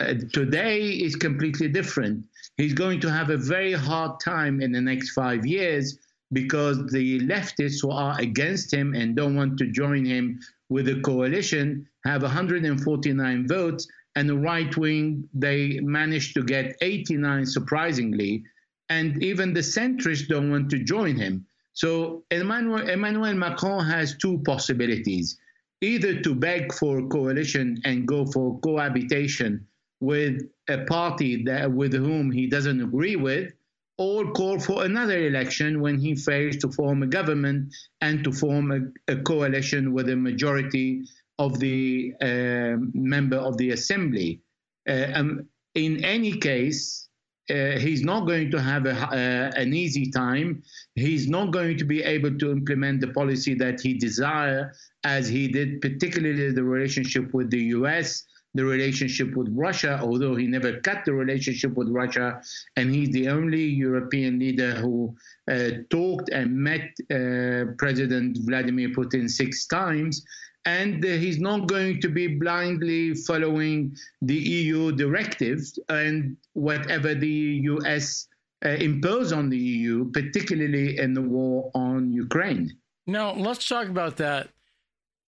Uh, 0.00 0.14
today 0.32 0.90
is 0.90 1.16
completely 1.16 1.66
different. 1.66 2.24
He's 2.56 2.72
going 2.72 3.00
to 3.00 3.10
have 3.10 3.30
a 3.30 3.36
very 3.36 3.72
hard 3.72 4.20
time 4.20 4.60
in 4.60 4.70
the 4.70 4.80
next 4.80 5.10
five 5.10 5.44
years 5.44 5.98
because 6.32 6.86
the 6.92 7.20
leftists 7.20 7.82
who 7.82 7.90
are 7.90 8.16
against 8.20 8.72
him 8.72 8.94
and 8.94 9.16
don't 9.16 9.34
want 9.34 9.58
to 9.58 9.66
join 9.66 10.04
him 10.04 10.38
with 10.68 10.88
a 10.88 11.00
coalition 11.00 11.88
have 12.04 12.22
149 12.22 13.48
votes, 13.48 13.88
and 14.14 14.28
the 14.28 14.36
right 14.36 14.76
wing 14.76 15.28
they 15.34 15.80
managed 15.80 16.34
to 16.34 16.44
get 16.44 16.76
89 16.80 17.46
surprisingly, 17.46 18.44
and 18.88 19.20
even 19.22 19.52
the 19.52 19.60
centrists 19.60 20.28
don't 20.28 20.50
want 20.50 20.70
to 20.70 20.78
join 20.78 21.16
him. 21.16 21.44
So 21.72 22.24
Emmanuel, 22.30 22.88
Emmanuel 22.88 23.34
Macron 23.34 23.84
has 23.84 24.16
two 24.16 24.42
possibilities 24.44 25.38
either 25.80 26.20
to 26.20 26.34
beg 26.34 26.72
for 26.72 27.06
coalition 27.08 27.80
and 27.84 28.06
go 28.06 28.26
for 28.26 28.58
cohabitation 28.60 29.67
with 30.00 30.42
a 30.68 30.78
party 30.84 31.42
that 31.44 31.70
with 31.70 31.92
whom 31.92 32.30
he 32.30 32.46
doesn't 32.46 32.80
agree 32.80 33.16
with, 33.16 33.52
or 33.98 34.30
call 34.32 34.60
for 34.60 34.84
another 34.84 35.26
election 35.26 35.80
when 35.80 35.98
he 35.98 36.14
fails 36.14 36.56
to 36.58 36.70
form 36.70 37.02
a 37.02 37.06
government 37.06 37.74
and 38.00 38.22
to 38.22 38.32
form 38.32 38.70
a, 38.70 39.12
a 39.12 39.16
coalition 39.22 39.92
with 39.92 40.08
a 40.08 40.16
majority 40.16 41.02
of 41.38 41.58
the 41.58 42.12
uh, 42.20 42.76
member 42.94 43.36
of 43.36 43.56
the 43.56 43.70
assembly. 43.70 44.40
Uh, 44.88 45.06
um, 45.14 45.48
in 45.74 46.04
any 46.04 46.32
case, 46.38 47.08
uh, 47.50 47.78
he's 47.78 48.02
not 48.02 48.26
going 48.26 48.50
to 48.50 48.60
have 48.60 48.86
a, 48.86 48.92
uh, 48.92 49.50
an 49.56 49.72
easy 49.72 50.10
time. 50.10 50.62
He's 50.94 51.28
not 51.28 51.50
going 51.50 51.78
to 51.78 51.84
be 51.84 52.02
able 52.02 52.36
to 52.38 52.52
implement 52.52 53.00
the 53.00 53.08
policy 53.08 53.54
that 53.54 53.80
he 53.80 53.94
desires, 53.94 54.76
as 55.04 55.28
he 55.28 55.48
did, 55.48 55.80
particularly 55.80 56.52
the 56.52 56.64
relationship 56.64 57.32
with 57.32 57.50
the 57.50 57.62
U.S., 57.78 58.24
the 58.54 58.64
relationship 58.64 59.34
with 59.36 59.48
Russia, 59.52 60.00
although 60.02 60.34
he 60.34 60.46
never 60.46 60.80
cut 60.80 61.04
the 61.04 61.12
relationship 61.12 61.74
with 61.74 61.88
Russia, 61.88 62.40
and 62.76 62.94
he's 62.94 63.10
the 63.10 63.28
only 63.28 63.62
European 63.62 64.38
leader 64.38 64.72
who 64.74 65.14
uh, 65.50 65.70
talked 65.90 66.30
and 66.30 66.56
met 66.56 66.90
uh, 67.10 67.72
President 67.78 68.38
Vladimir 68.46 68.88
Putin 68.90 69.28
six 69.28 69.66
times 69.66 70.24
and 70.68 71.02
he's 71.02 71.38
not 71.38 71.66
going 71.66 71.98
to 72.00 72.08
be 72.08 72.26
blindly 72.26 73.14
following 73.14 73.96
the 74.20 74.34
EU 74.34 74.92
directives 74.92 75.78
and 75.88 76.36
whatever 76.52 77.14
the 77.14 77.60
US 77.72 78.28
uh, 78.64 78.70
impose 78.70 79.32
on 79.32 79.48
the 79.48 79.56
EU, 79.56 80.10
particularly 80.10 80.98
in 80.98 81.14
the 81.14 81.22
war 81.22 81.70
on 81.74 82.12
Ukraine. 82.12 82.76
Now, 83.06 83.32
let's 83.32 83.66
talk 83.66 83.88
about 83.88 84.16
that. 84.16 84.48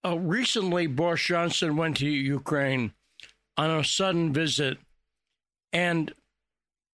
Uh, 0.05 0.19
recently, 0.19 0.87
Boris 0.87 1.23
Johnson 1.23 1.77
went 1.77 1.99
to 1.99 2.09
Ukraine 2.09 2.93
on 3.61 3.79
a 3.79 3.85
sudden 3.85 4.33
visit, 4.33 4.79
and 5.73 6.15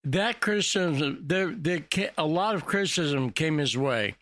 that 0.03 0.41
criticism, 0.41 1.23
there, 1.25 1.53
there, 1.53 1.85
a 2.19 2.27
lot 2.27 2.57
of 2.57 2.67
criticism 2.67 3.31
came 3.31 3.59
his 3.59 3.77
way 3.77 4.15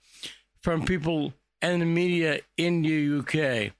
from 0.60 0.84
people 0.84 1.32
and 1.62 1.80
the 1.80 1.86
media 1.86 2.40
in 2.58 2.82
the 2.82 3.18
UK. 3.18 3.72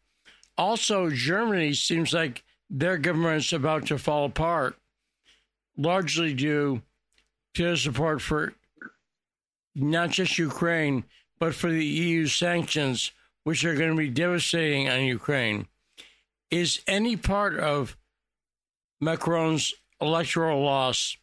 Also, 0.57 1.11
Germany 1.11 1.74
seems 1.74 2.15
like 2.15 2.43
their 2.70 2.97
government's 2.97 3.53
about 3.53 3.86
to 3.86 3.99
fall 3.99 4.24
apart, 4.24 4.77
largely 5.77 6.32
due 6.32 6.81
to 7.53 7.77
support 7.77 8.23
for 8.23 8.55
not 9.74 10.11
just 10.11 10.39
Ukraine, 10.39 11.05
but 11.39 11.55
for 11.55 11.70
the 11.70 11.85
EU 11.85 12.27
sanctions, 12.27 13.12
which 13.43 13.62
are 13.65 13.74
going 13.74 13.91
to 13.91 13.97
be 13.97 14.09
devastating 14.09 14.89
on 14.89 15.05
Ukraine. 15.05 15.66
Is 16.51 16.81
any 16.86 17.16
part 17.16 17.59
of 17.59 17.97
Macron's 19.05 19.72
electoral 20.01 20.64
loss 20.64 21.16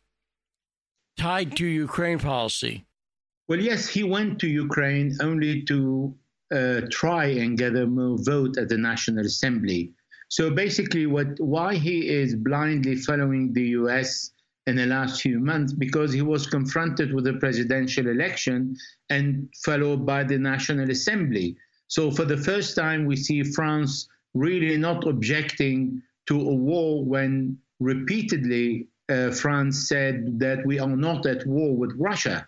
tied 1.17 1.55
to 1.57 1.65
Ukraine 1.65 2.19
policy? 2.19 2.85
Well, 3.47 3.59
yes, 3.59 3.87
he 3.87 4.03
went 4.03 4.39
to 4.39 4.47
Ukraine 4.47 5.17
only 5.21 5.63
to 5.63 6.15
uh, 6.53 6.81
try 6.91 7.25
and 7.25 7.57
get 7.57 7.75
a 7.75 7.85
vote 7.85 8.57
at 8.57 8.69
the 8.69 8.77
National 8.77 9.25
Assembly. 9.25 9.91
So 10.29 10.49
basically, 10.49 11.05
what 11.07 11.27
why 11.39 11.75
he 11.75 12.07
is 12.07 12.35
blindly 12.35 12.95
following 12.95 13.51
the 13.51 13.67
U.S. 13.81 14.31
in 14.67 14.75
the 14.77 14.85
last 14.85 15.21
few 15.21 15.39
months 15.39 15.73
because 15.73 16.13
he 16.13 16.21
was 16.21 16.47
confronted 16.47 17.13
with 17.13 17.27
a 17.27 17.33
presidential 17.33 18.07
election 18.07 18.75
and 19.09 19.49
followed 19.65 20.05
by 20.05 20.23
the 20.23 20.37
National 20.37 20.89
Assembly. 20.89 21.57
So 21.87 22.11
for 22.11 22.25
the 22.25 22.37
first 22.37 22.75
time, 22.75 23.05
we 23.05 23.17
see 23.17 23.43
France 23.43 24.07
really 24.33 24.77
not 24.77 25.05
objecting 25.05 26.01
to 26.27 26.39
a 26.39 26.55
war 26.55 27.03
when 27.03 27.57
repeatedly 27.81 28.87
uh, 29.09 29.31
France 29.31 29.89
said 29.89 30.39
that 30.39 30.65
we 30.65 30.79
are 30.79 30.95
not 30.95 31.25
at 31.25 31.45
war 31.45 31.75
with 31.75 31.93
Russia. 31.97 32.47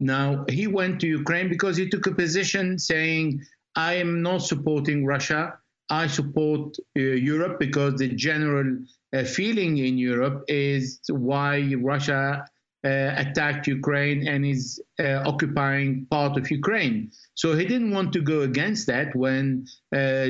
Now, 0.00 0.44
he 0.48 0.66
went 0.66 1.00
to 1.00 1.06
Ukraine 1.06 1.48
because 1.48 1.76
he 1.76 1.88
took 1.88 2.06
a 2.06 2.14
position 2.14 2.78
saying, 2.78 3.42
I 3.76 3.94
am 3.94 4.22
not 4.22 4.42
supporting 4.42 5.04
Russia. 5.04 5.58
I 5.90 6.06
support 6.06 6.76
uh, 6.96 7.00
Europe 7.00 7.58
because 7.60 7.94
the 7.96 8.08
general 8.08 8.78
uh, 9.12 9.24
feeling 9.24 9.78
in 9.78 9.98
Europe 9.98 10.44
is 10.48 11.00
why 11.08 11.74
Russia 11.78 12.44
uh, 12.82 13.12
attacked 13.16 13.66
Ukraine 13.66 14.26
and 14.26 14.46
is 14.46 14.82
uh, 14.98 15.22
occupying 15.26 16.06
part 16.10 16.38
of 16.38 16.50
Ukraine. 16.50 17.10
So 17.34 17.54
he 17.54 17.66
didn't 17.66 17.90
want 17.90 18.12
to 18.14 18.22
go 18.22 18.40
against 18.40 18.86
that 18.86 19.14
when 19.14 19.66
uh, 19.94 20.24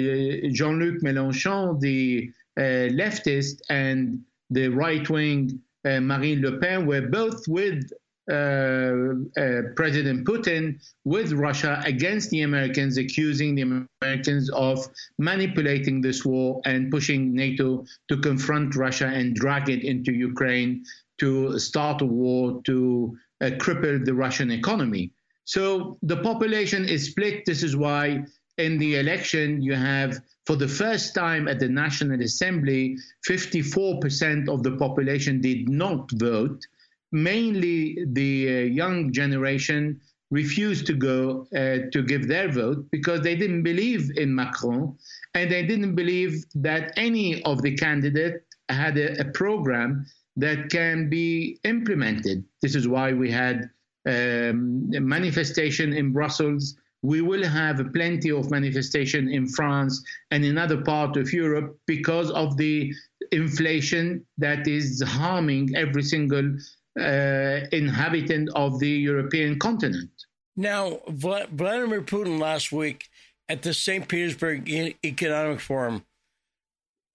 Jean 0.56 0.80
Luc 0.80 0.96
Mélenchon, 1.02 1.78
the 1.78 2.30
uh, 2.58 2.90
leftist, 3.02 3.60
and 3.68 4.20
the 4.50 4.68
right 4.68 5.08
wing 5.08 5.60
Marine 5.84 6.42
Le 6.42 6.58
Pen 6.58 6.86
were 6.86 7.08
both 7.08 7.42
with 7.48 7.90
uh, 8.30 9.14
uh, 9.40 9.62
President 9.74 10.24
Putin 10.24 10.78
with 11.04 11.32
Russia 11.32 11.82
against 11.84 12.30
the 12.30 12.42
Americans, 12.42 12.96
accusing 12.96 13.56
the 13.56 13.82
Americans 14.02 14.48
of 14.50 14.86
manipulating 15.18 16.00
this 16.00 16.24
war 16.24 16.60
and 16.64 16.92
pushing 16.92 17.34
NATO 17.34 17.84
to 18.08 18.16
confront 18.18 18.76
Russia 18.76 19.06
and 19.06 19.34
drag 19.34 19.68
it 19.68 19.82
into 19.82 20.12
Ukraine 20.12 20.84
to 21.18 21.58
start 21.58 22.02
a 22.02 22.06
war 22.06 22.60
to 22.66 23.18
uh, 23.40 23.46
cripple 23.58 24.04
the 24.04 24.14
Russian 24.14 24.52
economy. 24.52 25.10
So 25.44 25.98
the 26.02 26.18
population 26.18 26.88
is 26.88 27.10
split. 27.10 27.44
This 27.46 27.64
is 27.64 27.74
why 27.74 28.24
in 28.58 28.78
the 28.78 28.96
election 28.96 29.62
you 29.62 29.74
have, 29.74 30.20
for 30.46 30.56
the 30.56 30.68
first 30.68 31.14
time 31.14 31.48
at 31.48 31.60
the 31.60 31.68
National 31.68 32.20
Assembly, 32.20 32.96
54% 33.28 34.48
of 34.48 34.62
the 34.62 34.76
population 34.76 35.40
did 35.40 35.68
not 35.68 36.10
vote 36.12 36.64
mainly 37.12 37.98
the 38.12 38.48
uh, 38.48 38.60
young 38.66 39.12
generation 39.12 40.00
refused 40.30 40.86
to 40.86 40.94
go 40.94 41.46
uh, 41.56 41.90
to 41.90 42.02
give 42.02 42.28
their 42.28 42.50
vote 42.50 42.86
because 42.92 43.20
they 43.22 43.34
didn't 43.34 43.64
believe 43.64 44.16
in 44.16 44.32
Macron 44.34 44.96
and 45.34 45.50
they 45.50 45.66
didn't 45.66 45.96
believe 45.96 46.44
that 46.54 46.92
any 46.96 47.42
of 47.42 47.62
the 47.62 47.76
candidates 47.76 48.44
had 48.68 48.96
a, 48.96 49.20
a 49.20 49.24
program 49.32 50.06
that 50.36 50.70
can 50.70 51.10
be 51.10 51.58
implemented. 51.64 52.44
This 52.62 52.76
is 52.76 52.86
why 52.86 53.12
we 53.12 53.30
had 53.30 53.70
um, 54.06 54.88
a 54.94 55.00
manifestation 55.00 55.92
in 55.92 56.12
Brussels. 56.12 56.76
We 57.02 57.22
will 57.22 57.44
have 57.44 57.92
plenty 57.94 58.30
of 58.30 58.50
manifestation 58.50 59.28
in 59.28 59.46
France 59.48 60.02
and 60.30 60.44
in 60.44 60.58
other 60.58 60.82
parts 60.82 61.16
of 61.18 61.32
Europe 61.32 61.78
because 61.86 62.30
of 62.30 62.56
the 62.56 62.92
inflation 63.32 64.26
that 64.38 64.66
is 64.68 65.02
harming 65.06 65.74
every 65.76 66.02
single 66.02 66.56
uh, 66.98 67.60
inhabitant 67.72 68.50
of 68.54 68.78
the 68.80 68.88
European 68.90 69.58
continent. 69.58 70.10
Now, 70.56 71.00
Vladimir 71.08 72.02
Putin 72.02 72.38
last 72.38 72.70
week 72.72 73.08
at 73.48 73.62
the 73.62 73.72
St. 73.72 74.06
Petersburg 74.06 74.68
Economic 75.04 75.60
Forum 75.60 76.04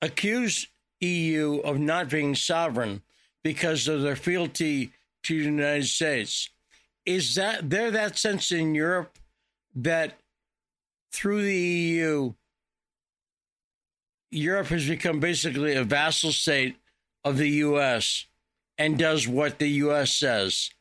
accused 0.01 0.67
EU 1.01 1.57
of 1.63 1.79
not 1.79 2.09
being 2.09 2.35
sovereign 2.35 3.01
because 3.43 3.87
of 3.87 4.01
their 4.01 4.15
fealty 4.15 4.91
to 5.23 5.37
the 5.37 5.45
United 5.45 5.85
States. 5.85 6.49
Is 7.05 7.35
that 7.35 7.69
there 7.69 7.91
that 7.91 8.17
sense 8.17 8.51
in 8.51 8.73
Europe 8.73 9.19
that 9.75 10.17
through 11.11 11.43
the 11.43 11.55
EU, 11.55 12.33
Europe 14.31 14.67
has 14.67 14.87
become 14.87 15.19
basically 15.19 15.75
a 15.75 15.83
vassal 15.83 16.31
state 16.31 16.75
of 17.23 17.37
the 17.37 17.49
U.S. 17.49 18.25
and 18.77 18.97
does 18.97 19.27
what 19.27 19.59
the 19.59 19.69
U.S. 19.69 20.11
says 20.13 20.71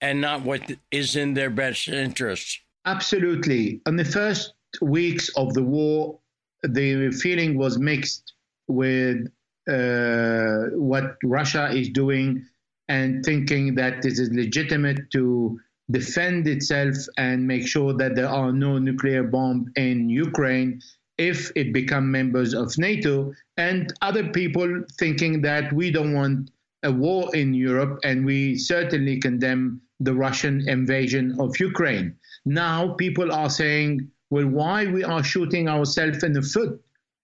and 0.00 0.20
not 0.20 0.42
what 0.42 0.62
is 0.90 1.16
in 1.16 1.34
their 1.34 1.50
best 1.50 1.88
interest? 1.88 2.60
Absolutely. 2.84 3.80
In 3.86 3.96
the 3.96 4.04
first 4.04 4.54
weeks 4.80 5.28
of 5.36 5.54
the 5.54 5.62
war, 5.62 6.18
the 6.62 7.10
feeling 7.10 7.56
was 7.58 7.78
mixed 7.78 8.34
with 8.68 9.26
uh, 9.68 10.70
what 10.74 11.16
Russia 11.22 11.70
is 11.70 11.90
doing 11.90 12.44
and 12.88 13.24
thinking 13.24 13.74
that 13.74 14.02
this 14.02 14.18
is 14.18 14.30
legitimate 14.32 15.10
to 15.12 15.60
defend 15.90 16.46
itself 16.46 16.96
and 17.16 17.46
make 17.46 17.66
sure 17.66 17.92
that 17.94 18.14
there 18.14 18.28
are 18.28 18.52
no 18.52 18.78
nuclear 18.78 19.22
bombs 19.22 19.68
in 19.76 20.10
Ukraine 20.10 20.80
if 21.18 21.50
it 21.56 21.72
become 21.72 22.10
members 22.10 22.54
of 22.54 22.78
NATO, 22.78 23.34
and 23.56 23.92
other 24.02 24.28
people 24.28 24.84
thinking 24.98 25.42
that 25.42 25.72
we 25.72 25.90
don't 25.90 26.14
want 26.14 26.50
a 26.84 26.92
war 26.92 27.34
in 27.34 27.52
Europe 27.52 27.98
and 28.04 28.24
we 28.24 28.56
certainly 28.56 29.18
condemn 29.18 29.80
the 29.98 30.14
Russian 30.14 30.68
invasion 30.68 31.34
of 31.40 31.58
Ukraine. 31.58 32.14
Now 32.44 32.94
people 32.94 33.32
are 33.32 33.50
saying, 33.50 34.08
well, 34.30 34.46
why 34.46 34.86
we 34.86 35.02
are 35.02 35.24
shooting 35.24 35.68
ourselves 35.68 36.22
in 36.22 36.32
the 36.32 36.42
foot? 36.42 36.80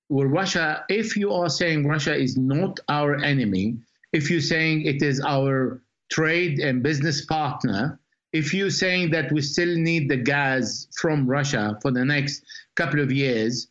Well, 0.08 0.26
Russia, 0.26 0.84
if 0.88 1.16
you 1.16 1.32
are 1.32 1.48
saying 1.48 1.86
Russia 1.86 2.14
is 2.16 2.36
not 2.36 2.80
our 2.88 3.16
enemy, 3.22 3.76
if 4.12 4.28
you're 4.28 4.40
saying 4.40 4.86
it 4.86 5.02
is 5.02 5.20
our 5.20 5.80
trade 6.10 6.58
and 6.58 6.82
business 6.82 7.24
partner, 7.24 7.98
if 8.34 8.52
you're 8.52 8.68
saying 8.68 9.10
that 9.12 9.30
we 9.30 9.40
still 9.40 9.76
need 9.76 10.08
the 10.08 10.16
gas 10.16 10.88
from 11.00 11.24
Russia 11.24 11.78
for 11.80 11.92
the 11.92 12.04
next 12.04 12.42
couple 12.74 12.98
of 12.98 13.12
years, 13.12 13.68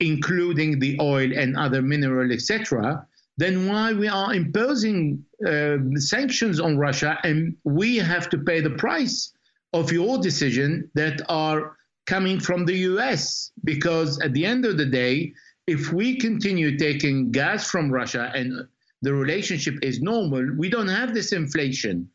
including 0.00 0.78
the 0.78 0.98
oil 0.98 1.30
and 1.36 1.58
other 1.58 1.82
mineral, 1.82 2.32
etc., 2.32 3.06
then 3.36 3.68
why 3.68 3.92
we 3.92 4.08
are 4.08 4.34
imposing 4.34 5.22
uh, 5.46 5.76
sanctions 5.96 6.58
on 6.58 6.78
Russia 6.78 7.18
and 7.22 7.54
we 7.64 7.98
have 7.98 8.30
to 8.30 8.38
pay 8.38 8.60
the 8.60 8.76
price 8.84 9.32
of 9.74 9.92
your 9.92 10.16
decision 10.18 10.90
that 10.94 11.20
are 11.28 11.76
coming 12.06 12.40
from 12.40 12.64
the 12.64 12.78
US? 12.92 13.52
Because 13.62 14.18
at 14.20 14.32
the 14.32 14.46
end 14.46 14.64
of 14.64 14.78
the 14.78 14.86
day, 14.86 15.34
if 15.66 15.92
we 15.92 16.16
continue 16.16 16.78
taking 16.78 17.30
gas 17.30 17.70
from 17.70 17.92
Russia 17.92 18.32
and 18.34 18.66
the 19.02 19.12
relationship 19.12 19.74
is 19.82 20.00
normal, 20.00 20.44
we 20.56 20.70
don't 20.70 20.88
have 20.88 21.12
this 21.12 21.32
inflation 21.32 22.08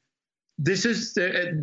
this 0.58 0.86
is 0.86 1.18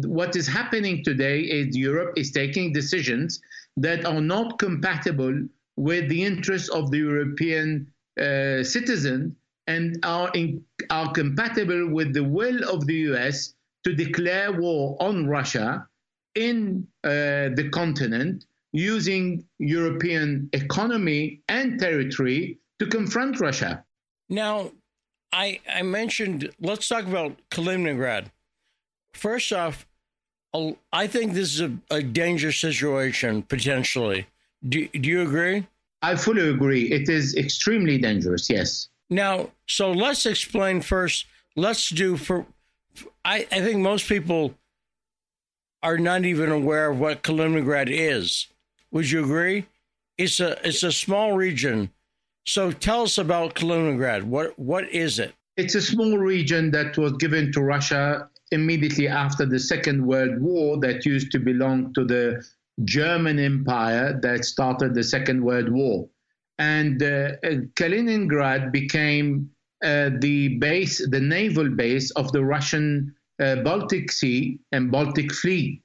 what 0.05 0.37
is 0.37 0.47
happening 0.47 1.05
today 1.05 1.41
is 1.41 1.77
Europe 1.77 2.13
is 2.17 2.33
taking 2.33 2.73
decisions 2.73 3.41
that 3.77 4.05
are 4.05 4.21
not 4.21 4.59
compatible 4.59 5.35
with 5.77 6.09
the 6.09 6.23
interests 6.23 6.69
of 6.71 6.91
the 6.91 6.99
European 6.99 7.91
uh, 8.21 8.63
citizen 8.63 9.37
and 9.67 9.99
are 10.03 10.31
in, 10.35 10.63
are 10.91 11.13
compatible 11.13 11.89
with 11.89 12.13
the 12.13 12.25
will 12.25 12.69
of 12.69 12.87
the 12.87 12.97
US 13.11 13.55
to 13.85 13.95
declare 13.95 14.53
war 14.53 14.97
on 15.01 15.27
Russia 15.27 15.87
in 16.35 16.87
uh, 17.05 17.55
the 17.59 17.69
continent 17.73 18.45
using 18.73 19.45
European 19.59 20.49
economy 20.53 21.41
and 21.49 21.79
territory 21.79 22.59
to 22.79 22.87
confront 22.87 23.41
Russia. 23.41 23.85
Now, 24.29 24.73
I, 25.33 25.61
I 25.73 25.83
mentioned, 25.83 26.51
let's 26.61 26.89
talk 26.89 27.05
about 27.05 27.37
Kaliningrad 27.51 28.27
first 29.15 29.53
off, 29.53 29.87
I 30.93 31.07
think 31.07 31.33
this 31.33 31.55
is 31.55 31.61
a, 31.61 31.73
a 31.91 32.03
dangerous 32.03 32.59
situation 32.59 33.43
potentially. 33.43 34.27
Do, 34.69 34.89
do 34.89 35.09
you 35.09 35.23
agree? 35.23 35.67
I 36.03 36.17
fully 36.17 36.49
agree. 36.49 36.91
It 36.91 37.09
is 37.09 37.37
extremely 37.37 37.99
dangerous, 37.99 38.49
yes. 38.51 38.89
Now, 39.09 39.51
so 39.67 39.93
let's 39.93 40.27
explain 40.27 40.81
first. 40.81 41.27
Let's 41.57 41.89
do 41.91 42.17
for, 42.17 42.47
I, 43.25 43.47
I 43.53 43.61
think 43.61 43.79
most 43.79 44.09
people 44.09 44.55
are 45.83 45.99
not 45.99 46.25
even 46.25 46.51
aware 46.51 46.91
of 46.91 46.99
what 46.99 47.23
Kaliningrad 47.23 47.89
is. 47.91 48.47
Would 48.93 49.11
you 49.11 49.25
agree? 49.25 49.67
It's 50.19 50.41
a 50.41 50.59
it's 50.67 50.83
a 50.83 50.93
small 50.93 51.37
region. 51.37 51.91
So 52.47 52.73
tell 52.73 53.03
us 53.03 53.17
about 53.19 53.55
Kaliningrad. 53.55 54.25
What 54.25 54.59
what 54.59 54.89
is 54.91 55.19
it? 55.19 55.35
It's 55.57 55.75
a 55.75 55.81
small 55.81 56.19
region 56.19 56.71
that 56.73 56.99
was 56.99 57.13
given 57.15 57.53
to 57.53 57.61
Russia 57.63 58.29
immediately 58.51 59.09
after 59.09 59.47
the 59.47 59.59
Second 59.59 60.07
World 60.07 60.41
War 60.41 60.79
that 60.81 61.05
used 61.07 61.31
to 61.33 61.39
belong 61.39 61.93
to 61.95 62.05
the 62.05 62.45
German 62.85 63.39
Empire 63.39 64.19
that 64.23 64.45
started 64.45 64.95
the 64.95 65.05
Second 65.05 65.43
World 65.45 65.69
War. 65.69 66.09
And 66.59 67.03
uh, 67.03 67.33
Kaliningrad 67.75 68.73
became 68.73 69.51
uh, 69.83 70.11
the 70.19 70.59
base, 70.59 71.07
the 71.09 71.21
naval 71.21 71.71
base 71.71 72.11
of 72.13 72.33
the 72.33 72.45
Russian 72.45 73.15
uh, 73.41 73.57
Baltic 73.57 74.13
Sea 74.13 74.59
and 74.73 74.91
Baltic 74.91 75.33
Fleet. 75.33 75.83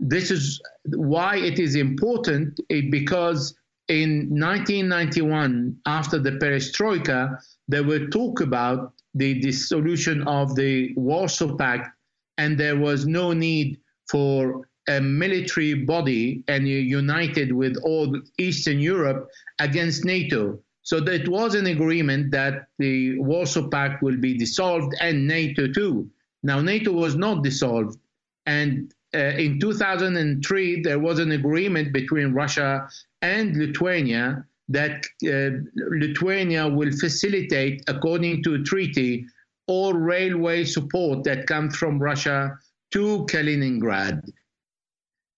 This 0.00 0.30
is 0.30 0.60
why 0.86 1.36
it 1.36 1.58
is 1.58 1.74
important 1.74 2.58
because 2.90 3.54
in 3.88 4.30
1991, 4.30 5.76
after 5.86 6.18
the 6.18 6.32
perestroika, 6.32 7.38
there 7.68 7.84
were 7.84 8.06
talk 8.06 8.40
about 8.40 8.94
the 9.14 9.40
dissolution 9.40 10.26
of 10.26 10.56
the 10.56 10.94
Warsaw 10.96 11.56
Pact 11.56 11.90
and 12.38 12.58
there 12.58 12.76
was 12.76 13.06
no 13.06 13.32
need 13.32 13.78
for 14.10 14.68
a 14.88 15.00
military 15.00 15.74
body 15.74 16.44
and 16.48 16.68
united 16.68 17.52
with 17.52 17.76
all 17.84 18.20
Eastern 18.38 18.78
Europe 18.78 19.28
against 19.58 20.04
NATO. 20.04 20.58
So 20.82 21.00
that 21.00 21.26
was 21.28 21.54
an 21.54 21.66
agreement 21.66 22.30
that 22.32 22.66
the 22.78 23.18
Warsaw 23.18 23.68
Pact 23.68 24.02
will 24.02 24.18
be 24.18 24.36
dissolved 24.36 24.94
and 25.00 25.26
NATO 25.26 25.66
too. 25.66 26.10
Now, 26.42 26.60
NATO 26.60 26.92
was 26.92 27.16
not 27.16 27.42
dissolved. 27.42 27.98
And 28.44 28.92
uh, 29.14 29.18
in 29.38 29.58
2003, 29.58 30.82
there 30.82 30.98
was 30.98 31.18
an 31.18 31.32
agreement 31.32 31.94
between 31.94 32.34
Russia 32.34 32.86
and 33.22 33.56
Lithuania 33.56 34.44
that 34.68 35.04
uh, 35.26 35.60
Lithuania 35.74 36.68
will 36.68 36.90
facilitate, 36.92 37.82
according 37.86 38.42
to 38.42 38.54
a 38.54 38.58
treaty, 38.58 39.26
all 39.66 39.92
railway 39.92 40.64
support 40.64 41.24
that 41.24 41.46
comes 41.46 41.76
from 41.76 41.98
Russia 41.98 42.56
to 42.92 43.26
Kaliningrad. 43.26 44.22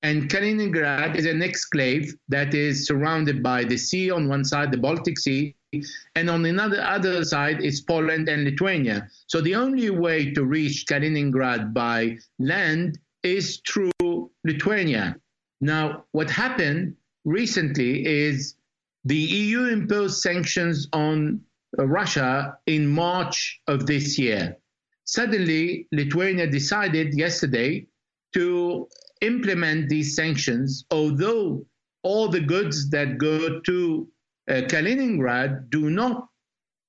And 0.03 0.29
Kaliningrad 0.31 1.17
is 1.17 1.27
an 1.27 1.41
exclave 1.41 2.13
that 2.29 2.55
is 2.55 2.87
surrounded 2.87 3.43
by 3.43 3.65
the 3.65 3.77
sea 3.77 4.11
on 4.11 4.29
one 4.29 4.45
side, 4.45 4.71
the 4.71 4.79
Baltic 4.79 5.19
Sea, 5.19 5.57
and 6.15 6.31
on 6.31 6.45
another 6.45 6.81
other 6.83 7.25
side 7.25 7.61
is 7.61 7.81
Poland 7.81 8.29
and 8.29 8.45
Lithuania. 8.45 9.09
So 9.27 9.41
the 9.41 9.55
only 9.55 9.91
way 9.91 10.33
to 10.33 10.45
reach 10.45 10.87
Kaliningrad 10.87 11.75
by 11.75 12.19
land 12.39 12.99
is 13.23 13.61
through 13.67 14.31
Lithuania. 14.45 15.17
Now, 15.61 16.05
what 16.13 16.31
happened 16.31 16.95
recently 17.25 18.07
is 18.07 18.55
the 19.05 19.17
EU 19.17 19.65
imposed 19.65 20.21
sanctions 20.21 20.89
on 20.93 21.41
Russia 21.79 22.59
in 22.67 22.87
March 22.87 23.61
of 23.67 23.87
this 23.87 24.19
year. 24.19 24.57
Suddenly, 25.05 25.87
Lithuania 25.93 26.47
decided 26.47 27.15
yesterday 27.15 27.87
to 28.35 28.89
implement 29.21 29.89
these 29.89 30.15
sanctions, 30.15 30.85
although 30.91 31.65
all 32.03 32.29
the 32.29 32.41
goods 32.41 32.91
that 32.91 33.19
go 33.19 33.61
to 33.61 34.09
uh, 34.49 34.63
Kaliningrad 34.69 35.71
do 35.71 35.91
not 35.91 36.29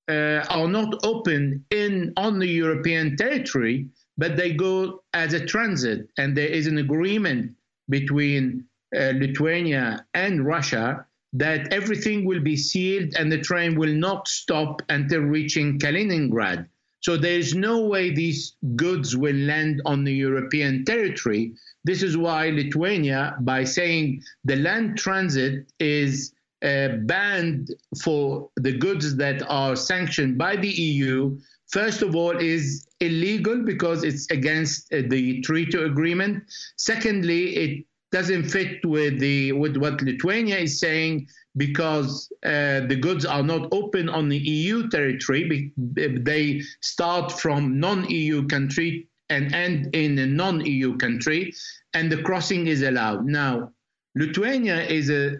uh, 0.08 0.44
are 0.48 0.68
not 0.68 0.94
open 1.04 1.64
in 1.70 2.12
on 2.16 2.38
the 2.38 2.46
European 2.46 3.16
territory, 3.16 3.88
but 4.16 4.36
they 4.36 4.52
go 4.52 5.02
as 5.12 5.34
a 5.34 5.44
transit, 5.44 6.08
and 6.18 6.36
there 6.36 6.48
is 6.48 6.66
an 6.66 6.78
agreement 6.78 7.52
between 7.88 8.64
uh, 8.96 9.12
Lithuania 9.14 10.06
and 10.14 10.46
Russia 10.46 11.04
that 11.32 11.72
everything 11.72 12.24
will 12.24 12.40
be 12.40 12.56
sealed 12.56 13.14
and 13.18 13.30
the 13.30 13.40
train 13.40 13.78
will 13.78 13.92
not 13.92 14.28
stop 14.28 14.82
until 14.88 15.20
reaching 15.20 15.78
Kaliningrad. 15.78 16.66
So 17.00 17.16
there 17.16 17.38
is 17.38 17.54
no 17.54 17.84
way 17.86 18.10
these 18.10 18.56
goods 18.74 19.16
will 19.16 19.36
land 19.36 19.82
on 19.84 20.04
the 20.04 20.12
European 20.12 20.84
territory. 20.84 21.54
This 21.84 22.02
is 22.02 22.16
why 22.16 22.50
Lithuania, 22.50 23.36
by 23.40 23.64
saying 23.64 24.22
the 24.44 24.56
land 24.56 24.98
transit 24.98 25.70
is 25.78 26.32
uh, 26.62 26.88
banned 27.02 27.68
for 28.02 28.50
the 28.56 28.76
goods 28.76 29.16
that 29.16 29.42
are 29.48 29.76
sanctioned 29.76 30.38
by 30.38 30.56
the 30.56 30.68
EU, 30.68 31.38
first 31.70 32.02
of 32.02 32.16
all, 32.16 32.36
is 32.36 32.88
illegal 33.00 33.62
because 33.64 34.02
it's 34.02 34.28
against 34.30 34.92
uh, 34.92 35.02
the 35.08 35.40
treaty 35.42 35.78
agreement. 35.78 36.42
Secondly, 36.76 37.54
it 37.56 37.84
doesn't 38.10 38.44
fit 38.44 38.84
with 38.84 39.18
the 39.18 39.52
with 39.52 39.76
what 39.76 40.00
Lithuania 40.00 40.58
is 40.58 40.80
saying 40.80 41.28
because 41.56 42.32
uh, 42.44 42.80
the 42.86 42.96
goods 43.00 43.24
are 43.26 43.42
not 43.42 43.68
open 43.72 44.08
on 44.08 44.28
the 44.28 44.38
EU 44.38 44.88
territory. 44.88 45.72
They 45.76 46.62
start 46.80 47.32
from 47.32 47.80
non-EU 47.80 48.46
country 48.46 49.08
and 49.28 49.54
end 49.54 49.94
in 49.94 50.18
a 50.18 50.26
non-EU 50.26 50.96
country, 50.96 51.52
and 51.94 52.10
the 52.10 52.22
crossing 52.22 52.66
is 52.66 52.82
allowed. 52.82 53.26
Now, 53.26 53.72
Lithuania 54.14 54.82
is 54.84 55.10
a 55.10 55.36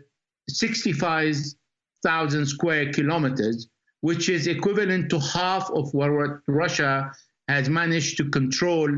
65,000 0.49 2.47
square 2.47 2.93
kilometers, 2.93 3.69
which 4.01 4.29
is 4.29 4.47
equivalent 4.47 5.09
to 5.11 5.19
half 5.19 5.71
of 5.71 5.93
what 5.95 6.11
Russia 6.47 7.11
has 7.49 7.69
managed 7.71 8.19
to 8.19 8.29
control 8.29 8.89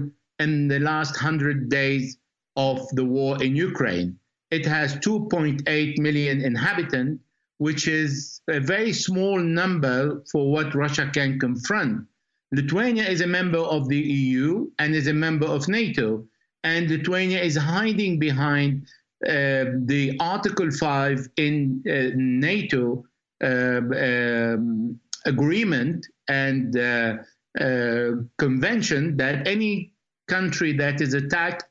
in 0.41 0.69
the 0.69 0.81
last 0.81 1.13
100 1.13 1.69
days 1.69 2.17
of 2.57 2.87
the 2.93 3.05
war 3.05 3.43
in 3.43 3.57
Ukraine. 3.57 4.19
It 4.51 4.67
has 4.67 4.97
2.8 4.97 5.99
million 5.99 6.41
inhabitants, 6.41 7.23
which 7.59 7.87
is 7.87 8.41
a 8.49 8.61
very 8.61 8.93
small 8.93 9.39
number 9.39 10.23
for 10.31 10.51
what 10.51 10.75
Russia 10.75 11.11
can 11.13 11.39
confront. 11.39 12.07
Lithuania 12.53 13.05
is 13.05 13.21
a 13.21 13.27
member 13.27 13.59
of 13.59 13.89
the 13.89 13.99
EU 13.99 14.71
and 14.79 14.95
is 14.95 15.07
a 15.07 15.13
member 15.13 15.47
of 15.47 15.69
NATO, 15.69 16.27
and 16.65 16.91
Lithuania 16.91 17.41
is 17.41 17.57
hiding 17.57 18.19
behind 18.19 18.87
uh, 19.27 19.77
the 19.85 20.17
Article 20.19 20.71
5 20.71 21.29
in 21.37 21.83
uh, 21.87 22.11
NATO 22.17 23.05
uh, 23.43 23.47
um, 23.47 24.99
agreement 25.27 26.07
and 26.29 26.77
uh, 26.77 27.17
uh, 27.61 28.11
convention 28.39 29.17
that 29.17 29.47
any 29.47 29.93
country 30.29 30.73
that 30.77 31.01
is 31.01 31.15
attacked 31.15 31.65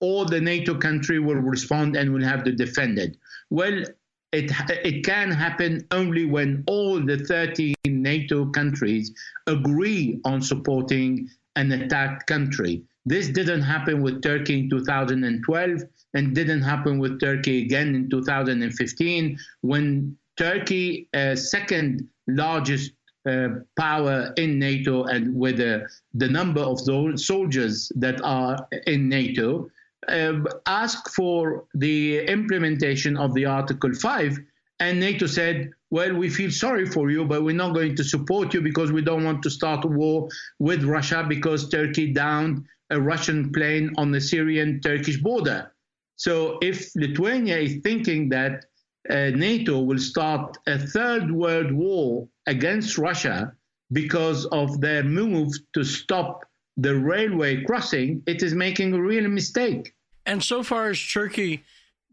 or 0.00 0.24
the 0.26 0.40
NATO 0.40 0.74
country 0.74 1.18
will 1.18 1.36
respond 1.36 1.96
and 1.96 2.12
will 2.12 2.24
have 2.24 2.44
to 2.44 2.52
defend 2.52 2.98
it. 2.98 3.16
Well, 3.50 3.84
it, 4.32 4.50
it 4.84 5.04
can 5.04 5.30
happen 5.30 5.86
only 5.90 6.24
when 6.24 6.64
all 6.66 7.00
the 7.00 7.18
13 7.18 7.74
NATO 7.86 8.46
countries 8.46 9.12
agree 9.46 10.20
on 10.24 10.42
supporting 10.42 11.28
an 11.54 11.72
attacked 11.72 12.26
country. 12.26 12.82
This 13.06 13.28
didn't 13.28 13.62
happen 13.62 14.02
with 14.02 14.22
Turkey 14.22 14.60
in 14.60 14.70
2012 14.70 15.82
and 16.14 16.34
didn't 16.34 16.62
happen 16.62 16.98
with 16.98 17.20
Turkey 17.20 17.62
again 17.62 17.94
in 17.94 18.10
2015 18.10 19.38
when 19.60 20.16
Turkey, 20.36 21.08
uh, 21.14 21.34
second 21.34 22.08
largest 22.26 22.92
uh, 23.26 23.48
power 23.78 24.32
in 24.36 24.58
NATO 24.58 25.04
and 25.04 25.34
with 25.34 25.60
uh, 25.60 25.80
the 26.14 26.28
number 26.28 26.60
of 26.60 26.84
those 26.84 27.26
soldiers 27.26 27.90
that 27.96 28.20
are 28.22 28.68
in 28.86 29.08
NATO, 29.08 29.70
asked 30.08 31.14
for 31.14 31.64
the 31.74 32.20
implementation 32.26 33.16
of 33.16 33.34
the 33.34 33.44
Article 33.44 33.92
5. 33.92 34.38
And 34.78 35.00
NATO 35.00 35.26
said, 35.26 35.70
well, 35.90 36.14
we 36.14 36.28
feel 36.28 36.50
sorry 36.50 36.86
for 36.86 37.10
you, 37.10 37.24
but 37.24 37.42
we're 37.42 37.56
not 37.56 37.74
going 37.74 37.96
to 37.96 38.04
support 38.04 38.52
you 38.52 38.60
because 38.60 38.92
we 38.92 39.00
don't 39.00 39.24
want 39.24 39.42
to 39.44 39.50
start 39.50 39.84
a 39.84 39.88
war 39.88 40.28
with 40.58 40.84
Russia 40.84 41.24
because 41.26 41.68
Turkey 41.68 42.12
downed 42.12 42.64
a 42.90 43.00
Russian 43.00 43.52
plane 43.52 43.92
on 43.96 44.10
the 44.10 44.20
Syrian 44.20 44.80
Turkish 44.80 45.16
border. 45.16 45.72
So 46.16 46.58
if 46.62 46.94
Lithuania 46.94 47.58
is 47.58 47.80
thinking 47.82 48.28
that 48.30 48.64
uh, 49.08 49.30
NATO 49.30 49.80
will 49.80 49.98
start 49.98 50.56
a 50.66 50.78
third 50.78 51.30
world 51.30 51.72
war 51.72 52.28
against 52.46 52.98
Russia 52.98 53.52
because 53.92 54.46
of 54.46 54.80
their 54.80 55.04
move 55.04 55.52
to 55.74 55.84
stop 55.84 56.44
the 56.76 56.94
railway 56.94 57.62
crossing, 57.64 58.22
it 58.26 58.42
is 58.42 58.54
making 58.54 58.92
a 58.92 59.00
real 59.00 59.28
mistake. 59.28 59.94
And 60.26 60.42
so 60.42 60.62
far, 60.62 60.88
has 60.88 61.00
Turkey 61.00 61.64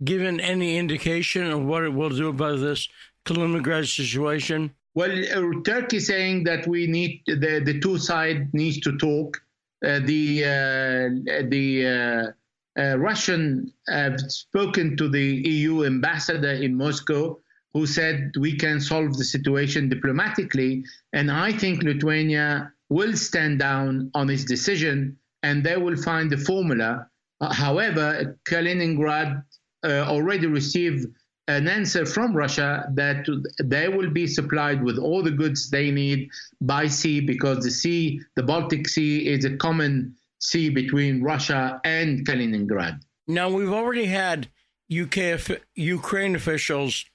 given 0.04 0.40
any 0.40 0.78
indication 0.78 1.50
of 1.50 1.64
what 1.64 1.84
it 1.84 1.94
will 1.94 2.10
do 2.10 2.30
about 2.30 2.60
this 2.60 2.88
Kaliningrad 3.26 3.88
situation? 3.88 4.72
Well, 4.96 5.12
uh, 5.12 5.62
Turkey 5.66 6.00
saying 6.00 6.44
that 6.44 6.68
we 6.68 6.86
need 6.86 7.24
the 7.26 7.62
the 7.66 7.80
two 7.80 7.98
side 7.98 8.54
needs 8.54 8.80
to 8.82 8.98
talk. 8.98 9.42
Uh, 9.84 10.00
the 10.06 10.44
uh, 10.44 11.46
the 11.50 11.66
uh, 11.88 12.80
uh, 12.80 12.98
Russian 13.00 13.74
have 13.88 14.20
spoken 14.20 14.96
to 14.98 15.10
the 15.10 15.42
EU 15.58 15.84
ambassador 15.84 16.52
in 16.52 16.76
Moscow, 16.76 17.40
who 17.74 17.88
said 17.88 18.32
we 18.40 18.56
can 18.56 18.80
solve 18.80 19.18
the 19.18 19.24
situation 19.24 19.90
diplomatically. 19.90 20.86
And 21.12 21.32
I 21.32 21.52
think 21.52 21.82
Lithuania 21.82 22.72
will 22.90 23.14
stand 23.14 23.60
down 23.60 24.12
on 24.14 24.30
its 24.30 24.46
decision, 24.46 25.18
and 25.42 25.64
they 25.64 25.78
will 25.78 25.98
find 25.98 26.30
the 26.32 26.38
formula 26.38 27.10
however, 27.52 28.38
Kaliningrad 28.48 29.44
uh, 29.84 30.06
already 30.08 30.48
received 30.48 31.08
an 31.48 31.68
answer 31.68 32.06
from 32.06 32.36
Russia 32.36 32.86
that 32.94 33.26
they 33.62 33.90
will 33.90 34.10
be 34.10 34.28
supplied 34.28 34.82
with 34.82 34.98
all 34.98 35.22
the 35.22 35.32
goods 35.32 35.70
they 35.70 35.92
need 35.92 36.30
by 36.62 36.88
sea 36.88 37.20
because 37.20 37.64
the 37.64 37.72
sea, 37.72 38.22
the 38.36 38.44
Baltic 38.44 38.88
Sea, 38.88 39.28
is 39.28 39.44
a 39.44 39.58
common 39.58 40.16
sea 40.40 40.70
between 40.70 41.22
Russia 41.22 41.82
and 41.84 42.26
Kaliningrad. 42.26 43.02
Now, 43.28 43.50
we've 43.50 43.72
already 43.72 44.06
had 44.06 44.50
UK, 44.92 45.40
Ukraine 45.76 46.36
officials 46.36 47.06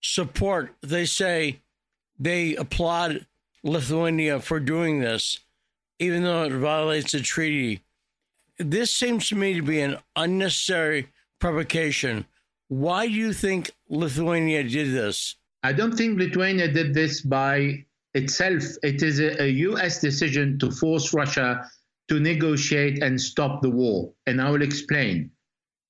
support, 0.00 0.74
they 0.82 1.04
say 1.04 1.60
they 2.18 2.56
applaud 2.56 3.26
Lithuania 3.62 4.40
for 4.40 4.58
doing 4.58 5.00
this, 5.00 5.40
even 5.98 6.22
though 6.22 6.44
it 6.44 6.52
violates 6.52 7.12
the 7.12 7.20
treaty 7.20 7.82
this 8.60 8.90
seems 8.90 9.28
to 9.28 9.36
me 9.36 9.54
to 9.54 9.62
be 9.62 9.80
an 9.80 9.98
unnecessary 10.16 11.08
provocation. 11.40 12.26
Why 12.68 13.06
do 13.06 13.12
you 13.12 13.32
think 13.32 13.72
Lithuania 13.88 14.62
did 14.62 14.92
this? 14.92 15.36
I 15.62 15.72
don't 15.72 15.96
think 15.96 16.18
Lithuania 16.18 16.68
did 16.68 16.94
this 16.94 17.22
by 17.22 17.84
itself. 18.14 18.62
It 18.82 19.02
is 19.02 19.18
a, 19.18 19.42
a 19.42 19.48
U.S. 19.70 20.00
decision 20.00 20.58
to 20.58 20.70
force 20.70 21.12
Russia 21.12 21.68
to 22.08 22.20
negotiate 22.20 23.02
and 23.02 23.20
stop 23.20 23.62
the 23.62 23.70
war. 23.70 24.12
And 24.26 24.40
I 24.40 24.50
will 24.50 24.62
explain. 24.62 25.30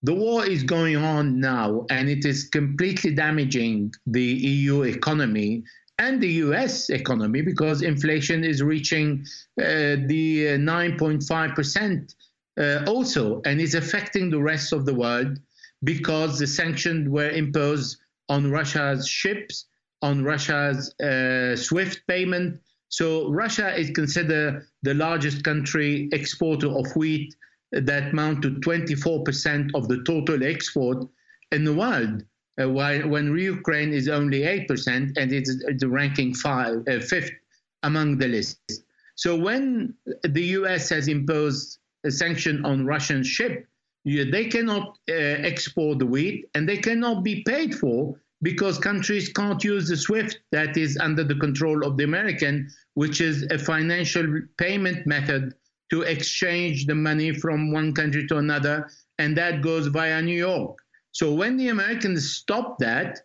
The 0.03 0.15
war 0.15 0.47
is 0.47 0.63
going 0.63 0.97
on 0.97 1.41
now, 1.41 1.85
and 1.91 2.09
it 2.09 2.25
is 2.25 2.49
completely 2.49 3.15
damaging 3.15 3.93
the 4.07 4.23
EU 4.23 4.83
economy 4.83 5.65
and 6.01 6.21
the 6.23 6.33
US 6.45 6.89
economy 6.89 7.43
because 7.43 7.83
inflation 7.83 8.43
is 8.43 8.63
reaching 8.63 9.23
uh, 9.61 10.01
the 10.07 10.57
9.5% 10.59 12.15
uh, 12.61 12.85
also, 12.87 13.41
and 13.45 13.61
is 13.61 13.75
affecting 13.75 14.31
the 14.31 14.41
rest 14.41 14.73
of 14.73 14.85
the 14.85 14.95
world 14.95 15.39
because 15.83 16.39
the 16.39 16.47
sanctions 16.47 17.09
were 17.09 17.31
imposed 17.31 17.97
on 18.29 18.51
Russia's 18.51 19.09
ships, 19.09 19.67
on 20.03 20.23
Russia's 20.23 20.95
uh, 21.01 21.57
SWIFT 21.57 22.03
payment. 22.07 22.61
So 22.89 23.31
Russia 23.31 23.75
is 23.75 23.91
considered 23.91 24.67
the 24.83 24.95
largest 24.95 25.43
country 25.43 26.09
exporter 26.13 26.69
of 26.69 26.87
wheat 26.97 27.35
that 27.73 28.11
amount 28.13 28.43
to 28.43 28.51
24% 28.51 29.71
of 29.75 29.89
the 29.89 30.03
total 30.05 30.45
export 30.45 31.07
in 31.53 31.65
the 31.65 31.73
world, 31.73 32.25
uh, 32.61 32.69
while 32.69 33.09
when 33.09 33.37
Ukraine 33.37 33.93
is 33.93 34.09
only 34.09 34.41
8% 34.41 35.17
and 35.17 35.33
it's 35.33 35.55
the 35.79 35.89
ranking 35.89 36.35
five, 36.35 36.83
uh, 36.89 37.01
fifth 37.01 37.31
among 37.85 38.19
the 38.19 38.29
list. 38.29 38.61
So 39.15 39.37
when 39.37 39.95
the 40.23 40.43
US 40.59 40.89
has 40.91 41.09
imposed 41.09 41.80
a 42.05 42.11
sanction 42.11 42.65
on 42.65 42.87
Russian 42.87 43.23
ship, 43.23 43.67
they 44.05 44.47
cannot 44.47 44.99
uh, 45.09 45.13
export 45.13 45.99
the 45.99 46.07
wheat 46.07 46.47
and 46.55 46.69
they 46.69 46.79
cannot 46.79 47.23
be 47.23 47.43
paid 47.43 47.75
for 47.75 48.19
because 48.43 48.79
countries 48.79 49.29
can't 49.29 49.63
use 49.63 49.89
the 49.89 49.97
SWIFT 49.97 50.41
that 50.53 50.77
is 50.77 50.97
under 50.97 51.25
the 51.25 51.35
control 51.35 51.85
of 51.85 51.97
the 51.97 52.05
American, 52.05 52.71
which 52.95 53.21
is 53.21 53.43
a 53.51 53.59
financial 53.59 54.41
payment 54.57 55.07
method 55.07 55.55
to 55.91 56.03
exchange 56.03 56.87
the 56.87 56.95
money 56.95 57.33
from 57.33 57.73
one 57.73 57.93
country 57.93 58.27
to 58.29 58.39
another, 58.39 58.89
and 59.19 59.37
that 59.37 59.61
goes 59.61 59.89
via 59.89 60.23
New 60.23 60.37
York. 60.37 60.79
So 61.13 61.35
when 61.35 61.57
the 61.57 61.69
Americans 61.69 62.31
stop 62.31 62.79
that, 62.79 63.21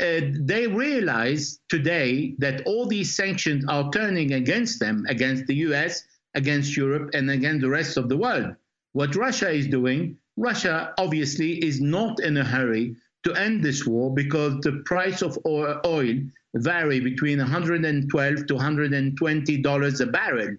uh, 0.00 0.20
they 0.40 0.66
realize 0.66 1.60
today 1.68 2.34
that 2.38 2.62
all 2.66 2.86
these 2.86 3.14
sanctions 3.14 3.64
are 3.68 3.90
turning 3.92 4.32
against 4.32 4.80
them, 4.80 5.04
against 5.08 5.46
the 5.46 5.54
US, 5.66 6.02
against 6.36 6.76
Europe 6.76 7.10
and 7.14 7.30
against 7.30 7.62
the 7.62 7.68
rest 7.68 7.96
of 7.96 8.08
the 8.08 8.16
world. 8.16 8.54
What 8.92 9.16
Russia 9.16 9.50
is 9.50 9.66
doing, 9.66 10.18
Russia 10.36 10.94
obviously 10.98 11.64
is 11.64 11.80
not 11.80 12.20
in 12.20 12.36
a 12.36 12.44
hurry 12.44 12.94
to 13.24 13.34
end 13.34 13.64
this 13.64 13.84
war 13.86 14.14
because 14.14 14.60
the 14.60 14.82
price 14.84 15.22
of 15.22 15.38
oil 15.46 16.14
vary 16.54 17.00
between 17.00 17.38
112 17.38 18.46
to 18.46 18.54
120 18.54 19.62
dollars 19.62 20.00
a 20.00 20.06
barrel. 20.06 20.56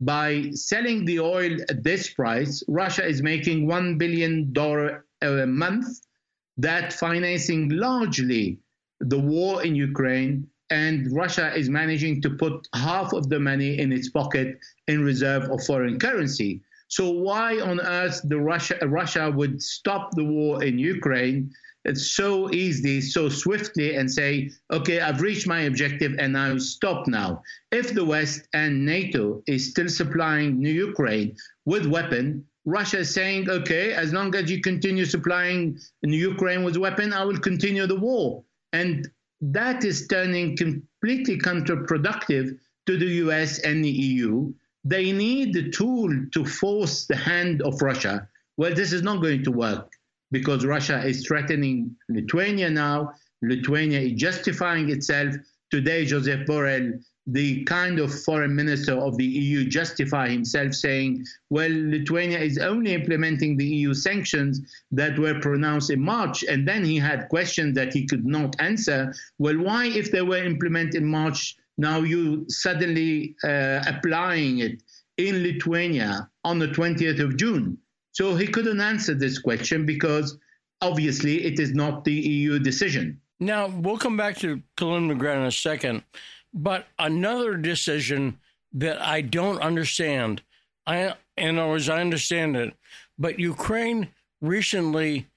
By 0.00 0.50
selling 0.52 1.04
the 1.04 1.20
oil 1.20 1.56
at 1.68 1.82
this 1.82 2.10
price, 2.10 2.62
Russia 2.68 3.04
is 3.04 3.22
making 3.22 3.66
one 3.66 3.98
billion 3.98 4.52
dollar 4.52 5.04
a 5.22 5.46
month, 5.46 5.86
that 6.58 6.92
financing 6.92 7.68
largely 7.70 8.60
the 9.00 9.18
war 9.18 9.64
in 9.64 9.74
Ukraine 9.74 10.48
and 10.70 11.12
Russia 11.14 11.54
is 11.54 11.68
managing 11.68 12.20
to 12.22 12.30
put 12.30 12.66
half 12.74 13.12
of 13.12 13.28
the 13.28 13.38
money 13.38 13.78
in 13.78 13.92
its 13.92 14.08
pocket 14.10 14.58
in 14.88 15.04
reserve 15.04 15.44
of 15.50 15.64
foreign 15.64 15.98
currency. 15.98 16.60
So 16.88 17.10
why 17.10 17.60
on 17.60 17.80
earth 17.80 18.20
the 18.24 18.38
Russia 18.38 18.78
Russia 18.86 19.30
would 19.30 19.62
stop 19.62 20.12
the 20.12 20.24
war 20.24 20.62
in 20.62 20.78
Ukraine 20.78 21.50
so 21.94 22.50
easily, 22.52 23.00
so 23.00 23.28
swiftly, 23.28 23.94
and 23.94 24.10
say, 24.10 24.50
okay, 24.72 25.00
I've 25.00 25.20
reached 25.20 25.46
my 25.46 25.60
objective 25.62 26.16
and 26.18 26.36
I'll 26.36 26.58
stop 26.58 27.06
now. 27.06 27.42
If 27.70 27.94
the 27.94 28.04
West 28.04 28.48
and 28.52 28.84
NATO 28.84 29.42
is 29.46 29.70
still 29.70 29.88
supplying 29.88 30.58
New 30.58 30.72
Ukraine 30.72 31.36
with 31.64 31.86
weapon, 31.86 32.44
Russia 32.64 32.98
is 32.98 33.14
saying, 33.14 33.48
okay, 33.48 33.92
as 33.92 34.12
long 34.12 34.34
as 34.34 34.50
you 34.50 34.60
continue 34.60 35.04
supplying 35.04 35.78
Ukraine 36.02 36.64
with 36.64 36.76
weapon, 36.76 37.12
I 37.12 37.24
will 37.24 37.38
continue 37.38 37.86
the 37.86 38.00
war. 38.00 38.42
And 38.72 39.08
that 39.40 39.84
is 39.84 40.06
turning 40.06 40.56
completely 40.56 41.38
counterproductive 41.38 42.58
to 42.86 42.96
the 42.96 43.06
US 43.26 43.58
and 43.60 43.84
the 43.84 43.90
EU. 43.90 44.52
They 44.84 45.12
need 45.12 45.52
the 45.52 45.70
tool 45.70 46.10
to 46.32 46.44
force 46.44 47.06
the 47.06 47.16
hand 47.16 47.62
of 47.62 47.82
Russia. 47.82 48.28
Well, 48.56 48.74
this 48.74 48.92
is 48.92 49.02
not 49.02 49.20
going 49.20 49.42
to 49.44 49.50
work 49.50 49.92
because 50.30 50.64
Russia 50.64 51.04
is 51.04 51.26
threatening 51.26 51.96
Lithuania 52.08 52.70
now. 52.70 53.12
Lithuania 53.42 54.00
is 54.00 54.12
justifying 54.12 54.88
itself. 54.90 55.34
Today, 55.70 56.04
Joseph 56.04 56.46
Borrell, 56.46 57.02
the 57.26 57.64
kind 57.64 57.98
of 57.98 58.22
foreign 58.22 58.54
minister 58.54 58.94
of 58.94 59.16
the 59.16 59.24
EU, 59.24 59.64
justify 59.64 60.28
himself 60.28 60.74
saying, 60.74 61.24
well, 61.50 61.70
Lithuania 61.70 62.38
is 62.38 62.58
only 62.58 62.94
implementing 62.94 63.56
the 63.56 63.66
EU 63.66 63.94
sanctions 63.94 64.60
that 64.92 65.18
were 65.18 65.40
pronounced 65.40 65.90
in 65.90 66.00
March. 66.00 66.44
And 66.44 66.66
then 66.66 66.84
he 66.84 66.96
had 66.96 67.28
questions 67.28 67.74
that 67.74 67.92
he 67.92 68.06
could 68.06 68.24
not 68.24 68.54
answer. 68.60 69.12
Well, 69.38 69.58
why, 69.58 69.86
if 69.86 70.12
they 70.12 70.22
were 70.22 70.44
implemented 70.44 71.02
in 71.02 71.06
March, 71.06 71.56
now 71.78 72.00
you 72.00 72.44
suddenly 72.48 73.34
uh, 73.42 73.82
applying 73.86 74.60
it 74.60 74.82
in 75.16 75.42
Lithuania 75.42 76.30
on 76.44 76.58
the 76.58 76.68
20th 76.68 77.20
of 77.20 77.36
June? 77.36 77.78
So 78.12 78.36
he 78.36 78.46
couldn't 78.46 78.80
answer 78.80 79.14
this 79.14 79.38
question 79.38 79.84
because 79.84 80.38
obviously 80.80 81.44
it 81.44 81.58
is 81.58 81.74
not 81.74 82.04
the 82.04 82.14
EU 82.14 82.58
decision. 82.58 83.20
Now, 83.40 83.66
we'll 83.66 83.98
come 83.98 84.16
back 84.16 84.38
to 84.38 84.62
Kaliningrad 84.78 85.36
in 85.36 85.42
a 85.42 85.52
second, 85.52 86.02
but 86.56 86.86
another 86.98 87.54
decision 87.54 88.38
that 88.72 89.00
I 89.00 89.20
don't 89.20 89.60
understand, 89.60 90.42
I, 90.86 91.14
other 91.38 91.68
words, 91.68 91.88
I 91.90 92.00
understand 92.00 92.56
it, 92.56 92.74
but 93.18 93.38
Ukraine 93.38 94.08
recently 94.40 95.28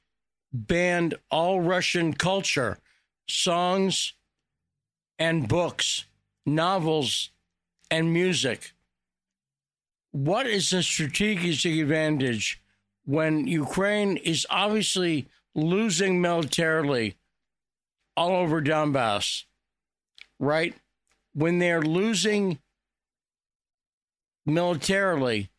banned 0.53 1.15
all 1.29 1.59
Russian 1.59 2.13
culture, 2.13 2.79
songs 3.27 4.13
and 5.19 5.47
books, 5.47 6.05
novels 6.45 7.31
and 7.91 8.13
music. 8.13 8.71
What 10.11 10.47
is 10.47 10.69
the 10.69 10.81
strategic 10.81 11.65
advantage 11.65 12.61
when 13.05 13.45
Ukraine 13.45 14.15
is 14.17 14.47
obviously 14.49 15.27
losing 15.53 16.21
militarily 16.21 17.17
all 18.15 18.31
over 18.31 18.61
Donbass, 18.61 19.43
right? 20.39 20.73
When 21.39 21.59
they're 21.59 21.81
losing 21.81 22.59
militarily, 24.45 25.49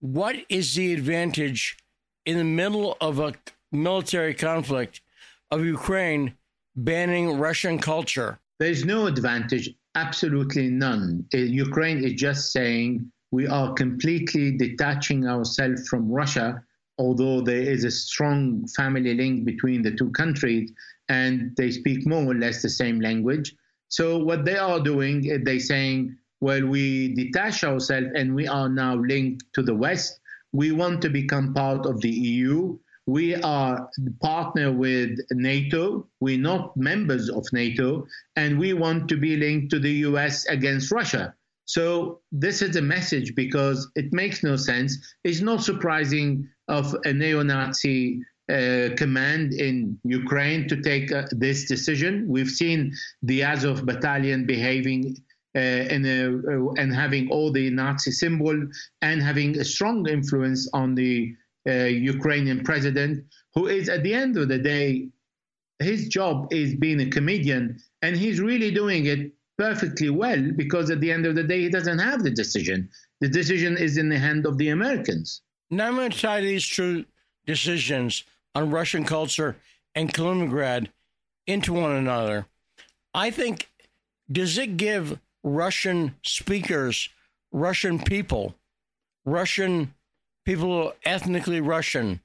what 0.00 0.36
is 0.48 0.74
the 0.74 0.94
advantage 0.94 1.76
in 2.24 2.38
the 2.38 2.44
middle 2.44 2.96
of 3.02 3.18
a 3.18 3.34
military 3.70 4.32
conflict 4.32 5.02
of 5.50 5.62
Ukraine 5.62 6.32
banning 6.74 7.38
Russian 7.38 7.78
culture? 7.78 8.38
There's 8.60 8.86
no 8.86 9.04
advantage, 9.04 9.68
absolutely 9.94 10.70
none. 10.70 11.26
Uh, 11.34 11.36
Ukraine 11.66 12.02
is 12.02 12.14
just 12.14 12.50
saying 12.50 13.12
we 13.30 13.46
are 13.46 13.74
completely 13.74 14.56
detaching 14.56 15.26
ourselves 15.26 15.86
from 15.86 16.10
Russia 16.10 16.62
although 16.98 17.42
there 17.42 17.60
is 17.60 17.84
a 17.84 17.90
strong 17.90 18.66
family 18.68 19.12
link 19.12 19.44
between 19.44 19.82
the 19.82 19.90
two 19.90 20.10
countries 20.12 20.72
and 21.10 21.54
they 21.56 21.70
speak 21.70 22.06
more 22.06 22.24
or 22.24 22.34
less 22.34 22.62
the 22.62 22.70
same 22.70 23.00
language. 23.00 23.54
So 23.88 24.18
what 24.18 24.44
they 24.44 24.56
are 24.56 24.80
doing 24.80 25.24
is 25.24 25.44
they 25.44 25.58
saying, 25.58 26.16
well, 26.40 26.66
we 26.66 27.14
detach 27.14 27.64
ourselves 27.64 28.10
and 28.14 28.34
we 28.34 28.46
are 28.46 28.68
now 28.68 28.94
linked 28.96 29.44
to 29.54 29.62
the 29.62 29.74
West. 29.74 30.20
We 30.52 30.72
want 30.72 31.02
to 31.02 31.08
become 31.08 31.54
part 31.54 31.86
of 31.86 32.00
the 32.00 32.10
EU. 32.10 32.78
We 33.06 33.36
are 33.36 33.88
partner 34.20 34.72
with 34.72 35.18
NATO. 35.30 36.08
We're 36.20 36.38
not 36.38 36.76
members 36.76 37.30
of 37.30 37.46
NATO, 37.52 38.06
and 38.34 38.58
we 38.58 38.72
want 38.72 39.08
to 39.08 39.16
be 39.16 39.36
linked 39.36 39.70
to 39.70 39.78
the 39.78 39.92
US 40.08 40.44
against 40.46 40.90
Russia. 40.90 41.34
So 41.66 42.20
this 42.32 42.62
is 42.62 42.76
a 42.76 42.82
message 42.82 43.34
because 43.34 43.88
it 43.94 44.12
makes 44.12 44.42
no 44.42 44.56
sense. 44.56 44.98
It's 45.22 45.40
not 45.40 45.62
surprising 45.62 46.48
of 46.68 46.96
a 47.04 47.12
neo-Nazi 47.12 48.22
uh, 48.48 48.90
command 48.96 49.52
in 49.54 49.98
Ukraine 50.04 50.68
to 50.68 50.80
take 50.80 51.10
uh, 51.12 51.24
this 51.32 51.66
decision. 51.66 52.26
We've 52.28 52.50
seen 52.50 52.92
the 53.22 53.42
Azov 53.42 53.84
battalion 53.84 54.46
behaving 54.46 55.16
uh, 55.56 55.58
a, 55.58 56.26
uh, 56.26 56.72
and 56.78 56.94
having 56.94 57.28
all 57.30 57.50
the 57.50 57.70
Nazi 57.70 58.12
symbol 58.12 58.56
and 59.02 59.22
having 59.22 59.58
a 59.58 59.64
strong 59.64 60.06
influence 60.08 60.68
on 60.72 60.94
the 60.94 61.34
uh, 61.68 61.86
Ukrainian 62.14 62.62
president, 62.62 63.24
who 63.54 63.66
is 63.66 63.88
at 63.88 64.02
the 64.04 64.14
end 64.14 64.36
of 64.36 64.48
the 64.48 64.58
day, 64.58 65.08
his 65.80 66.08
job 66.08 66.46
is 66.52 66.74
being 66.74 67.00
a 67.00 67.10
comedian, 67.10 67.78
and 68.02 68.16
he's 68.16 68.40
really 68.40 68.70
doing 68.70 69.06
it 69.06 69.32
perfectly 69.58 70.10
well 70.10 70.52
because 70.56 70.90
at 70.90 71.00
the 71.00 71.10
end 71.10 71.26
of 71.26 71.34
the 71.34 71.42
day, 71.42 71.62
he 71.62 71.68
doesn't 71.68 71.98
have 71.98 72.22
the 72.22 72.30
decision. 72.30 72.88
The 73.20 73.28
decision 73.28 73.76
is 73.76 73.96
in 73.96 74.08
the 74.08 74.18
hand 74.18 74.46
of 74.46 74.58
the 74.58 74.68
Americans. 74.68 75.42
Going 75.74 76.10
these 76.42 76.68
two 76.68 77.04
decisions 77.46 78.24
on 78.56 78.70
Russian 78.70 79.04
culture 79.04 79.54
and 79.94 80.14
Kaliningrad 80.14 80.88
into 81.46 81.74
one 81.74 81.92
another. 81.92 82.46
I 83.12 83.30
think, 83.30 83.68
does 84.32 84.56
it 84.56 84.78
give 84.78 85.20
Russian 85.44 86.14
speakers, 86.24 87.10
Russian 87.52 87.98
people, 87.98 88.54
Russian 89.26 89.92
people 90.46 90.94
ethnically 91.04 91.60
Russian, 91.60 92.20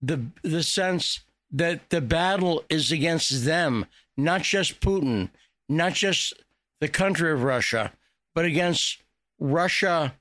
the 0.00 0.24
the 0.42 0.62
sense 0.62 1.20
that 1.50 1.90
the 1.90 2.00
battle 2.00 2.64
is 2.70 2.90
against 2.90 3.44
them, 3.44 3.84
not 4.16 4.40
just 4.40 4.80
Putin, 4.80 5.28
not 5.68 5.92
just 5.92 6.32
the 6.80 6.88
country 6.88 7.30
of 7.30 7.42
Russia, 7.42 7.92
but 8.34 8.46
against 8.46 9.02
Russia 9.38 10.14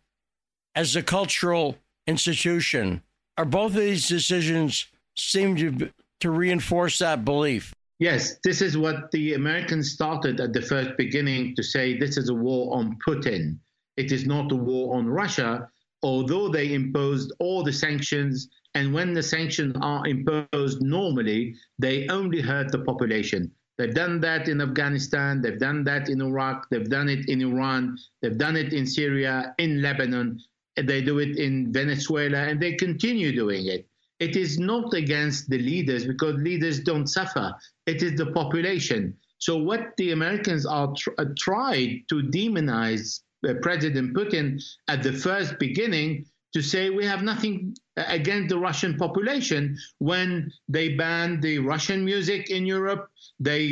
as 0.76 0.94
a 0.94 1.02
cultural 1.02 1.78
institution. 2.06 3.02
Are 3.38 3.46
both 3.46 3.72
of 3.72 3.82
these 3.82 4.08
decisions 4.08 4.88
seem 5.18 5.56
to 5.58 5.90
to 6.22 6.32
reinforce 6.32 7.00
that 7.00 7.26
belief? 7.26 7.74
Yes, 8.00 8.38
this 8.44 8.62
is 8.62 8.78
what 8.78 9.12
the 9.12 9.36
Americans 9.36 9.92
started 9.92 10.40
at 10.40 10.54
the 10.54 10.62
first 10.62 10.98
beginning 10.98 11.56
to 11.56 11.64
say 11.64 11.98
this 11.98 12.18
is 12.18 12.30
a 12.30 12.34
war 12.34 12.76
on 12.76 12.98
Putin. 13.06 13.58
It 13.96 14.12
is 14.12 14.26
not 14.26 14.52
a 14.52 14.56
war 14.56 14.98
on 14.98 15.08
Russia, 15.08 15.70
although 16.04 16.50
they 16.50 16.74
imposed 16.74 17.32
all 17.40 17.64
the 17.64 17.72
sanctions. 17.72 18.50
And 18.74 18.94
when 18.94 19.14
the 19.14 19.24
sanctions 19.24 19.76
are 19.82 20.06
imposed 20.06 20.82
normally, 20.82 21.56
they 21.80 22.08
only 22.10 22.42
hurt 22.42 22.72
the 22.72 22.80
population. 22.80 23.52
They've 23.78 23.94
done 23.94 24.20
that 24.22 24.48
in 24.48 24.62
Afghanistan, 24.62 25.42
they've 25.42 25.60
done 25.60 25.84
that 25.86 26.10
in 26.10 26.22
Iraq, 26.22 26.68
they've 26.70 26.90
done 26.90 27.10
it 27.10 27.28
in 27.28 27.42
Iran, 27.42 27.98
they've 28.22 28.38
done 28.38 28.56
it 28.56 28.74
in 28.74 28.86
Syria, 28.86 29.54
in 29.58 29.82
Lebanon, 29.82 30.40
they 30.78 31.02
do 31.02 31.20
it 31.20 31.38
in 31.38 31.72
Venezuela, 31.74 32.40
and 32.40 32.60
they 32.60 32.74
continue 32.74 33.34
doing 33.34 33.68
it. 33.68 33.86
It 34.20 34.36
is 34.36 34.58
not 34.58 34.94
against 34.94 35.50
the 35.50 35.60
leaders 35.60 36.06
because 36.06 36.36
leaders 36.36 36.80
don't 36.80 37.08
suffer. 37.08 37.54
It 37.86 38.02
is 38.02 38.16
the 38.16 38.28
population. 38.28 39.16
So 39.40 39.58
what 39.58 39.96
the 39.98 40.12
Americans 40.12 40.66
are 40.66 40.94
tr- 40.96 41.12
uh, 41.18 41.26
tried 41.38 42.04
to 42.10 42.24
demonize 42.24 43.22
uh, 43.48 43.56
President 43.62 44.16
Putin 44.16 44.64
at 44.88 45.04
the 45.04 45.12
first 45.14 45.60
beginning 45.60 46.26
to 46.54 46.62
say 46.62 46.90
we 46.90 47.06
have 47.06 47.22
nothing 47.22 47.76
against 47.98 48.48
the 48.48 48.58
Russian 48.58 48.96
population 48.98 49.78
when 49.98 50.50
they 50.70 50.96
banned 50.96 51.42
the 51.42 51.60
Russian 51.60 52.06
music 52.06 52.50
in 52.50 52.66
Europe. 52.66 53.10
They 53.42 53.66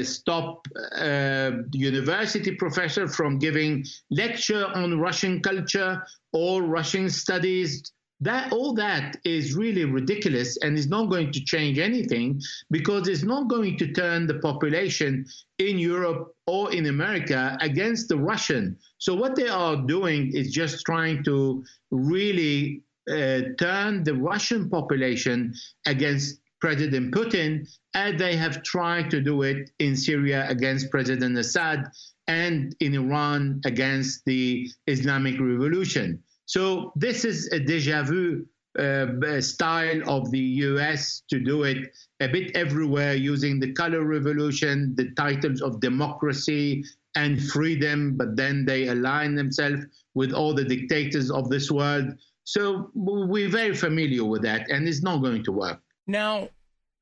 uh, 0.00 0.04
stop 0.04 0.66
uh, 0.96 1.50
university 1.72 2.52
professor 2.56 3.06
from 3.06 3.38
giving 3.38 3.84
lecture 4.10 4.66
on 4.74 4.98
Russian 4.98 5.42
culture 5.42 6.02
or 6.32 6.62
Russian 6.62 7.10
studies. 7.10 7.92
That 8.22 8.52
all 8.52 8.74
that 8.74 9.16
is 9.24 9.54
really 9.54 9.86
ridiculous 9.86 10.58
and 10.58 10.76
is 10.76 10.88
not 10.88 11.08
going 11.08 11.32
to 11.32 11.40
change 11.42 11.78
anything 11.78 12.40
because 12.70 13.08
it's 13.08 13.22
not 13.22 13.48
going 13.48 13.78
to 13.78 13.92
turn 13.92 14.26
the 14.26 14.38
population 14.40 15.24
in 15.58 15.78
Europe 15.78 16.34
or 16.46 16.70
in 16.72 16.86
America 16.86 17.56
against 17.60 18.08
the 18.08 18.18
Russian. 18.18 18.76
So 18.98 19.14
what 19.14 19.36
they 19.36 19.48
are 19.48 19.76
doing 19.76 20.32
is 20.34 20.52
just 20.52 20.84
trying 20.84 21.24
to 21.24 21.64
really 21.90 22.82
uh, 23.10 23.40
turn 23.58 24.04
the 24.04 24.14
Russian 24.14 24.68
population 24.68 25.54
against 25.86 26.40
President 26.60 27.14
Putin, 27.14 27.66
as 27.94 28.18
they 28.18 28.36
have 28.36 28.62
tried 28.62 29.10
to 29.10 29.22
do 29.22 29.42
it 29.42 29.70
in 29.78 29.96
Syria 29.96 30.46
against 30.50 30.90
President 30.90 31.38
Assad 31.38 31.90
and 32.28 32.76
in 32.80 32.94
Iran 32.94 33.62
against 33.64 34.24
the 34.26 34.70
Islamic 34.86 35.40
Revolution. 35.40 36.22
So 36.50 36.92
this 36.96 37.24
is 37.24 37.46
a 37.52 37.60
deja 37.60 38.02
vu 38.02 38.44
uh, 38.76 39.40
style 39.40 40.02
of 40.10 40.32
the 40.32 40.46
US 40.66 41.22
to 41.30 41.38
do 41.38 41.62
it 41.62 41.92
a 42.18 42.26
bit 42.26 42.50
everywhere 42.56 43.14
using 43.14 43.60
the 43.60 43.72
color 43.72 44.02
revolution, 44.02 44.96
the 44.96 45.12
titles 45.12 45.62
of 45.62 45.78
democracy 45.78 46.82
and 47.14 47.40
freedom, 47.40 48.16
but 48.16 48.34
then 48.34 48.64
they 48.64 48.88
align 48.88 49.36
themselves 49.36 49.82
with 50.14 50.32
all 50.32 50.52
the 50.52 50.64
dictators 50.64 51.30
of 51.30 51.50
this 51.50 51.70
world. 51.70 52.06
So 52.42 52.90
we're 52.96 53.48
very 53.48 53.76
familiar 53.76 54.24
with 54.24 54.42
that, 54.42 54.68
and 54.70 54.88
it's 54.88 55.04
not 55.04 55.18
going 55.22 55.44
to 55.44 55.52
work. 55.52 55.80
Now, 56.08 56.48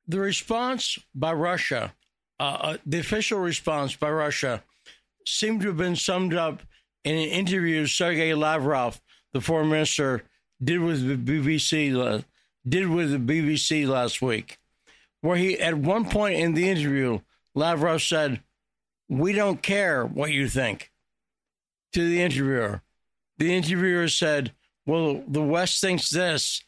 the 0.07 0.19
response 0.19 0.99
by 1.15 1.33
Russia, 1.33 1.95
uh, 2.39 2.57
uh 2.67 2.77
the 2.85 2.99
official 2.99 3.39
response 3.39 3.95
by 3.95 4.11
Russia, 4.11 4.63
seemed 5.25 5.61
to 5.61 5.69
have 5.69 5.77
been 5.77 5.95
summed 5.95 6.35
up 6.35 6.61
in 7.03 7.15
an 7.15 7.29
interview 7.29 7.87
Sergei 7.87 8.35
Lavrov, 8.35 9.01
the 9.33 9.41
foreign 9.41 9.69
minister, 9.69 10.23
did 10.63 10.79
with 10.79 11.07
the 11.07 11.15
BBC 11.15 11.95
uh, 11.95 12.21
did 12.67 12.89
with 12.89 13.11
the 13.11 13.17
BBC 13.17 13.87
last 13.87 14.21
week, 14.21 14.57
where 15.21 15.37
he 15.37 15.59
at 15.59 15.77
one 15.77 16.05
point 16.05 16.39
in 16.39 16.53
the 16.53 16.69
interview, 16.69 17.19
Lavrov 17.55 18.01
said, 18.01 18.41
"We 19.07 19.33
don't 19.33 19.61
care 19.61 20.05
what 20.05 20.31
you 20.31 20.47
think." 20.47 20.91
To 21.93 22.07
the 22.07 22.21
interviewer, 22.21 22.81
the 23.37 23.55
interviewer 23.55 24.07
said, 24.07 24.53
"Well, 24.85 25.23
the 25.27 25.41
West 25.41 25.81
thinks 25.81 26.09
this," 26.09 26.63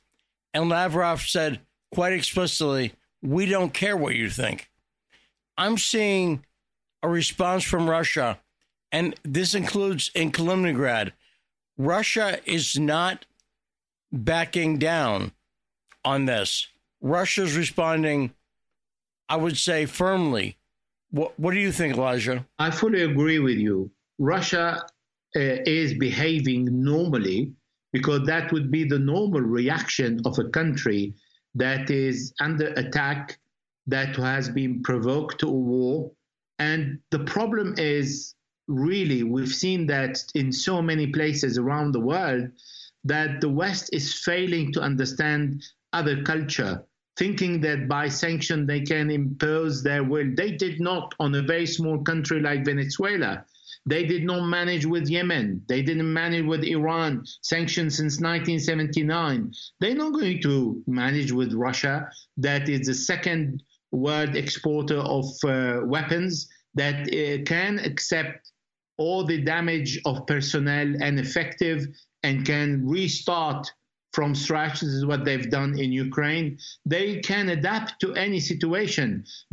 and 0.53 0.69
Lavrov 0.69 1.21
said 1.21 1.59
quite 1.93 2.13
explicitly, 2.13 2.93
"We 3.21 3.45
don't 3.45 3.73
care 3.73 3.97
what 3.97 4.15
you 4.15 4.29
think." 4.29 4.69
I'm 5.57 5.77
seeing 5.77 6.45
a 7.03 7.09
response 7.09 7.63
from 7.63 7.89
Russia, 7.89 8.39
and 8.91 9.15
this 9.23 9.53
includes 9.53 10.11
in 10.15 10.31
Kaliningrad. 10.31 11.11
Russia 11.77 12.39
is 12.45 12.77
not 12.77 13.25
backing 14.11 14.77
down 14.77 15.31
on 16.03 16.25
this. 16.25 16.67
Russia's 17.01 17.55
responding, 17.57 18.33
I 19.29 19.37
would 19.37 19.57
say, 19.57 19.85
firmly. 19.85 20.57
What, 21.09 21.37
what 21.39 21.53
do 21.53 21.59
you 21.59 21.71
think, 21.71 21.95
Elijah? 21.95 22.45
I 22.59 22.71
fully 22.71 23.01
agree 23.01 23.39
with 23.39 23.57
you. 23.57 23.91
Russia 24.19 24.83
uh, 25.35 25.39
is 25.65 25.93
behaving 25.95 26.67
normally 26.71 27.51
because 27.91 28.25
that 28.27 28.51
would 28.51 28.71
be 28.71 28.87
the 28.87 28.99
normal 28.99 29.41
reaction 29.41 30.21
of 30.25 30.39
a 30.39 30.49
country 30.49 31.13
that 31.55 31.89
is 31.89 32.33
under 32.39 32.67
attack, 32.75 33.37
that 33.87 34.15
has 34.15 34.47
been 34.49 34.81
provoked 34.83 35.39
to 35.39 35.47
a 35.47 35.51
war. 35.51 36.11
And 36.59 36.99
the 37.09 37.19
problem 37.19 37.75
is 37.77 38.35
really, 38.71 39.23
we've 39.23 39.53
seen 39.53 39.87
that 39.87 40.23
in 40.35 40.51
so 40.51 40.81
many 40.81 41.07
places 41.07 41.57
around 41.57 41.91
the 41.91 41.99
world 41.99 42.49
that 43.03 43.41
the 43.41 43.49
West 43.49 43.89
is 43.93 44.13
failing 44.13 44.71
to 44.73 44.81
understand 44.81 45.63
other 45.93 46.23
culture, 46.23 46.83
thinking 47.17 47.61
that 47.61 47.87
by 47.87 48.07
sanction 48.07 48.65
they 48.65 48.81
can 48.81 49.09
impose 49.09 49.83
their 49.83 50.03
will. 50.03 50.29
They 50.35 50.51
did 50.51 50.79
not 50.79 51.13
on 51.19 51.35
a 51.35 51.41
very 51.41 51.65
small 51.65 51.99
country 52.03 52.39
like 52.39 52.65
Venezuela. 52.65 53.45
They 53.85 54.05
did 54.05 54.23
not 54.23 54.45
manage 54.47 54.85
with 54.85 55.09
Yemen. 55.09 55.63
They 55.67 55.81
didn't 55.81 56.11
manage 56.13 56.45
with 56.45 56.63
Iran, 56.63 57.23
sanctions 57.41 57.97
since 57.97 58.21
1979. 58.21 59.51
They're 59.79 59.95
not 59.95 60.13
going 60.13 60.41
to 60.43 60.83
manage 60.85 61.31
with 61.31 61.53
Russia, 61.53 62.07
that 62.37 62.69
is 62.69 62.87
the 62.87 62.93
second 62.93 63.63
world 63.91 64.35
exporter 64.35 64.99
of 64.99 65.25
uh, 65.43 65.81
weapons 65.83 66.47
that 66.75 67.07
uh, 67.07 67.43
can 67.43 67.79
accept 67.79 68.40
all 69.01 69.23
the 69.23 69.41
damage 69.55 69.91
of 70.09 70.27
personnel 70.27 70.89
and 71.05 71.19
effective 71.25 71.79
and 72.23 72.45
can 72.45 72.67
restart 72.97 73.63
from 74.13 74.35
scratch. 74.35 74.81
This 74.81 74.95
is 74.99 75.05
what 75.05 75.25
they've 75.25 75.49
done 75.49 75.71
in 75.83 75.91
Ukraine. 75.91 76.47
They 76.85 77.07
can 77.31 77.45
adapt 77.57 77.99
to 78.01 78.13
any 78.25 78.39
situation. 78.51 79.09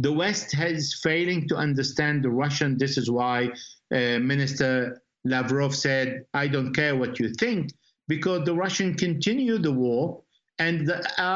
The 0.07 0.13
West 0.23 0.49
has 0.63 1.01
failing 1.07 1.41
to 1.49 1.57
understand 1.57 2.17
the 2.23 2.35
Russian. 2.45 2.71
This 2.77 2.99
is 3.03 3.09
why 3.19 3.37
uh, 3.99 4.19
Minister 4.33 5.01
Lavrov 5.33 5.73
said, 5.87 6.07
"I 6.43 6.45
don't 6.55 6.75
care 6.81 6.95
what 7.03 7.13
you 7.21 7.29
think," 7.43 7.63
because 8.15 8.41
the 8.45 8.59
Russian 8.65 8.91
continue 9.07 9.59
the 9.59 9.77
war 9.85 10.03
and 10.59 10.79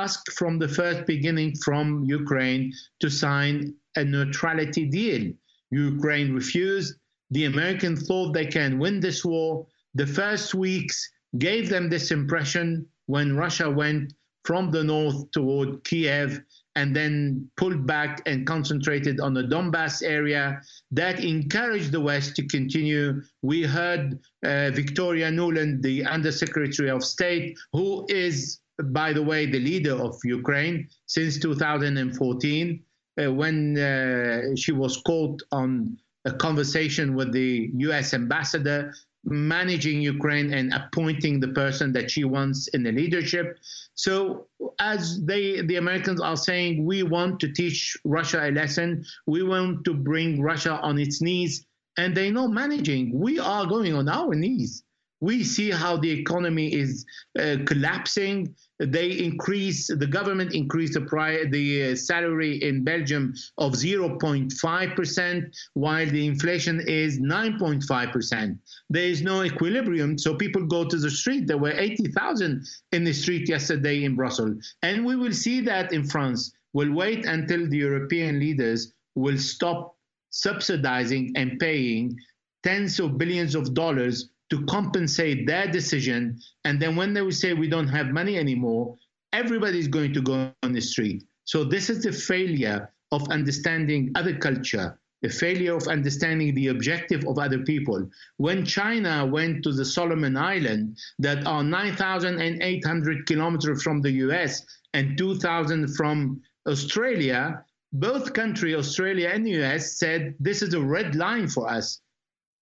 ask 0.03 0.19
from 0.39 0.59
the 0.59 0.73
first 0.79 1.01
beginning 1.15 1.51
from 1.67 1.87
Ukraine 2.21 2.65
to 3.03 3.09
sign 3.09 3.53
a 4.01 4.05
neutrality 4.15 4.85
deal. 5.01 5.25
Ukraine 5.71 6.31
refused. 6.41 6.93
The 7.33 7.47
Americans 7.47 8.07
thought 8.07 8.35
they 8.35 8.45
can 8.45 8.79
win 8.79 9.01
this 9.01 9.25
war. 9.25 9.67
The 9.95 10.07
first 10.07 10.55
weeks 10.55 11.11
gave 11.39 11.71
them 11.71 11.89
this 11.89 12.11
impression 12.11 12.87
when 13.07 13.37
Russia 13.37 13.71
went 13.71 14.13
from 14.45 14.71
the 14.71 14.85
north 14.85 15.31
toward 15.31 15.83
Kiev 15.85 16.43
and 16.77 16.95
then 16.95 17.49
pulled 17.57 17.87
back 17.87 18.21
and 18.27 18.47
concentrated 18.47 19.19
on 19.19 19.33
the 19.33 19.45
Donbass 19.45 20.03
area. 20.03 20.61
That 20.91 21.25
encouraged 21.25 21.93
the 21.93 22.01
West 22.01 22.37
to 22.37 22.47
continue. 22.47 23.23
We 23.41 23.63
heard 23.63 24.19
uh, 24.45 24.71
Victoria 24.71 25.31
Nuland, 25.31 25.81
the 25.81 26.05
Undersecretary 26.05 26.91
of 26.91 27.03
State, 27.03 27.59
who 27.73 28.05
is, 28.11 28.61
by 28.79 29.15
the 29.15 29.23
way, 29.23 29.47
the 29.47 29.61
leader 29.61 29.95
of 29.95 30.19
Ukraine 30.23 30.87
since 31.07 31.39
2014, 31.39 32.83
uh, 33.21 33.33
when 33.33 33.79
uh, 33.79 34.55
she 34.55 34.73
was 34.73 35.01
caught 35.07 35.43
on 35.51 35.97
a 36.25 36.33
conversation 36.33 37.15
with 37.15 37.33
the 37.33 37.71
US 37.75 38.15
ambassador 38.15 38.95
managing 39.25 40.01
Ukraine 40.01 40.53
and 40.53 40.73
appointing 40.75 41.39
the 41.39 41.49
person 41.49 41.93
that 41.93 42.11
she 42.11 42.25
wants 42.25 42.69
in 42.69 42.83
the 42.83 42.93
leadership. 42.93 43.59
So 43.95 44.47
as 44.79 45.25
they 45.25 45.61
the 45.63 45.77
Americans 45.77 46.21
are 46.21 46.37
saying 46.37 46.85
we 46.85 47.03
want 47.03 47.39
to 47.41 47.53
teach 47.53 47.97
Russia 48.05 48.49
a 48.49 48.51
lesson, 48.51 49.05
we 49.27 49.43
want 49.43 49.85
to 49.85 49.95
bring 49.95 50.41
Russia 50.41 50.81
on 50.81 50.99
its 50.99 51.21
knees 51.21 51.67
and 51.97 52.17
they're 52.17 52.33
not 52.33 52.51
managing. 52.51 53.19
We 53.19 53.39
are 53.39 53.67
going 53.67 53.95
on 53.95 54.09
our 54.09 54.35
knees. 54.35 54.83
We 55.21 55.45
see 55.45 55.71
how 55.71 55.99
the 55.99 56.11
economy 56.11 56.75
is 56.75 57.07
uh, 57.39 57.59
collapsing 57.65 58.57
they 58.87 59.11
increase 59.13 59.87
the 59.87 60.07
government 60.07 60.55
increased 60.55 60.95
the 60.95 61.01
price 61.01 61.47
the 61.51 61.93
uh, 61.93 61.97
salary 61.97 62.63
in 62.63 62.85
Belgium 62.85 63.35
of 63.59 63.73
0.5 63.73 64.97
percent, 64.97 65.57
while 65.75 66.07
the 66.07 66.27
inflation 66.27 66.81
is 66.81 67.19
9.5 67.19 68.13
percent. 68.13 68.59
There 68.91 69.05
is 69.05 69.23
no 69.23 69.45
equilibrium, 69.45 70.19
so 70.19 70.35
people 70.35 70.67
go 70.67 70.85
to 70.85 70.97
the 70.97 71.11
street. 71.11 71.47
There 71.47 71.59
were 71.59 71.73
80,000 71.73 72.67
in 72.93 73.05
the 73.05 73.13
street 73.13 73.49
yesterday 73.49 74.05
in 74.05 74.17
Brussels, 74.17 74.75
and 74.83 75.05
we 75.05 75.17
will 75.17 75.33
see 75.33 75.61
that 75.61 75.93
in 75.93 76.05
France. 76.05 76.53
We'll 76.73 76.93
wait 76.93 77.27
until 77.27 77.69
the 77.69 77.77
European 77.77 78.41
leaders 78.41 78.93
will 79.15 79.39
stop 79.39 79.97
subsidizing 80.31 81.33
and 81.37 81.59
paying 81.59 82.17
tens 82.63 82.99
of 82.99 83.19
billions 83.19 83.55
of 83.55 83.75
dollars 83.75 84.31
to 84.53 84.63
compensate 84.67 85.47
their 85.47 85.67
decision. 85.67 86.39
And 86.67 86.79
then 86.79 86.95
when 86.95 87.15
they 87.15 87.23
will 87.23 87.33
say 87.33 87.55
we 87.55 87.71
don't 87.71 87.89
have 87.89 88.09
money 88.09 88.37
anymore, 88.37 88.99
everybody's 89.33 89.89
going 89.89 90.13
to 90.13 90.21
go 90.21 90.53
on 90.63 90.73
the 90.75 90.81
street. 90.83 91.25
So 91.45 91.65
this 91.65 91.89
is 91.89 92.03
the 92.03 92.13
failure 92.13 92.93
of 93.13 93.27
understanding 93.31 94.13
other 94.15 94.37
culture, 94.37 95.01
the 95.23 95.31
failure 95.31 95.75
of 95.75 95.89
understanding 95.89 96.55
the 96.55 96.69
objective 96.69 97.27
of 97.27 97.39
other 97.39 97.61
people. 97.61 98.07
When 98.37 98.67
China 98.67 99.25
went 99.25 99.65
to 99.65 99.73
the 99.73 99.87
Solomon 99.87 100.37
Island, 100.37 100.99
that 101.19 101.47
are 101.47 101.65
9,800 101.65 103.25
kilometers 103.25 103.83
from 103.83 104.03
the 104.03 104.11
US 104.27 104.67
and 104.93 105.17
2,000 105.17 105.97
from 105.97 106.43
Australia, 106.69 107.65
both 107.95 108.35
countries, 108.35 108.77
Australia 108.77 109.31
and 109.33 109.49
US, 109.49 109.99
said 109.99 110.35
this 110.39 110.61
is 110.61 110.75
a 110.75 110.81
red 110.81 111.15
line 111.15 111.49
for 111.49 111.71
us. 111.71 112.03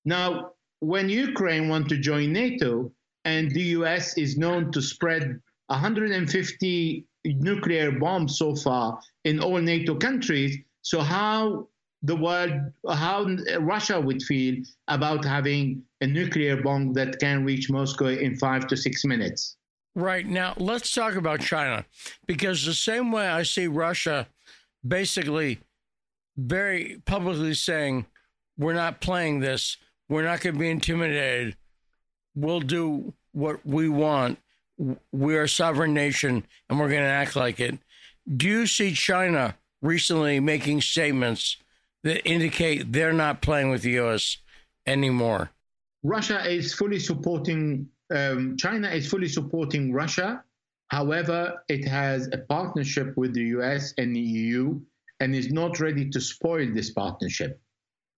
Now, 0.05 0.53
when 0.81 1.09
Ukraine 1.09 1.69
want 1.69 1.89
to 1.91 1.99
join 1.99 2.33
NATO 2.33 2.93
and 3.25 3.51
the 3.51 3.63
US 3.79 4.17
is 4.19 4.37
known 4.37 4.73
to 4.73 4.83
spread 4.83 5.41
150 5.69 7.07
nuclear 7.25 7.93
bombs 7.93 8.39
so 8.39 8.57
far 8.57 8.99
in 9.25 9.41
all 9.41 9.59
NATO 9.59 9.95
countries, 9.95 10.57
so 10.83 11.01
how 11.01 11.69
the 12.03 12.17
world, 12.17 12.53
how 12.89 13.27
Russia 13.61 14.01
would 14.01 14.23
feel 14.23 14.57
about 14.89 15.25
having 15.25 15.83
a 16.01 16.07
nuclear 16.07 16.63
bomb 16.63 16.95
that 16.95 17.21
can 17.21 17.45
reach 17.45 17.71
Moscow 17.71 18.07
in 18.07 18.37
five 18.37 18.67
to 18.69 18.77
six 18.77 19.05
minutes. 19.05 19.57
Right. 19.95 20.27
Now, 20.27 20.55
let's 20.57 20.93
talk 20.93 21.15
about 21.17 21.41
China 21.41 21.85
because 22.27 22.65
the 22.65 22.75
same 22.75 23.13
way 23.13 23.27
I 23.27 23.43
see 23.43 23.67
Russia 23.67 24.29
basically 24.87 25.61
very 26.39 27.03
publicly 27.05 27.55
saying, 27.55 28.07
we're 28.57 28.73
not 28.73 29.01
playing 29.01 29.41
this, 29.41 29.77
we're 30.11 30.25
not 30.25 30.41
going 30.41 30.55
to 30.55 30.61
be 30.61 30.69
intimidated. 30.69 31.57
We'll 32.35 32.61
do 32.61 33.15
what 33.33 33.65
we 33.65 33.89
want. 33.89 34.39
We're 35.13 35.45
a 35.45 35.49
sovereign 35.49 35.95
nation 35.95 36.45
and 36.69 36.79
we're 36.79 36.89
going 36.89 37.03
to 37.03 37.09
act 37.09 37.37
like 37.37 37.61
it. 37.61 37.79
Do 38.37 38.49
you 38.49 38.67
see 38.67 38.93
China 38.93 39.57
recently 39.81 40.41
making 40.41 40.81
statements 40.83 41.57
that 42.03 42.27
indicate 42.29 42.93
they're 42.93 43.13
not 43.13 43.41
playing 43.41 43.71
with 43.71 43.83
the 43.83 43.93
U.S. 43.93 44.39
anymore? 44.87 45.51
Russia 46.03 46.45
is 46.51 46.75
fully 46.75 46.99
supporting 46.99 47.89
um, 48.13 48.57
China 48.57 48.89
is 48.89 49.09
fully 49.09 49.29
supporting 49.29 49.93
Russia. 49.93 50.43
However, 50.89 51.63
it 51.69 51.87
has 51.87 52.29
a 52.33 52.39
partnership 52.39 53.17
with 53.17 53.35
the 53.35 53.45
US 53.57 53.95
and 53.99 54.17
the 54.17 54.21
EU 54.21 54.81
and 55.21 55.35
is 55.35 55.53
not 55.53 55.79
ready 55.79 56.11
to 56.11 56.21
spoil 56.21 56.67
this 56.75 56.91
partnership. 56.91 57.61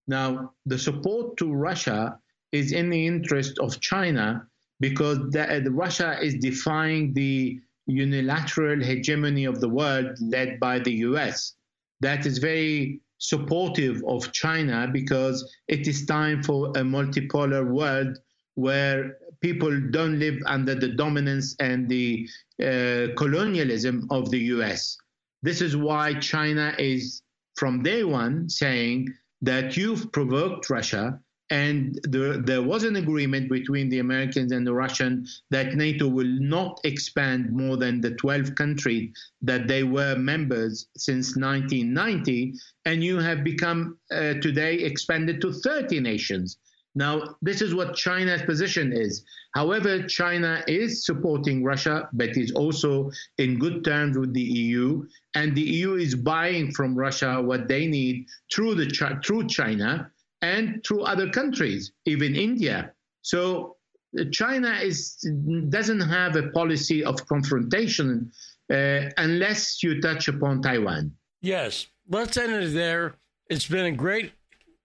Now, 0.07 0.53
the 0.67 0.79
support 0.79 1.37
to 1.39 1.53
Russia 1.53 2.19
is 2.51 2.73
in 2.73 2.91
the 2.91 3.07
interest 3.07 3.59
of 3.59 3.81
China 3.81 4.47
because 4.81 5.19
the, 5.31 5.61
the 5.63 5.71
Russia 5.71 6.19
is 6.21 6.35
defying 6.35 7.15
the 7.15 7.61
unilateral 7.87 8.83
hegemony 8.83 9.45
of 9.45 9.61
the 9.61 9.69
world 9.69 10.07
led 10.21 10.59
by 10.61 10.79
the 10.79 10.93
US. 11.09 11.55
That 12.01 12.27
is 12.27 12.39
very 12.39 13.01
supportive 13.19 14.03
of 14.07 14.33
China 14.33 14.89
because 14.93 15.49
it 15.69 15.87
is 15.87 16.05
time 16.07 16.43
for 16.43 16.69
a 16.71 16.83
multipolar 16.83 17.65
world 17.65 18.19
where 18.55 19.17
people 19.41 19.81
don't 19.91 20.19
live 20.19 20.39
under 20.47 20.75
the 20.75 20.89
dominance 20.89 21.55
and 21.61 21.89
the 21.89 22.29
uh, 22.61 23.15
colonialism 23.17 24.07
of 24.11 24.31
the 24.31 24.41
US. 24.57 24.97
This 25.43 25.61
is 25.61 25.77
why 25.77 26.15
China 26.15 26.75
is, 26.79 27.23
from 27.57 27.83
day 27.83 28.05
one, 28.05 28.49
saying 28.49 29.09
that 29.43 29.77
you've 29.77 30.11
provoked 30.13 30.71
Russia. 30.71 31.21
And 31.51 32.01
there, 32.05 32.39
there 32.39 32.63
was 32.63 32.83
an 32.85 32.97
agreement 32.97 33.51
between 33.51 33.91
the 33.91 33.99
Americans 33.99 34.53
and 34.53 34.67
the 34.67 34.73
Russians 34.73 35.43
that 35.51 35.75
NATO 35.75 36.09
will 36.09 36.39
not 36.41 36.81
expand 36.85 37.53
more 37.53 37.77
than 37.77 38.01
the 38.01 38.13
12 38.13 38.55
countries 38.55 39.11
that 39.43 39.69
they 39.69 39.83
were 39.83 40.17
members 40.17 40.87
since 40.97 41.37
1990. 41.37 42.55
And 42.87 43.05
you 43.05 43.19
have 43.19 43.45
become 43.45 43.99
uh, 44.11 44.35
today 44.41 44.77
expanded 44.77 45.43
to 45.43 45.53
30 45.53 46.01
nations. 46.01 46.57
Now, 46.95 47.37
this 47.41 47.63
is 47.63 47.75
what 47.75 47.95
China's 47.95 48.43
position 48.43 48.93
is. 48.93 49.25
However, 49.55 50.03
China 50.07 50.63
is 50.67 51.07
supporting 51.07 51.65
Russia, 51.65 52.09
but 52.13 52.37
is 52.37 52.53
also 52.53 53.11
in 53.39 53.59
good 53.59 53.85
terms 53.85 54.19
with 54.19 54.35
the 54.35 54.43
EU, 54.43 55.07
and 55.35 55.55
the 55.55 55.63
EU 55.63 55.95
is 55.95 56.15
buying 56.15 56.71
from 56.73 56.95
Russia 56.95 57.41
what 57.41 57.69
they 57.69 57.87
need 57.87 58.27
through 58.53 58.75
the 58.75 59.21
through 59.25 59.49
China 59.49 60.11
and 60.43 60.85
through 60.85 61.03
other 61.03 61.31
countries, 61.31 61.93
even 62.05 62.35
India. 62.35 62.93
So 63.23 63.77
China 64.31 64.73
is 64.83 65.17
doesn't 65.71 66.01
have 66.01 66.37
a 66.37 66.51
policy 66.51 67.03
of 67.05 67.27
confrontation 67.27 68.31
uh, 68.71 69.09
unless 69.17 69.83
you 69.83 70.01
touch 70.01 70.29
upon 70.29 70.61
Taiwan. 70.61 71.13
Yes, 71.41 71.87
let's 72.09 72.37
end 72.37 72.53
it 72.53 72.75
there. 72.75 73.15
It's 73.49 73.67
been 73.67 73.87
a 73.87 73.93
great 73.93 74.33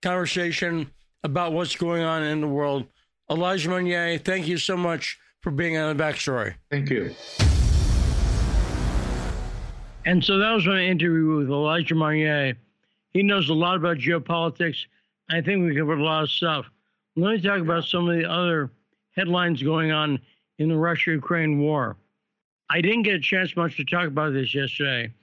conversation 0.01 0.91
about 1.23 1.53
what's 1.53 1.75
going 1.75 2.03
on 2.03 2.23
in 2.23 2.41
the 2.41 2.47
world. 2.47 2.85
Elijah 3.29 3.69
Magnier, 3.69 4.17
thank 4.17 4.47
you 4.47 4.57
so 4.57 4.77
much 4.77 5.19
for 5.41 5.51
being 5.51 5.77
on 5.77 5.95
the 5.95 6.03
backstory. 6.03 6.55
Thank 6.71 6.89
you. 6.89 7.13
And 10.05 10.23
so 10.23 10.37
that 10.37 10.51
was 10.51 10.65
my 10.65 10.81
interview 10.81 11.37
with 11.37 11.49
Elijah 11.49 11.95
Magnier. 11.95 12.55
He 13.11 13.23
knows 13.23 13.49
a 13.49 13.53
lot 13.53 13.75
about 13.75 13.97
geopolitics. 13.97 14.85
I 15.29 15.41
think 15.41 15.65
we 15.65 15.75
covered 15.75 15.99
a 15.99 16.03
lot 16.03 16.23
of 16.23 16.29
stuff. 16.29 16.65
Let 17.17 17.31
me 17.31 17.41
talk 17.41 17.59
about 17.59 17.83
some 17.83 18.07
of 18.07 18.15
the 18.15 18.29
other 18.29 18.71
headlines 19.15 19.61
going 19.61 19.91
on 19.91 20.19
in 20.59 20.69
the 20.69 20.77
Russia 20.77 21.11
Ukraine 21.11 21.59
war. 21.59 21.97
I 22.69 22.79
didn't 22.81 23.03
get 23.03 23.15
a 23.15 23.19
chance 23.19 23.55
much 23.55 23.75
to 23.77 23.85
talk 23.85 24.07
about 24.07 24.33
this 24.33 24.53
yesterday, 24.53 25.13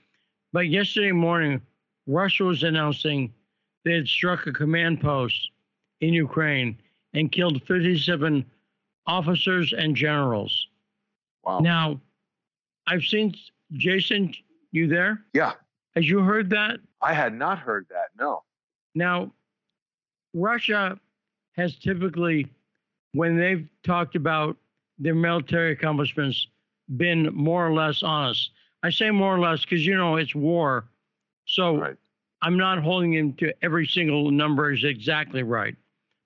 but 0.51 0.67
yesterday 0.67 1.11
morning, 1.11 1.61
Russia 2.07 2.43
was 2.43 2.63
announcing 2.63 3.33
they 3.83 3.93
had 3.93 4.07
struck 4.07 4.45
a 4.47 4.53
command 4.53 5.01
post 5.01 5.49
in 6.01 6.13
Ukraine 6.13 6.77
and 7.13 7.31
killed 7.31 7.61
57 7.63 8.45
officers 9.07 9.73
and 9.73 9.95
generals. 9.95 10.67
Wow. 11.43 11.59
Now, 11.59 12.01
I've 12.87 13.03
seen 13.03 13.33
Jason, 13.73 14.33
you 14.71 14.87
there? 14.87 15.21
Yeah. 15.33 15.53
Has 15.95 16.07
you 16.07 16.19
heard 16.19 16.49
that? 16.49 16.79
I 17.01 17.13
had 17.13 17.33
not 17.33 17.59
heard 17.59 17.87
that. 17.89 18.07
No. 18.19 18.43
Now, 18.93 19.31
Russia 20.33 20.99
has 21.53 21.77
typically, 21.77 22.51
when 23.13 23.37
they've 23.37 23.67
talked 23.83 24.15
about 24.15 24.57
their 24.97 25.15
military 25.15 25.71
accomplishments, 25.71 26.47
been 26.97 27.33
more 27.33 27.65
or 27.65 27.73
less 27.73 28.03
honest. 28.03 28.51
I 28.83 28.89
say 28.89 29.09
more 29.11 29.35
or 29.35 29.39
less 29.39 29.61
because, 29.61 29.85
you 29.85 29.95
know, 29.95 30.17
it's 30.17 30.35
war. 30.35 30.85
So 31.45 31.77
right. 31.77 31.95
I'm 32.41 32.57
not 32.57 32.83
holding 32.83 33.13
him 33.13 33.33
to 33.33 33.53
every 33.63 33.87
single 33.87 34.29
number 34.31 34.71
is 34.71 34.83
exactly 34.83 35.43
right. 35.43 35.75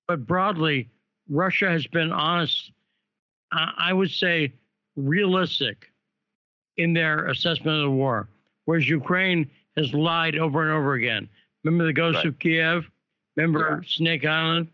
But 0.10 0.26
broadly, 0.26 0.90
Russia 1.30 1.69
has 1.69 1.86
been 1.86 2.11
honest, 2.11 2.72
I 3.52 3.94
would 3.94 4.10
say 4.10 4.53
realistic 4.95 5.91
in 6.77 6.94
their 6.94 7.27
assessment 7.27 7.77
of 7.77 7.84
the 7.84 7.91
war, 7.91 8.27
whereas 8.65 8.90
Ukraine 8.90 9.52
has 9.77 9.94
lied 9.94 10.36
over 10.36 10.64
and 10.64 10.72
over 10.72 10.94
again. 10.94 11.30
Remember 11.64 11.86
the 11.86 11.94
ghost 11.94 12.15
right. 12.15 12.26
of 12.26 12.40
Kiev? 12.40 12.90
Remember 13.36 13.81
yeah. 13.84 13.88
Snake 13.88 14.26
Island? 14.26 14.69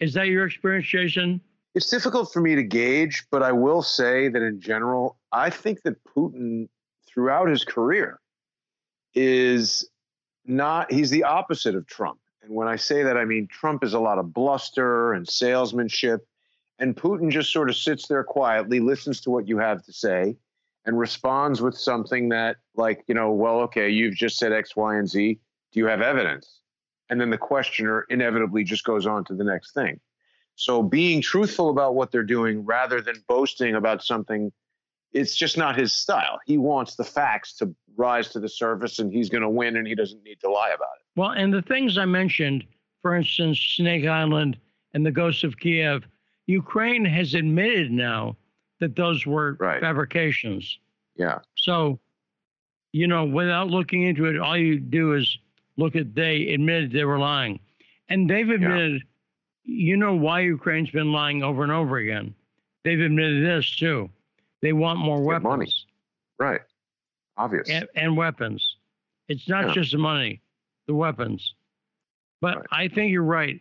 Is 0.00 0.14
that 0.14 0.26
your 0.26 0.46
experience, 0.46 0.88
Jason? 0.88 1.40
It's 1.76 1.88
difficult 1.88 2.32
for 2.32 2.40
me 2.40 2.56
to 2.56 2.64
gauge, 2.64 3.24
but 3.30 3.44
I 3.44 3.52
will 3.52 3.82
say 3.82 4.26
that 4.26 4.42
in 4.42 4.60
general, 4.60 5.16
I 5.30 5.48
think 5.48 5.82
that 5.82 5.94
Putin, 6.02 6.68
throughout 7.06 7.48
his 7.48 7.64
career, 7.64 8.18
is 9.14 9.88
not, 10.44 10.90
he's 10.90 11.10
the 11.10 11.22
opposite 11.22 11.76
of 11.76 11.86
Trump. 11.86 12.18
And 12.46 12.54
when 12.54 12.68
I 12.68 12.76
say 12.76 13.02
that, 13.02 13.16
I 13.16 13.24
mean 13.24 13.48
Trump 13.48 13.82
is 13.82 13.94
a 13.94 13.98
lot 13.98 14.18
of 14.18 14.32
bluster 14.32 15.12
and 15.12 15.28
salesmanship. 15.28 16.26
And 16.78 16.96
Putin 16.96 17.30
just 17.30 17.52
sort 17.52 17.68
of 17.68 17.76
sits 17.76 18.06
there 18.06 18.22
quietly, 18.22 18.80
listens 18.80 19.20
to 19.22 19.30
what 19.30 19.48
you 19.48 19.58
have 19.58 19.82
to 19.84 19.92
say, 19.92 20.36
and 20.84 20.98
responds 20.98 21.60
with 21.60 21.76
something 21.76 22.28
that, 22.28 22.56
like, 22.76 23.02
you 23.08 23.14
know, 23.14 23.32
well, 23.32 23.60
okay, 23.60 23.88
you've 23.88 24.14
just 24.14 24.38
said 24.38 24.52
X, 24.52 24.76
Y, 24.76 24.96
and 24.96 25.08
Z. 25.08 25.40
Do 25.72 25.80
you 25.80 25.86
have 25.86 26.00
evidence? 26.00 26.60
And 27.08 27.20
then 27.20 27.30
the 27.30 27.38
questioner 27.38 28.06
inevitably 28.10 28.62
just 28.64 28.84
goes 28.84 29.06
on 29.06 29.24
to 29.24 29.34
the 29.34 29.44
next 29.44 29.72
thing. 29.72 30.00
So 30.54 30.82
being 30.82 31.20
truthful 31.20 31.70
about 31.70 31.94
what 31.94 32.12
they're 32.12 32.22
doing 32.22 32.64
rather 32.64 33.00
than 33.00 33.22
boasting 33.26 33.74
about 33.74 34.02
something, 34.02 34.52
it's 35.12 35.34
just 35.34 35.56
not 35.56 35.78
his 35.78 35.92
style. 35.92 36.38
He 36.46 36.58
wants 36.58 36.96
the 36.96 37.04
facts 37.04 37.56
to 37.56 37.74
rise 37.96 38.28
to 38.30 38.40
the 38.40 38.48
surface 38.48 38.98
and 38.98 39.12
he's 39.12 39.28
going 39.28 39.42
to 39.42 39.48
win 39.48 39.76
and 39.76 39.86
he 39.86 39.94
doesn't 39.94 40.22
need 40.22 40.40
to 40.40 40.50
lie 40.50 40.70
about 40.70 40.94
it. 41.00 41.06
Well, 41.16 41.30
and 41.30 41.52
the 41.52 41.62
things 41.62 41.98
I 41.98 42.04
mentioned, 42.04 42.64
for 43.02 43.14
instance, 43.14 43.58
Snake 43.58 44.06
Island 44.06 44.58
and 44.94 45.04
the 45.04 45.10
Ghost 45.10 45.44
of 45.44 45.58
Kiev, 45.58 46.04
Ukraine 46.46 47.04
has 47.04 47.34
admitted 47.34 47.90
now 47.90 48.36
that 48.80 48.96
those 48.96 49.26
were 49.26 49.56
right. 49.58 49.80
fabrications. 49.80 50.78
Yeah. 51.16 51.38
So, 51.56 51.98
you 52.92 53.06
know, 53.06 53.24
without 53.24 53.68
looking 53.68 54.02
into 54.02 54.26
it, 54.26 54.38
all 54.38 54.56
you 54.56 54.78
do 54.78 55.14
is 55.14 55.38
look 55.76 55.96
at 55.96 56.14
they 56.14 56.48
admitted 56.52 56.92
they 56.92 57.04
were 57.04 57.18
lying. 57.18 57.60
And 58.08 58.30
they've 58.30 58.48
admitted, 58.48 59.02
yeah. 59.64 59.86
you 59.88 59.96
know, 59.96 60.14
why 60.14 60.40
Ukraine's 60.40 60.90
been 60.90 61.12
lying 61.12 61.42
over 61.42 61.62
and 61.62 61.72
over 61.72 61.96
again. 61.96 62.34
They've 62.84 63.00
admitted 63.00 63.44
this 63.44 63.74
too. 63.74 64.10
They 64.62 64.72
want 64.72 64.98
more 64.98 65.22
weapons. 65.22 65.44
Money. 65.44 65.72
Right. 66.38 66.60
Obvious. 67.36 67.68
And, 67.68 67.86
and 67.94 68.16
weapons. 68.16 68.76
It's 69.28 69.48
not 69.48 69.68
yeah. 69.68 69.74
just 69.74 69.92
the 69.92 69.98
money 69.98 70.40
the 70.86 70.94
weapons. 70.94 71.54
But 72.40 72.56
right. 72.56 72.66
I 72.72 72.88
think 72.88 73.12
you're 73.12 73.22
right. 73.22 73.60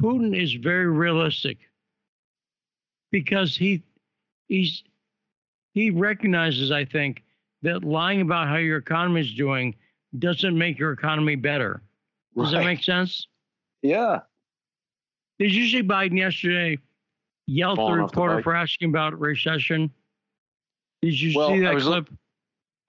Putin 0.00 0.40
is 0.40 0.52
very 0.54 0.86
realistic 0.86 1.58
because 3.10 3.56
he 3.56 3.82
he's 4.48 4.82
he 5.74 5.90
recognizes, 5.90 6.70
I 6.70 6.84
think, 6.84 7.22
that 7.62 7.84
lying 7.84 8.20
about 8.20 8.48
how 8.48 8.56
your 8.56 8.78
economy 8.78 9.20
is 9.20 9.34
doing 9.34 9.74
doesn't 10.18 10.56
make 10.56 10.78
your 10.78 10.92
economy 10.92 11.36
better. 11.36 11.82
Does 12.36 12.52
right. 12.52 12.60
that 12.60 12.64
make 12.64 12.82
sense? 12.82 13.26
Yeah. 13.82 14.20
Did 15.38 15.54
you 15.54 15.66
see 15.68 15.82
Biden 15.82 16.18
yesterday 16.18 16.78
yell 17.46 17.72
at 17.72 17.76
the 17.76 18.02
reporter 18.02 18.42
for 18.42 18.54
asking 18.54 18.90
about 18.90 19.18
recession? 19.18 19.90
Did 21.02 21.20
you 21.20 21.38
well, 21.38 21.50
see 21.50 21.60
that 21.60 21.78
clip? 21.78 22.08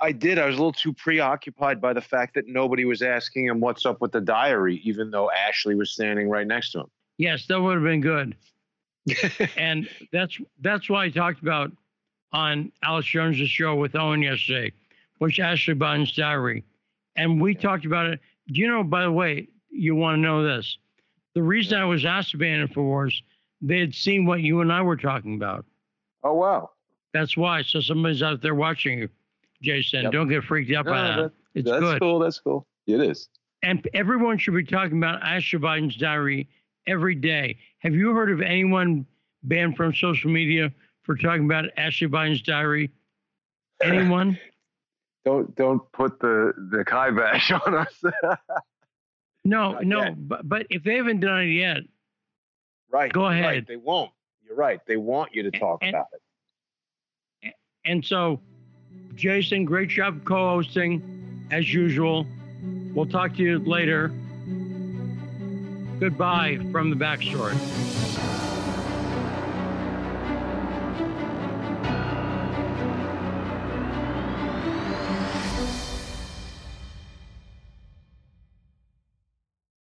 I 0.01 0.11
did. 0.11 0.39
I 0.39 0.45
was 0.45 0.55
a 0.55 0.57
little 0.57 0.71
too 0.71 0.93
preoccupied 0.93 1.81
by 1.81 1.93
the 1.93 2.01
fact 2.01 2.33
that 2.35 2.47
nobody 2.47 2.85
was 2.85 3.01
asking 3.01 3.45
him 3.45 3.59
what's 3.59 3.85
up 3.85 3.99
with 4.01 4.11
the 4.11 4.21
diary, 4.21 4.81
even 4.83 5.11
though 5.11 5.29
Ashley 5.31 5.75
was 5.75 5.91
standing 5.91 6.29
right 6.29 6.47
next 6.47 6.71
to 6.71 6.81
him. 6.81 6.87
Yes, 7.17 7.45
that 7.47 7.61
would 7.61 7.75
have 7.75 7.83
been 7.83 8.01
good. 8.01 8.35
and 9.57 9.89
that's 10.11 10.37
that's 10.61 10.89
why 10.89 11.05
I 11.05 11.09
talked 11.09 11.41
about 11.41 11.71
on 12.31 12.71
Alex 12.83 13.07
Jones' 13.07 13.49
show 13.49 13.75
with 13.75 13.95
Owen 13.95 14.21
yesterday, 14.21 14.71
which 15.17 15.39
Ashley 15.39 15.73
Biden's 15.73 16.13
diary. 16.13 16.63
And 17.15 17.41
we 17.41 17.55
talked 17.55 17.85
about 17.85 18.05
it. 18.05 18.19
Do 18.47 18.61
you 18.61 18.67
know, 18.67 18.83
by 18.83 19.03
the 19.03 19.11
way, 19.11 19.47
you 19.69 19.95
want 19.95 20.17
to 20.17 20.21
know 20.21 20.43
this? 20.43 20.77
The 21.35 21.43
reason 21.43 21.77
I 21.77 21.85
was 21.85 22.05
asked 22.05 22.31
to 22.31 22.37
be 22.37 22.49
in 22.49 22.65
Infowars, 22.65 23.13
they 23.61 23.79
had 23.79 23.93
seen 23.93 24.25
what 24.25 24.41
you 24.41 24.61
and 24.61 24.71
I 24.71 24.81
were 24.81 24.97
talking 24.97 25.35
about. 25.35 25.65
Oh 26.23 26.33
wow. 26.33 26.71
That's 27.13 27.35
why. 27.35 27.63
So 27.63 27.81
somebody's 27.81 28.23
out 28.23 28.41
there 28.41 28.55
watching 28.55 28.99
you. 28.99 29.09
Jason. 29.61 30.03
Yep. 30.03 30.11
Don't 30.11 30.29
get 30.29 30.43
freaked 30.43 30.71
out 30.73 30.85
no, 30.85 30.91
by 30.91 31.01
that. 31.01 31.15
that 31.17 31.31
it's 31.55 31.69
that's 31.69 31.79
good. 31.81 31.99
cool. 32.01 32.19
That's 32.19 32.39
cool. 32.39 32.65
It 32.87 33.01
is. 33.01 33.29
And 33.63 33.87
everyone 33.93 34.37
should 34.37 34.53
be 34.53 34.63
talking 34.63 34.97
about 34.97 35.21
Ashley 35.21 35.59
Biden's 35.59 35.95
diary 35.97 36.47
every 36.87 37.15
day. 37.15 37.57
Have 37.79 37.93
you 37.93 38.11
heard 38.13 38.31
of 38.31 38.41
anyone 38.41 39.05
banned 39.43 39.75
from 39.75 39.93
social 39.93 40.31
media 40.31 40.71
for 41.03 41.15
talking 41.15 41.45
about 41.45 41.65
Ashley 41.77 42.07
Biden's 42.07 42.41
diary? 42.41 42.91
Anyone? 43.83 44.37
don't 45.25 45.53
don't 45.55 45.81
put 45.91 46.19
the 46.19 46.53
the 46.71 46.85
kibosh 46.85 47.51
on 47.65 47.75
us. 47.75 48.01
no, 49.43 49.73
Not 49.73 49.85
no. 49.85 50.03
yet. 50.03 50.27
But 50.29 50.47
but 50.47 50.67
if 50.69 50.83
they 50.83 50.95
haven't 50.95 51.19
done 51.19 51.41
it 51.41 51.47
yet, 51.51 51.77
right. 52.89 53.11
Go 53.11 53.25
ahead. 53.25 53.43
Right, 53.45 53.67
they 53.67 53.75
won't. 53.75 54.11
You're 54.45 54.55
right. 54.55 54.79
They 54.87 54.97
want 54.97 55.33
you 55.33 55.43
to 55.43 55.51
talk 55.51 55.79
And- 55.81 55.89
about 55.95 56.07
it. 57.43 57.53
and 57.85 58.03
so 58.03 58.39
Jason, 59.15 59.65
great 59.65 59.89
job 59.89 60.23
co-hosting 60.23 61.47
as 61.51 61.73
usual. 61.73 62.25
We'll 62.93 63.05
talk 63.05 63.35
to 63.35 63.43
you 63.43 63.59
later. 63.59 64.09
Goodbye 65.99 66.59
from 66.71 66.89
the 66.89 66.95
backstory. 66.95 67.57